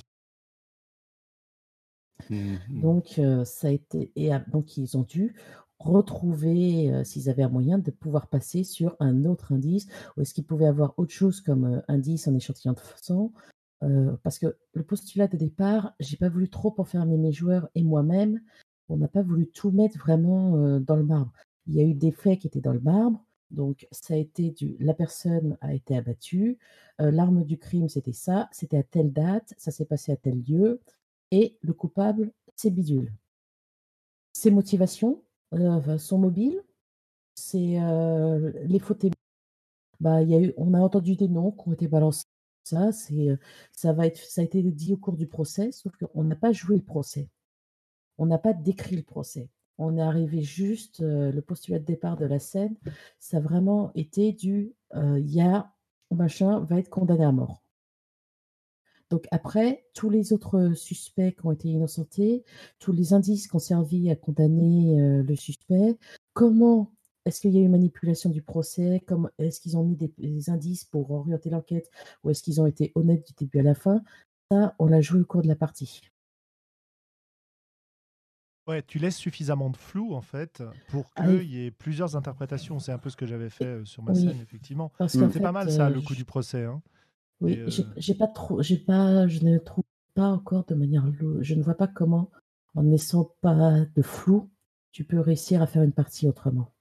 Mmh 2.30 2.56
donc, 2.70 3.20
ça 3.46 3.68
a 3.68 3.72
été 3.72 4.12
et 4.16 4.30
donc 4.48 4.78
ils 4.78 4.98
ont 4.98 5.04
dû 5.04 5.36
retrouver, 5.80 7.04
s'ils 7.04 7.30
avaient 7.30 7.44
un 7.44 7.50
moyen 7.50 7.78
de 7.78 7.92
pouvoir 7.92 8.28
passer 8.28 8.64
sur 8.64 8.96
un 9.00 9.26
autre 9.26 9.52
indice 9.52 9.88
ou 10.16 10.22
est-ce 10.22 10.34
qu'ils 10.34 10.46
pouvaient 10.46 10.68
avoir 10.68 10.94
autre 10.98 11.12
chose 11.12 11.42
comme, 11.42 11.82
indice 11.88 12.28
en 12.28 12.36
échantillon 12.36 12.74
de 12.74 12.80
sang? 13.02 13.32
parce 14.24 14.40
que 14.40 14.56
le 14.72 14.84
postulat 14.84 15.28
de 15.28 15.36
départ, 15.36 15.94
j'ai 16.00 16.16
pas 16.16 16.30
voulu 16.30 16.50
trop 16.50 16.74
enfermer 16.78 17.18
mes 17.18 17.34
joueurs 17.34 17.68
et 17.76 17.84
moi-même. 17.84 18.40
On 18.88 18.96
n'a 18.96 19.10
pas 19.10 19.22
voulu 19.22 19.48
tout 19.48 19.72
mettre 19.72 19.98
vraiment, 19.98 20.80
dans 20.80 20.96
le 20.96 21.04
marbre. 21.04 21.34
Il 21.68 21.76
y 21.76 21.82
a 21.82 21.84
eu 21.84 21.94
des 21.94 22.12
faits 22.12 22.40
qui 22.40 22.48
étaient 22.48 22.62
dans 22.62 22.72
le 22.72 22.80
marbre, 22.80 23.22
donc 23.54 23.88
ça 23.91 24.16
a 24.16 24.18
été 24.18 24.51
du 24.51 24.76
la 24.80 24.93
personne 24.93 25.58
a 25.62 25.74
été 25.74 25.95
abattue, 25.95 26.58
l'arme 26.99 27.43
du 27.43 27.58
crime, 27.58 27.89
c'était 27.89 28.14
ça, 28.14 28.49
c'était 28.51 28.78
à 28.78 28.84
telle 28.84 29.14
date, 29.14 29.54
ça 29.58 29.72
s'est 29.72 29.86
passé 29.86 30.12
à 30.12 30.18
tel 30.18 30.41
lieu 30.43 30.82
et 31.34 31.58
le 31.62 31.74
coupable, 31.74 32.32
c'est 32.56 32.70
bidule. 32.70 33.12
Ses 34.34 34.51
motivations, 34.51 35.24
euh, 35.54 35.97
son 35.97 36.20
mobile, 36.20 36.62
c'est 37.34 37.82
euh, 37.82 38.51
les 38.66 38.80
témoins. 38.80 39.16
Bah, 39.99 40.22
y 40.22 40.54
on 40.58 40.76
a 40.76 40.80
entendu 40.80 41.16
des 41.16 41.28
noms 41.28 41.51
qui 41.51 41.70
ont 41.70 41.74
été 41.74 41.88
balancés. 41.88 42.26
Ça, 42.64 42.91
euh, 43.12 43.38
ça, 43.72 43.93
va 43.93 44.06
être, 44.06 44.18
ça 44.18 44.41
a 44.41 44.43
été 44.43 44.62
dit 44.62 44.93
au 44.93 44.97
cours 44.97 45.18
du 45.18 45.26
procès, 45.28 45.72
sauf 45.72 45.91
qu'on 45.97 46.24
n'a 46.24 46.36
pas 46.36 46.51
joué 46.51 46.76
le 46.76 46.84
procès. 46.84 47.30
On 48.20 48.28
n'a 48.28 48.38
pas 48.38 48.54
décrit 48.54 48.97
le 48.97 49.04
procès. 49.04 49.49
On 49.78 49.97
est 49.97 50.01
arrivé 50.01 50.41
juste, 50.41 50.99
le 51.01 51.39
postulat 51.41 51.80
de 51.80 51.86
départ 51.86 52.17
de 52.17 52.26
la 52.26 52.39
scène, 52.39 52.76
ça 53.19 53.38
a 53.38 53.39
vraiment 53.39 53.91
été 53.95 54.32
du 54.32 54.74
il 54.95 55.30
y 55.30 55.41
machin 56.11 56.59
va 56.59 56.78
être 56.78 56.89
condamné 56.89 57.26
à 57.26 57.32
mort. 57.32 57.63
Donc 59.09 59.28
après, 59.32 59.86
tous 59.93 60.09
les 60.09 60.34
autres 60.34 60.74
suspects 60.76 61.36
qui 61.36 61.45
ont 61.45 61.51
été 61.51 61.69
innocentés, 61.69 62.43
tous 62.80 62.91
les 62.91 63.13
indices 63.13 63.47
qui 63.47 63.55
ont 63.55 63.59
servi 63.59 64.09
à 64.09 64.15
condamner 64.15 64.95
le 65.24 65.36
suspect, 65.36 65.97
comment 66.34 66.91
est-ce 67.26 67.39
qu'il 67.39 67.51
y 67.51 67.57
a 67.57 67.61
eu 67.61 67.69
manipulation 67.69 68.30
du 68.30 68.41
procès 68.41 69.01
Comment 69.05 69.30
Est-ce 69.38 69.61
qu'ils 69.61 69.78
ont 69.78 69.84
mis 69.84 69.95
des, 69.95 70.49
indices 70.49 70.84
pour 70.84 71.11
orienter 71.11 71.49
l'enquête 71.49 71.89
Ou 72.24 72.30
est-ce 72.30 72.43
qu'ils 72.43 72.59
ont 72.59 72.65
été 72.65 72.91
honnêtes 72.95 73.26
du 73.28 73.34
début 73.34 73.59
à 73.59 73.63
la 73.63 73.76
fin 73.76 74.03
Ça, 74.51 74.76
on 74.80 74.88
l'a 74.88 75.01
joué 75.01 75.21
au 75.21 75.26
cours 75.26 75.41
de 75.41 75.47
la 75.47 75.55
partie. 75.55 76.01
Ouais, 78.66 78.82
tu 78.82 78.97
laisses 78.97 79.18
suffisamment 79.18 79.70
de 79.70 79.76
flou 79.76 80.14
en 80.14 80.22
fait 80.22 80.64
pour 80.88 81.11
ah 81.16 81.28
qu'il 81.28 81.51
y 81.51 81.66
ait 81.66 81.72
plusieurs 81.72 82.16
interprétations. 82.16 82.80
C'est 82.80 82.93
un 82.93 82.97
peu 82.97 83.09
ce 83.09 83.18
que 83.18 83.26
j'avais 83.26 83.49
fait 83.49 83.86
sur 83.86 84.03
ma 84.03 84.14
scène, 84.14 84.39
effectivement. 84.41 84.91
C'est 85.07 85.41
pas 85.41 85.51
mal 85.51 85.70
ça, 85.72 85.89
le 85.89 86.01
coup 86.01 86.16
du 86.16 86.26
procès. 86.26 86.64
Hein. 86.64 86.82
Oui, 87.41 87.59
j'ai 87.97 88.16
pas 88.16 88.28
trop, 88.28 88.61
j'ai 88.61 88.78
pas, 88.78 89.28
je 89.28 89.43
ne 89.43 89.57
trouve 89.57 89.84
pas 90.14 90.30
encore 90.30 90.66
de 90.66 90.76
manière, 90.76 91.05
je 91.41 91.55
ne 91.55 91.61
vois 91.61 91.76
pas 91.76 91.88
comment, 91.88 92.30
en 92.76 92.84
ne 92.84 92.91
laissant 92.91 93.36
pas 93.41 93.82
de 93.95 94.01
flou, 94.01 94.49
tu 94.91 95.03
peux 95.03 95.20
réussir 95.20 95.61
à 95.61 95.68
faire 95.68 95.84
une 95.84 95.91
partie 95.91 96.28
autrement. 96.28 96.72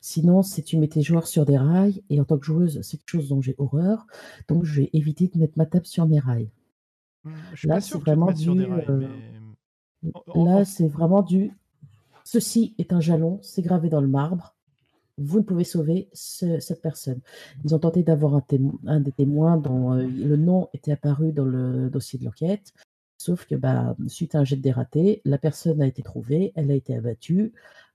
Sinon, 0.00 0.42
si 0.42 0.62
tu 0.62 0.78
mets 0.78 0.88
tes 0.88 1.02
joueurs 1.02 1.26
sur 1.26 1.44
des 1.44 1.58
rails, 1.58 2.02
et 2.10 2.20
en 2.20 2.24
tant 2.24 2.38
que 2.38 2.46
joueuse, 2.46 2.80
c'est 2.82 2.96
quelque 2.98 3.10
chose 3.10 3.28
dont 3.28 3.42
j'ai 3.42 3.54
horreur, 3.58 4.06
donc 4.48 4.64
je 4.64 4.82
vais 4.82 4.90
éviter 4.92 5.28
de 5.28 5.38
mettre 5.38 5.58
ma 5.58 5.66
table 5.66 5.86
sur 5.86 6.06
mes 6.06 6.20
rails. 6.20 6.50
Mmh, 7.24 7.32
là, 7.64 7.80
c'est 7.80 7.98
vraiment 7.98 8.32
du, 8.32 8.48
euh, 8.48 9.08
là, 10.34 10.64
c'est 10.64 10.88
vraiment 10.88 11.22
du, 11.22 11.52
ceci 12.24 12.74
est 12.78 12.92
un 12.92 13.00
jalon, 13.00 13.38
c'est 13.42 13.62
gravé 13.62 13.88
dans 13.88 14.00
le 14.00 14.08
marbre, 14.08 14.54
vous 15.16 15.38
ne 15.38 15.44
pouvez 15.44 15.64
sauver 15.64 16.08
cette 16.12 16.82
personne. 16.82 17.20
Ils 17.64 17.74
ont 17.74 17.78
tenté 17.78 18.02
d'avoir 18.02 18.34
un, 18.86 19.00
des 19.00 19.12
témoins 19.12 19.56
dont 19.56 19.92
euh, 19.92 20.06
le 20.06 20.36
nom 20.36 20.68
était 20.72 20.92
apparu 20.92 21.32
dans 21.32 21.44
le 21.44 21.88
dossier 21.88 22.18
de 22.18 22.24
l'enquête, 22.24 22.72
sauf 23.16 23.46
que 23.46 23.54
bah, 23.54 23.94
suite 24.08 24.34
à 24.34 24.40
un 24.40 24.44
jet 24.44 24.56
de 24.56 24.62
dératé, 24.62 25.22
la 25.24 25.38
personne 25.38 25.80
a 25.82 25.86
été 25.86 26.02
trouvée, 26.02 26.52
elle 26.56 26.70
a 26.70 26.74
été 26.74 26.96
abattue. 26.96 27.52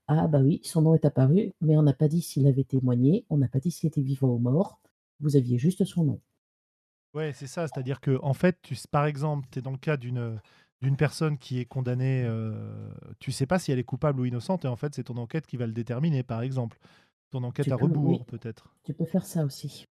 Ah 0.08 0.26
bah 0.26 0.40
oui, 0.40 0.60
son 0.64 0.82
nom 0.82 0.94
est 0.94 1.04
apparu, 1.04 1.52
mais 1.60 1.76
on 1.76 1.82
n'a 1.82 1.92
pas 1.92 2.08
dit 2.08 2.22
s'il 2.22 2.46
avait 2.46 2.64
témoigné, 2.64 3.26
on 3.30 3.36
n'a 3.36 3.48
pas 3.48 3.60
dit 3.60 3.70
s'il 3.70 3.88
était 3.88 4.00
vivant 4.00 4.28
ou 4.28 4.38
mort, 4.38 4.80
vous 5.20 5.36
aviez 5.36 5.58
juste 5.58 5.84
son 5.84 6.04
nom. 6.04 6.20
Ouais, 7.12 7.32
c'est 7.34 7.46
ça, 7.46 7.66
c'est-à-dire 7.68 8.00
que 8.00 8.18
en 8.22 8.34
fait, 8.34 8.56
tu, 8.62 8.76
par 8.90 9.04
exemple, 9.06 9.46
tu 9.50 9.58
es 9.58 9.62
dans 9.62 9.72
le 9.72 9.78
cas 9.78 9.96
d'une 9.96 10.40
d'une 10.80 10.96
personne 10.96 11.36
qui 11.38 11.58
est 11.58 11.66
condamnée, 11.66 12.24
euh, 12.24 12.90
tu 13.18 13.32
sais 13.32 13.46
pas 13.46 13.58
si 13.58 13.70
elle 13.70 13.78
est 13.78 13.84
coupable 13.84 14.20
ou 14.20 14.24
innocente, 14.24 14.64
et 14.64 14.68
en 14.68 14.76
fait, 14.76 14.94
c'est 14.94 15.04
ton 15.04 15.16
enquête 15.16 15.46
qui 15.46 15.56
va 15.56 15.66
le 15.66 15.72
déterminer, 15.72 16.22
par 16.22 16.42
exemple. 16.42 16.78
Ton 17.30 17.44
enquête 17.44 17.70
à 17.70 17.76
rebours, 17.76 18.24
peut-être. 18.26 18.74
Tu 18.84 18.92
peux 18.92 19.04
faire 19.04 19.24
ça 19.24 19.44
aussi. 19.44 19.84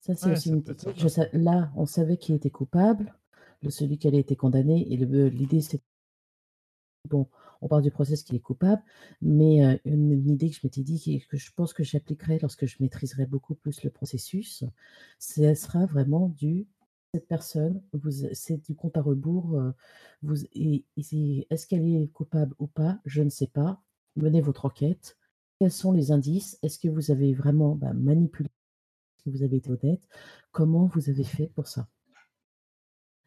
Ça, 0.00 0.14
c'est 0.14 0.32
aussi 0.32 0.50
une 0.50 0.64
Là, 1.32 1.70
on 1.76 1.86
savait 1.86 2.16
qu'il 2.16 2.34
était 2.34 2.50
coupable, 2.50 3.14
le, 3.62 3.70
celui 3.70 3.98
qui 3.98 4.08
allait 4.08 4.20
été 4.20 4.36
condamné, 4.36 4.90
et 4.92 4.96
l'idée, 4.96 5.60
c'est 5.60 5.80
bon, 7.08 7.28
on 7.60 7.68
parle 7.68 7.82
du 7.82 7.90
process 7.90 8.22
qu'il 8.22 8.36
est 8.36 8.40
coupable, 8.40 8.82
mais 9.20 9.64
euh, 9.64 9.76
une, 9.84 10.28
idée 10.28 10.50
que 10.50 10.56
je 10.56 10.60
m'étais 10.64 10.82
dit, 10.82 11.24
que 11.28 11.36
je 11.36 11.50
pense 11.52 11.72
que 11.72 11.82
j'appliquerai 11.82 12.38
lorsque 12.40 12.66
je 12.66 12.76
maîtriserai 12.80 13.26
beaucoup 13.26 13.54
plus 13.54 13.82
le 13.82 13.90
processus, 13.90 14.64
ce 15.18 15.54
sera 15.54 15.86
vraiment 15.86 16.28
du 16.28 16.66
cette 17.14 17.26
personne, 17.26 17.82
c'est 18.32 18.58
du 18.64 18.74
compte 18.74 18.96
à 18.96 19.02
rebours, 19.02 19.58
euh, 19.58 19.72
est-ce 20.54 21.66
qu'elle 21.66 21.86
est 21.86 22.08
coupable 22.12 22.54
ou 22.58 22.66
pas? 22.66 23.00
Je 23.04 23.22
ne 23.22 23.30
sais 23.30 23.46
pas. 23.46 23.82
Menez 24.16 24.40
votre 24.40 24.66
enquête, 24.66 25.16
quels 25.58 25.72
sont 25.72 25.92
les 25.92 26.12
indices? 26.12 26.58
Est-ce 26.62 26.78
que 26.78 26.88
vous 26.88 27.10
avez 27.10 27.34
vraiment 27.34 27.74
bah, 27.74 27.92
manipulé 27.94 28.48
Est-ce 28.48 29.24
que 29.24 29.30
vous 29.30 29.42
avez 29.42 29.56
été 29.56 29.70
honnête? 29.70 30.02
Comment 30.52 30.86
vous 30.86 31.08
avez 31.08 31.24
fait 31.24 31.48
pour 31.48 31.66
ça? 31.66 31.88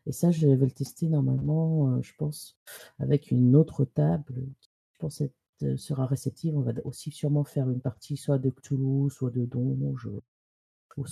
Et 0.06 0.12
ça, 0.12 0.32
je 0.32 0.48
vais 0.48 0.56
le 0.56 0.72
tester 0.72 1.08
normalement, 1.08 1.90
euh, 1.92 2.02
je 2.02 2.14
pense, 2.18 2.58
avec 3.00 3.32
une 3.32 3.56
autre 3.56 3.86
table 3.86 4.48
qui, 4.60 4.70
je 4.94 5.00
pense, 5.00 5.22
euh, 5.64 5.78
sera 5.78 6.06
réceptive. 6.06 6.58
On 6.58 6.62
va 6.62 6.74
aussi 6.86 7.12
sûrement 7.12 7.44
faire 7.44 7.70
une 7.70 7.82
partie 7.82 8.18
soit 8.18 8.40
de 8.40 8.50
Cthulhu, 8.50 9.10
soit 9.10 9.32
de 9.32 9.46
Donge, 9.46 10.10
mmh 10.98 11.04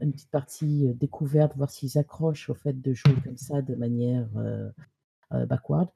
une, 0.00 0.12
petite 0.12 0.30
partie 0.30 0.88
euh, 0.88 0.92
découverte, 0.94 1.56
voir 1.56 1.70
s'ils 1.70 1.98
accrochent 1.98 2.50
au 2.50 2.54
fait 2.54 2.80
de 2.80 2.92
jouer 2.92 3.14
comme 3.24 3.36
ça 3.36 3.62
de 3.62 3.74
manière 3.74 4.28
backward. 5.30 5.88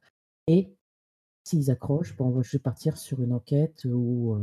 Et 0.46 0.72
S'ils 1.44 1.70
accrochent, 1.70 2.16
bon, 2.16 2.42
je 2.42 2.56
vais 2.56 2.58
partir 2.58 2.96
sur 2.96 3.22
une 3.22 3.32
enquête 3.32 3.84
où 3.84 4.36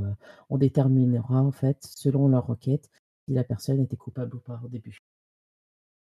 on 0.50 0.58
déterminera, 0.58 1.42
en 1.42 1.52
fait, 1.52 1.84
selon 1.84 2.30
leur 2.30 2.50
enquête, 2.50 2.90
si 3.26 3.34
la 3.34 3.44
personne 3.44 3.82
était 3.82 3.98
coupable 3.98 4.36
ou 4.36 4.40
pas 4.40 4.62
au 4.64 4.70
début. 4.70 5.00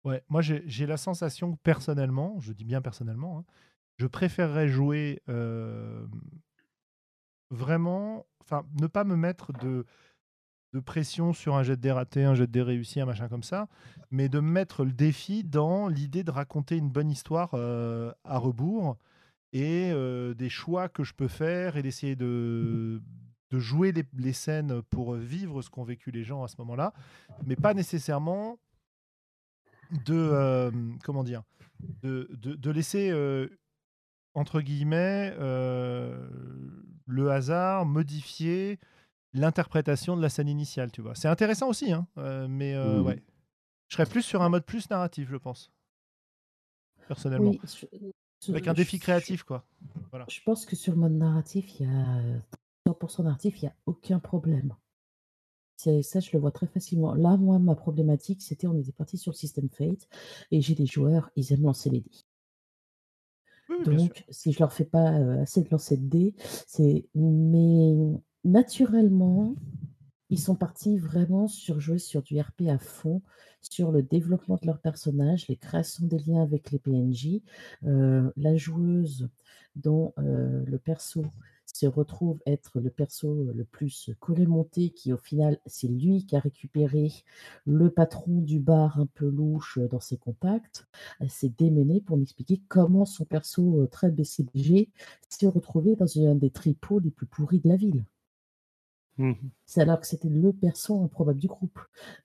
Ouais, 0.04 0.24
moi 0.28 0.42
j'ai 0.42 0.86
la 0.86 0.96
sensation 0.96 1.52
que 1.52 1.58
personnellement, 1.62 2.40
je 2.40 2.52
dis 2.52 2.64
bien 2.64 2.82
personnellement, 2.82 3.38
hein, 3.38 3.44
je 3.96 4.08
préférerais 4.08 4.66
jouer 4.66 5.22
vraiment, 7.50 8.26
enfin, 8.40 8.66
ne 8.80 8.86
pas 8.86 9.04
me 9.04 9.16
mettre 9.16 9.52
de, 9.52 9.86
de 10.78 10.84
pression 10.84 11.32
sur 11.32 11.56
un 11.56 11.62
jet 11.62 11.76
de 11.76 11.80
dératé, 11.80 12.24
un 12.24 12.34
jet 12.34 12.50
de 12.50 12.60
réussi, 12.60 13.00
un 13.00 13.06
machin 13.06 13.28
comme 13.28 13.42
ça, 13.42 13.68
mais 14.10 14.28
de 14.28 14.40
mettre 14.40 14.84
le 14.84 14.92
défi 14.92 15.44
dans 15.44 15.88
l'idée 15.88 16.24
de 16.24 16.30
raconter 16.30 16.76
une 16.76 16.90
bonne 16.90 17.10
histoire 17.10 17.54
à 17.54 18.38
rebours 18.38 18.96
et 19.52 19.92
des 20.36 20.48
choix 20.48 20.88
que 20.88 21.04
je 21.04 21.14
peux 21.14 21.28
faire 21.28 21.76
et 21.76 21.82
d'essayer 21.82 22.16
de, 22.16 23.02
de 23.50 23.58
jouer 23.58 23.92
les, 24.12 24.32
scènes 24.32 24.82
pour 24.82 25.14
vivre 25.14 25.62
ce 25.62 25.70
qu'ont 25.70 25.84
vécu 25.84 26.10
les 26.10 26.24
gens 26.24 26.42
à 26.42 26.48
ce 26.48 26.56
moment-là, 26.58 26.92
mais 27.44 27.56
pas 27.56 27.74
nécessairement 27.74 28.58
de 30.06 30.70
comment 31.04 31.24
dire 31.24 31.42
de, 32.02 32.28
de, 32.32 32.70
laisser 32.70 33.12
entre 34.34 34.60
guillemets 34.60 35.34
le 35.38 37.30
hasard 37.30 37.86
modifier 37.86 38.78
l'interprétation 39.34 40.16
de 40.16 40.22
la 40.22 40.28
scène 40.28 40.48
initiale, 40.48 40.90
tu 40.92 41.02
vois. 41.02 41.14
C'est 41.14 41.28
intéressant 41.28 41.68
aussi, 41.68 41.92
hein, 41.92 42.06
mais 42.48 42.74
mmh. 42.76 43.00
ouais. 43.02 43.22
Je 43.88 43.96
serais 43.96 44.06
plus 44.06 44.22
sur 44.22 44.42
un 44.42 44.48
mode 44.48 44.64
plus 44.64 44.88
narratif, 44.90 45.28
je 45.30 45.36
pense. 45.36 45.72
personnellement. 47.06 47.50
Oui, 47.50 47.60
je- 47.64 47.86
je- 48.44 48.50
Avec 48.52 48.68
un 48.68 48.74
défi 48.74 48.96
je- 48.98 49.02
créatif, 49.02 49.42
quoi. 49.42 49.64
Voilà. 50.10 50.26
Je 50.28 50.40
pense 50.44 50.66
que 50.66 50.76
sur 50.76 50.92
le 50.92 50.98
mode 50.98 51.12
narratif, 51.14 51.80
il 51.80 51.86
y 51.86 51.90
a 51.90 52.20
100% 52.86 53.22
narratif, 53.22 53.62
il 53.62 53.64
n'y 53.64 53.68
a 53.70 53.74
aucun 53.86 54.18
problème. 54.18 54.74
C'est 55.76 56.02
ça, 56.02 56.20
je 56.20 56.30
le 56.34 56.38
vois 56.38 56.50
très 56.50 56.66
facilement. 56.66 57.14
Là, 57.14 57.36
moi, 57.38 57.58
ma 57.58 57.74
problématique, 57.74 58.42
c'était 58.42 58.66
on 58.66 58.76
était 58.78 58.92
parti 58.92 59.16
sur 59.16 59.32
le 59.32 59.36
système 59.36 59.68
Fate 59.70 60.06
et 60.50 60.60
j'ai 60.60 60.74
des 60.74 60.86
joueurs, 60.86 61.30
ils 61.36 61.50
aiment 61.52 61.62
lancer 61.62 61.88
les 61.88 62.00
dés. 62.00 62.10
Oui. 63.70 63.96
Donc, 63.96 64.24
si 64.28 64.52
je 64.52 64.58
leur 64.60 64.72
fais 64.72 64.84
pas 64.86 65.12
euh, 65.12 65.42
assez 65.42 65.62
de 65.62 65.68
lancer 65.70 65.96
de 65.96 66.06
dés, 66.08 66.34
c'est. 66.66 67.06
Mais 67.14 67.94
naturellement, 68.44 69.54
ils 70.30 70.38
sont 70.38 70.54
partis 70.54 70.98
vraiment 70.98 71.48
sur 71.48 71.80
jouer 71.80 71.98
sur 71.98 72.22
du 72.22 72.38
RP 72.38 72.68
à 72.68 72.78
fond, 72.78 73.22
sur 73.62 73.92
le 73.92 74.02
développement 74.02 74.58
de 74.60 74.66
leur 74.66 74.78
personnage, 74.80 75.48
les 75.48 75.56
créations 75.56 76.06
des 76.06 76.18
liens 76.18 76.42
avec 76.42 76.70
les 76.70 76.78
PNJ. 76.78 77.40
Euh, 77.84 78.30
la 78.36 78.56
joueuse 78.56 79.28
dont 79.76 80.12
euh, 80.18 80.64
le 80.66 80.78
perso 80.78 81.24
se 81.64 81.86
retrouve 81.86 82.40
être 82.46 82.80
le 82.80 82.90
perso 82.90 83.52
le 83.54 83.64
plus 83.64 84.10
collé 84.20 84.46
monté, 84.46 84.90
qui 84.90 85.12
au 85.12 85.18
final, 85.18 85.58
c'est 85.66 85.88
lui 85.88 86.26
qui 86.26 86.36
a 86.36 86.40
récupéré 86.40 87.12
le 87.66 87.90
patron 87.90 88.40
du 88.40 88.58
bar 88.58 88.98
un 88.98 89.06
peu 89.06 89.28
louche 89.28 89.78
dans 89.90 90.00
ses 90.00 90.16
contacts. 90.16 90.86
S'est 91.28 91.52
démenée 91.56 92.00
pour 92.00 92.16
m'expliquer 92.16 92.62
comment 92.68 93.04
son 93.04 93.24
perso 93.24 93.82
euh, 93.82 93.86
très 93.86 94.10
BCBG 94.10 94.90
s'est 95.28 95.48
retrouvé 95.48 95.94
dans 95.96 96.18
un 96.18 96.34
des 96.34 96.50
tripots 96.50 96.98
les 96.98 97.10
plus 97.10 97.26
pourris 97.26 97.60
de 97.60 97.68
la 97.68 97.76
ville. 97.76 98.04
Mhm. 99.18 99.50
C'est 99.66 99.80
alors 99.80 100.00
que 100.00 100.06
c'était 100.06 100.28
le 100.28 100.52
perso 100.52 101.02
improbable 101.02 101.38
du 101.38 101.48
groupe. 101.48 101.78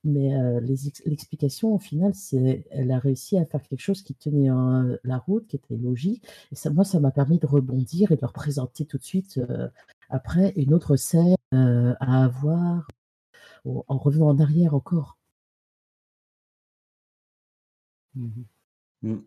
Mais 0.04 0.36
euh, 0.36 0.60
l'explication, 0.62 1.74
au 1.74 1.80
final, 1.80 2.14
c'est 2.14 2.66
elle 2.70 2.92
a 2.92 3.00
réussi 3.00 3.38
à 3.38 3.46
faire 3.46 3.64
quelque 3.64 3.82
chose 3.82 4.04
qui 4.04 4.14
tenait 4.14 4.52
euh, 4.52 4.98
la 5.04 5.18
route, 5.18 5.48
qui 5.48 5.56
était 5.56 5.76
logique. 5.76 6.24
Et 6.52 6.56
ça, 6.56 6.70
moi, 6.70 6.84
ça 6.84 7.00
m'a 7.00 7.12
permis 7.12 7.40
de 7.40 7.48
rebondir 7.48 8.12
et 8.12 8.16
de 8.16 8.22
leur 8.22 8.34
présenter 8.34 8.86
tout 8.86 8.98
de 9.00 9.04
suite 9.04 9.40
euh, 9.40 9.68
après 10.10 10.54
une 10.56 10.74
autre 10.74 10.96
scène 10.96 11.36
euh, 11.54 11.96
à 12.00 12.26
avoir 12.26 12.88
en 13.66 13.98
revenant 13.98 14.28
en 14.28 14.40
arrière 14.40 14.74
encore. 14.76 15.18
Mhm. 18.16 18.46
Mm. 19.02 19.20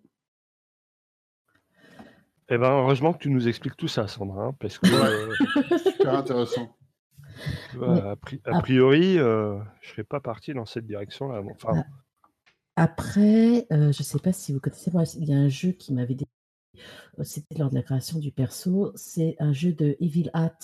Eh 2.49 2.59
ben, 2.59 2.71
heureusement 2.71 3.13
que 3.13 3.19
tu 3.19 3.31
nous 3.31 3.49
expliques 3.49 3.77
tout 3.77 3.89
ça, 3.89 4.07
Sandra, 4.07 4.47
hein, 4.47 4.57
parce 4.61 4.79
que 4.79 4.87
euh, 4.87 5.79
Super 5.97 6.15
intéressant. 6.15 6.77
A, 7.83 8.17
pri- 8.17 8.41
a 8.45 8.61
priori, 8.61 9.19
euh, 9.19 9.59
je 9.81 9.91
serais 9.91 10.05
pas 10.05 10.21
parti 10.21 10.55
dans 10.55 10.67
cette 10.67 10.87
direction-là. 10.87 11.43
Bon, 11.43 11.53
Enfin, 11.53 11.85
Après, 12.77 13.67
euh, 13.73 13.93
je 13.93 14.01
ne 14.01 14.05
sais 14.05 14.19
pas 14.19 14.33
si 14.33 14.53
vous 14.53 14.61
connaissez, 14.61 14.91
moi, 14.91 15.05
il 15.17 15.25
y 15.29 15.33
a 15.35 15.39
un 15.39 15.49
jeu 15.49 15.73
qui 15.73 15.93
m'avait 15.95 16.15
dit, 16.15 16.27
euh, 17.19 17.25
c'était 17.25 17.57
lors 17.59 17.71
de 17.71 17.75
la 17.75 17.83
création 17.83 18.19
du 18.19 18.33
perso, 18.33 18.93
c'est 18.97 19.37
un 19.39 19.53
jeu 19.53 19.73
de 19.73 19.97
Evil 20.01 20.31
Hat, 20.35 20.59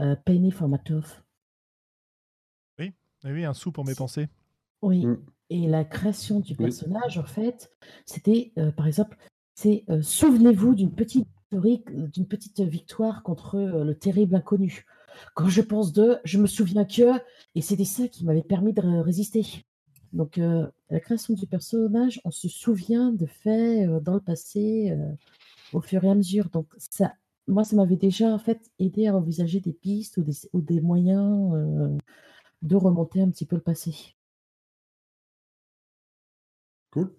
euh, 0.00 0.16
Penny 0.24 0.50
Formatov. 0.50 1.22
Eh 3.24 3.32
oui, 3.32 3.44
un 3.44 3.54
sou 3.54 3.72
pour 3.72 3.84
mes 3.84 3.94
pensées. 3.94 4.28
Oui. 4.82 5.04
Mm. 5.06 5.16
Et 5.48 5.66
la 5.66 5.84
création 5.84 6.38
du 6.38 6.52
Oui. 6.52 6.66
personnage, 6.66 7.18
en 7.18 7.24
fait, 7.24 7.72
c'était, 8.04 8.52
euh, 8.58 8.70
par 8.70 8.86
exemple, 8.86 9.16
c'est 9.54 9.84
euh, 9.88 10.02
souvenez-vous 10.02 10.74
d'une 10.74 10.92
petite 10.94 11.26
historique, 11.50 11.90
d'une 12.12 12.26
petite 12.28 12.60
victoire 12.60 13.22
contre 13.22 13.58
le 13.58 13.94
terrible 13.98 14.36
inconnu. 14.36 14.84
Quand 15.34 15.48
je 15.48 15.60
pense 15.62 15.92
de, 15.92 16.18
je 16.24 16.38
me 16.38 16.46
souviens 16.46 16.84
que, 16.84 17.18
et 17.54 17.60
c'était 17.62 17.84
ça 17.84 18.08
qui 18.08 18.24
m'avait 18.24 18.42
permis 18.42 18.72
de 18.72 18.80
ré- 18.80 19.00
résister. 19.02 19.44
Donc, 20.12 20.38
euh, 20.38 20.66
la 20.90 21.00
création 21.00 21.34
du 21.34 21.46
personnage, 21.46 22.20
on 22.24 22.30
se 22.30 22.48
souvient 22.48 23.12
de 23.12 23.26
faits 23.26 23.88
euh, 23.88 24.00
dans 24.00 24.14
le 24.14 24.20
passé 24.20 24.90
euh, 24.92 25.12
au 25.72 25.80
fur 25.80 26.04
et 26.04 26.10
à 26.10 26.14
mesure. 26.14 26.48
Donc, 26.50 26.68
ça, 26.78 27.14
moi, 27.48 27.64
ça 27.64 27.76
m'avait 27.76 27.96
déjà 27.96 28.28
en 28.28 28.38
fait 28.38 28.70
aidé 28.78 29.08
à 29.08 29.16
envisager 29.16 29.60
des 29.60 29.72
pistes 29.72 30.16
ou 30.18 30.22
des, 30.22 30.34
ou 30.52 30.60
des 30.60 30.80
moyens 30.80 31.54
euh, 31.54 31.96
de 32.62 32.76
remonter 32.76 33.22
un 33.22 33.30
petit 33.30 33.46
peu 33.46 33.56
le 33.56 33.62
passé. 33.62 33.94
Cool. 36.90 37.14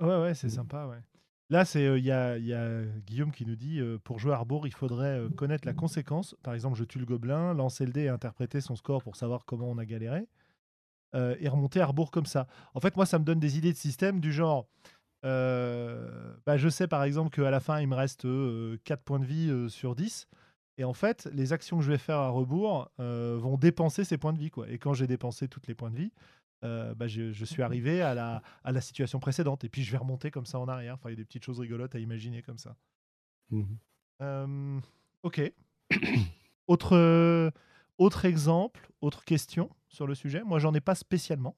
Ouais, 0.00 0.20
ouais, 0.20 0.34
c'est 0.34 0.48
sympa, 0.48 0.86
ouais. 0.86 1.02
Là, 1.50 1.64
c'est 1.64 1.82
il 1.98 2.04
y, 2.04 2.12
a, 2.12 2.38
Guillaume 3.06 3.32
qui 3.32 3.46
nous 3.46 3.56
dit 3.56 3.80
euh, 3.80 3.98
pour 4.04 4.18
jouer 4.18 4.32
à 4.32 4.36
Arbour, 4.36 4.66
il 4.66 4.72
faudrait 4.74 5.18
euh, 5.18 5.30
connaître 5.30 5.66
la 5.66 5.72
conséquence. 5.72 6.36
Par 6.42 6.52
exemple, 6.54 6.76
je 6.76 6.84
tue 6.84 6.98
le 6.98 7.06
gobelin, 7.06 7.54
lancer 7.54 7.86
le 7.86 7.92
dé 7.92 8.02
et 8.02 8.08
interpréter 8.10 8.60
son 8.60 8.76
score 8.76 9.02
pour 9.02 9.16
savoir 9.16 9.46
comment 9.46 9.70
on 9.70 9.78
a 9.78 9.86
galéré. 9.86 10.28
euh, 11.14 11.36
et 11.40 11.48
remonter 11.48 11.80
à 11.80 11.84
Arbour 11.84 12.10
comme 12.10 12.26
ça. 12.26 12.46
En 12.74 12.80
fait, 12.80 12.96
moi, 12.96 13.06
ça 13.06 13.18
me 13.18 13.24
donne 13.24 13.40
des 13.40 13.58
idées 13.58 13.72
de 13.72 13.78
système 13.78 14.20
du 14.20 14.32
genre. 14.32 14.68
euh, 15.24 16.34
bah, 16.46 16.56
je 16.58 16.68
sais 16.68 16.88
par 16.88 17.04
exemple 17.04 17.30
qu'à 17.30 17.50
la 17.50 17.60
fin, 17.60 17.80
il 17.80 17.88
me 17.88 17.96
reste 17.96 18.26
4 18.84 19.02
points 19.04 19.20
de 19.20 19.26
vie 19.26 19.50
euh, 19.50 19.68
sur 19.68 19.94
10. 19.96 20.28
Et 20.78 20.84
en 20.84 20.94
fait, 20.94 21.28
les 21.32 21.52
actions 21.52 21.78
que 21.78 21.84
je 21.84 21.90
vais 21.92 21.98
faire 21.98 22.18
à 22.18 22.28
rebours 22.30 22.90
euh, 23.00 23.36
vont 23.40 23.56
dépenser 23.58 24.04
ces 24.04 24.18
points 24.18 24.32
de 24.32 24.38
vie. 24.38 24.50
Et 24.68 24.78
quand 24.78 24.94
j'ai 24.94 25.06
dépensé 25.08 25.48
toutes 25.48 25.66
les 25.68 25.74
points 25.74 25.90
de 25.90 25.96
vie, 25.96 26.12
euh, 26.64 26.94
bah, 26.94 27.06
je, 27.08 27.32
je 27.32 27.44
suis 27.44 27.62
arrivé 27.62 28.02
à 28.02 28.14
la, 28.14 28.42
à 28.64 28.72
la 28.72 28.80
situation 28.80 29.20
précédente. 29.20 29.64
Et 29.64 29.68
puis 29.68 29.82
je 29.84 29.92
vais 29.92 29.98
remonter 29.98 30.30
comme 30.30 30.46
ça 30.46 30.58
en 30.58 30.68
arrière. 30.68 30.94
Enfin, 30.94 31.10
il 31.10 31.12
y 31.12 31.14
a 31.14 31.16
des 31.16 31.24
petites 31.24 31.44
choses 31.44 31.60
rigolotes 31.60 31.94
à 31.94 31.98
imaginer 31.98 32.42
comme 32.42 32.58
ça. 32.58 32.76
mhm. 33.50 33.78
Euh, 34.22 34.80
ok. 35.22 35.40
autre, 36.66 36.96
euh, 36.96 37.50
autre 37.98 38.24
exemple, 38.24 38.90
autre 39.00 39.24
question 39.24 39.70
sur 39.88 40.06
le 40.06 40.14
sujet? 40.14 40.42
Moi, 40.44 40.58
j'en 40.58 40.74
ai 40.74 40.80
pas 40.80 40.94
spécialement. 40.94 41.56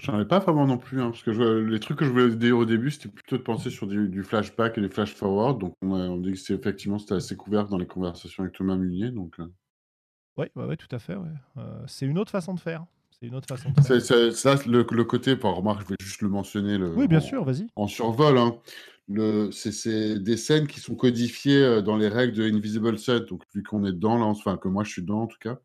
J'en 0.00 0.20
ai 0.20 0.24
pas 0.24 0.38
vraiment 0.38 0.66
non 0.66 0.78
plus, 0.78 1.00
hein, 1.00 1.10
parce 1.10 1.22
que 1.22 1.32
je- 1.32 1.42
les 1.42 1.80
trucs 1.80 1.98
que 1.98 2.04
je 2.04 2.10
voulais 2.10 2.34
dire 2.36 2.56
au 2.58 2.64
début, 2.64 2.90
c'était 2.90 3.08
plutôt 3.08 3.36
de 3.36 3.42
penser 3.42 3.70
sur 3.70 3.86
du, 3.86 4.08
du 4.08 4.22
flashback 4.22 4.78
et 4.78 4.80
du 4.80 4.88
flash 4.88 5.14
forward. 5.14 5.60
Donc, 5.60 5.74
on, 5.82 5.94
a- 5.94 6.08
on 6.08 6.16
dit 6.18 6.32
que 6.32 6.38
c'est 6.38 6.54
effectivement 6.54 6.98
c'était 6.98 7.14
assez 7.14 7.36
couvert 7.36 7.66
dans 7.68 7.78
les 7.78 7.86
conversations 7.86 8.42
avec 8.44 8.54
Thomas 8.54 8.76
Munier. 8.76 9.10
Donc, 9.10 9.38
euh, 9.40 9.46
Oui, 10.36 10.46
ouais, 10.56 10.64
ouais, 10.64 10.76
tout 10.76 10.88
à 10.90 10.98
fait. 10.98 11.14
ouais. 11.16 11.28
Euh, 11.58 11.84
c'est 11.86 12.06
une 12.06 12.18
autre 12.18 12.30
façon 12.32 12.54
de 12.54 12.60
faire. 12.60 12.86
C'est 13.24 13.28
une 13.28 13.36
autre 13.36 13.48
façon 13.48 13.70
de 13.70 13.80
faire. 13.80 14.02
c'est 14.02 14.32
ça, 14.32 14.54
le, 14.66 14.86
le 14.90 15.04
côté, 15.04 15.34
par 15.34 15.54
remarque, 15.54 15.80
je 15.84 15.88
vais 15.88 15.96
juste 15.98 16.20
le 16.20 16.28
mentionner. 16.28 16.76
Le, 16.76 16.94
Oui, 16.94 17.08
bien 17.08 17.18
en- 17.18 17.22
sûr, 17.22 17.42
vas-y. 17.42 17.66
en 17.74 17.86
survol. 17.86 18.36
Hein. 18.36 18.58
Le, 19.08 19.50
c'est, 19.50 20.18
des 20.18 20.36
scènes 20.36 20.66
qui 20.66 20.78
sont 20.78 20.94
codifiées 20.94 21.62
euh, 21.62 21.80
dans 21.80 21.96
les 21.96 22.08
règles 22.08 22.34
de 22.36 22.42
Invisible 22.44 22.98
Set, 22.98 23.24
donc 23.30 23.40
vu 23.54 23.62
qu'on 23.62 23.82
est 23.86 23.92
dedans, 23.92 24.18
là, 24.18 24.26
enfin 24.26 24.58
que 24.58 24.68
moi 24.68 24.84
je 24.84 24.90
suis 24.90 25.00
dedans 25.02 25.22
en 25.22 25.26
tout 25.26 25.38
cas. 25.40 25.58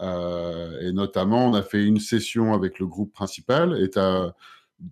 Euh, 0.00 0.80
et 0.80 0.92
notamment, 0.92 1.46
on 1.48 1.54
a 1.54 1.62
fait 1.62 1.84
une 1.84 2.00
session 2.00 2.54
avec 2.54 2.80
le 2.80 2.86
groupe 2.88 3.12
principal, 3.12 3.80
et 3.80 3.90
tu 3.90 3.98
as 4.00 4.34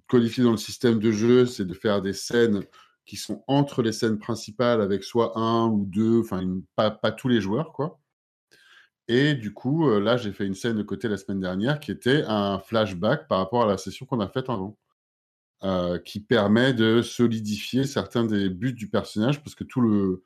codifié 0.06 0.44
dans 0.44 0.52
le 0.52 0.56
système 0.56 1.00
de 1.00 1.10
jeu, 1.10 1.46
c'est 1.46 1.64
de 1.64 1.74
faire 1.74 2.00
des 2.00 2.12
scènes 2.12 2.62
qui 3.04 3.16
sont 3.16 3.42
entre 3.48 3.82
les 3.82 3.90
scènes 3.92 4.20
principales 4.20 4.80
avec 4.80 5.02
soit 5.02 5.36
un 5.36 5.66
ou 5.66 5.84
deux, 5.84 6.20
enfin 6.20 6.40
pas, 6.76 6.92
pas 6.92 7.10
tous 7.10 7.26
les 7.26 7.40
joueurs, 7.40 7.72
quoi. 7.72 7.98
Et 9.14 9.34
du 9.34 9.52
coup, 9.52 9.90
euh, 9.90 10.00
là, 10.00 10.16
j'ai 10.16 10.32
fait 10.32 10.46
une 10.46 10.54
scène 10.54 10.76
de 10.78 10.82
côté 10.82 11.06
la 11.06 11.18
semaine 11.18 11.40
dernière 11.40 11.80
qui 11.80 11.90
était 11.90 12.22
un 12.26 12.58
flashback 12.58 13.28
par 13.28 13.38
rapport 13.40 13.62
à 13.62 13.66
la 13.66 13.76
session 13.76 14.06
qu'on 14.06 14.20
a 14.20 14.28
faite 14.28 14.48
avant 14.48 14.78
euh, 15.64 15.98
qui 15.98 16.18
permet 16.20 16.72
de 16.72 17.02
solidifier 17.02 17.84
certains 17.84 18.24
des 18.24 18.48
buts 18.48 18.72
du 18.72 18.88
personnage, 18.88 19.42
parce 19.42 19.54
que 19.54 19.64
tout 19.64 19.82
le, 19.82 20.22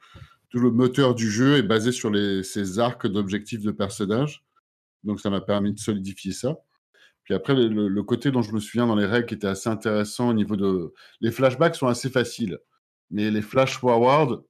tout 0.50 0.60
le 0.60 0.70
moteur 0.70 1.16
du 1.16 1.28
jeu 1.28 1.56
est 1.56 1.64
basé 1.64 1.90
sur 1.90 2.10
les, 2.10 2.44
ces 2.44 2.78
arcs 2.78 3.08
d'objectifs 3.08 3.62
de 3.62 3.72
personnage. 3.72 4.44
Donc 5.02 5.20
ça 5.20 5.30
m'a 5.30 5.40
permis 5.40 5.72
de 5.72 5.80
solidifier 5.80 6.32
ça. 6.32 6.56
Puis 7.24 7.34
après, 7.34 7.54
le, 7.54 7.88
le- 7.88 8.02
côté 8.04 8.30
dont 8.30 8.42
je 8.42 8.52
me 8.52 8.60
souviens 8.60 8.86
dans 8.86 8.94
les 8.94 9.06
règles 9.06 9.26
qui 9.26 9.34
était 9.34 9.48
assez 9.48 9.68
intéressant 9.68 10.28
au 10.28 10.34
niveau 10.34 10.54
de... 10.54 10.92
Les 11.20 11.32
flashbacks 11.32 11.74
sont 11.74 11.88
assez 11.88 12.08
faciles, 12.08 12.58
mais 13.10 13.32
les 13.32 13.42
flash 13.42 13.78
forward, 13.78 14.44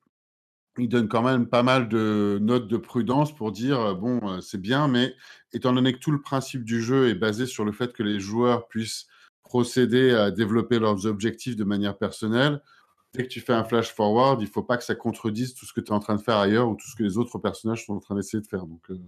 ils 0.78 0.88
donnent 0.88 1.08
quand 1.08 1.22
même 1.22 1.46
pas 1.46 1.62
mal 1.62 1.88
de 1.88 2.38
notes 2.40 2.68
de 2.68 2.76
prudence 2.76 3.34
pour 3.34 3.52
dire, 3.52 3.80
euh, 3.80 3.94
bon, 3.94 4.20
euh, 4.28 4.40
c'est 4.40 4.60
bien, 4.60 4.88
mais 4.88 5.14
étant 5.52 5.72
donné 5.72 5.92
que 5.92 5.98
tout 5.98 6.10
le 6.10 6.20
principe 6.20 6.64
du 6.64 6.82
jeu 6.82 7.08
est 7.08 7.14
basé 7.14 7.46
sur 7.46 7.64
le 7.64 7.72
fait 7.72 7.92
que 7.92 8.02
les 8.02 8.20
joueurs 8.20 8.66
puissent 8.68 9.06
procéder 9.42 10.10
à 10.12 10.30
développer 10.30 10.78
leurs 10.78 11.06
objectifs 11.06 11.56
de 11.56 11.64
manière 11.64 11.96
personnelle, 11.96 12.60
dès 13.14 13.22
que 13.22 13.28
tu 13.28 13.40
fais 13.40 13.52
un 13.52 13.64
flash 13.64 13.92
forward, 13.94 14.42
il 14.42 14.48
faut 14.48 14.62
pas 14.64 14.76
que 14.76 14.84
ça 14.84 14.94
contredise 14.94 15.54
tout 15.54 15.64
ce 15.66 15.72
que 15.72 15.80
tu 15.80 15.92
es 15.92 15.94
en 15.94 16.00
train 16.00 16.16
de 16.16 16.20
faire 16.20 16.36
ailleurs 16.36 16.68
ou 16.68 16.74
tout 16.74 16.86
ce 16.88 16.96
que 16.96 17.02
les 17.04 17.16
autres 17.16 17.38
personnages 17.38 17.86
sont 17.86 17.94
en 17.94 18.00
train 18.00 18.14
d'essayer 18.16 18.40
de 18.42 18.46
faire. 18.46 18.66
Donc, 18.66 18.82
euh, 18.90 18.98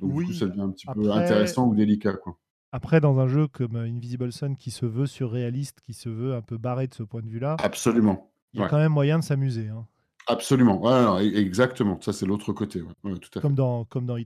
donc 0.00 0.14
du 0.18 0.24
coup, 0.26 0.32
ça 0.32 0.46
devient 0.46 0.62
un 0.62 0.70
petit 0.70 0.86
peu 0.92 1.10
intéressant 1.12 1.66
ou 1.68 1.74
délicat. 1.74 2.14
Quoi. 2.14 2.36
Après, 2.72 3.00
dans 3.00 3.18
un 3.20 3.28
jeu 3.28 3.46
comme 3.46 3.76
Invisible 3.76 4.32
Sun 4.32 4.56
qui 4.56 4.70
se 4.70 4.84
veut 4.86 5.06
surréaliste, 5.06 5.80
qui 5.80 5.92
se 5.94 6.08
veut 6.08 6.34
un 6.34 6.42
peu 6.42 6.58
barré 6.58 6.88
de 6.88 6.94
ce 6.94 7.02
point 7.04 7.22
de 7.22 7.28
vue-là, 7.28 7.56
Absolument. 7.62 8.32
il 8.52 8.58
y 8.58 8.60
a 8.60 8.64
Ouais. 8.64 8.70
quand 8.70 8.78
même 8.78 8.92
moyen 8.92 9.18
de 9.18 9.24
s'amuser. 9.24 9.68
hein. 9.68 9.86
Absolument. 10.26 10.80
Ouais, 10.80 11.26
exactement. 11.26 12.00
Ça, 12.00 12.12
c'est 12.12 12.26
l'autre 12.26 12.52
côté. 12.52 12.82
Ouais. 12.82 12.92
Ouais, 13.04 13.18
tout 13.18 13.28
à 13.30 13.34
fait. 13.34 13.40
Comme 13.40 13.54
dans, 13.54 13.84
comme 13.84 14.06
dans 14.06 14.16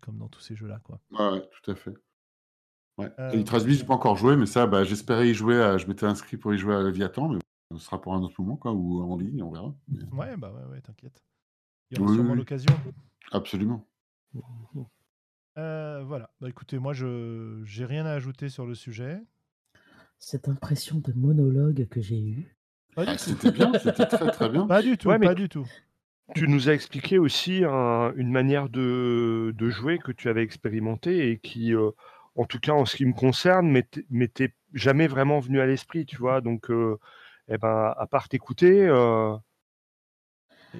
comme 0.00 0.18
dans 0.18 0.28
tous 0.28 0.40
ces 0.40 0.54
jeux-là. 0.56 0.80
quoi. 0.84 1.00
Ouais, 1.10 1.38
ouais, 1.38 1.48
tout 1.62 1.70
à 1.70 1.74
fait. 1.74 1.94
Ouais. 2.96 3.10
Euh, 3.18 3.44
j'ai 3.66 3.84
pas 3.84 3.94
encore 3.94 4.16
joué, 4.16 4.36
mais 4.36 4.46
ça, 4.46 4.66
bah, 4.66 4.84
j'espérais 4.84 5.28
y 5.28 5.34
jouer. 5.34 5.60
À... 5.60 5.78
Je 5.78 5.86
m'étais 5.86 6.06
inscrit 6.06 6.36
pour 6.36 6.54
y 6.54 6.58
jouer 6.58 6.76
à 6.76 6.80
Leviathan, 6.82 7.28
mais 7.28 7.40
ce 7.72 7.78
sera 7.78 8.00
pour 8.00 8.14
un 8.14 8.22
autre 8.22 8.40
moment, 8.40 8.56
quoi, 8.56 8.72
ou 8.72 9.02
en 9.02 9.16
ligne, 9.16 9.42
on 9.42 9.50
verra. 9.50 9.74
Mais- 9.88 10.04
Ouais, 10.12 10.36
bah 10.36 10.52
ouais, 10.52 10.64
ouais, 10.70 10.80
t'inquiète. 10.80 11.24
Il 11.90 11.98
y 11.98 12.00
aura 12.00 12.10
Oui, 12.10 12.16
sûrement 12.16 12.32
oui. 12.32 12.38
l'occasion. 12.38 12.72
Absolument. 13.32 13.84
Euh, 15.58 16.02
voilà. 16.04 16.30
Bah, 16.40 16.48
écoutez, 16.48 16.78
moi, 16.78 16.92
je 16.92 17.60
j'ai 17.64 17.84
rien 17.84 18.06
à 18.06 18.12
ajouter 18.12 18.48
sur 18.48 18.66
le 18.66 18.74
sujet. 18.74 19.20
Cette 20.18 20.48
impression 20.48 20.98
de 21.00 21.12
monologue 21.12 21.86
que 21.88 22.00
j'ai 22.00 22.20
eue. 22.20 22.56
Pas 22.94 23.04
du 23.04 23.10
Ah, 23.12 23.16
tout. 23.16 23.18
C'était 23.24 23.50
bien, 23.50 23.72
c'était 23.78 24.06
très 24.06 24.30
très 24.30 24.48
bien. 24.48 24.66
Pas 24.66 24.82
du 24.82 24.96
tout. 24.98 25.08
Ouais, 25.08 25.18
mais- 25.18 25.26
Pas 25.26 25.34
du 25.34 25.48
tout. 25.48 25.66
Tu 26.34 26.48
nous 26.48 26.68
as 26.70 26.72
expliqué 26.72 27.18
aussi 27.18 27.64
un- 27.64 28.12
une 28.16 28.30
manière 28.30 28.68
de, 28.70 29.54
de 29.56 29.68
jouer 29.68 29.98
que 29.98 30.10
tu 30.10 30.28
avais 30.30 30.42
expérimenté 30.42 31.30
et 31.30 31.38
qui, 31.38 31.74
euh, 31.74 31.90
en 32.34 32.44
tout 32.46 32.58
cas 32.58 32.72
en 32.72 32.86
ce 32.86 32.96
qui 32.96 33.04
me 33.04 33.12
concerne, 33.12 33.68
m'était 34.10 34.54
jamais 34.72 35.06
vraiment 35.06 35.38
venu 35.40 35.60
à 35.60 35.66
l'esprit, 35.66 36.06
tu 36.06 36.16
vois. 36.16 36.40
Donc, 36.40 36.70
euh, 36.70 36.96
eh 37.48 37.58
ben, 37.58 37.92
à 37.98 38.06
part 38.06 38.28
t'écouter, 38.30 38.86
euh, 38.88 39.36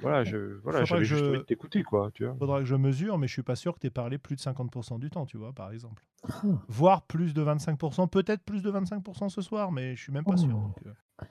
voilà, 0.01 0.23
je, 0.23 0.35
voilà, 0.63 0.79
Faudra 0.79 0.85
j'avais 0.85 1.01
que 1.01 1.05
juste 1.05 1.23
je- 1.23 1.29
envie 1.29 1.37
de 1.37 1.43
t'écouter, 1.43 1.83
quoi, 1.83 2.09
tu 2.13 2.25
vois. 2.25 2.35
Faudra 2.39 2.59
que 2.59 2.65
je 2.65 2.75
mesure, 2.75 3.17
mais 3.19 3.27
je 3.27 3.33
suis 3.33 3.43
pas 3.43 3.55
sûr 3.55 3.75
que 3.75 3.79
tu 3.79 3.87
aies 3.87 3.91
parlé 3.91 4.17
plus 4.17 4.35
de 4.35 4.41
50% 4.41 4.97
du 4.99 5.09
temps, 5.11 5.25
tu 5.27 5.37
vois, 5.37 5.53
par 5.53 5.71
exemple. 5.71 6.03
Oh, 6.43 6.57
Voire 6.67 7.03
plus 7.03 7.33
de 7.35 7.43
25%, 7.43 8.07
peut-être 8.07 8.43
plus 8.43 8.61
de 8.63 8.71
25% 8.71 9.29
ce 9.29 9.41
soir, 9.41 9.71
mais 9.71 9.95
je 9.95 10.01
suis 10.01 10.11
même 10.11 10.25
pas 10.25 10.37
sûr. 10.37 10.49
Oh. 10.51 10.59
donc, 10.67 10.75
euh. 10.87 11.25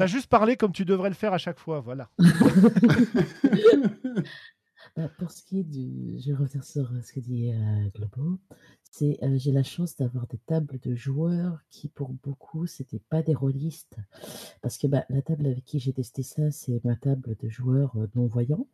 T'as 0.00 0.06
juste 0.06 0.28
parlé 0.28 0.56
comme 0.56 0.72
tu 0.72 0.86
devrais 0.86 1.10
le 1.10 1.14
faire 1.14 1.34
à 1.34 1.38
chaque 1.38 1.58
fois, 1.58 1.80
voilà. 1.80 2.08
Bah, 4.96 5.08
pour 5.18 5.30
ce 5.30 5.42
qui 5.42 5.60
est 5.60 5.62
du. 5.62 6.18
Je 6.18 6.30
vais 6.30 6.36
revenir 6.36 6.64
sur 6.64 6.90
euh, 6.90 7.00
ce 7.02 7.12
que 7.12 7.20
dit 7.20 7.52
euh, 7.52 7.88
Globo. 7.94 8.40
C'est, 8.90 9.18
euh, 9.22 9.38
j'ai 9.38 9.52
la 9.52 9.62
chance 9.62 9.94
d'avoir 9.96 10.26
des 10.26 10.38
tables 10.38 10.80
de 10.80 10.94
joueurs 10.94 11.58
qui, 11.70 11.88
pour 11.88 12.12
beaucoup, 12.12 12.66
c'était 12.66 12.98
pas 12.98 13.22
des 13.22 13.34
rôlistes. 13.34 13.96
Parce 14.62 14.78
que 14.78 14.86
bah, 14.86 15.04
la 15.10 15.22
table 15.22 15.46
avec 15.46 15.64
qui 15.64 15.78
j'ai 15.78 15.92
testé 15.92 16.22
ça, 16.22 16.50
c'est 16.50 16.84
ma 16.84 16.96
table 16.96 17.36
de 17.38 17.48
joueurs 17.48 17.94
euh, 17.96 18.08
non-voyants. 18.16 18.66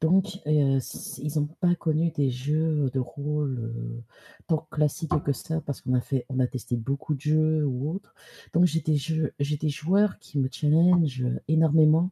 Donc, 0.00 0.40
euh, 0.46 0.78
ils 1.18 1.32
n'ont 1.36 1.48
pas 1.60 1.74
connu 1.74 2.10
des 2.12 2.30
jeux 2.30 2.90
de 2.92 3.00
rôle 3.00 3.58
euh, 3.58 4.02
tant 4.46 4.66
classiques 4.70 5.22
que 5.24 5.32
ça, 5.32 5.60
parce 5.60 5.80
qu'on 5.80 5.94
a 5.94 6.00
fait, 6.00 6.24
on 6.28 6.38
a 6.38 6.46
testé 6.46 6.76
beaucoup 6.76 7.14
de 7.14 7.20
jeux 7.20 7.64
ou 7.64 7.90
autres. 7.90 8.14
Donc, 8.54 8.64
j'ai 8.66 8.80
des 8.80 9.68
joueurs 9.68 10.18
qui 10.18 10.38
me 10.38 10.48
challenge 10.50 11.24
énormément 11.48 12.10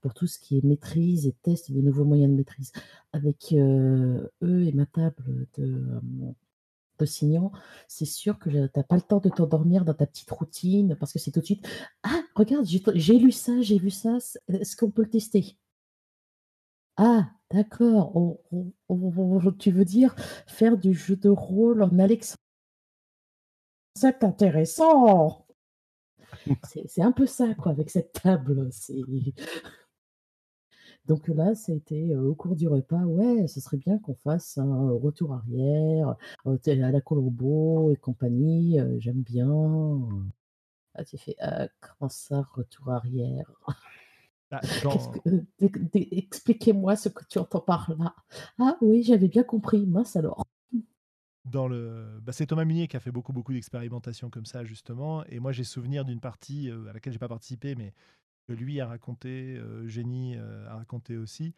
pour 0.00 0.14
tout 0.14 0.26
ce 0.26 0.38
qui 0.38 0.58
est 0.58 0.64
maîtrise 0.64 1.26
et 1.26 1.32
test 1.42 1.72
de 1.72 1.80
nouveaux 1.80 2.04
moyens 2.04 2.30
de 2.30 2.36
maîtrise. 2.36 2.72
Avec 3.12 3.52
euh, 3.52 4.28
eux 4.42 4.64
et 4.64 4.72
ma 4.72 4.86
table 4.86 5.46
de, 5.58 5.84
de 6.98 7.06
c'est 7.88 8.04
sûr 8.04 8.38
que 8.38 8.50
tu 8.50 8.56
n'as 8.56 8.82
pas 8.84 8.96
le 8.96 9.02
temps 9.02 9.18
de 9.20 9.28
t'endormir 9.28 9.84
dans 9.84 9.94
ta 9.94 10.06
petite 10.06 10.30
routine 10.30 10.96
parce 10.98 11.12
que 11.12 11.18
c'est 11.18 11.30
tout 11.30 11.40
de 11.40 11.44
suite 11.44 11.66
Ah, 12.02 12.22
regarde, 12.34 12.66
j'ai 12.66 13.18
lu 13.18 13.32
ça, 13.32 13.60
j'ai 13.60 13.78
vu 13.78 13.90
ça, 13.90 14.18
est-ce 14.48 14.76
qu'on 14.76 14.90
peut 14.90 15.02
le 15.02 15.10
tester? 15.10 15.56
Ah, 16.96 17.30
d'accord, 17.50 18.38
tu 19.58 19.70
veux 19.70 19.84
dire 19.84 20.14
faire 20.46 20.76
du 20.76 20.94
jeu 20.94 21.16
de 21.16 21.28
rôle 21.28 21.82
en 21.82 21.98
Alexandre 21.98 22.38
C'est 23.96 24.22
intéressant 24.22 25.44
c'est 26.64 27.02
un 27.02 27.12
peu 27.12 27.26
ça, 27.26 27.54
quoi, 27.54 27.72
avec 27.72 27.90
cette 27.90 28.12
table. 28.12 28.70
Donc 31.06 31.28
là, 31.28 31.54
ça 31.54 31.72
euh, 31.92 32.28
au 32.30 32.34
cours 32.34 32.56
du 32.56 32.66
repas, 32.68 33.02
ouais, 33.04 33.46
ce 33.46 33.60
serait 33.60 33.76
bien 33.76 33.98
qu'on 33.98 34.14
fasse 34.14 34.58
un 34.58 34.90
retour 34.90 35.34
arrière, 35.34 36.16
euh, 36.46 36.56
à 36.66 36.90
la 36.90 37.00
Colombo 37.00 37.90
et 37.90 37.96
compagnie, 37.96 38.80
euh, 38.80 38.96
j'aime 39.00 39.22
bien. 39.22 39.50
Ah, 40.94 41.04
tu 41.04 41.18
fais, 41.18 41.36
ah, 41.40 41.68
comment 41.80 42.08
ça, 42.08 42.42
retour 42.54 42.90
arrière? 42.90 43.50
Bah, 44.62 44.98
que- 45.20 45.28
euh, 45.28 46.08
Expliquez-moi 46.10 46.96
ce 46.96 47.08
que 47.08 47.24
tu 47.28 47.38
entends 47.38 47.60
par 47.60 47.92
là. 47.98 48.14
Ah 48.58 48.76
oui, 48.80 49.02
j'avais 49.02 49.28
bien 49.28 49.42
compris, 49.42 49.86
mince 49.86 50.16
alors. 50.16 50.44
dans 51.44 51.68
le... 51.68 52.20
bah, 52.22 52.32
c'est 52.32 52.46
Thomas 52.46 52.64
Munier 52.64 52.88
qui 52.88 52.96
a 52.96 53.00
fait 53.00 53.10
beaucoup, 53.12 53.32
beaucoup 53.32 53.52
d'expérimentations 53.52 54.30
comme 54.30 54.46
ça, 54.46 54.64
justement. 54.64 55.24
Et 55.26 55.40
moi, 55.40 55.52
j'ai 55.52 55.64
souvenir 55.64 56.04
d'une 56.04 56.20
partie 56.20 56.70
euh, 56.70 56.88
à 56.88 56.92
laquelle 56.92 57.12
j'ai 57.12 57.18
pas 57.18 57.28
participé, 57.28 57.74
mais 57.74 57.92
que 58.46 58.52
lui 58.52 58.80
a 58.80 58.86
raconté, 58.86 59.56
euh, 59.56 59.86
Génie 59.88 60.36
euh, 60.36 60.68
a 60.68 60.76
raconté 60.76 61.16
aussi, 61.16 61.54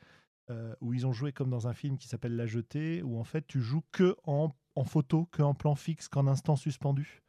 où 0.80 0.94
ils 0.94 1.04
ont 1.06 1.12
joué 1.12 1.32
comme 1.32 1.50
dans 1.50 1.66
un 1.66 1.72
film 1.74 1.98
qui 1.98 2.06
s'appelle 2.06 2.36
La 2.36 2.46
Jetée, 2.46 3.02
où 3.02 3.18
en 3.18 3.24
fait, 3.24 3.44
tu 3.48 3.60
joues 3.60 3.82
que 3.90 4.14
en, 4.24 4.54
en 4.76 4.84
photo, 4.84 5.26
que 5.32 5.42
en 5.42 5.54
plan 5.54 5.74
fixe, 5.74 6.06
qu'en 6.06 6.28
instant 6.28 6.54
suspendu. 6.54 7.24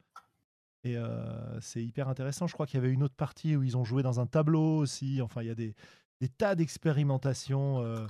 Et 0.83 0.97
euh, 0.97 1.59
c'est 1.59 1.83
hyper 1.83 2.07
intéressant. 2.07 2.47
Je 2.47 2.53
crois 2.53 2.65
qu'il 2.65 2.79
y 2.79 2.83
avait 2.83 2.93
une 2.93 3.03
autre 3.03 3.15
partie 3.15 3.55
où 3.55 3.63
ils 3.63 3.75
ont 3.77 3.83
joué 3.83 4.03
dans 4.03 4.19
un 4.19 4.25
tableau 4.27 4.77
aussi. 4.77 5.21
Enfin, 5.21 5.41
il 5.41 5.47
y 5.47 5.51
a 5.51 5.55
des, 5.55 5.75
des 6.21 6.29
tas 6.29 6.55
d'expérimentations 6.55 7.81
euh, 7.81 8.05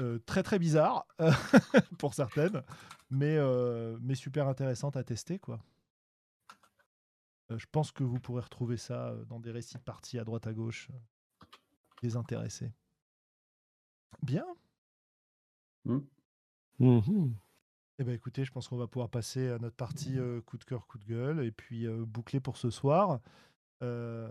euh, 0.00 0.18
très 0.24 0.42
très 0.42 0.58
bizarres 0.58 1.06
pour 1.98 2.14
certaines, 2.14 2.62
mais, 3.10 3.36
euh, 3.36 3.98
mais 4.00 4.14
super 4.14 4.48
intéressantes 4.48 4.96
à 4.96 5.04
tester. 5.04 5.38
quoi. 5.38 5.60
Euh, 7.50 7.58
je 7.58 7.66
pense 7.70 7.92
que 7.92 8.04
vous 8.04 8.18
pourrez 8.18 8.42
retrouver 8.42 8.76
ça 8.76 9.14
dans 9.28 9.40
des 9.40 9.50
récits 9.50 9.76
de 9.76 9.82
parties 9.82 10.18
à 10.18 10.24
droite 10.24 10.46
à 10.46 10.52
gauche, 10.52 10.88
des 12.02 12.16
intéressés. 12.16 12.72
Bien. 14.22 14.46
Mhm. 16.78 17.34
Eh 18.00 18.04
ben 18.04 18.14
écoutez, 18.14 18.46
je 18.46 18.50
pense 18.50 18.66
qu'on 18.66 18.78
va 18.78 18.86
pouvoir 18.86 19.10
passer 19.10 19.50
à 19.50 19.58
notre 19.58 19.76
partie 19.76 20.18
euh, 20.18 20.40
coup 20.40 20.56
de 20.56 20.64
cœur, 20.64 20.86
coup 20.86 20.96
de 20.96 21.04
gueule, 21.04 21.44
et 21.44 21.52
puis 21.52 21.86
euh, 21.86 22.02
boucler 22.06 22.40
pour 22.40 22.56
ce 22.56 22.70
soir. 22.70 23.20
Euh, 23.82 24.26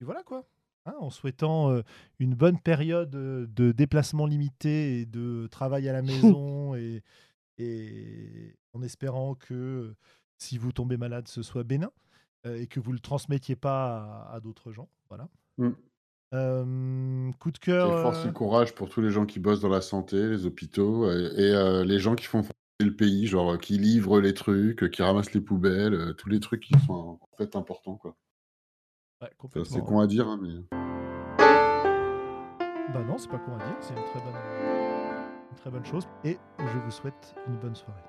et 0.00 0.04
voilà 0.04 0.22
quoi. 0.22 0.46
Hein, 0.86 0.94
en 1.00 1.10
souhaitant 1.10 1.82
une 2.20 2.34
bonne 2.36 2.60
période 2.60 3.10
de 3.10 3.72
déplacement 3.72 4.26
limité 4.26 5.00
et 5.00 5.06
de 5.06 5.48
travail 5.50 5.88
à 5.88 5.92
la 5.92 6.02
maison, 6.02 6.74
et, 6.76 7.02
et 7.58 8.56
en 8.72 8.82
espérant 8.82 9.34
que 9.34 9.96
si 10.38 10.56
vous 10.56 10.70
tombez 10.70 10.96
malade, 10.96 11.26
ce 11.26 11.42
soit 11.42 11.64
bénin 11.64 11.90
et 12.44 12.68
que 12.68 12.78
vous 12.78 12.92
le 12.92 13.00
transmettiez 13.00 13.56
pas 13.56 14.28
à, 14.30 14.36
à 14.36 14.40
d'autres 14.40 14.70
gens. 14.70 14.88
Voilà. 15.08 15.28
Mm. 15.58 15.72
Euh, 16.34 17.32
coup 17.38 17.50
de 17.50 17.56
Et 17.56 17.60
cœur. 17.60 18.02
force 18.02 18.24
euh, 18.26 18.28
et 18.28 18.32
courage 18.32 18.74
pour 18.74 18.90
tous 18.90 19.00
les 19.00 19.10
gens 19.10 19.24
qui 19.24 19.38
bossent 19.38 19.60
dans 19.60 19.68
la 19.70 19.80
santé, 19.80 20.28
les 20.28 20.44
hôpitaux 20.44 21.10
et 21.10 21.54
euh, 21.54 21.84
les 21.84 21.98
gens 21.98 22.14
qui 22.14 22.26
font 22.26 22.42
fonctionner 22.78 22.90
le 22.90 22.96
pays, 22.96 23.26
genre 23.26 23.52
euh, 23.52 23.56
qui 23.56 23.78
livrent 23.78 24.20
les 24.20 24.34
trucs, 24.34 24.82
euh, 24.82 24.88
qui 24.88 25.02
ramassent 25.02 25.32
les 25.32 25.40
poubelles, 25.40 25.94
euh, 25.94 26.12
tous 26.12 26.28
les 26.28 26.40
trucs 26.40 26.62
qui 26.62 26.74
sont 26.86 27.18
en 27.20 27.36
fait 27.36 27.56
importants. 27.56 27.96
quoi. 27.96 28.16
ouais, 29.22 29.28
Ça, 29.28 29.34
complètement. 29.36 29.76
C'est 29.76 29.82
con 29.82 30.00
à 30.00 30.06
dire, 30.06 30.28
hein, 30.28 30.38
mais 30.42 30.54
Bah 32.92 33.02
non, 33.06 33.18
c'est 33.18 33.28
pas 33.30 33.38
con 33.38 33.54
à 33.54 33.58
dire, 33.58 33.76
c'est 33.80 33.94
une 33.94 34.04
très 34.04 34.20
bonne, 34.20 34.34
une 35.50 35.56
très 35.56 35.70
bonne 35.70 35.84
chose. 35.84 36.08
Et 36.24 36.38
je 36.58 36.78
vous 36.78 36.90
souhaite 36.90 37.34
une 37.46 37.56
bonne 37.58 37.74
soirée. 37.74 38.02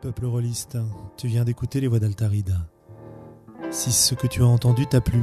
Peuple 0.00 0.26
rôliste, 0.26 0.78
tu 1.16 1.26
viens 1.26 1.44
d'écouter 1.44 1.80
les 1.80 1.88
voix 1.88 1.98
d'Altarida. 1.98 2.54
Si 3.70 3.92
ce 3.92 4.14
que 4.14 4.26
tu 4.26 4.42
as 4.42 4.46
entendu 4.46 4.86
t'a 4.86 5.02
plu, 5.02 5.22